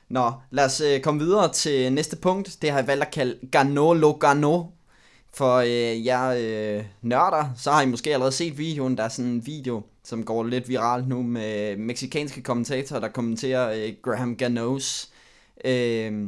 Nå, 0.09 0.31
lad 0.51 0.65
os 0.65 0.81
øh, 0.81 1.01
komme 1.01 1.19
videre 1.19 1.53
til 1.53 1.93
næste 1.93 2.15
punkt. 2.15 2.57
Det 2.61 2.71
har 2.71 2.79
jeg 2.79 2.87
valgt 2.87 3.03
at 3.03 3.11
kalde 3.11 3.39
Gano 3.51 3.93
Logano. 3.93 4.63
For 5.33 5.55
øh, 5.55 6.05
jer 6.05 6.27
øh, 6.27 6.85
nørder, 7.01 7.49
så 7.57 7.71
har 7.71 7.81
I 7.81 7.85
måske 7.85 8.13
allerede 8.13 8.31
set 8.31 8.57
videoen. 8.57 8.97
Der 8.97 9.03
er 9.03 9.09
sådan 9.09 9.31
en 9.31 9.45
video, 9.45 9.83
som 10.03 10.25
går 10.25 10.43
lidt 10.43 10.69
viralt 10.69 11.07
nu 11.07 11.23
med 11.23 11.77
meksikanske 11.77 12.41
kommentatorer, 12.41 12.99
der 12.99 13.07
kommenterer 13.07 13.85
øh, 13.85 13.93
Graham 14.03 14.35
Ganos 14.35 15.09
øh, 15.65 16.27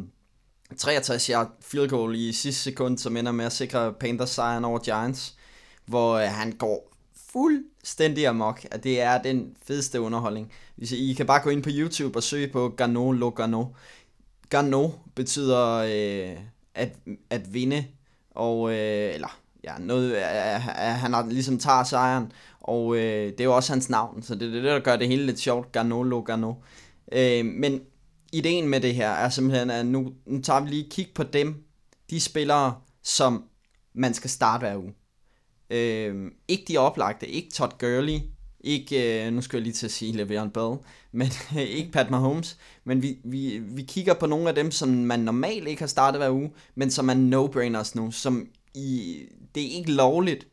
63 0.78 1.28
yard 1.28 1.52
field 1.62 1.90
goal 1.90 2.16
i 2.16 2.34
sidste 2.34 2.62
sekund, 2.62 2.98
som 2.98 3.18
ender 3.18 3.32
med 3.32 3.46
at 3.46 3.52
sikre 3.52 3.94
Panthers 3.94 4.30
sejren 4.30 4.66
over 4.66 4.80
Giants. 4.80 5.36
Hvor 5.86 6.14
øh, 6.14 6.28
han 6.28 6.52
går 6.52 6.97
fuldstændig 7.32 8.28
amok, 8.28 8.66
at 8.72 8.84
det 8.84 9.02
er 9.02 9.22
den 9.22 9.56
fedeste 9.68 10.02
underholdning. 10.02 10.52
Hvis 10.76 10.92
I, 10.92 11.12
I 11.12 11.14
kan 11.14 11.26
bare 11.26 11.42
gå 11.44 11.50
ind 11.50 11.64
på 11.64 11.70
YouTube 11.74 12.18
og 12.18 12.24
søge 12.24 12.48
på 12.48 12.70
Gano 12.70 13.12
Lo 13.12 13.30
Gano. 13.30 13.66
Gano 14.50 14.90
betyder 15.16 15.76
øh, 15.76 16.38
at, 16.76 16.90
at 17.30 17.54
vinde, 17.54 17.86
og 18.32 18.72
øh, 18.72 19.14
eller 19.14 19.40
ja, 19.64 19.74
noget, 19.80 20.14
at, 20.14 20.62
han 20.94 21.14
har, 21.14 21.26
ligesom 21.26 21.60
tager 21.60 21.84
sejren, 21.84 22.32
og 22.60 22.96
øh, 22.96 23.32
det 23.32 23.40
er 23.40 23.44
jo 23.44 23.56
også 23.56 23.74
hans 23.74 23.90
navn, 23.90 24.24
så 24.24 24.36
det 24.36 24.48
er 24.48 24.52
det, 24.52 24.64
der 24.64 24.80
gør 24.80 24.96
det 24.96 25.08
hele 25.08 25.26
lidt 25.26 25.40
sjovt, 25.40 25.72
Gano 25.72 26.04
Lo 26.04 26.22
Gano. 26.22 26.54
Øh, 27.12 27.46
men 27.46 27.82
ideen 28.34 28.68
med 28.68 28.82
det 28.82 28.96
her 28.96 29.10
er 29.10 29.30
simpelthen, 29.30 29.70
at 29.70 29.86
nu, 29.86 30.14
nu 30.26 30.42
tager 30.42 30.60
vi 30.60 30.70
lige 30.70 30.90
kig 30.90 31.08
på 31.16 31.24
dem, 31.24 31.64
de 32.10 32.20
spillere, 32.20 32.76
som 33.04 33.44
man 33.94 34.14
skal 34.14 34.30
starte 34.30 34.60
hver 34.60 34.78
uge. 34.78 34.94
Øh, 35.70 36.32
ikke 36.48 36.64
de 36.68 36.78
oplagte, 36.78 37.28
ikke 37.28 37.50
Todd 37.52 37.72
Gurley, 37.80 38.20
ikke, 38.60 39.26
øh, 39.26 39.34
nu 39.34 39.42
skal 39.42 39.58
jeg 39.58 39.64
lige 39.64 39.74
til 39.74 39.86
at 39.86 39.92
sige 39.92 40.24
Le'Veon 40.24 40.50
Bell, 40.50 40.78
men 41.20 41.28
øh, 41.56 41.62
ikke 41.62 41.92
Pat 41.92 42.10
Mahomes, 42.10 42.58
men 42.84 43.02
vi, 43.02 43.18
vi, 43.24 43.58
vi 43.58 43.82
kigger 43.82 44.14
på 44.14 44.26
nogle 44.26 44.50
af 44.50 44.56
dem, 44.56 44.72
som 44.72 44.90
man 44.90 45.20
normalt 45.20 45.68
ikke 45.68 45.82
har 45.82 45.88
startet 45.88 46.20
hver 46.22 46.32
uge, 46.32 46.52
men 46.76 46.92
som 46.92 47.10
er 47.10 47.14
no-brainers 47.14 47.96
nu, 47.96 48.12
som 48.12 48.48
i, 48.76 49.18
det 49.56 49.64
er 49.64 49.78
ikke 49.78 49.92
lovligt 49.92 50.48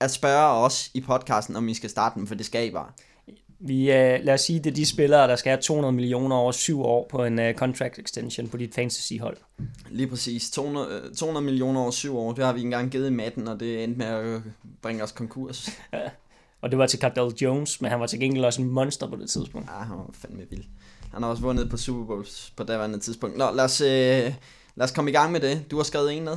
at 0.00 0.10
spørge 0.10 0.64
os 0.64 0.90
i 0.94 1.00
podcasten, 1.00 1.56
om 1.56 1.66
vi 1.66 1.74
skal 1.74 1.90
starte 1.90 2.18
dem, 2.18 2.26
for 2.26 2.34
det 2.34 2.46
skal 2.46 2.68
I 2.68 2.70
bare. 2.70 2.92
Vi, 3.64 3.80
uh, 3.82 4.24
lad 4.24 4.34
os 4.34 4.40
sige, 4.40 4.58
det 4.58 4.70
er 4.70 4.74
de 4.74 4.86
spillere, 4.86 5.28
der 5.28 5.36
skal 5.36 5.50
have 5.50 5.62
200 5.62 5.92
millioner 5.92 6.36
over 6.36 6.52
syv 6.52 6.82
år 6.82 7.06
på 7.10 7.24
en 7.24 7.38
uh, 7.38 7.52
contract 7.52 7.98
extension 7.98 8.48
på 8.48 8.56
dit 8.56 8.74
fantasy-hold. 8.74 9.36
Lige 9.90 10.06
præcis. 10.06 10.50
200, 10.50 11.14
200 11.16 11.44
millioner 11.44 11.80
over 11.80 11.90
syv 11.90 12.18
år, 12.18 12.32
det 12.32 12.44
har 12.44 12.52
vi 12.52 12.60
engang 12.60 12.90
givet 12.90 13.06
i 13.06 13.12
matten, 13.12 13.48
og 13.48 13.60
det 13.60 13.84
endte 13.84 13.98
med 13.98 14.06
at 14.06 14.42
bringe 14.82 15.02
os 15.02 15.12
konkurs. 15.12 15.68
Ja. 15.92 16.08
Og 16.60 16.70
det 16.70 16.78
var 16.78 16.86
til 16.86 16.98
Cardell 16.98 17.34
Jones, 17.42 17.80
men 17.80 17.90
han 17.90 18.00
var 18.00 18.06
til 18.06 18.20
gengæld 18.20 18.44
også 18.44 18.62
en 18.62 18.70
monster 18.70 19.08
på 19.08 19.16
det 19.16 19.30
tidspunkt. 19.30 19.68
Ja, 19.70 19.78
han 19.78 19.96
var 19.96 20.10
fandme 20.12 20.42
vild. 20.50 20.64
Han 21.12 21.22
har 21.22 21.30
også 21.30 21.42
vundet 21.42 21.70
på 21.70 21.76
Super 21.76 22.04
Bowls 22.04 22.52
på 22.56 22.64
daværende 22.64 22.98
tidspunkt. 22.98 23.36
Nå, 23.36 23.50
lad 23.54 23.64
os, 23.64 23.80
øh, 23.80 23.88
lad 24.74 24.84
os 24.84 24.90
komme 24.90 25.10
i 25.10 25.14
gang 25.14 25.32
med 25.32 25.40
det. 25.40 25.70
Du 25.70 25.76
har 25.76 25.82
skrevet 25.82 26.12
en 26.12 26.22
ned. 26.22 26.36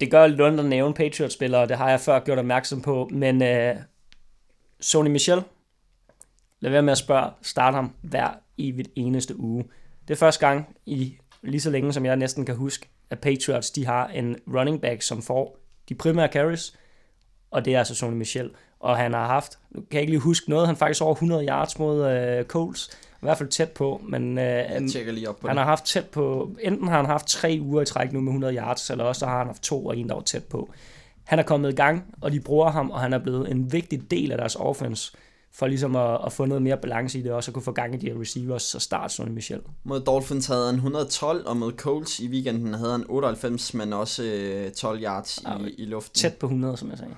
Det 0.00 0.10
gør 0.10 0.26
lidt 0.26 0.40
ondt 0.40 0.60
at 0.60 0.66
nævne 0.66 0.94
Patriots-spillere, 0.94 1.68
det 1.68 1.76
har 1.76 1.90
jeg 1.90 2.00
før 2.00 2.20
gjort 2.20 2.38
opmærksom 2.38 2.80
på, 2.80 3.08
men 3.12 3.42
uh, 3.42 3.82
Sony 4.80 5.10
Michel, 5.10 5.42
lad 6.62 6.70
være 6.70 6.82
med 6.82 6.92
at 6.92 6.98
spørge, 6.98 7.30
start 7.42 7.74
ham 7.74 7.92
hver 8.02 8.28
evigt 8.58 8.88
eneste 8.96 9.40
uge. 9.40 9.64
Det 10.08 10.14
er 10.14 10.18
første 10.18 10.46
gang 10.46 10.76
i 10.86 11.16
lige 11.42 11.60
så 11.60 11.70
længe, 11.70 11.92
som 11.92 12.04
jeg 12.04 12.16
næsten 12.16 12.44
kan 12.46 12.54
huske, 12.56 12.88
at 13.10 13.18
Patriots 13.18 13.70
de 13.70 13.86
har 13.86 14.06
en 14.08 14.36
running 14.54 14.80
back, 14.80 15.02
som 15.02 15.22
får 15.22 15.58
de 15.88 15.94
primære 15.94 16.28
carries, 16.32 16.76
og 17.50 17.64
det 17.64 17.74
er 17.74 17.78
altså 17.78 17.94
Sony 17.94 18.14
Michel. 18.14 18.50
Og 18.80 18.96
han 18.96 19.12
har 19.12 19.26
haft, 19.26 19.58
nu 19.70 19.80
kan 19.80 19.86
jeg 19.92 20.00
ikke 20.00 20.12
lige 20.12 20.20
huske 20.20 20.50
noget, 20.50 20.66
han 20.66 20.76
faktisk 20.76 21.02
over 21.02 21.12
100 21.12 21.46
yards 21.46 21.78
mod 21.78 22.00
uh, 22.40 22.46
Coles, 22.46 22.90
i 23.12 23.16
hvert 23.20 23.38
fald 23.38 23.48
tæt 23.48 23.70
på, 23.70 24.00
men 24.08 24.38
uh, 24.38 24.44
Jeg 24.44 24.82
tjekker 24.92 25.12
lige 25.12 25.28
op 25.28 25.40
på 25.40 25.46
han 25.48 25.56
det. 25.56 25.62
har 25.64 25.70
haft 25.70 25.84
tæt 25.84 26.06
på, 26.06 26.56
enten 26.60 26.88
har 26.88 26.96
han 26.96 27.06
haft 27.06 27.26
tre 27.26 27.58
uger 27.62 27.82
i 27.82 27.84
træk 27.84 28.12
nu 28.12 28.20
med 28.20 28.28
100 28.32 28.54
yards, 28.56 28.90
eller 28.90 29.04
også 29.04 29.26
har 29.26 29.38
han 29.38 29.46
haft 29.46 29.62
to 29.62 29.86
og 29.86 29.96
en, 29.96 30.08
der 30.08 30.14
var 30.14 30.22
tæt 30.22 30.44
på. 30.44 30.70
Han 31.24 31.38
er 31.38 31.42
kommet 31.42 31.72
i 31.72 31.74
gang, 31.76 32.14
og 32.20 32.32
de 32.32 32.40
bruger 32.40 32.70
ham, 32.70 32.90
og 32.90 33.00
han 33.00 33.12
er 33.12 33.18
blevet 33.18 33.50
en 33.50 33.72
vigtig 33.72 34.10
del 34.10 34.32
af 34.32 34.38
deres 34.38 34.56
offense, 34.56 35.12
for 35.54 35.66
ligesom 35.66 35.96
at, 35.96 36.18
at 36.26 36.32
få 36.32 36.44
noget 36.44 36.62
mere 36.62 36.76
balance 36.76 37.18
i 37.18 37.22
det, 37.22 37.30
og 37.30 37.36
også 37.36 37.50
at 37.50 37.54
kunne 37.54 37.62
få 37.62 37.72
gang 37.72 37.94
i 37.94 37.96
de 37.96 38.06
her 38.06 38.20
receivers, 38.20 38.62
så 38.62 38.78
start 38.78 39.12
Sonny 39.12 39.30
Michel. 39.30 39.60
Mod 39.84 40.00
Dolphins 40.00 40.46
havde 40.46 40.66
han 40.66 40.74
112, 40.74 41.46
og 41.46 41.56
mod 41.56 41.72
Colts 41.72 42.20
i 42.20 42.28
weekenden 42.28 42.74
havde 42.74 42.92
han 42.92 43.04
98, 43.08 43.74
men 43.74 43.92
også 43.92 44.22
øh, 44.22 44.70
12 44.70 45.02
yards 45.02 45.40
Ja, 45.44 45.58
i, 45.58 45.74
i 45.78 45.84
luften. 45.84 46.14
Tæt 46.14 46.34
på 46.34 46.46
100, 46.46 46.76
som 46.76 46.90
jeg 46.90 46.98
sagde. 46.98 47.14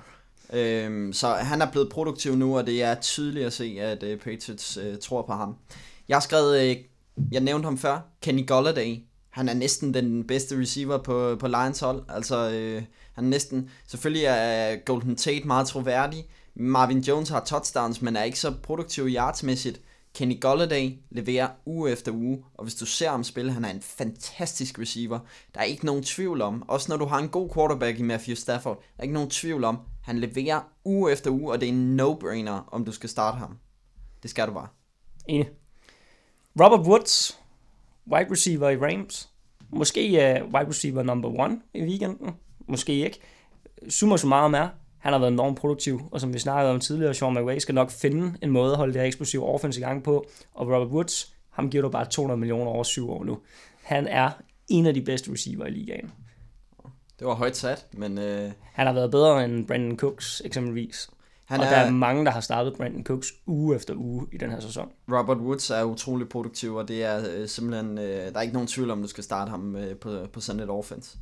Øhm, 0.53 1.13
så 1.13 1.27
han 1.27 1.61
er 1.61 1.71
blevet 1.71 1.89
produktiv 1.89 2.35
nu, 2.35 2.57
og 2.57 2.67
det 2.67 2.83
er 2.83 2.95
tydeligt 2.95 3.45
at 3.45 3.53
se, 3.53 3.77
at 3.79 4.03
øh, 4.03 4.19
Patriots 4.19 4.77
øh, 4.77 4.97
tror 4.97 5.21
på 5.21 5.33
ham. 5.33 5.55
Jeg 6.07 6.15
har 6.15 6.21
skrevet, 6.21 6.69
øh, 6.69 6.75
jeg 7.31 7.41
nævnte 7.41 7.65
ham 7.65 7.77
før, 7.77 7.99
Kenny 8.21 8.47
Golladay. 8.47 8.97
Han 9.29 9.49
er 9.49 9.53
næsten 9.53 9.93
den 9.93 10.27
bedste 10.27 10.59
receiver 10.59 10.97
på, 10.97 11.35
på 11.39 11.47
Lions 11.47 11.79
hold. 11.79 12.03
Altså, 12.09 12.51
øh, 12.51 12.83
han 13.13 13.25
er 13.25 13.29
næsten, 13.29 13.69
selvfølgelig 13.87 14.25
er 14.25 14.75
Golden 14.75 15.15
Tate 15.15 15.47
meget 15.47 15.67
troværdig. 15.67 16.25
Marvin 16.55 16.99
Jones 16.99 17.29
har 17.29 17.39
touchdowns, 17.39 18.01
men 18.01 18.15
er 18.15 18.23
ikke 18.23 18.39
så 18.39 18.53
produktiv 18.63 19.07
yardsmæssigt. 19.07 19.81
Kenny 20.13 20.41
Golladay 20.41 20.91
leverer 21.09 21.49
uge 21.65 21.91
efter 21.91 22.11
uge, 22.11 22.43
og 22.53 22.63
hvis 22.63 22.75
du 22.75 22.85
ser 22.85 23.09
ham 23.09 23.23
spille, 23.23 23.51
han 23.51 23.65
er 23.65 23.69
en 23.69 23.81
fantastisk 23.81 24.79
receiver. 24.79 25.19
Der 25.53 25.59
er 25.59 25.63
ikke 25.63 25.85
nogen 25.85 26.03
tvivl 26.03 26.41
om, 26.41 26.69
også 26.69 26.91
når 26.91 26.97
du 26.97 27.05
har 27.05 27.19
en 27.19 27.29
god 27.29 27.49
quarterback 27.53 27.99
i 27.99 28.01
Matthew 28.01 28.35
Stafford, 28.35 28.77
der 28.77 28.99
er 28.99 29.03
ikke 29.03 29.13
nogen 29.13 29.29
tvivl 29.29 29.63
om, 29.63 29.79
han 30.03 30.19
leverer 30.19 30.61
uge 30.85 31.11
efter 31.11 31.31
uge, 31.31 31.51
og 31.51 31.61
det 31.61 31.69
er 31.69 31.73
en 31.73 31.99
no-brainer, 32.01 32.69
om 32.71 32.85
du 32.85 32.91
skal 32.91 33.09
starte 33.09 33.37
ham. 33.37 33.57
Det 34.23 34.29
skal 34.29 34.47
du 34.47 34.53
bare. 34.53 34.67
Enig. 35.27 35.49
Robert 36.61 36.87
Woods, 36.87 37.39
wide 38.11 38.31
receiver 38.31 38.69
i 38.69 38.77
Rams. 38.77 39.29
Måske 39.69 40.09
uh, 40.09 40.53
wide 40.53 40.69
receiver 40.69 41.03
number 41.03 41.39
one 41.39 41.61
i 41.73 41.81
weekenden. 41.81 42.35
Måske 42.67 42.93
ikke. 42.93 43.19
Summa 43.89 44.17
summarum 44.17 44.53
er, 44.53 44.69
han 45.05 45.13
har 45.13 45.19
været 45.19 45.31
enormt 45.31 45.57
produktiv, 45.57 46.01
og 46.11 46.21
som 46.21 46.33
vi 46.33 46.39
snakkede 46.39 46.73
om 46.73 46.79
tidligere, 46.79 47.13
Sean 47.13 47.33
McVay 47.33 47.57
skal 47.57 47.75
nok 47.75 47.91
finde 47.91 48.37
en 48.41 48.49
måde 48.51 48.71
at 48.71 48.77
holde 48.77 48.93
det 48.93 49.01
her 49.01 49.07
eksplosive 49.07 49.45
offense 49.45 49.79
i 49.79 49.83
gang 49.83 50.03
på, 50.03 50.25
og 50.53 50.67
Robert 50.67 50.87
Woods, 50.87 51.33
ham 51.49 51.69
giver 51.69 51.81
du 51.81 51.89
bare 51.89 52.05
200 52.05 52.39
millioner 52.39 52.71
over 52.71 52.83
syv 52.83 53.09
år 53.09 53.23
nu. 53.23 53.37
Han 53.83 54.07
er 54.07 54.29
en 54.67 54.85
af 54.85 54.93
de 54.93 55.01
bedste 55.01 55.31
receiver 55.31 55.65
i 55.65 55.69
ligaen. 55.69 56.11
Det 57.19 57.27
var 57.27 57.33
højt 57.33 57.57
sat, 57.57 57.85
men 57.93 58.17
øh, 58.17 58.51
Han 58.73 58.87
har 58.87 58.93
været 58.93 59.11
bedre 59.11 59.45
end 59.45 59.67
Brandon 59.67 59.97
Cooks 59.97 60.41
eksempelvis. 60.45 61.09
han 61.45 61.59
og 61.59 61.65
er, 61.65 61.69
der 61.69 61.77
er 61.77 61.89
mange, 61.89 62.25
der 62.25 62.31
har 62.31 62.41
startet 62.41 62.73
Brandon 62.77 63.03
Cooks 63.03 63.27
uge 63.45 63.75
efter 63.75 63.93
uge 63.97 64.27
i 64.33 64.37
den 64.37 64.51
her 64.51 64.59
sæson. 64.59 64.89
Robert 65.11 65.37
Woods 65.37 65.69
er 65.69 65.83
utrolig 65.83 66.29
produktiv, 66.29 66.75
og 66.75 66.87
det 66.87 67.03
er 67.03 67.23
øh, 67.35 67.47
simpelthen, 67.47 67.97
øh, 67.97 68.05
der 68.05 68.31
er 68.35 68.41
ikke 68.41 68.53
nogen 68.53 68.67
tvivl 68.67 68.91
om, 68.91 69.01
du 69.01 69.07
skal 69.07 69.23
starte 69.23 69.49
ham 69.49 69.75
øh, 69.75 69.95
på, 69.95 70.27
på 70.33 70.39
sådan 70.41 70.61
et 70.61 70.69
offense. 70.69 71.17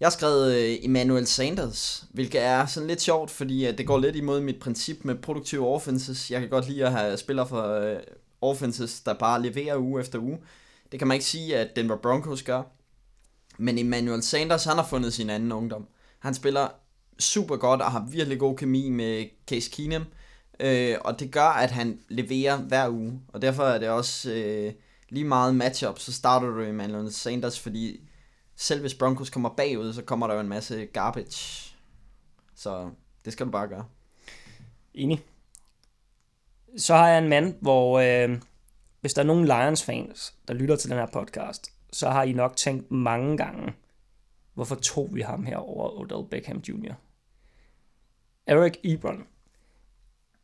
Jeg 0.00 0.06
har 0.06 0.10
skrevet 0.10 0.54
øh, 0.54 0.78
Emmanuel 0.82 1.26
Sanders, 1.26 2.04
hvilket 2.10 2.42
er 2.42 2.66
sådan 2.66 2.86
lidt 2.86 3.00
sjovt, 3.00 3.30
fordi 3.30 3.66
øh, 3.66 3.78
det 3.78 3.86
går 3.86 3.98
lidt 3.98 4.16
imod 4.16 4.40
mit 4.40 4.60
princip 4.60 5.04
med 5.04 5.14
produktive 5.14 5.66
offenses. 5.66 6.30
Jeg 6.30 6.40
kan 6.40 6.48
godt 6.48 6.68
lide 6.68 6.86
at 6.86 6.92
have 6.92 7.16
spillere 7.16 7.48
for 7.48 7.62
øh, 7.62 7.96
offenses, 8.40 9.00
der 9.00 9.14
bare 9.14 9.42
leverer 9.42 9.76
uge 9.76 10.00
efter 10.00 10.18
uge. 10.18 10.38
Det 10.92 10.98
kan 10.98 11.08
man 11.08 11.14
ikke 11.14 11.24
sige, 11.24 11.56
at 11.56 11.76
Denver 11.76 11.96
Broncos 11.96 12.42
gør. 12.42 12.62
Men 13.58 13.78
Emmanuel 13.78 14.22
Sanders, 14.22 14.64
han 14.64 14.76
har 14.76 14.86
fundet 14.86 15.12
sin 15.12 15.30
anden 15.30 15.52
ungdom. 15.52 15.86
Han 16.18 16.34
spiller 16.34 16.68
super 17.18 17.56
godt 17.56 17.82
og 17.82 17.92
har 17.92 18.06
virkelig 18.10 18.38
god 18.38 18.56
kemi 18.56 18.88
med 18.88 19.24
Case 19.46 19.70
Keenum. 19.70 20.04
Øh, 20.60 20.96
og 21.00 21.20
det 21.20 21.30
gør, 21.30 21.48
at 21.48 21.70
han 21.70 21.98
leverer 22.08 22.56
hver 22.56 22.88
uge. 22.88 23.20
Og 23.28 23.42
derfor 23.42 23.62
er 23.62 23.78
det 23.78 23.88
også 23.88 24.30
øh, 24.30 24.72
lige 25.08 25.24
meget 25.24 25.54
matchup, 25.54 25.98
så 25.98 26.12
starter 26.12 26.46
du 26.46 26.60
Emmanuel 26.60 27.12
Sanders, 27.12 27.60
fordi 27.60 28.00
selv 28.60 28.80
hvis 28.80 28.94
Broncos 28.94 29.30
kommer 29.30 29.48
bagud, 29.48 29.92
så 29.92 30.02
kommer 30.02 30.26
der 30.26 30.34
jo 30.34 30.40
en 30.40 30.48
masse 30.48 30.86
garbage. 30.86 31.74
Så 32.54 32.90
det 33.24 33.32
skal 33.32 33.46
du 33.46 33.50
bare 33.50 33.68
gøre. 33.68 33.84
Enig. 34.94 35.24
Så 36.76 36.94
har 36.94 37.08
jeg 37.08 37.18
en 37.18 37.28
mand, 37.28 37.54
hvor 37.60 38.00
øh, 38.00 38.40
hvis 39.00 39.14
der 39.14 39.22
er 39.22 39.26
nogen 39.26 39.44
Lions-fans, 39.44 40.34
der 40.48 40.54
lytter 40.54 40.76
til 40.76 40.90
den 40.90 40.98
her 40.98 41.06
podcast, 41.06 41.72
så 41.92 42.10
har 42.10 42.22
I 42.22 42.32
nok 42.32 42.56
tænkt 42.56 42.90
mange 42.90 43.36
gange, 43.36 43.72
hvorfor 44.54 44.74
tog 44.74 45.14
vi 45.14 45.20
ham 45.20 45.44
her 45.44 45.56
over 45.56 46.00
Odell 46.00 46.30
Beckham 46.30 46.58
Jr.? 46.58 46.94
Eric 48.46 48.74
Ebron. 48.84 49.26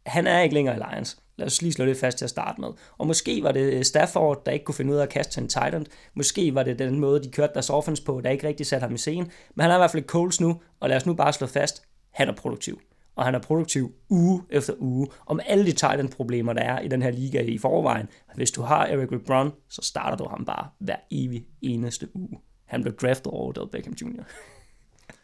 Han 0.06 0.26
er 0.26 0.40
ikke 0.40 0.54
længere 0.54 0.76
i 0.76 0.78
Lions. 0.78 1.22
Lad 1.38 1.46
os 1.46 1.62
lige 1.62 1.72
slå 1.72 1.86
det 1.86 1.96
fast 1.96 2.18
til 2.18 2.24
at 2.24 2.30
starte 2.30 2.60
med. 2.60 2.68
Og 2.98 3.06
måske 3.06 3.42
var 3.42 3.52
det 3.52 3.72
øh, 3.72 3.84
Stafford, 3.84 4.44
der 4.46 4.52
ikke 4.52 4.64
kunne 4.64 4.74
finde 4.74 4.92
ud 4.92 4.98
af 4.98 5.02
at 5.02 5.08
kaste 5.08 5.32
til 5.32 5.42
en 5.42 5.48
tight 5.48 5.74
end. 5.74 5.86
Måske 6.14 6.54
var 6.54 6.62
det 6.62 6.78
den 6.78 7.00
måde, 7.00 7.22
de 7.22 7.30
kørte 7.30 7.52
deres 7.54 7.70
offense 7.70 8.02
på, 8.04 8.20
der 8.24 8.30
ikke 8.30 8.48
rigtig 8.48 8.66
satte 8.66 8.84
ham 8.84 8.94
i 8.94 8.98
scenen. 8.98 9.30
Men 9.54 9.62
han 9.62 9.70
er 9.70 9.74
i 9.74 9.78
hvert 9.78 9.90
fald 9.90 10.04
Coles 10.04 10.40
nu, 10.40 10.60
og 10.80 10.88
lad 10.88 10.96
os 10.96 11.06
nu 11.06 11.14
bare 11.14 11.32
slå 11.32 11.46
fast, 11.46 11.82
han 12.10 12.28
er 12.28 12.34
produktiv. 12.34 12.80
Og 13.16 13.24
han 13.24 13.34
er 13.34 13.38
produktiv 13.38 13.92
uge 14.08 14.42
efter 14.50 14.74
uge, 14.78 15.08
om 15.26 15.40
alle 15.46 15.66
de 15.66 15.72
tight 15.72 16.00
end 16.00 16.08
problemer, 16.08 16.52
der 16.52 16.62
er 16.62 16.80
i 16.80 16.88
den 16.88 17.02
her 17.02 17.10
liga 17.10 17.42
i 17.42 17.58
forvejen. 17.58 18.08
Hvis 18.34 18.50
du 18.50 18.62
har 18.62 18.86
Eric 18.86 19.10
LeBron, 19.10 19.52
så 19.68 19.82
starter 19.82 20.16
du 20.16 20.28
ham 20.28 20.44
bare 20.44 20.68
hver 20.78 20.96
evig 21.10 21.46
eneste 21.62 22.08
uge. 22.14 22.40
Han 22.64 22.82
blev 22.82 22.96
draftet 22.96 23.26
over 23.26 23.48
Odell 23.48 23.68
Beckham 23.70 23.94
Jr. 24.02 24.22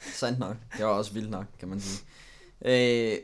Sandt 0.20 0.38
nok. 0.38 0.56
Det 0.76 0.84
var 0.84 0.92
også 0.92 1.12
vildt 1.12 1.30
nok, 1.30 1.44
kan 1.58 1.68
man 1.68 1.80
sige. 1.80 2.06
Øh, 2.64 3.16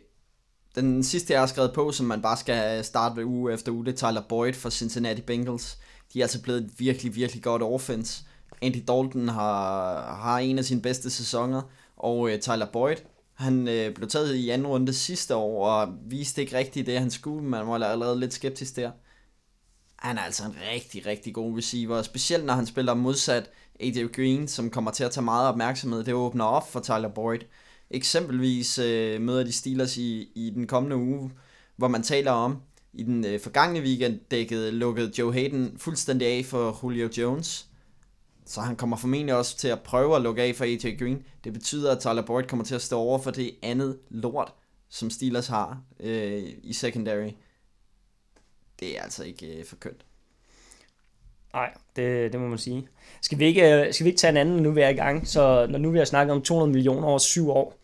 den 0.74 1.04
sidste, 1.04 1.32
jeg 1.32 1.40
har 1.40 1.46
skrevet 1.46 1.72
på, 1.72 1.92
som 1.92 2.06
man 2.06 2.22
bare 2.22 2.36
skal 2.36 2.84
starte 2.84 3.16
ved 3.16 3.24
uge 3.24 3.52
efter 3.52 3.72
uge, 3.72 3.84
det 3.84 3.92
er 3.92 4.08
Tyler 4.08 4.22
Boyd 4.28 4.52
for 4.52 4.70
Cincinnati 4.70 5.20
Bengals. 5.20 5.78
De 6.12 6.20
er 6.20 6.24
altså 6.24 6.42
blevet 6.42 6.62
et 6.62 6.70
virkelig, 6.78 7.14
virkelig 7.14 7.42
godt 7.42 7.62
offense. 7.62 8.24
Andy 8.62 8.84
Dalton 8.88 9.28
har, 9.28 10.00
har 10.14 10.38
en 10.38 10.58
af 10.58 10.64
sine 10.64 10.82
bedste 10.82 11.10
sæsoner, 11.10 11.62
og 11.96 12.30
øh, 12.30 12.40
Tyler 12.40 12.66
Boyd, 12.72 12.96
han 13.34 13.68
øh, 13.68 13.94
blev 13.94 14.08
taget 14.08 14.34
i 14.34 14.50
anden 14.50 14.66
runde 14.66 14.94
sidste 14.94 15.36
år, 15.36 15.68
og 15.68 15.94
viste 16.06 16.40
ikke 16.42 16.56
rigtigt 16.56 16.86
det, 16.86 16.98
han 16.98 17.10
skulle. 17.10 17.44
Man 17.44 17.66
var 17.66 17.74
allerede 17.74 18.20
lidt 18.20 18.34
skeptisk 18.34 18.76
der. 18.76 18.90
Han 19.96 20.18
er 20.18 20.22
altså 20.22 20.44
en 20.44 20.56
rigtig, 20.72 21.06
rigtig 21.06 21.34
god 21.34 21.58
receiver, 21.58 22.02
specielt 22.02 22.44
når 22.44 22.54
han 22.54 22.66
spiller 22.66 22.94
modsat 22.94 23.50
AJ 23.80 24.06
Green, 24.12 24.48
som 24.48 24.70
kommer 24.70 24.90
til 24.90 25.04
at 25.04 25.10
tage 25.10 25.24
meget 25.24 25.48
opmærksomhed. 25.48 26.04
Det 26.04 26.14
åbner 26.14 26.44
op 26.44 26.70
for 26.72 26.80
Tyler 26.80 27.08
Boyd. 27.08 27.38
Eksempelvis 27.90 28.78
øh, 28.78 29.20
møder 29.20 29.44
de 29.44 29.52
Steelers 29.52 29.96
i, 29.96 30.28
i 30.34 30.50
den 30.50 30.66
kommende 30.66 30.96
uge, 30.96 31.30
hvor 31.76 31.88
man 31.88 32.02
taler 32.02 32.30
om, 32.30 32.62
i 32.92 33.02
den 33.02 33.24
øh, 33.24 33.40
forgangne 33.40 33.80
weekend 33.80 34.20
dækkede, 34.30 34.70
lukkede 34.70 35.12
Joe 35.18 35.32
Hayden 35.32 35.78
fuldstændig 35.78 36.28
af 36.28 36.44
for 36.44 36.80
Julio 36.82 37.08
Jones. 37.16 37.68
Så 38.46 38.60
han 38.60 38.76
kommer 38.76 38.96
formentlig 38.96 39.34
også 39.34 39.56
til 39.56 39.68
at 39.68 39.80
prøve 39.80 40.16
at 40.16 40.22
lukke 40.22 40.42
af 40.42 40.56
for 40.56 40.64
AJ 40.64 40.96
Green. 40.98 41.24
Det 41.44 41.52
betyder, 41.52 41.92
at 41.92 42.00
Tyler 42.00 42.22
Boyd 42.22 42.44
kommer 42.44 42.64
til 42.64 42.74
at 42.74 42.82
stå 42.82 42.98
over 42.98 43.18
for 43.18 43.30
det 43.30 43.54
andet 43.62 43.98
lort, 44.10 44.52
som 44.88 45.10
Steelers 45.10 45.46
har 45.46 45.82
øh, 46.00 46.42
i 46.62 46.72
secondary. 46.72 47.30
Det 48.80 48.98
er 48.98 49.02
altså 49.02 49.24
ikke 49.24 49.58
øh, 49.58 49.64
for 49.64 49.76
kønt. 49.76 50.04
Nej, 51.52 51.74
det, 51.96 52.32
det 52.32 52.40
må 52.40 52.48
man 52.48 52.58
sige. 52.58 52.88
Skal 53.22 53.38
vi, 53.38 53.44
ikke, 53.44 53.86
øh, 53.86 53.94
skal 53.94 54.04
vi 54.04 54.08
ikke 54.08 54.18
tage 54.18 54.30
en 54.30 54.36
anden, 54.36 54.56
nu 54.62 54.70
vi 54.70 54.80
er 54.80 54.88
i 54.88 54.94
gang? 54.94 55.28
Så 55.28 55.66
når 55.70 55.78
nu 55.78 55.90
vi 55.90 55.98
har 55.98 56.04
snakket 56.04 56.34
om 56.34 56.42
200 56.42 56.72
millioner 56.72 57.08
over 57.08 57.18
syv 57.18 57.50
år, 57.50 57.77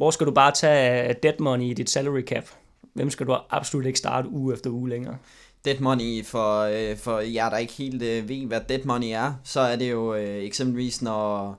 hvor 0.00 0.10
skal 0.10 0.26
du 0.26 0.30
bare 0.30 0.52
tage 0.52 1.08
øh, 1.08 1.14
dead 1.22 1.38
money 1.38 1.64
i 1.64 1.74
dit 1.74 1.90
salary 1.90 2.22
cap? 2.22 2.44
Hvem 2.94 3.10
skal 3.10 3.26
du 3.26 3.36
absolut 3.50 3.86
ikke 3.86 3.98
starte 3.98 4.28
uge 4.28 4.54
efter 4.54 4.70
uge 4.70 4.88
længere? 4.88 5.16
Dead 5.64 5.78
money, 5.80 6.24
for, 6.24 6.60
øh, 6.60 6.96
for 6.96 7.18
jer, 7.18 7.50
der 7.50 7.56
ikke 7.56 7.72
helt 7.72 8.02
øh, 8.02 8.28
ved, 8.28 8.46
hvad 8.46 8.60
dead 8.68 8.84
money 8.84 9.06
er, 9.06 9.34
så 9.44 9.60
er 9.60 9.76
det 9.76 9.90
jo 9.90 10.14
øh, 10.14 10.44
eksempelvis, 10.44 11.02
når 11.02 11.56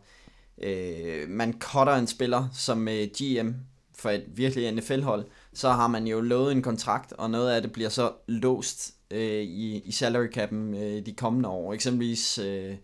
øh, 0.64 1.30
man 1.30 1.54
cutter 1.60 1.96
en 1.96 2.08
spiller 2.08 2.48
som 2.54 2.88
øh, 2.88 3.08
GM 3.18 3.50
for 3.98 4.10
et 4.10 4.24
virkelig 4.28 4.72
NFL-hold, 4.72 5.26
så 5.54 5.70
har 5.70 5.88
man 5.88 6.08
jo 6.08 6.22
lovet 6.22 6.52
en 6.52 6.62
kontrakt, 6.62 7.14
og 7.14 7.30
noget 7.30 7.52
af 7.52 7.62
det 7.62 7.72
bliver 7.72 7.90
så 7.90 8.12
låst 8.28 8.94
øh, 9.12 9.42
i, 9.42 9.82
i 9.86 9.92
salary 9.92 10.28
cap'en 10.38 10.78
øh, 10.78 11.06
de 11.06 11.14
kommende 11.18 11.50
år. 11.50 11.74
Eksempelvis, 11.74 12.38
øh, 12.38 12.76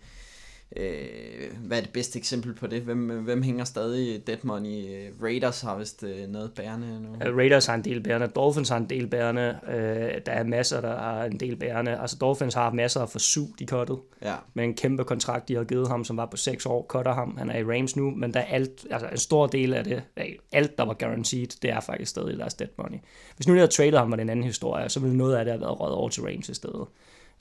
øh, 0.76 1.58
hvad 1.62 1.78
er 1.78 1.82
det 1.82 1.94
bedste 1.94 2.20
eksempel 2.20 2.54
på 2.54 2.68
det? 2.68 2.82
Hvem, 2.82 3.24
hvem 3.24 3.42
hænger 3.42 3.64
stadig 3.64 4.28
dead 4.28 4.38
money? 4.44 5.10
Raiders 5.24 5.62
har 5.62 5.78
vist 5.78 6.04
øh, 6.04 6.28
noget 6.28 6.52
bærende 6.54 7.02
nu. 7.02 7.36
Raiders 7.38 7.66
har 7.66 7.76
en 7.76 7.84
del 7.84 8.04
bærende, 8.04 8.28
Dolphins 8.28 8.70
har 8.70 8.78
en 8.78 8.90
del 8.90 9.08
bærende, 9.08 9.60
øh, 9.68 10.22
der 10.26 10.32
er 10.32 10.44
masser, 10.44 10.82
der 10.82 10.98
har 10.98 11.24
en 11.24 11.40
del 11.40 11.56
bærende. 11.56 12.00
Altså 12.00 12.18
Dolphins 12.22 12.54
har 12.54 12.72
masser 12.72 13.06
for 13.06 13.20
syv, 13.20 13.56
de 13.60 13.66
kottet. 13.66 14.00
Ja. 14.22 14.36
Med 14.54 14.64
en 14.64 14.74
kæmpe 14.74 15.04
kontrakt, 15.04 15.48
de 15.48 15.56
har 15.56 15.64
givet 15.64 15.88
ham, 15.88 16.04
som 16.04 16.18
var 16.18 16.26
på 16.26 16.38
6 16.38 16.66
år, 16.66 16.86
cutter 16.90 17.14
ham. 17.14 17.38
Han 17.38 17.50
er 17.50 17.58
i 17.58 17.64
Rams 17.64 17.96
nu, 17.96 18.12
men 18.12 18.34
der 18.34 18.40
er 18.40 18.46
alt, 18.46 18.88
altså 18.92 19.08
en 19.08 19.18
stor 19.18 19.48
del 19.48 19.74
af 19.74 19.84
det, 19.84 20.04
alt 20.52 20.78
der 20.78 20.86
var 20.86 20.94
guaranteed, 20.94 21.48
det 21.62 21.70
er 21.70 21.80
faktisk 21.80 22.12
stadig 22.12 22.38
deres 22.38 22.54
dead 22.54 22.70
money. 22.78 22.98
Hvis 23.36 23.48
nu 23.48 23.54
de 23.54 23.60
havde 23.60 23.72
traded 23.72 23.98
ham, 23.98 24.12
var 24.12 24.16
det 24.16 24.24
en 24.24 24.30
anden 24.30 24.46
historie, 24.46 24.90
så 24.90 25.00
ville 25.00 25.18
noget 25.18 25.36
af 25.36 25.46
det 25.46 25.52
have 25.52 25.62
været 25.62 25.80
røget 25.80 25.96
over 25.96 26.10
til 26.10 26.24
Rams 26.24 26.50
i 26.50 26.54
stedet. 26.54 26.88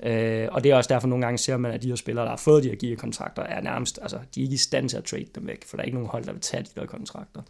Øh, 0.03 0.49
og 0.53 0.65
det 0.65 0.71
er 0.71 0.77
også 0.77 0.89
derfor, 0.89 1.09
nogle 1.09 1.25
gange 1.25 1.39
ser 1.39 1.57
man, 1.57 1.73
at 1.73 1.83
de 1.83 1.89
her 1.89 1.97
spillere, 1.97 2.25
der 2.25 2.31
har 2.31 2.37
fået 2.37 2.65
de 2.65 2.69
her 2.69 2.77
gear-kontrakter, 2.77 3.43
er 3.43 3.61
nærmest, 3.61 3.99
altså, 4.03 4.19
de 4.35 4.41
er 4.41 4.45
ikke 4.45 4.55
i 4.55 4.57
stand 4.57 4.89
til 4.89 4.97
at 4.97 5.05
trade 5.05 5.27
dem 5.35 5.47
væk, 5.47 5.65
for 5.67 5.77
der 5.77 5.83
er 5.83 5.85
ikke 5.85 5.97
nogen 5.97 6.11
hold, 6.11 6.25
der 6.25 6.33
vil 6.33 6.41
tage 6.41 6.63
de 6.63 6.81
der 6.81 6.87
kontrakter. 6.87 7.43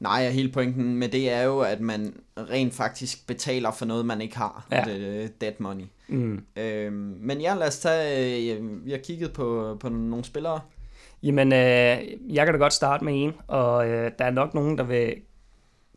Nej, 0.00 0.26
og 0.26 0.32
hele 0.32 0.52
pointen 0.52 0.96
med 0.96 1.08
det 1.08 1.30
er 1.32 1.42
jo, 1.42 1.60
at 1.60 1.80
man 1.80 2.14
rent 2.36 2.74
faktisk 2.74 3.26
betaler 3.26 3.70
for 3.70 3.84
noget, 3.84 4.06
man 4.06 4.20
ikke 4.20 4.36
har. 4.36 4.66
Ja. 4.70 4.82
Det 4.86 5.24
er 5.24 5.28
dead 5.40 5.52
money. 5.58 5.84
Mm. 6.08 6.44
Øhm, 6.56 7.16
men 7.20 7.40
ja, 7.40 7.54
lad 7.54 7.66
os 7.66 7.78
tage, 7.78 8.54
øh, 8.54 8.84
vi 8.84 8.90
har 8.90 8.98
kigget 8.98 9.32
på, 9.32 9.76
på 9.80 9.88
nogle 9.88 10.24
spillere. 10.24 10.60
Jamen, 11.22 11.52
øh, 11.52 11.98
jeg 12.34 12.46
kan 12.46 12.52
da 12.52 12.58
godt 12.58 12.72
starte 12.72 13.04
med 13.04 13.24
en, 13.24 13.32
og 13.46 13.88
øh, 13.88 14.10
der 14.18 14.24
er 14.24 14.30
nok 14.30 14.54
nogen, 14.54 14.78
der 14.78 14.84
vil 14.84 15.14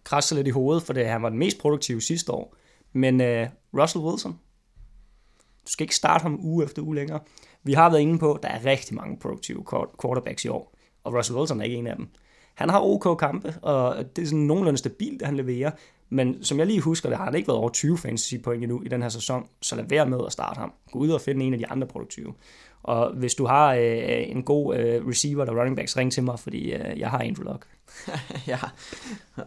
krasse 0.03 0.35
lidt 0.35 0.47
i 0.47 0.51
hovedet, 0.51 0.83
for 0.83 0.93
det, 0.93 1.07
han 1.07 1.21
var 1.21 1.29
den 1.29 1.39
mest 1.39 1.57
produktive 1.59 2.01
sidste 2.01 2.31
år. 2.31 2.55
Men 2.93 3.21
øh, 3.21 3.47
Russell 3.73 4.05
Wilson, 4.05 4.39
du 5.65 5.71
skal 5.71 5.83
ikke 5.83 5.95
starte 5.95 6.21
ham 6.21 6.39
uge 6.43 6.63
efter 6.63 6.81
uge 6.81 6.95
længere. 6.95 7.19
Vi 7.63 7.73
har 7.73 7.89
været 7.89 8.01
inde 8.01 8.19
på, 8.19 8.33
at 8.33 8.43
der 8.43 8.49
er 8.49 8.65
rigtig 8.65 8.95
mange 8.95 9.17
produktive 9.17 9.65
quarterbacks 10.01 10.45
i 10.45 10.47
år, 10.47 10.75
og 11.03 11.13
Russell 11.13 11.37
Wilson 11.37 11.61
er 11.61 11.65
ikke 11.65 11.77
en 11.77 11.87
af 11.87 11.95
dem. 11.95 12.07
Han 12.55 12.69
har 12.69 12.81
OK 12.81 13.19
kampe, 13.19 13.55
og 13.61 14.15
det 14.15 14.21
er 14.21 14.25
sådan 14.25 14.39
nogenlunde 14.39 14.77
stabilt, 14.77 15.19
det 15.19 15.25
han 15.25 15.37
leverer. 15.37 15.71
Men 16.09 16.43
som 16.43 16.59
jeg 16.59 16.67
lige 16.67 16.81
husker 16.81 17.09
det, 17.09 17.17
har 17.17 17.25
han 17.25 17.35
ikke 17.35 17.47
været 17.47 17.59
over 17.59 17.69
20 17.69 17.97
fantasy 17.97 18.35
point 18.43 18.63
endnu 18.63 18.81
i 18.81 18.87
den 18.87 19.01
her 19.01 19.09
sæson, 19.09 19.47
så 19.61 19.75
lad 19.75 19.83
være 19.89 20.05
med 20.05 20.19
at 20.25 20.31
starte 20.31 20.59
ham. 20.59 20.73
Gå 20.91 20.99
ud 20.99 21.09
og 21.09 21.21
finde 21.21 21.45
en 21.45 21.53
af 21.53 21.59
de 21.59 21.67
andre 21.67 21.87
produktive. 21.87 22.33
Og 22.83 23.13
hvis 23.13 23.35
du 23.35 23.45
har 23.45 23.73
øh, 23.73 24.29
en 24.29 24.43
god 24.43 24.75
øh, 24.75 25.07
receiver 25.07 25.43
eller 25.43 25.59
running 25.59 25.75
backs, 25.75 25.97
ring 25.97 26.11
til 26.11 26.23
mig, 26.23 26.39
fordi 26.39 26.71
øh, 26.71 26.99
jeg 26.99 27.09
har 27.09 27.19
Andrew 27.19 27.51
Luck. 27.51 27.67
ja, 28.47 28.59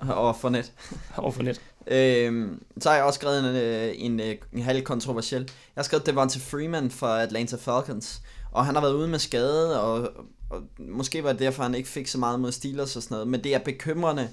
og 0.00 0.36
for 0.36 0.48
net. 0.48 0.72
og 1.16 1.34
for 1.34 1.42
net. 1.42 1.62
Øh, 1.86 2.48
så 2.80 2.88
har 2.88 2.96
jeg 2.96 3.04
også 3.04 3.18
skrevet 3.18 3.38
en, 3.38 3.44
øh, 3.44 3.94
en, 3.96 4.20
en, 4.20 4.36
en 4.52 4.62
halv 4.62 4.82
kontroversiel. 4.82 5.40
Jeg 5.42 5.80
har 5.80 5.82
skrevet 5.82 6.06
Devonta 6.06 6.38
Freeman 6.38 6.90
fra 6.90 7.22
Atlanta 7.22 7.56
Falcons, 7.56 8.22
og 8.52 8.66
han 8.66 8.74
har 8.74 8.82
været 8.82 8.94
ude 8.94 9.08
med 9.08 9.18
skade, 9.18 9.82
og, 9.82 10.10
og 10.50 10.62
måske 10.78 11.24
var 11.24 11.30
det 11.30 11.40
derfor, 11.40 11.62
han 11.62 11.74
ikke 11.74 11.88
fik 11.88 12.06
så 12.06 12.18
meget 12.18 12.40
mod 12.40 12.52
Steelers 12.52 12.96
og 12.96 13.02
sådan 13.02 13.14
noget, 13.14 13.28
men 13.28 13.44
det 13.44 13.54
er 13.54 13.58
bekymrende. 13.58 14.28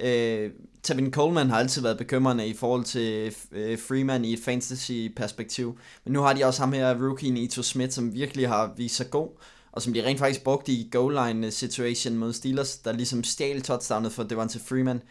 Øh, 0.00 0.50
Tevin 0.82 1.12
Coleman 1.12 1.50
har 1.50 1.58
altid 1.58 1.82
været 1.82 1.98
bekymrende 1.98 2.46
i 2.46 2.54
forhold 2.54 2.84
til 2.84 3.34
øh, 3.52 3.78
Freeman 3.78 4.24
i 4.24 4.32
et 4.32 4.40
fantasy-perspektiv, 4.44 5.78
men 6.04 6.12
nu 6.12 6.20
har 6.20 6.32
de 6.32 6.44
også 6.44 6.60
ham 6.60 6.72
her, 6.72 6.94
rookie 7.02 7.30
Nito 7.30 7.62
Smith, 7.62 7.92
som 7.92 8.14
virkelig 8.14 8.48
har 8.48 8.74
vist 8.76 8.96
sig 8.96 9.10
god, 9.10 9.28
og 9.72 9.82
som 9.82 9.92
de 9.92 10.04
rent 10.04 10.18
faktisk 10.18 10.44
brugte 10.44 10.72
i 10.72 10.88
goal 10.92 11.12
line 11.12 11.46
øh, 11.46 11.52
situation 11.52 12.16
mod 12.16 12.32
Steelers, 12.32 12.76
der 12.76 12.92
ligesom 12.92 13.24
stjal 13.24 13.62
touchdownet 13.62 14.12
for 14.12 14.22
Devonta 14.22 14.58
Freeman 14.66 15.02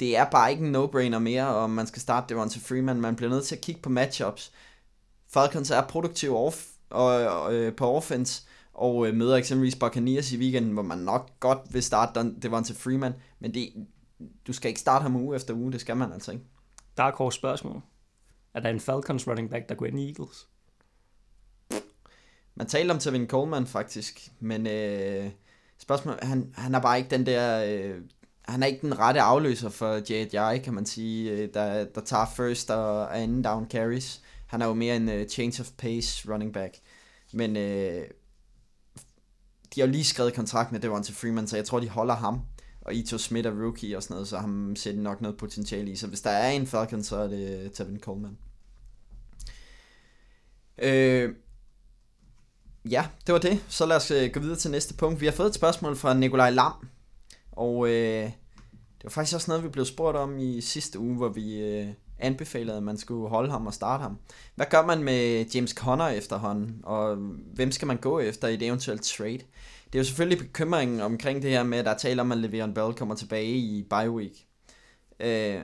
det 0.00 0.16
er 0.16 0.30
bare 0.30 0.50
ikke 0.50 0.66
en 0.66 0.76
no-brainer 0.76 1.18
mere, 1.18 1.46
om 1.46 1.70
man 1.70 1.86
skal 1.86 2.02
starte 2.02 2.34
Devonta 2.34 2.58
Freeman. 2.62 3.00
Man 3.00 3.16
bliver 3.16 3.30
nødt 3.30 3.44
til 3.44 3.56
at 3.56 3.60
kigge 3.60 3.80
på 3.80 3.90
matchups. 3.90 4.52
Falcons 5.28 5.70
er 5.70 5.82
produktiv 5.82 6.36
off, 6.36 6.66
og, 6.90 7.06
og, 7.06 7.54
øh, 7.54 7.76
på 7.76 7.86
offense, 7.90 8.42
og 8.74 9.06
øh, 9.06 9.14
møder 9.14 9.36
eksempelvis 9.36 9.76
Buccaneers 9.76 10.32
i 10.32 10.38
weekenden, 10.38 10.72
hvor 10.72 10.82
man 10.82 10.98
nok 10.98 11.40
godt 11.40 11.58
vil 11.70 11.82
starte 11.82 12.34
Devonta 12.42 12.72
Freeman, 12.76 13.14
men 13.40 13.54
det, 13.54 13.72
du 14.46 14.52
skal 14.52 14.68
ikke 14.68 14.80
starte 14.80 15.02
ham 15.02 15.16
uge 15.16 15.36
efter 15.36 15.54
uge, 15.54 15.72
det 15.72 15.80
skal 15.80 15.96
man 15.96 16.12
altså 16.12 16.32
ikke. 16.32 16.44
Dark 16.96 17.14
Horse 17.14 17.36
spørgsmål. 17.36 17.82
Er 18.54 18.60
der 18.60 18.70
en 18.70 18.80
Falcons 18.80 19.28
running 19.28 19.50
back, 19.50 19.68
der 19.68 19.74
går 19.74 19.86
ind 19.86 20.00
i 20.00 20.08
Eagles? 20.08 20.48
Man 22.54 22.66
taler 22.66 22.94
om 22.94 23.00
Tevin 23.00 23.28
Coleman 23.28 23.66
faktisk, 23.66 24.32
men 24.40 24.66
øh, 24.66 25.30
spørgsmål, 25.78 26.18
han, 26.22 26.54
han 26.54 26.74
er 26.74 26.80
bare 26.80 26.98
ikke 26.98 27.10
den 27.10 27.26
der 27.26 27.64
øh, 27.64 28.00
han 28.48 28.62
er 28.62 28.66
ikke 28.66 28.80
den 28.80 28.98
rette 28.98 29.20
afløser 29.20 29.68
for 29.68 29.94
J.J., 30.10 30.62
kan 30.62 30.74
man 30.74 30.86
sige, 30.86 31.30
øh, 31.30 31.48
der, 31.54 31.84
der 31.84 32.00
tager 32.00 32.26
first 32.36 32.70
og 32.70 33.20
anden 33.20 33.42
down 33.42 33.66
carries. 33.70 34.22
Han 34.46 34.62
er 34.62 34.66
jo 34.66 34.74
mere 34.74 34.96
en 34.96 35.08
uh, 35.08 35.26
change 35.28 35.60
of 35.60 35.70
pace 35.78 36.32
running 36.32 36.52
back. 36.52 36.74
Men 37.32 37.56
uh, 37.56 37.62
de 39.74 39.80
har 39.80 39.86
jo 39.86 39.92
lige 39.92 40.04
skrevet 40.04 40.34
kontrakt 40.34 40.72
med 40.72 40.80
Devonta 40.80 41.12
Freeman, 41.12 41.46
så 41.46 41.56
jeg 41.56 41.64
tror, 41.64 41.80
de 41.80 41.88
holder 41.88 42.14
ham. 42.14 42.40
Og 42.80 42.94
Ito 42.94 43.18
Smith 43.18 43.48
er 43.48 43.62
rookie 43.64 43.96
og 43.96 44.02
sådan 44.02 44.14
noget, 44.14 44.28
så 44.28 44.38
ham 44.38 44.76
ser 44.76 44.92
de 44.92 45.02
nok 45.02 45.20
noget 45.20 45.36
potentiale 45.36 45.90
i. 45.90 45.96
Så 45.96 46.06
hvis 46.06 46.20
der 46.20 46.30
er 46.30 46.50
en 46.50 46.66
Falcon, 46.66 47.02
så 47.02 47.16
er 47.16 47.28
det 47.28 47.72
Tevin 47.72 48.00
Coleman. 48.00 48.38
Øh, 50.78 51.34
ja, 52.90 53.06
det 53.26 53.32
var 53.32 53.38
det. 53.38 53.64
Så 53.68 53.86
lad 53.86 53.96
os 53.96 54.12
gå 54.32 54.40
videre 54.40 54.56
til 54.56 54.70
næste 54.70 54.94
punkt. 54.94 55.20
Vi 55.20 55.26
har 55.26 55.32
fået 55.32 55.48
et 55.48 55.54
spørgsmål 55.54 55.96
fra 55.96 56.14
Nikolaj 56.14 56.50
Lam, 56.50 56.88
og 57.56 57.88
øh, 57.88 58.24
det 58.98 59.04
var 59.04 59.10
faktisk 59.10 59.34
også 59.34 59.50
noget, 59.50 59.64
vi 59.64 59.68
blev 59.68 59.84
spurgt 59.84 60.16
om 60.16 60.38
i 60.38 60.60
sidste 60.60 60.98
uge, 60.98 61.16
hvor 61.16 61.28
vi 61.28 61.58
øh, 61.58 61.88
anbefalede, 62.18 62.76
at 62.76 62.82
man 62.82 62.98
skulle 62.98 63.28
holde 63.28 63.50
ham 63.50 63.66
og 63.66 63.74
starte 63.74 64.02
ham. 64.02 64.18
Hvad 64.54 64.66
gør 64.70 64.86
man 64.86 65.02
med 65.02 65.46
James 65.46 65.70
Conner 65.70 66.08
efterhånden, 66.08 66.80
og 66.82 67.16
hvem 67.54 67.72
skal 67.72 67.86
man 67.86 67.96
gå 67.96 68.18
efter 68.18 68.48
i 68.48 68.54
et 68.54 68.62
eventuelt 68.62 69.02
trade? 69.02 69.40
Det 69.86 69.94
er 69.94 69.98
jo 69.98 70.04
selvfølgelig 70.04 70.38
bekymringen 70.38 71.00
omkring 71.00 71.42
det 71.42 71.50
her 71.50 71.62
med, 71.62 71.78
at 71.78 71.84
der 71.84 71.96
taler 71.96 72.22
om, 72.22 72.32
at 72.32 72.38
Le'Veon 72.38 72.72
Bell 72.72 72.94
kommer 72.94 73.14
tilbage 73.14 73.56
i 73.56 73.82
bye 73.90 74.10
week. 74.10 74.46
Øh, 75.20 75.60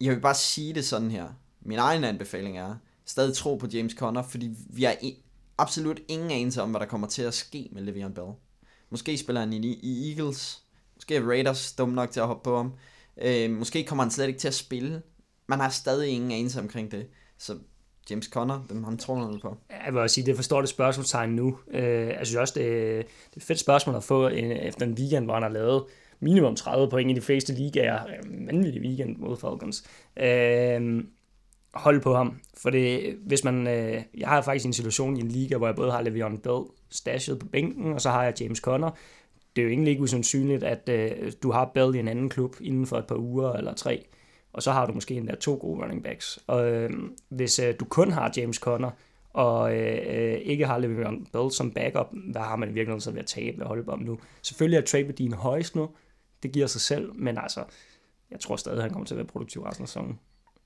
jeg 0.00 0.14
vil 0.14 0.20
bare 0.20 0.34
sige 0.34 0.74
det 0.74 0.84
sådan 0.84 1.10
her. 1.10 1.28
Min 1.60 1.78
egen 1.78 2.04
anbefaling 2.04 2.58
er, 2.58 2.74
stadig 3.04 3.36
tro 3.36 3.56
på 3.56 3.66
James 3.66 3.92
Conner, 3.92 4.22
fordi 4.22 4.50
vi 4.70 4.82
har 4.82 4.96
absolut 5.58 6.00
ingen 6.08 6.30
anelse 6.30 6.62
om, 6.62 6.70
hvad 6.70 6.80
der 6.80 6.86
kommer 6.86 7.06
til 7.06 7.22
at 7.22 7.34
ske 7.34 7.68
med 7.72 7.88
Le'Veon 7.88 8.12
Bell. 8.12 8.32
Måske 8.90 9.18
spiller 9.18 9.40
han 9.40 9.52
i, 9.52 9.66
i 9.66 10.10
Eagles, 10.10 10.63
Måske 10.94 11.16
er 11.16 11.28
Raiders 11.28 11.72
dum 11.72 11.88
nok 11.88 12.10
til 12.10 12.20
at 12.20 12.26
hoppe 12.26 12.44
på 12.44 12.56
ham. 12.56 12.72
Øh, 13.22 13.50
måske 13.50 13.84
kommer 13.84 14.04
han 14.04 14.10
slet 14.10 14.28
ikke 14.28 14.40
til 14.40 14.48
at 14.48 14.54
spille. 14.54 15.02
Man 15.46 15.60
har 15.60 15.68
stadig 15.68 16.08
ingen 16.08 16.30
anelse 16.30 16.60
omkring 16.60 16.92
det. 16.92 17.06
Så 17.38 17.56
James 18.10 18.26
Conner, 18.26 18.66
dem 18.68 18.84
han 18.84 18.98
tror 18.98 19.18
noget 19.18 19.40
på. 19.42 19.56
Jeg 19.86 19.94
vil 19.94 20.02
også 20.02 20.14
sige, 20.14 20.26
det 20.26 20.36
forstår 20.36 20.60
det 20.60 20.68
spørgsmålstegn 20.68 21.30
nu. 21.30 21.58
Øh, 21.70 22.08
jeg 22.08 22.20
synes 22.22 22.36
også, 22.36 22.54
det, 22.56 22.66
det 22.66 23.32
er 23.32 23.36
et 23.36 23.42
fedt 23.42 23.58
spørgsmål 23.58 23.96
at 23.96 24.04
få 24.04 24.28
en, 24.28 24.52
efter 24.52 24.86
en 24.86 24.94
weekend, 24.98 25.24
hvor 25.24 25.34
han 25.34 25.42
har 25.42 25.50
lavet 25.50 25.84
minimum 26.20 26.56
30 26.56 26.90
point 26.90 27.10
i 27.10 27.14
de 27.14 27.20
fleste 27.20 27.52
ligaer. 27.52 28.06
Øh, 28.06 28.46
vanvittig 28.46 28.82
weekend 28.82 29.16
mod 29.16 29.36
Falcons. 29.36 29.84
Øh, 30.16 31.04
hold 31.74 32.00
på 32.00 32.14
ham. 32.14 32.40
For 32.56 32.70
det, 32.70 33.14
hvis 33.26 33.44
man, 33.44 33.66
øh, 33.66 34.02
jeg 34.18 34.28
har 34.28 34.42
faktisk 34.42 34.66
en 34.66 34.72
situation 34.72 35.16
i 35.16 35.20
en 35.20 35.28
liga, 35.28 35.56
hvor 35.56 35.66
jeg 35.66 35.76
både 35.76 35.92
har 35.92 36.02
Le'Veon 36.02 36.40
Bell 36.40 36.64
stashet 36.90 37.38
på 37.38 37.46
bænken, 37.46 37.92
og 37.92 38.00
så 38.00 38.10
har 38.10 38.24
jeg 38.24 38.40
James 38.40 38.58
Conner, 38.58 38.90
det 39.56 39.62
er 39.62 39.64
jo 39.64 39.70
egentlig 39.70 39.90
ikke 39.90 40.02
usandsynligt, 40.02 40.64
at 40.64 40.88
øh, 40.88 41.32
du 41.42 41.50
har 41.50 41.70
Bell 41.74 41.94
i 41.94 41.98
en 41.98 42.08
anden 42.08 42.28
klub 42.28 42.56
inden 42.60 42.86
for 42.86 42.98
et 42.98 43.06
par 43.06 43.16
uger 43.16 43.52
eller 43.52 43.74
tre, 43.74 44.06
og 44.52 44.62
så 44.62 44.72
har 44.72 44.86
du 44.86 44.92
måske 44.92 45.14
endda 45.14 45.34
to 45.34 45.58
gode 45.60 45.82
running 45.82 46.02
backs. 46.02 46.38
Og 46.46 46.72
øh, 46.72 46.90
hvis 47.28 47.58
øh, 47.58 47.74
du 47.80 47.84
kun 47.84 48.10
har 48.10 48.32
James 48.36 48.56
Conner, 48.56 48.90
og 49.30 49.76
øh, 49.76 49.98
øh 50.06 50.34
ikke 50.34 50.66
har 50.66 50.78
Le'Veon 50.78 51.30
Bell 51.32 51.52
som 51.52 51.70
backup, 51.70 52.06
hvad 52.32 52.42
har 52.42 52.56
man 52.56 52.68
i 52.68 52.72
virkeligheden 52.72 53.00
så 53.00 53.10
ved 53.10 53.20
at 53.20 53.26
tabe 53.26 53.62
og 53.62 53.68
holde 53.68 53.88
om 53.88 54.00
nu? 54.00 54.18
Selvfølgelig 54.42 54.78
er 54.78 54.82
trade 54.82 55.12
din 55.12 55.32
højst 55.32 55.76
nu, 55.76 55.88
det 56.42 56.52
giver 56.52 56.66
sig 56.66 56.80
selv, 56.80 57.14
men 57.14 57.38
altså, 57.38 57.64
jeg 58.30 58.40
tror 58.40 58.56
stadig, 58.56 58.82
han 58.82 58.90
kommer 58.90 59.06
til 59.06 59.14
at 59.14 59.18
være 59.18 59.26
produktiv 59.26 59.62
resten 59.62 59.82
af 59.82 59.88
sæsonen. 59.88 60.18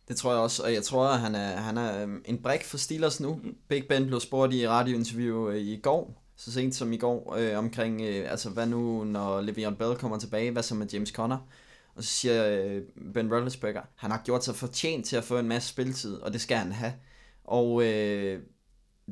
Det 0.09 0.17
tror 0.17 0.33
jeg 0.33 0.41
også, 0.41 0.63
og 0.63 0.73
jeg 0.73 0.83
tror, 0.83 1.07
at 1.07 1.21
han 1.21 1.35
er, 1.35 1.57
han 1.57 1.77
er 1.77 2.03
øhm, 2.03 2.23
en 2.25 2.43
brik 2.43 2.65
for 2.65 2.79
Steelers 2.79 3.21
nu. 3.21 3.41
Big 3.69 3.89
Ben 3.89 4.07
blev 4.07 4.21
spurgt 4.21 4.55
i 4.55 4.69
radiointerview 4.69 5.51
øh, 5.51 5.57
i 5.57 5.81
går, 5.83 6.23
så 6.39 6.53
sent 6.53 6.75
som 6.75 6.93
i 6.93 6.97
går, 6.97 7.35
øh, 7.39 7.59
omkring, 7.59 8.01
øh, 8.03 8.31
altså 8.31 8.51
hvad 8.51 8.67
nu, 8.67 9.05
når 9.05 9.43
Le'Veon 9.43 9.75
Bell 9.75 9.97
kommer 9.97 10.19
tilbage, 10.19 10.51
hvad 10.51 10.63
så 10.63 10.75
med 10.75 10.87
James 10.87 11.09
Conner? 11.09 11.39
Og 11.95 12.05
så 12.05 12.11
siger 12.11 12.47
øh, 12.47 12.83
Ben 13.15 13.33
Roethlisberger, 13.33 13.83
han 13.97 14.11
har 14.11 14.23
gjort 14.25 14.45
sig 14.45 14.55
fortjent 14.55 15.07
til 15.07 15.17
at 15.17 15.25
få 15.25 15.39
en 15.39 15.49
masse 15.49 15.69
spilletid, 15.69 16.15
og 16.15 16.33
det 16.33 16.41
skal 16.41 16.57
han 16.57 16.73
have. 16.73 16.93
Og 17.45 17.85
øh, 17.85 18.43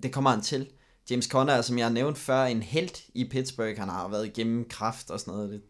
det 0.02 0.12
kommer 0.12 0.30
han 0.30 0.40
til. 0.40 0.70
James 1.10 1.24
Conner 1.24 1.52
er, 1.52 1.62
som 1.62 1.78
jeg 1.78 1.86
har 1.86 1.92
nævnt 1.92 2.18
før, 2.18 2.44
en 2.44 2.62
held 2.62 3.10
i 3.14 3.28
Pittsburgh. 3.28 3.78
Han 3.78 3.88
har 3.88 4.08
været 4.08 4.26
igennem 4.26 4.68
kraft 4.68 5.10
og 5.10 5.20
sådan 5.20 5.34
noget. 5.34 5.50
Det 5.50 5.62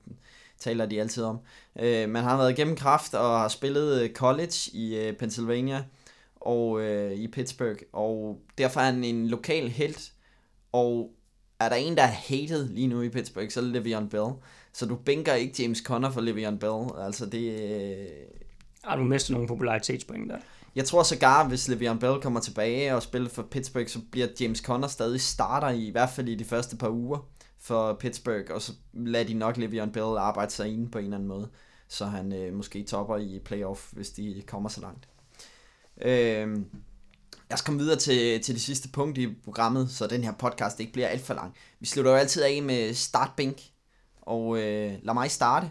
taler 0.58 0.86
de 0.86 1.00
altid 1.00 1.22
om. 1.22 1.38
Øh, 1.78 2.08
men 2.08 2.16
han 2.16 2.24
har 2.24 2.36
været 2.36 2.50
igennem 2.50 2.76
kraft 2.76 3.14
og 3.14 3.40
har 3.40 3.48
spillet 3.48 4.02
øh, 4.02 4.12
college 4.12 4.70
i 4.72 4.96
øh, 4.96 5.16
Pennsylvania 5.16 5.84
og 6.36 6.80
øh, 6.80 7.12
i 7.12 7.28
Pittsburgh. 7.28 7.78
Og 7.92 8.40
derfor 8.58 8.80
er 8.80 8.84
han 8.84 9.04
en 9.04 9.28
lokal 9.28 9.68
held. 9.68 10.12
Og 10.72 11.15
er 11.60 11.68
der 11.68 11.76
en, 11.76 11.96
der 11.96 12.02
er 12.02 12.06
hated 12.06 12.68
lige 12.68 12.86
nu 12.86 13.02
i 13.02 13.08
Pittsburgh, 13.08 13.50
så 13.50 13.60
er 13.60 13.64
det 13.64 13.76
Le'Veon 13.76 14.08
Bell. 14.08 14.32
Så 14.72 14.86
du 14.86 14.96
bænker 14.96 15.34
ikke 15.34 15.62
James 15.62 15.78
Conner 15.78 16.10
for 16.10 16.20
Le'Veon 16.20 16.58
Bell. 16.58 17.04
Altså 17.04 17.26
det... 17.26 17.72
Øh... 17.72 18.06
Har 18.84 18.96
du 18.96 19.02
mistet 19.02 19.32
nogle 19.32 19.48
popularitetspoint 19.48 20.30
der? 20.30 20.38
Jeg 20.76 20.84
tror 20.84 21.02
sågar, 21.02 21.48
hvis 21.48 21.68
Le'Veon 21.68 21.98
Bell 21.98 22.20
kommer 22.22 22.40
tilbage 22.40 22.94
og 22.94 23.02
spiller 23.02 23.28
for 23.28 23.42
Pittsburgh, 23.42 23.88
så 23.88 24.00
bliver 24.10 24.26
James 24.40 24.58
Conner 24.58 24.88
stadig 24.88 25.20
starter 25.20 25.68
i, 25.68 25.86
i 25.86 25.90
hvert 25.90 26.10
fald 26.10 26.28
i 26.28 26.34
de 26.34 26.44
første 26.44 26.76
par 26.76 26.88
uger 26.88 27.28
for 27.58 27.92
Pittsburgh, 27.92 28.54
og 28.54 28.62
så 28.62 28.72
lader 28.92 29.24
de 29.24 29.34
nok 29.34 29.58
Le'Veon 29.58 29.90
Bell 29.90 30.16
arbejde 30.18 30.52
sig 30.52 30.68
ind 30.68 30.90
på 30.90 30.98
en 30.98 31.04
eller 31.04 31.16
anden 31.16 31.28
måde, 31.28 31.48
så 31.88 32.04
han 32.04 32.32
øh, 32.32 32.54
måske 32.54 32.82
topper 32.82 33.16
i 33.16 33.40
playoff, 33.44 33.92
hvis 33.92 34.10
de 34.10 34.42
kommer 34.46 34.68
så 34.68 34.80
langt. 34.80 35.08
Øh, 36.02 36.56
jeg 37.50 37.58
skal 37.58 37.66
komme 37.66 37.80
videre 37.80 37.98
til, 37.98 38.42
til 38.42 38.54
det 38.54 38.62
sidste 38.62 38.88
punkt 38.88 39.18
i 39.18 39.34
programmet, 39.44 39.90
så 39.90 40.06
den 40.06 40.24
her 40.24 40.32
podcast 40.32 40.80
ikke 40.80 40.92
bliver 40.92 41.08
alt 41.08 41.22
for 41.22 41.34
lang. 41.34 41.54
Vi 41.80 41.86
slutter 41.86 42.10
jo 42.10 42.16
altid 42.16 42.42
af 42.42 42.62
med 42.62 42.94
startbænk, 42.94 43.62
og 44.22 44.58
øh, 44.58 44.92
lad 45.02 45.14
mig 45.14 45.30
starte. 45.30 45.70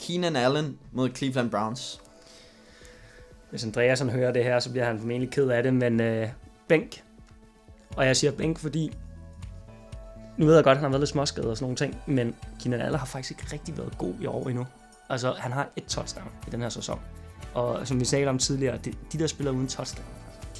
Keenan 0.00 0.36
Allen 0.36 0.78
mod 0.92 1.10
Cleveland 1.16 1.50
Browns. 1.50 2.00
Hvis 3.50 3.64
Andreas 3.64 4.00
hører 4.00 4.32
det 4.32 4.44
her, 4.44 4.60
så 4.60 4.70
bliver 4.70 4.84
han 4.84 4.98
formentlig 4.98 5.30
ked 5.30 5.48
af 5.48 5.62
det, 5.62 5.74
men 5.74 6.00
øh, 6.00 6.28
bænk. 6.68 7.04
Og 7.96 8.06
jeg 8.06 8.16
siger 8.16 8.32
bænk, 8.32 8.58
fordi 8.58 8.96
nu 10.38 10.46
ved 10.46 10.54
jeg 10.54 10.64
godt, 10.64 10.72
at 10.72 10.76
han 10.76 10.84
har 10.84 10.90
været 10.90 11.00
lidt 11.00 11.10
småskadet 11.10 11.50
og 11.50 11.56
sådan 11.56 11.64
nogle 11.64 11.76
ting, 11.76 11.96
men 12.06 12.36
Keenan 12.60 12.80
Allen 12.80 12.98
har 12.98 13.06
faktisk 13.06 13.30
ikke 13.30 13.52
rigtig 13.52 13.78
været 13.78 13.98
god 13.98 14.14
i 14.20 14.26
år 14.26 14.48
endnu. 14.48 14.66
Altså, 15.08 15.32
han 15.32 15.52
har 15.52 15.68
et 15.76 15.84
touchdown 15.84 16.32
i 16.46 16.50
den 16.50 16.62
her 16.62 16.68
sæson. 16.68 17.00
Og 17.54 17.86
som 17.86 18.00
vi 18.00 18.04
sagde 18.04 18.26
om 18.26 18.38
tidligere, 18.38 18.78
de, 18.84 18.92
de 19.12 19.18
der 19.18 19.26
spiller 19.26 19.52
uden 19.52 19.68
touchdown, 19.68 20.06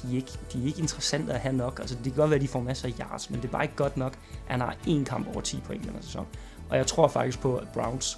de 0.01 0.11
er, 0.11 0.15
ikke, 0.15 0.31
de 0.53 0.61
er 0.61 0.65
ikke 0.65 0.81
interessante 0.81 1.33
at 1.33 1.39
have 1.39 1.55
nok. 1.55 1.79
Altså, 1.79 1.95
det 1.95 2.03
kan 2.03 2.13
godt 2.13 2.29
være, 2.29 2.35
at 2.35 2.41
de 2.41 2.47
får 2.47 2.61
masser 2.61 2.87
af 2.87 2.93
yards, 2.99 3.29
men 3.29 3.41
det 3.41 3.47
er 3.47 3.51
bare 3.51 3.63
ikke 3.63 3.75
godt 3.75 3.97
nok, 3.97 4.13
at 4.13 4.51
han 4.51 4.59
har 4.59 4.75
én 4.87 5.03
kamp 5.03 5.27
over 5.27 5.41
10 5.41 5.59
point 5.65 5.83
i 5.83 5.87
den 5.87 5.95
her 5.95 6.01
sæson. 6.01 6.27
Og 6.69 6.77
jeg 6.77 6.87
tror 6.87 7.07
faktisk 7.07 7.39
på, 7.39 7.55
at 7.55 7.67
Browns, 7.73 8.17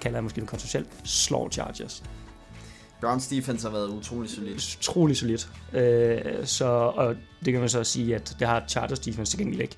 kalder 0.00 0.16
jeg 0.16 0.24
måske 0.24 0.40
det 0.40 0.48
kontroversielt, 0.48 0.88
slår 1.04 1.48
Chargers. 1.50 2.02
Browns 3.00 3.28
defense 3.28 3.66
har 3.68 3.72
været 3.76 3.88
utrolig 3.88 4.30
solid. 4.30 4.54
Utrolig 4.54 5.16
solid. 5.16 5.38
Øh, 5.72 6.46
så, 6.46 6.64
og 6.94 7.16
det 7.44 7.52
kan 7.52 7.60
man 7.60 7.68
så 7.68 7.84
sige, 7.84 8.14
at 8.14 8.36
det 8.38 8.48
har 8.48 8.64
Chargers 8.68 8.98
defense 8.98 9.32
til 9.32 9.38
gengæld 9.38 9.60
ikke. 9.60 9.76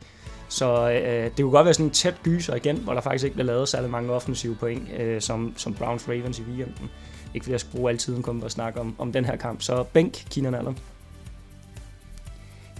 Så 0.48 0.90
øh, 0.90 1.24
det 1.24 1.36
kunne 1.36 1.50
godt 1.50 1.64
være 1.64 1.74
sådan 1.74 1.86
en 1.86 1.92
tæt 1.92 2.22
gyser 2.22 2.54
igen, 2.54 2.76
hvor 2.76 2.94
der 2.94 3.00
faktisk 3.00 3.24
ikke 3.24 3.34
bliver 3.34 3.46
lavet 3.46 3.68
særlig 3.68 3.90
mange 3.90 4.12
offensive 4.12 4.54
point, 4.54 4.92
øh, 4.98 5.20
som, 5.20 5.54
som 5.56 5.74
Browns 5.74 6.08
Ravens 6.08 6.38
i 6.38 6.42
weekenden. 6.42 6.90
Ikke 7.34 7.44
fordi 7.44 7.52
jeg 7.52 7.60
skal 7.60 7.72
bruge 7.72 7.90
al 7.90 7.98
tiden 7.98 8.22
kun 8.22 8.40
på 8.40 8.46
at 8.46 8.52
snakke 8.52 8.80
om, 8.80 8.94
om 8.98 9.12
den 9.12 9.24
her 9.24 9.36
kamp. 9.36 9.62
Så 9.62 9.82
bænk 9.82 10.12
Kina 10.12 10.58
Allen. 10.58 10.78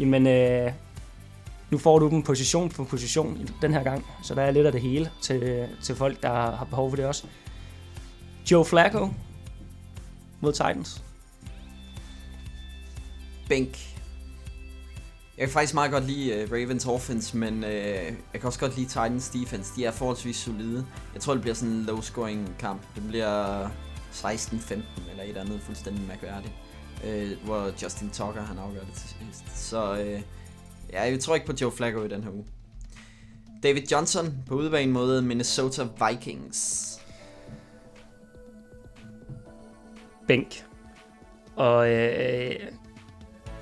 Jamen, 0.00 0.26
øh, 0.26 0.72
nu 1.70 1.78
får 1.78 1.98
du 1.98 2.08
dem 2.08 2.22
position 2.22 2.70
for 2.70 2.84
position 2.84 3.48
den 3.62 3.72
her 3.72 3.82
gang, 3.82 4.06
så 4.22 4.34
der 4.34 4.42
er 4.42 4.50
lidt 4.50 4.66
af 4.66 4.72
det 4.72 4.80
hele 4.80 5.10
til, 5.22 5.68
til 5.82 5.94
folk, 5.96 6.22
der 6.22 6.28
har 6.30 6.66
behov 6.70 6.90
for 6.90 6.96
det 6.96 7.04
også. 7.04 7.26
Joe 8.50 8.64
Flacco 8.64 9.08
mod 10.40 10.52
Titans. 10.52 11.02
Bænk. 13.48 13.90
Jeg 15.38 15.46
kan 15.46 15.52
faktisk 15.52 15.74
meget 15.74 15.90
godt 15.90 16.06
lide 16.06 16.44
uh, 16.44 16.52
Ravens 16.52 16.86
offense, 16.86 17.36
men 17.36 17.64
uh, 17.64 17.70
jeg 17.70 18.14
kan 18.32 18.44
også 18.44 18.60
godt 18.60 18.76
lide 18.76 18.88
Titans 18.88 19.28
defense. 19.28 19.72
De 19.76 19.84
er 19.84 19.90
forholdsvis 19.90 20.36
solide. 20.36 20.86
Jeg 21.14 21.22
tror, 21.22 21.32
det 21.32 21.42
bliver 21.42 21.54
sådan 21.54 21.74
en 21.74 21.88
low-scoring 21.90 22.58
kamp. 22.58 22.82
Det 22.94 23.08
bliver 23.08 23.68
16-15 24.14 24.74
eller 25.10 25.22
et 25.22 25.28
eller 25.28 25.40
andet 25.40 25.60
fuldstændig 25.60 26.06
mærkværdigt. 26.06 26.52
øh, 27.06 27.30
hvor 27.44 27.70
Justin 27.82 28.10
Tucker 28.10 28.42
han 28.42 28.58
afgør 28.58 28.80
det 28.80 28.94
til 28.94 29.08
sidst. 29.08 29.68
Så 29.68 29.96
øh, 29.96 30.20
ja, 30.92 31.02
jeg 31.02 31.20
tror 31.20 31.34
ikke 31.34 31.46
på 31.46 31.52
Joe 31.60 31.72
Flacco 31.72 32.04
i 32.04 32.08
den 32.08 32.24
her 32.24 32.30
uge. 32.30 32.44
David 33.62 33.82
Johnson 33.92 34.34
på 34.46 34.54
udebane 34.54 34.92
mod 34.92 35.20
Minnesota 35.20 35.86
Vikings. 36.08 36.90
Bænk. 40.28 40.64
Og 41.56 41.90
øh, 41.90 42.54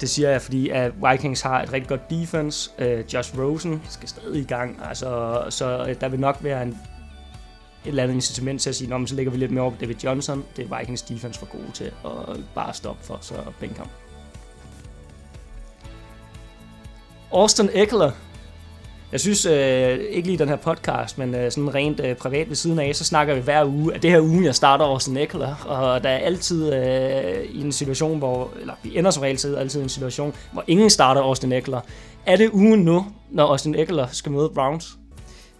det 0.01 0.11
siger 0.11 0.31
jeg, 0.31 0.43
fordi 0.43 0.69
at 0.69 0.93
Vikings 1.11 1.41
har 1.41 1.63
et 1.63 1.73
rigtig 1.73 1.89
godt 1.89 2.11
defense. 2.11 2.71
Øh, 2.79 3.15
Josh 3.15 3.39
Rosen 3.39 3.83
skal 3.89 4.09
stadig 4.09 4.41
i 4.41 4.45
gang, 4.45 4.81
altså, 4.85 5.43
så 5.51 5.87
øh, 5.89 6.01
der 6.01 6.09
vil 6.09 6.21
nok 6.21 6.39
være 6.41 6.63
en, 6.63 6.79
eller 7.85 8.03
andet 8.03 8.15
incitament 8.15 8.61
til 8.61 8.71
at 8.71 8.77
sige, 8.77 8.91
Nå, 8.91 9.07
så 9.07 9.15
lægger 9.15 9.33
vi 9.33 9.39
lidt 9.39 9.51
mere 9.51 9.63
over 9.63 9.71
på 9.71 9.77
David 9.81 9.95
Johnson. 10.05 10.45
Det 10.57 10.69
er 10.71 10.79
Vikings 10.79 11.03
defense 11.03 11.39
for 11.39 11.47
gode 11.47 11.73
til 11.75 11.85
at 11.85 12.41
bare 12.55 12.75
stoppe 12.75 13.05
for, 13.05 13.19
så 13.21 13.35
bænk 13.61 13.77
ham. 13.77 13.89
Austin 17.33 17.69
Eckler. 17.73 18.11
Jeg 19.13 19.21
synes 19.21 19.47
øh, 19.47 19.99
ikke 19.99 20.29
lige 20.29 20.39
den 20.39 20.49
her 20.49 20.57
podcast, 20.57 21.19
men 21.19 21.35
øh, 21.35 21.51
sådan 21.51 21.75
rent 21.75 22.01
øh, 22.01 22.17
privat 22.17 22.49
ved 22.49 22.57
siden 22.57 22.79
af, 22.79 22.97
så 22.97 23.05
snakker 23.05 23.35
vi 23.35 23.41
hver 23.41 23.65
uge, 23.65 23.95
at 23.95 24.03
det 24.03 24.11
her 24.11 24.21
uge, 24.21 24.45
jeg 24.45 24.55
starter 24.55 24.85
Austin 24.85 25.17
Eckler, 25.17 25.55
og 25.55 26.03
der 26.03 26.09
er 26.09 26.19
altid 26.19 26.75
øh, 26.75 27.45
i 27.45 27.61
en 27.61 27.73
situation, 27.73 28.19
hvor, 28.19 28.51
eller 28.61 28.75
vi 28.83 28.99
ender 28.99 29.11
som 29.11 29.21
regel 29.21 29.57
altid 29.57 29.81
i 29.81 29.83
en 29.83 29.89
situation, 29.89 30.35
hvor 30.53 30.65
ingen 30.67 30.91
starter 30.91 31.21
Austin 31.23 31.53
Eckler. 31.53 31.81
Er 32.27 32.37
det 32.37 32.51
ugen 32.51 32.81
nu, 32.81 33.07
når 33.31 33.47
Austin 33.47 33.75
Eckler 33.75 34.07
skal 34.13 34.33
møde 34.33 34.51
Browns? 34.55 34.99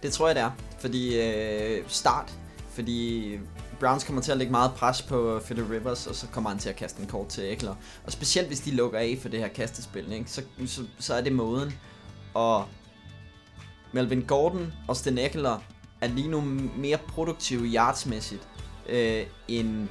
Det 0.03 0.11
tror 0.11 0.27
jeg, 0.27 0.35
det 0.35 0.43
er. 0.43 0.51
Fordi 0.83 1.21
øh, 1.21 1.83
start. 1.87 2.33
Fordi 2.69 3.39
Browns 3.79 4.03
kommer 4.03 4.21
til 4.21 4.31
at 4.31 4.37
lægge 4.37 4.51
meget 4.51 4.71
pres 4.71 5.01
på 5.01 5.35
øh, 5.35 5.41
Philip 5.41 5.69
Rivers, 5.69 6.07
og 6.07 6.15
så 6.15 6.27
kommer 6.27 6.49
han 6.49 6.59
til 6.59 6.69
at 6.69 6.75
kaste 6.75 7.01
en 7.01 7.07
kort 7.07 7.27
til 7.27 7.53
Eckler. 7.53 7.75
Og 8.05 8.11
specielt 8.11 8.47
hvis 8.47 8.59
de 8.59 8.71
lukker 8.71 8.99
af 8.99 9.17
for 9.21 9.29
det 9.29 9.39
her 9.39 9.47
kastespil, 9.47 10.11
ikke? 10.11 10.31
Så, 10.31 10.41
så, 10.65 10.81
så 10.99 11.13
er 11.13 11.21
det 11.21 11.33
måden. 11.33 11.73
Og 12.33 12.65
Melvin 13.93 14.21
Gordon 14.21 14.73
og 14.87 14.97
Sten 14.97 15.17
Eckler 15.17 15.59
er 16.01 16.07
lige 16.07 16.27
nu 16.27 16.41
mere 16.77 16.97
produktive 17.07 17.65
yardsmæssigt, 17.65 18.47
øh, 18.89 19.25
end 19.47 19.87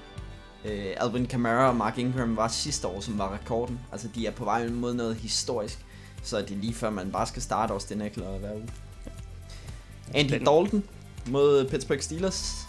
øh, 0.65 0.95
Alvin 0.97 1.27
Kamara 1.27 1.69
og 1.69 1.77
Mark 1.77 1.99
Ingram 1.99 2.37
var 2.37 2.49
sidste 2.49 2.89
år, 2.89 3.01
som 3.01 3.19
var 3.19 3.35
rekorden. 3.35 3.81
Altså, 3.93 4.09
de 4.15 4.27
er 4.27 4.31
på 4.31 4.45
vej 4.45 4.69
mod 4.69 4.95
noget 4.95 5.17
historisk. 5.17 5.85
Så 6.23 6.39
er 6.39 6.43
det 6.43 6.57
lige 6.57 6.75
før, 6.75 6.91
man 6.91 7.13
bare 7.13 7.27
skal 7.27 7.43
starte 7.43 7.73
også 7.73 7.85
Sten 7.85 8.03
Eckler 8.03 8.39
hver 8.39 8.55
uge. 8.55 8.69
Andy 10.15 10.33
Den. 10.33 10.45
Dalton 10.45 10.85
mod 11.27 11.69
Pittsburgh 11.69 12.01
Steelers. 12.01 12.67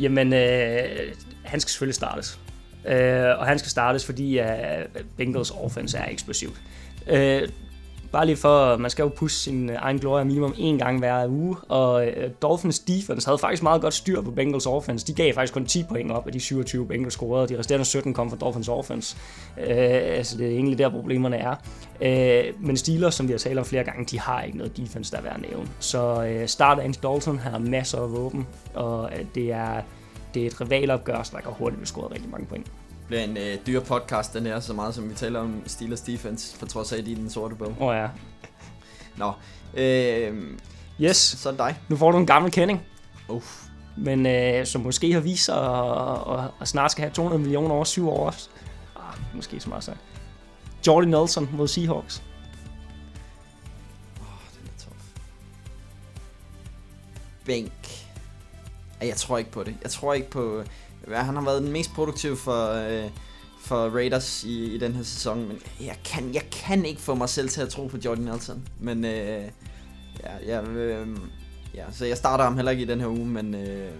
Jamen, 0.00 0.32
øh, 0.32 1.14
han 1.44 1.60
skal 1.60 1.70
selvfølgelig 1.70 1.94
startes. 1.94 2.38
Øh, 2.86 3.38
og 3.38 3.46
han 3.46 3.58
skal 3.58 3.70
startes, 3.70 4.04
fordi 4.06 4.40
uh, 4.40 4.46
Bengals 5.16 5.50
offense 5.50 5.98
er 5.98 6.10
eksplosivt. 6.10 6.60
Øh, 7.06 7.48
bare 8.12 8.26
lige 8.26 8.36
for, 8.36 8.76
man 8.76 8.90
skal 8.90 9.02
jo 9.02 9.08
pusse 9.08 9.40
sin 9.40 9.70
øh, 9.70 9.76
egen 9.78 9.98
glorie 9.98 10.24
minimum 10.24 10.54
en 10.58 10.78
gang 10.78 10.98
hver 10.98 11.26
uge, 11.28 11.56
og 11.68 12.06
øh, 12.06 12.30
Dolphins 12.42 12.78
defense 12.78 13.26
havde 13.26 13.38
faktisk 13.38 13.62
meget 13.62 13.82
godt 13.82 13.94
styr 13.94 14.20
på 14.20 14.30
Bengals 14.30 14.66
offense. 14.66 15.06
De 15.06 15.14
gav 15.14 15.34
faktisk 15.34 15.54
kun 15.54 15.66
10 15.66 15.84
point 15.84 16.12
op 16.12 16.26
af 16.26 16.32
de 16.32 16.40
27 16.40 16.86
Bengals 16.86 17.14
scorede, 17.14 17.42
og 17.42 17.48
de 17.48 17.58
resterende 17.58 17.84
17 17.84 18.14
kom 18.14 18.30
fra 18.30 18.36
Dolphins 18.36 18.68
offense. 18.68 19.16
Øh, 19.58 19.66
altså 20.18 20.38
det 20.38 20.46
er 20.46 20.50
egentlig 20.50 20.78
der 20.78 20.88
problemerne 20.90 21.36
er. 21.36 21.54
Øh, 22.00 22.44
men 22.60 22.76
Steelers, 22.76 23.14
som 23.14 23.28
vi 23.28 23.32
har 23.32 23.38
talt 23.38 23.58
om 23.58 23.64
flere 23.64 23.84
gange, 23.84 24.04
de 24.04 24.20
har 24.20 24.42
ikke 24.42 24.58
noget 24.58 24.76
defense, 24.76 25.12
der 25.12 25.18
er 25.18 25.22
værd 25.22 25.34
at 25.34 25.50
nævne. 25.50 25.68
Så 25.78 26.24
øh, 26.24 26.48
start 26.48 26.78
Andy 26.78 26.96
Dalton, 27.02 27.38
har 27.38 27.58
masser 27.58 27.98
af 27.98 28.12
våben, 28.12 28.46
og 28.74 29.10
øh, 29.18 29.24
det 29.34 29.52
er 29.52 29.82
det 30.34 30.42
er 30.42 30.46
et 30.46 30.60
rivalopgør, 30.60 31.22
så 31.22 31.32
der 31.34 31.40
kan 31.40 31.52
hurtigt 31.52 31.78
blive 31.78 31.86
scoret 31.86 32.12
rigtig 32.12 32.30
mange 32.30 32.46
point 32.46 32.66
bliver 33.12 33.24
en 33.24 33.36
øh, 33.36 33.58
dyr 33.66 33.80
podcast, 33.80 34.34
den 34.34 34.46
her, 34.46 34.60
så 34.60 34.72
meget 34.72 34.94
som 34.94 35.10
vi 35.10 35.14
taler 35.14 35.40
om 35.40 35.62
Steelers 35.66 36.00
defense, 36.00 36.56
for 36.56 36.66
trods 36.66 36.92
af, 36.92 36.98
at 36.98 37.06
de 37.06 37.12
er 37.12 37.16
den 37.16 37.30
sorte 37.30 37.54
bog. 37.54 37.74
Åh 37.80 37.86
oh, 37.86 37.96
ja. 37.96 38.08
Nå, 39.16 39.32
øh, 39.74 40.58
yes. 41.00 41.16
Så 41.16 41.48
er 41.48 41.52
det 41.52 41.58
dig. 41.58 41.78
Nu 41.88 41.96
får 41.96 42.12
du 42.12 42.18
en 42.18 42.26
gammel 42.26 42.52
kending. 42.52 42.82
Uff. 43.28 43.62
Men 43.96 44.26
øh, 44.26 44.66
som 44.66 44.80
måske 44.80 45.12
har 45.12 45.20
vist 45.20 45.44
sig 45.44 45.56
at, 45.56 46.38
at, 46.38 46.50
at 46.60 46.68
snart 46.68 46.92
skal 46.92 47.02
have 47.02 47.12
200 47.12 47.42
millioner 47.42 47.74
over 47.74 47.84
syv 47.84 48.08
år 48.08 48.26
også. 48.26 48.48
Ah, 48.96 49.34
måske 49.34 49.60
så 49.60 49.68
meget 49.68 49.84
sagt. 49.84 49.98
Jordy 50.86 51.04
Nelson 51.04 51.48
mod 51.52 51.68
Seahawks. 51.68 52.22
Åh, 54.20 54.26
oh, 54.26 54.42
den 54.58 54.68
er 54.68 54.84
tof. 54.84 55.22
bænk. 57.44 58.06
Jeg 59.02 59.16
tror 59.16 59.38
ikke 59.38 59.50
på 59.50 59.62
det. 59.62 59.76
Jeg 59.82 59.90
tror 59.90 60.14
ikke 60.14 60.30
på... 60.30 60.64
Han 61.08 61.34
har 61.34 61.42
været 61.42 61.62
den 61.62 61.72
mest 61.72 61.94
produktive 61.94 62.36
for, 62.36 62.72
øh, 62.72 63.10
for 63.60 63.88
Raiders 63.88 64.44
i, 64.44 64.74
i 64.74 64.78
den 64.78 64.92
her 64.92 65.02
sæson, 65.02 65.48
men 65.48 65.58
jeg 65.80 65.96
kan, 66.04 66.34
jeg 66.34 66.42
kan 66.52 66.84
ikke 66.84 67.00
få 67.00 67.14
mig 67.14 67.28
selv 67.28 67.48
til 67.48 67.60
at 67.60 67.68
tro 67.68 67.86
på 67.86 67.96
Jordan 68.04 68.24
Nelson. 68.24 68.62
Men 68.80 69.04
øh, 69.04 69.42
ja, 70.22 70.32
jeg, 70.46 70.68
øh, 70.68 71.08
ja, 71.74 71.84
så 71.92 72.06
jeg 72.06 72.16
starter 72.16 72.44
ham 72.44 72.56
heller 72.56 72.70
ikke 72.70 72.82
i 72.82 72.86
den 72.86 73.00
her 73.00 73.08
uge, 73.08 73.26
men 73.26 73.54
øh, 73.54 73.90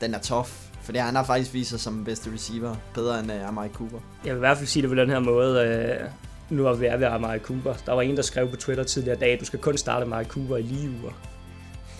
den 0.00 0.14
er 0.14 0.18
tough. 0.18 0.48
Fordi 0.82 0.98
han 0.98 1.16
har 1.16 1.24
faktisk 1.24 1.54
vist 1.54 1.70
sig 1.70 1.80
som 1.80 2.04
bedste 2.04 2.32
receiver, 2.34 2.76
bedre 2.94 3.20
end 3.20 3.32
øh, 3.32 3.48
Amari 3.48 3.68
Cooper. 3.68 3.98
Jeg 4.24 4.34
vil 4.34 4.38
i 4.38 4.38
hvert 4.38 4.56
fald 4.56 4.66
sige 4.68 4.82
det 4.82 4.90
på 4.90 4.96
den 4.96 5.10
her 5.10 5.18
måde. 5.18 5.66
Øh, 5.66 6.10
nu 6.50 6.66
er 6.66 6.74
vi 6.74 6.86
ved 6.86 7.06
Amari 7.06 7.38
Cooper. 7.38 7.74
Der 7.86 7.92
var 7.92 8.02
en, 8.02 8.16
der 8.16 8.22
skrev 8.22 8.50
på 8.50 8.56
Twitter 8.56 8.84
tidligere 8.84 9.16
i 9.16 9.20
dag, 9.20 9.32
at 9.32 9.40
du 9.40 9.44
skal 9.44 9.58
kun 9.58 9.76
starte 9.76 10.04
Amari 10.04 10.24
Cooper 10.24 10.56
i 10.56 10.62
lige 10.62 10.90
uger. 11.02 11.12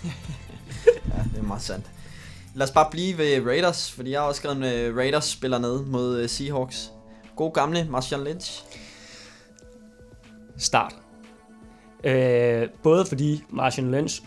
Ja, 1.16 1.23
det 1.32 1.39
er 1.39 1.43
meget 1.43 1.62
sandt. 1.62 1.87
Lad 2.55 2.66
os 2.66 2.70
bare 2.70 2.89
blive 2.90 3.18
ved 3.18 3.47
Raiders, 3.47 3.93
fordi 3.93 4.10
jeg 4.10 4.20
har 4.20 4.28
også 4.28 4.39
skrevet 4.39 4.56
en 4.56 4.64
øh, 4.64 4.97
Raiders 4.97 5.24
spiller 5.24 5.59
ned 5.59 5.85
mod 5.85 6.18
øh, 6.18 6.28
Seahawks. 6.28 6.93
God 7.36 7.52
gamle 7.52 7.86
Marshawn 7.90 8.24
Lynch. 8.24 8.64
Start. 10.59 10.94
Øh, 12.05 12.68
både 12.82 13.05
fordi 13.05 13.44
Martian 13.51 13.90
Lynch 13.90 14.22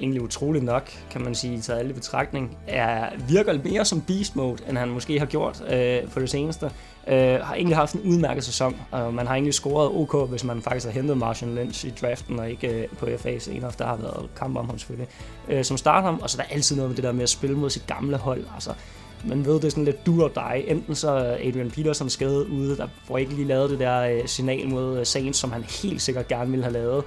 egentlig 0.00 0.22
utroligt 0.22 0.64
nok, 0.64 0.90
kan 1.10 1.20
man 1.20 1.34
sige, 1.34 1.60
taget 1.60 1.78
alle 1.78 1.90
i 1.90 1.94
betragtning, 1.94 2.58
er, 2.66 3.10
virker 3.28 3.58
mere 3.64 3.84
som 3.84 4.00
beast 4.00 4.36
mode, 4.36 4.62
end 4.68 4.78
han 4.78 4.88
måske 4.88 5.18
har 5.18 5.26
gjort 5.26 5.62
øh, 5.72 6.10
på 6.10 6.20
det 6.20 6.30
seneste. 6.30 6.70
Øh, 7.08 7.40
har 7.40 7.54
egentlig 7.54 7.76
haft 7.76 7.94
en 7.94 8.00
udmærket 8.00 8.44
sæson, 8.44 8.76
og 8.90 9.14
man 9.14 9.26
har 9.26 9.34
egentlig 9.34 9.54
scoret 9.54 9.90
OK, 9.90 10.28
hvis 10.30 10.44
man 10.44 10.62
faktisk 10.62 10.86
har 10.86 10.92
hentet 10.92 11.18
Martian 11.18 11.54
Lynch 11.54 11.86
i 11.86 11.90
draften, 11.90 12.38
og 12.38 12.50
ikke 12.50 12.68
øh, 12.68 12.88
på 12.98 13.08
FA 13.18 13.38
senere, 13.38 13.72
der 13.78 13.86
har 13.86 13.96
været 13.96 14.28
kamp 14.36 14.56
om 14.56 14.66
ham 14.66 14.78
selvfølgelig, 14.78 15.08
øh, 15.48 15.64
som 15.64 15.76
starter 15.76 16.06
ham, 16.06 16.20
og 16.22 16.30
så 16.30 16.38
er 16.38 16.42
der 16.42 16.54
altid 16.54 16.76
noget 16.76 16.90
med 16.90 16.96
det 16.96 17.04
der 17.04 17.12
med 17.12 17.22
at 17.22 17.28
spille 17.28 17.56
mod 17.56 17.70
sit 17.70 17.86
gamle 17.86 18.16
hold, 18.16 18.44
altså 18.54 18.72
man 19.24 19.44
ved, 19.44 19.54
det 19.54 19.64
er 19.64 19.70
sådan 19.70 19.84
lidt 19.84 20.06
du 20.06 20.24
og 20.24 20.34
dig. 20.34 20.64
Enten 20.66 20.94
så 20.94 21.10
er 21.10 21.36
Adrian 21.48 21.70
Peterson 21.70 22.10
skadet 22.10 22.46
ude, 22.46 22.76
der 22.76 22.88
får 23.04 23.18
ikke 23.18 23.34
lige 23.34 23.48
lavet 23.48 23.70
det 23.70 23.78
der 23.78 24.00
øh, 24.00 24.20
signal 24.26 24.68
mod 24.68 24.98
øh, 24.98 25.06
Saints, 25.06 25.38
som 25.38 25.52
han 25.52 25.62
helt 25.62 26.02
sikkert 26.02 26.28
gerne 26.28 26.50
ville 26.50 26.64
have 26.64 26.72
lavet. 26.72 27.04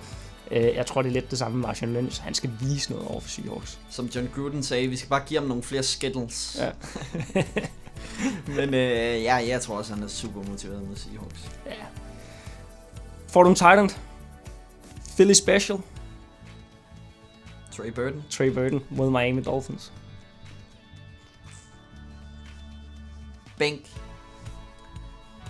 Øh, 0.51 0.75
jeg 0.75 0.85
tror, 0.85 1.01
det 1.01 1.09
er 1.09 1.13
lidt 1.13 1.31
det 1.31 1.39
samme 1.39 1.57
med 1.57 1.67
Martian 1.67 1.93
Lynch. 1.93 2.21
Han 2.21 2.33
skal 2.33 2.51
vise 2.59 2.91
noget 2.91 3.07
over 3.07 3.19
for 3.19 3.29
Seahawks. 3.29 3.79
Som 3.89 4.05
John 4.05 4.29
Gruden 4.35 4.63
sagde, 4.63 4.87
vi 4.87 4.97
skal 4.97 5.09
bare 5.09 5.23
give 5.27 5.39
ham 5.39 5.47
nogle 5.47 5.63
flere 5.63 5.83
skittles. 5.83 6.57
Ja. 6.59 6.71
Men 8.57 8.73
øh, 8.73 9.23
ja, 9.23 9.35
jeg 9.35 9.61
tror 9.61 9.77
også, 9.77 9.93
han 9.93 10.03
er 10.03 10.07
super 10.07 10.43
motiveret 10.43 10.87
mod 10.87 10.95
Seahawks. 10.95 11.49
ja. 13.35 13.45
En 13.49 13.55
Titan? 13.55 13.89
Philly 15.15 15.33
Special, 15.33 15.79
Trey 17.79 17.91
Burton. 17.91 18.23
Trey 18.29 18.47
Burton 18.53 18.83
mod 18.89 19.09
Miami 19.09 19.41
Dolphins. 19.41 19.93
Bænk. 23.57 23.81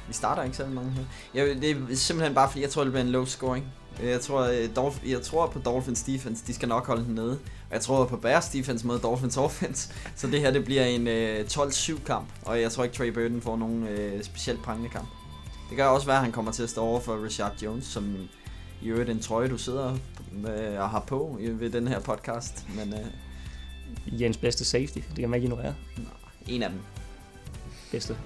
Vi 0.07 0.13
starter 0.13 0.43
ikke 0.43 0.57
så 0.57 0.65
mange 0.65 0.91
her. 0.91 1.03
Jeg, 1.33 1.61
det 1.61 1.71
er 1.71 1.95
simpelthen 1.95 2.35
bare 2.35 2.49
fordi, 2.49 2.61
jeg 2.61 2.69
tror, 2.69 2.83
det 2.83 2.91
bliver 2.91 3.03
en 3.03 3.11
low 3.11 3.25
scoring. 3.25 3.65
Jeg 4.03 4.21
tror, 4.21 4.41
øh, 4.41 4.69
Dolph- 4.77 5.09
jeg 5.09 5.21
tror 5.21 5.47
på 5.47 5.59
Dolphins 5.59 6.03
defense, 6.03 6.43
de 6.47 6.53
skal 6.53 6.67
nok 6.69 6.87
holde 6.87 7.05
den 7.05 7.15
nede. 7.15 7.31
Og 7.69 7.73
jeg 7.73 7.81
tror 7.81 8.05
på 8.05 8.17
Bears 8.17 8.49
defense 8.49 8.87
mod 8.87 8.99
Dolphins 8.99 9.37
offense. 9.37 9.93
Så 10.15 10.27
det 10.27 10.39
her, 10.41 10.51
det 10.51 10.65
bliver 10.65 10.85
en 10.85 11.07
øh, 11.07 11.45
12-7 11.51 12.03
kamp. 12.05 12.27
Og 12.45 12.61
jeg 12.61 12.71
tror 12.71 12.83
ikke, 12.83 12.95
Trey 12.95 13.07
Burton 13.09 13.41
får 13.41 13.57
nogen 13.57 13.87
øh, 13.87 14.23
specielt 14.23 14.63
prangende 14.63 14.89
kamp. 14.89 15.07
Det 15.69 15.77
kan 15.77 15.85
også 15.85 16.05
være, 16.07 16.17
at 16.17 16.23
han 16.23 16.31
kommer 16.31 16.51
til 16.51 16.63
at 16.63 16.69
stå 16.69 16.81
over 16.81 16.99
for 16.99 17.23
Richard 17.25 17.51
Jones, 17.63 17.85
som 17.85 18.15
i 18.81 18.87
øvrigt 18.87 19.09
en 19.09 19.19
trøje, 19.19 19.49
du 19.49 19.57
sidder 19.57 19.97
øh, 20.47 20.79
og 20.79 20.89
har 20.89 21.03
på 21.07 21.37
ved 21.41 21.69
den 21.69 21.87
her 21.87 21.99
podcast. 21.99 22.65
Men 22.75 22.93
øh, 22.93 24.21
Jens 24.21 24.37
bedste 24.37 24.65
safety, 24.65 24.99
det 25.09 25.19
kan 25.19 25.29
man 25.29 25.37
ikke 25.37 25.45
ignorere. 25.45 25.73
en 26.47 26.63
af 26.63 26.69
dem. 26.69 26.79
Bedste. 27.91 28.17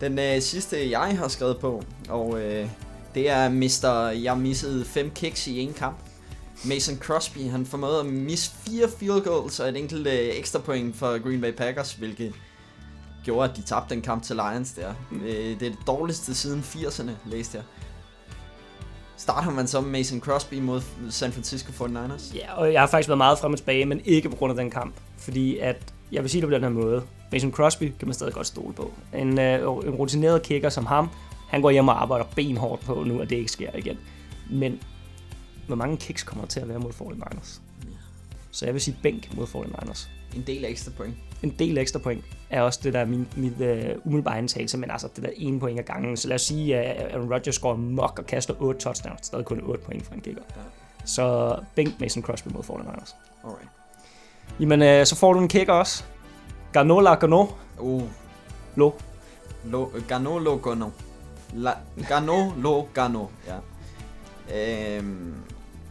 Den 0.00 0.18
øh, 0.18 0.40
sidste, 0.42 0.90
jeg 0.90 1.18
har 1.18 1.28
skrevet 1.28 1.58
på, 1.58 1.82
og 2.08 2.40
øh, 2.40 2.68
det 3.16 3.30
er 3.30 3.48
Mr. 3.48 4.10
Jeg 4.22 4.38
missede 4.38 4.84
fem 4.84 5.10
kicks 5.10 5.46
i 5.46 5.60
en 5.60 5.72
kamp. 5.72 5.96
Mason 6.64 6.96
Crosby, 6.96 7.50
han 7.50 7.66
formåede 7.66 8.00
at 8.00 8.06
misse 8.06 8.50
fire 8.66 8.88
field 8.98 9.24
goals 9.24 9.60
og 9.60 9.68
et 9.68 9.76
enkelt 9.76 10.06
øh, 10.06 10.14
ekstra 10.14 10.58
point 10.58 10.96
for 10.96 11.22
Green 11.22 11.40
Bay 11.40 11.52
Packers, 11.52 11.92
hvilket 11.92 12.34
gjorde, 13.24 13.50
at 13.50 13.56
de 13.56 13.62
tabte 13.62 13.94
den 13.94 14.02
kamp 14.02 14.22
til 14.22 14.36
Lions 14.36 14.72
der. 14.72 14.94
Øh, 15.12 15.30
det 15.30 15.52
er 15.52 15.56
det 15.58 15.76
dårligste 15.86 16.34
siden 16.34 16.60
80'erne, 16.60 17.10
læste 17.26 17.56
jeg. 17.56 17.64
Starter 19.16 19.50
man 19.50 19.66
så 19.66 19.80
med 19.80 19.90
Mason 19.90 20.20
Crosby 20.20 20.54
mod 20.54 20.80
San 21.10 21.32
Francisco 21.32 21.84
49ers? 21.84 22.36
Ja, 22.36 22.54
og 22.54 22.72
jeg 22.72 22.80
har 22.80 22.86
faktisk 22.86 23.08
været 23.08 23.18
meget 23.18 23.38
frem 23.38 23.52
og 23.52 23.58
tilbage, 23.58 23.86
men 23.86 24.00
ikke 24.04 24.30
på 24.30 24.36
grund 24.36 24.50
af 24.50 24.56
den 24.56 24.70
kamp. 24.70 24.94
Fordi 25.18 25.58
at, 25.58 25.76
jeg 26.12 26.22
vil 26.22 26.30
sige 26.30 26.40
det 26.40 26.48
på 26.48 26.54
den 26.54 26.62
her 26.62 26.70
måde. 26.70 27.02
Mason 27.32 27.52
Crosby 27.52 27.92
kan 27.98 28.08
man 28.08 28.14
stadig 28.14 28.34
godt 28.34 28.46
stole 28.46 28.74
på. 28.74 28.92
En, 29.14 29.38
øh, 29.38 29.60
en 29.60 29.94
rutineret 29.94 30.42
kicker 30.42 30.68
som 30.68 30.86
ham, 30.86 31.10
han 31.48 31.62
går 31.62 31.70
hjem 31.70 31.88
og 31.88 32.02
arbejder 32.02 32.24
benhårdt 32.36 32.82
på 32.82 33.04
nu, 33.04 33.20
at 33.20 33.30
det 33.30 33.36
ikke 33.36 33.52
sker 33.52 33.76
igen. 33.76 33.98
Men 34.50 34.80
hvor 35.66 35.76
mange 35.76 35.96
kicks 35.96 36.22
kommer 36.22 36.44
der 36.44 36.48
til 36.48 36.60
at 36.60 36.68
være 36.68 36.78
mod 36.78 36.90
49ers? 36.90 37.60
Så 38.50 38.64
jeg 38.64 38.74
vil 38.74 38.82
sige 38.82 38.96
bænk 39.02 39.36
mod 39.36 39.46
49ers. 39.46 40.08
En 40.36 40.42
del 40.46 40.64
ekstra 40.64 40.92
point. 40.96 41.14
En 41.42 41.54
del 41.58 41.78
ekstra 41.78 41.98
point 41.98 42.24
er 42.50 42.62
også 42.62 42.80
det 42.82 42.92
der 42.92 43.00
er 43.00 43.04
min, 43.04 43.28
mit 43.36 43.52
uh, 43.52 44.06
umiddelbare 44.06 44.38
antagelse, 44.38 44.78
men 44.78 44.90
altså 44.90 45.08
det 45.16 45.24
der 45.24 45.30
ene 45.36 45.60
point 45.60 45.78
ad 45.78 45.84
gangen. 45.84 46.16
Så 46.16 46.28
lad 46.28 46.34
os 46.34 46.42
sige, 46.42 46.76
at 46.76 47.12
Aaron 47.14 47.32
Rodgers 47.32 47.54
scorer 47.54 47.76
mok 47.76 48.18
og 48.18 48.26
kaster 48.26 48.54
8 48.58 48.80
touchdowns. 48.80 49.26
Stadig 49.26 49.44
kun 49.44 49.60
8 49.64 49.84
point 49.84 50.06
for 50.06 50.14
en 50.14 50.20
kicker. 50.20 50.42
Ja. 50.56 50.62
Så 51.04 51.56
bænk 51.74 52.00
Mason 52.00 52.22
Crosby 52.22 52.48
mod 52.48 52.62
49ers. 52.62 53.14
Alright. 53.44 53.68
Jamen, 54.60 54.82
øh, 54.82 55.06
så 55.06 55.16
får 55.16 55.32
du 55.32 55.40
en 55.40 55.48
kicker 55.48 55.72
også. 55.72 56.04
Garno 56.72 57.00
la 57.00 57.14
Garno. 57.14 57.46
Uh, 57.78 58.02
Lo. 58.76 58.92
Lo, 59.64 59.90
Gano 60.08 60.38
lo 60.38 60.56
Gano. 60.56 60.90
La, 61.54 61.72
Gano 62.08 62.50
lo 62.56 62.88
Gano, 62.94 63.26
ja. 63.46 63.56
Øhm, 64.98 65.34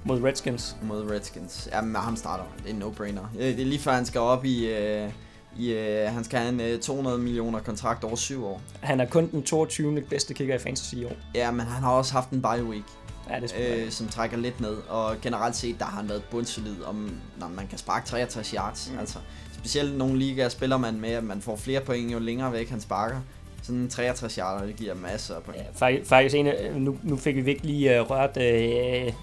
Mod 0.03 0.23
Redskins. 0.23 0.75
mod 0.83 1.11
Redskins. 1.11 1.69
Jamen, 1.73 1.95
ham 1.95 2.15
starter. 2.15 2.43
Det 2.63 2.69
er 2.71 2.73
en 2.73 2.83
no-brainer. 2.83 3.25
Øh, 3.39 3.45
Det 3.45 3.59
er 3.61 3.65
lige 3.65 3.79
før, 3.79 3.91
han 3.93 4.05
skal 4.05 4.21
op 4.21 4.45
i... 4.45 4.67
Øh, 4.67 5.09
i 5.57 5.73
øh, 5.73 6.11
han 6.13 6.23
skal 6.23 6.39
have 6.39 6.49
en 6.49 6.61
øh, 6.61 6.79
200 6.79 7.17
millioner 7.17 7.59
kontrakt 7.59 8.03
over 8.03 8.15
syv 8.15 8.45
år. 8.45 8.61
Han 8.81 8.99
er 8.99 9.05
kun 9.05 9.31
den 9.31 9.43
22. 9.43 10.01
bedste 10.01 10.33
kicker 10.33 10.55
i 10.55 10.59
fantasy 10.59 10.93
i 10.95 11.05
år. 11.05 11.11
Ja, 11.35 11.51
men 11.51 11.65
han 11.65 11.83
har 11.83 11.91
også 11.91 12.13
haft 12.13 12.29
en 12.29 12.41
bye 12.41 12.63
week, 12.63 12.83
Ja, 13.29 13.39
det 13.39 13.53
er 13.57 13.85
øh, 13.85 13.91
som 13.91 14.07
trækker 14.07 14.37
lidt 14.37 14.61
ned. 14.61 14.77
Og 14.89 15.15
generelt 15.21 15.55
set, 15.55 15.79
der 15.79 15.85
har 15.85 15.97
han 15.97 16.09
været 16.09 16.23
bundsolid, 16.31 16.83
om 16.83 17.17
når 17.39 17.47
man 17.47 17.67
kan 17.67 17.77
sparke 17.77 18.07
63 18.07 18.49
yards. 18.51 18.91
Mm. 18.93 18.99
Altså, 18.99 19.17
specielt 19.53 19.97
nogle 19.97 20.17
ligaer 20.19 20.49
spiller 20.49 20.77
man 20.77 20.99
med, 20.99 21.09
at 21.09 21.23
man 21.23 21.41
får 21.41 21.55
flere 21.55 21.81
point, 21.81 22.13
jo 22.13 22.19
længere 22.19 22.51
væk 22.53 22.69
han 22.69 22.81
sparker. 22.81 23.17
Sådan 23.65 23.81
en 23.81 23.89
63 23.89 24.35
yarder, 24.35 24.65
det 24.65 24.75
giver 24.75 24.93
masser 24.95 25.35
af 25.35 25.43
point. 25.43 25.61
Ja, 25.81 25.97
faktisk, 26.03 26.35
en 26.35 26.47
af, 26.47 26.71
nu, 26.75 26.97
nu 27.03 27.17
fik 27.17 27.35
vi 27.35 27.41
virkelig 27.41 27.75
lige 27.75 28.01
uh, 28.01 28.09
rørt 28.09 28.37
uh, 28.37 29.13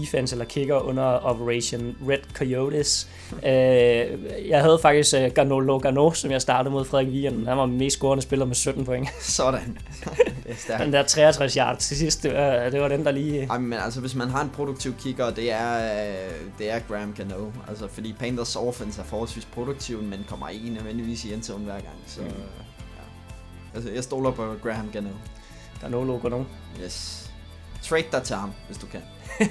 defense 0.00 0.34
eller 0.34 0.44
kicker 0.44 0.76
under 0.76 1.02
Operation 1.26 1.96
Red 2.08 2.18
Coyotes. 2.34 3.08
Uh, 3.32 3.42
jeg 4.50 4.60
havde 4.62 4.78
faktisk 4.82 5.14
uh, 5.16 5.32
Garnolo 5.34 5.78
Garno, 5.78 6.12
som 6.12 6.30
jeg 6.30 6.42
startede 6.42 6.72
mod 6.72 6.84
Frederik 6.84 7.12
Vigen. 7.12 7.46
Han 7.46 7.56
var 7.58 7.66
den 7.66 7.78
mest 7.78 7.96
scorende 7.96 8.22
spiller 8.22 8.46
med 8.46 8.54
17 8.54 8.84
point. 8.84 9.08
Sådan. 9.20 9.78
Den 10.78 10.92
der 10.92 11.02
63 11.02 11.54
yards 11.54 11.88
til 11.88 11.96
sidst, 11.96 12.22
det 12.22 12.34
var, 12.34 12.70
det 12.70 12.80
var 12.80 12.88
den, 12.88 13.04
der 13.04 13.10
lige... 13.10 13.46
Ej, 13.50 13.58
men 13.58 13.78
altså, 13.78 14.00
hvis 14.00 14.14
man 14.14 14.28
har 14.28 14.42
en 14.42 14.50
produktiv 14.50 14.94
kicker, 15.02 15.30
det 15.30 15.52
er, 15.52 15.78
det 16.58 16.70
er 16.72 16.78
Graham 16.88 17.12
Gano. 17.12 17.50
Altså, 17.68 17.88
fordi 17.88 18.14
Panthers 18.18 18.56
offense 18.56 19.00
er 19.00 19.04
forholdsvis 19.04 19.44
produktiv, 19.44 20.02
men 20.02 20.24
kommer 20.28 20.48
ikke 20.48 20.70
nødvendigvis 20.70 21.24
i 21.24 21.32
endzone 21.34 21.64
hver 21.64 21.72
gang. 21.72 21.96
Så, 22.06 22.20
Mm. 22.20 22.28
Altså, 23.76 23.90
jeg 23.90 24.04
stoler 24.04 24.30
på 24.30 24.54
Graham 24.62 24.90
Gano. 24.92 25.10
Garnolo 25.80 26.18
Garno. 26.18 26.44
Yes. 26.84 27.30
Trade 27.82 28.06
dig 28.12 28.22
til 28.22 28.36
ham, 28.36 28.52
hvis 28.66 28.78
du 28.78 28.86
kan. 28.86 29.00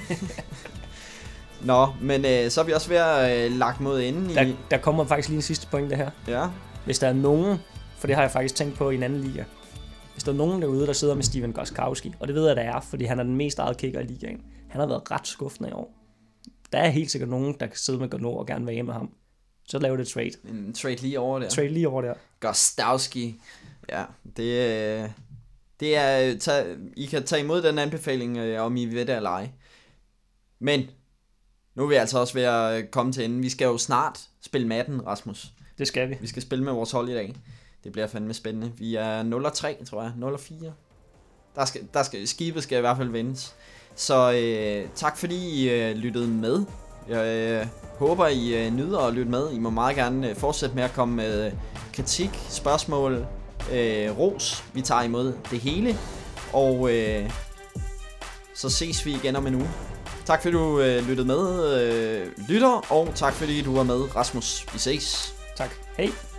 Nå, 1.70 1.88
men 2.02 2.24
øh, 2.24 2.50
så 2.50 2.60
er 2.60 2.64
vi 2.64 2.72
også 2.72 2.88
ved 2.88 2.96
at 2.96 3.50
øh, 3.50 3.58
lagt 3.58 3.80
mod 3.80 4.00
enden 4.00 4.30
i... 4.30 4.34
Der, 4.34 4.52
der 4.70 4.78
kommer 4.78 5.04
faktisk 5.04 5.28
lige 5.28 5.36
en 5.36 5.42
sidste 5.42 5.66
pointe 5.66 5.96
her. 5.96 6.10
Ja, 6.28 6.48
Hvis 6.84 6.98
der 6.98 7.08
er 7.08 7.12
nogen, 7.12 7.58
for 7.98 8.06
det 8.06 8.16
har 8.16 8.22
jeg 8.22 8.30
faktisk 8.30 8.54
tænkt 8.54 8.76
på 8.76 8.90
i 8.90 8.94
en 8.94 9.02
anden 9.02 9.20
liga, 9.20 9.44
hvis 10.12 10.24
der 10.24 10.32
er 10.32 10.36
nogen 10.36 10.62
derude, 10.62 10.86
der 10.86 10.92
sidder 10.92 11.14
med 11.14 11.22
Steven 11.22 11.52
Goskowski, 11.52 12.12
og 12.20 12.26
det 12.26 12.34
ved 12.34 12.46
jeg, 12.46 12.56
der 12.56 12.62
er, 12.62 12.80
fordi 12.80 13.04
han 13.04 13.18
er 13.18 13.22
den 13.22 13.36
mest 13.36 13.58
eget 13.58 13.76
kicker 13.76 14.00
i 14.00 14.04
ligaen, 14.04 14.40
han 14.68 14.80
har 14.80 14.86
været 14.88 15.10
ret 15.10 15.26
skuffende 15.26 15.70
i 15.70 15.72
år. 15.72 15.94
Der 16.72 16.78
er 16.78 16.88
helt 16.88 17.10
sikkert 17.10 17.30
nogen, 17.30 17.56
der 17.60 17.66
kan 17.66 17.76
sidde 17.76 17.98
med 17.98 18.08
Garno 18.08 18.36
og 18.36 18.46
gerne 18.46 18.66
være 18.66 18.74
hjemme 18.74 18.86
med 18.86 18.94
ham. 18.94 19.10
Så 19.68 19.78
laver 19.78 19.96
det 19.96 20.08
trade. 20.08 20.30
en 20.48 20.72
trade 20.72 20.96
lige 20.96 21.20
over 21.20 21.38
der. 21.38 21.48
Trade 21.48 21.68
lige 21.68 21.88
over 21.88 22.02
der. 22.02 22.14
Gostowski. 22.40 23.40
Ja, 23.88 24.04
det, 24.36 24.42
øh, 24.42 25.10
det 25.80 25.96
er... 25.96 26.38
Tag, 26.38 26.76
I 26.96 27.06
kan 27.06 27.24
tage 27.24 27.42
imod 27.42 27.62
den 27.62 27.78
anbefaling, 27.78 28.36
øh, 28.36 28.62
om 28.62 28.76
I 28.76 28.84
ved 28.84 29.06
det 29.06 29.16
eller 29.16 29.30
ej. 29.30 29.48
Men, 30.58 30.90
nu 31.74 31.84
er 31.84 31.88
vi 31.88 31.94
altså 31.94 32.18
også 32.18 32.34
ved 32.34 32.42
at 32.42 32.78
øh, 32.78 32.88
komme 32.88 33.12
til 33.12 33.24
enden. 33.24 33.42
Vi 33.42 33.48
skal 33.48 33.64
jo 33.64 33.78
snart 33.78 34.20
spille 34.40 34.68
matten, 34.68 35.06
Rasmus. 35.06 35.52
Det 35.78 35.88
skal 35.88 36.10
vi. 36.10 36.16
Vi 36.20 36.26
skal 36.26 36.42
spille 36.42 36.64
med 36.64 36.72
vores 36.72 36.90
hold 36.90 37.08
i 37.08 37.14
dag. 37.14 37.36
Det 37.84 37.92
bliver 37.92 38.06
fandme 38.06 38.34
spændende. 38.34 38.72
Vi 38.78 38.94
er 38.94 39.22
0-3, 39.22 39.84
tror 39.84 40.02
jeg. 40.02 40.12
0-4. 40.18 40.70
Der 41.54 41.64
skal, 41.64 41.88
der 41.94 42.02
skal, 42.02 42.28
skibet 42.28 42.62
skal 42.62 42.78
i 42.78 42.80
hvert 42.80 42.96
fald 42.96 43.08
vendes. 43.08 43.54
Så 43.94 44.32
øh, 44.32 44.88
tak 44.94 45.18
fordi 45.18 45.62
I 45.62 45.70
øh, 45.70 45.96
lyttede 45.96 46.28
med. 46.28 46.64
Jeg 47.08 47.26
øh, 47.26 47.66
håber, 47.98 48.26
I 48.26 48.66
øh, 48.66 48.72
nyder 48.72 48.98
at 48.98 49.14
lytte 49.14 49.30
med. 49.30 49.52
I 49.52 49.58
må 49.58 49.70
meget 49.70 49.96
gerne 49.96 50.30
øh, 50.30 50.36
fortsætte 50.36 50.74
med 50.74 50.82
at 50.82 50.92
komme 50.92 51.14
med 51.14 51.46
øh, 51.46 51.52
kritik, 51.94 52.30
spørgsmål, 52.48 53.26
øh, 53.72 54.18
ros. 54.18 54.64
Vi 54.72 54.82
tager 54.82 55.02
imod 55.02 55.32
det 55.50 55.60
hele. 55.60 55.98
Og 56.52 56.94
øh, 56.94 57.30
så 58.54 58.70
ses 58.70 59.06
vi 59.06 59.14
igen 59.14 59.36
om 59.36 59.46
en 59.46 59.54
uge. 59.54 59.68
Tak 60.24 60.42
fordi 60.42 60.52
du 60.52 60.80
øh, 60.80 61.08
lyttede 61.08 61.26
med, 61.26 61.74
øh, 61.80 62.26
lytter, 62.48 62.92
og 62.92 63.12
tak 63.14 63.32
fordi 63.32 63.62
du 63.62 63.76
var 63.76 63.82
med, 63.82 64.16
Rasmus. 64.16 64.66
Vi 64.72 64.78
ses. 64.78 65.34
Tak. 65.56 65.70
Hej. 65.96 66.35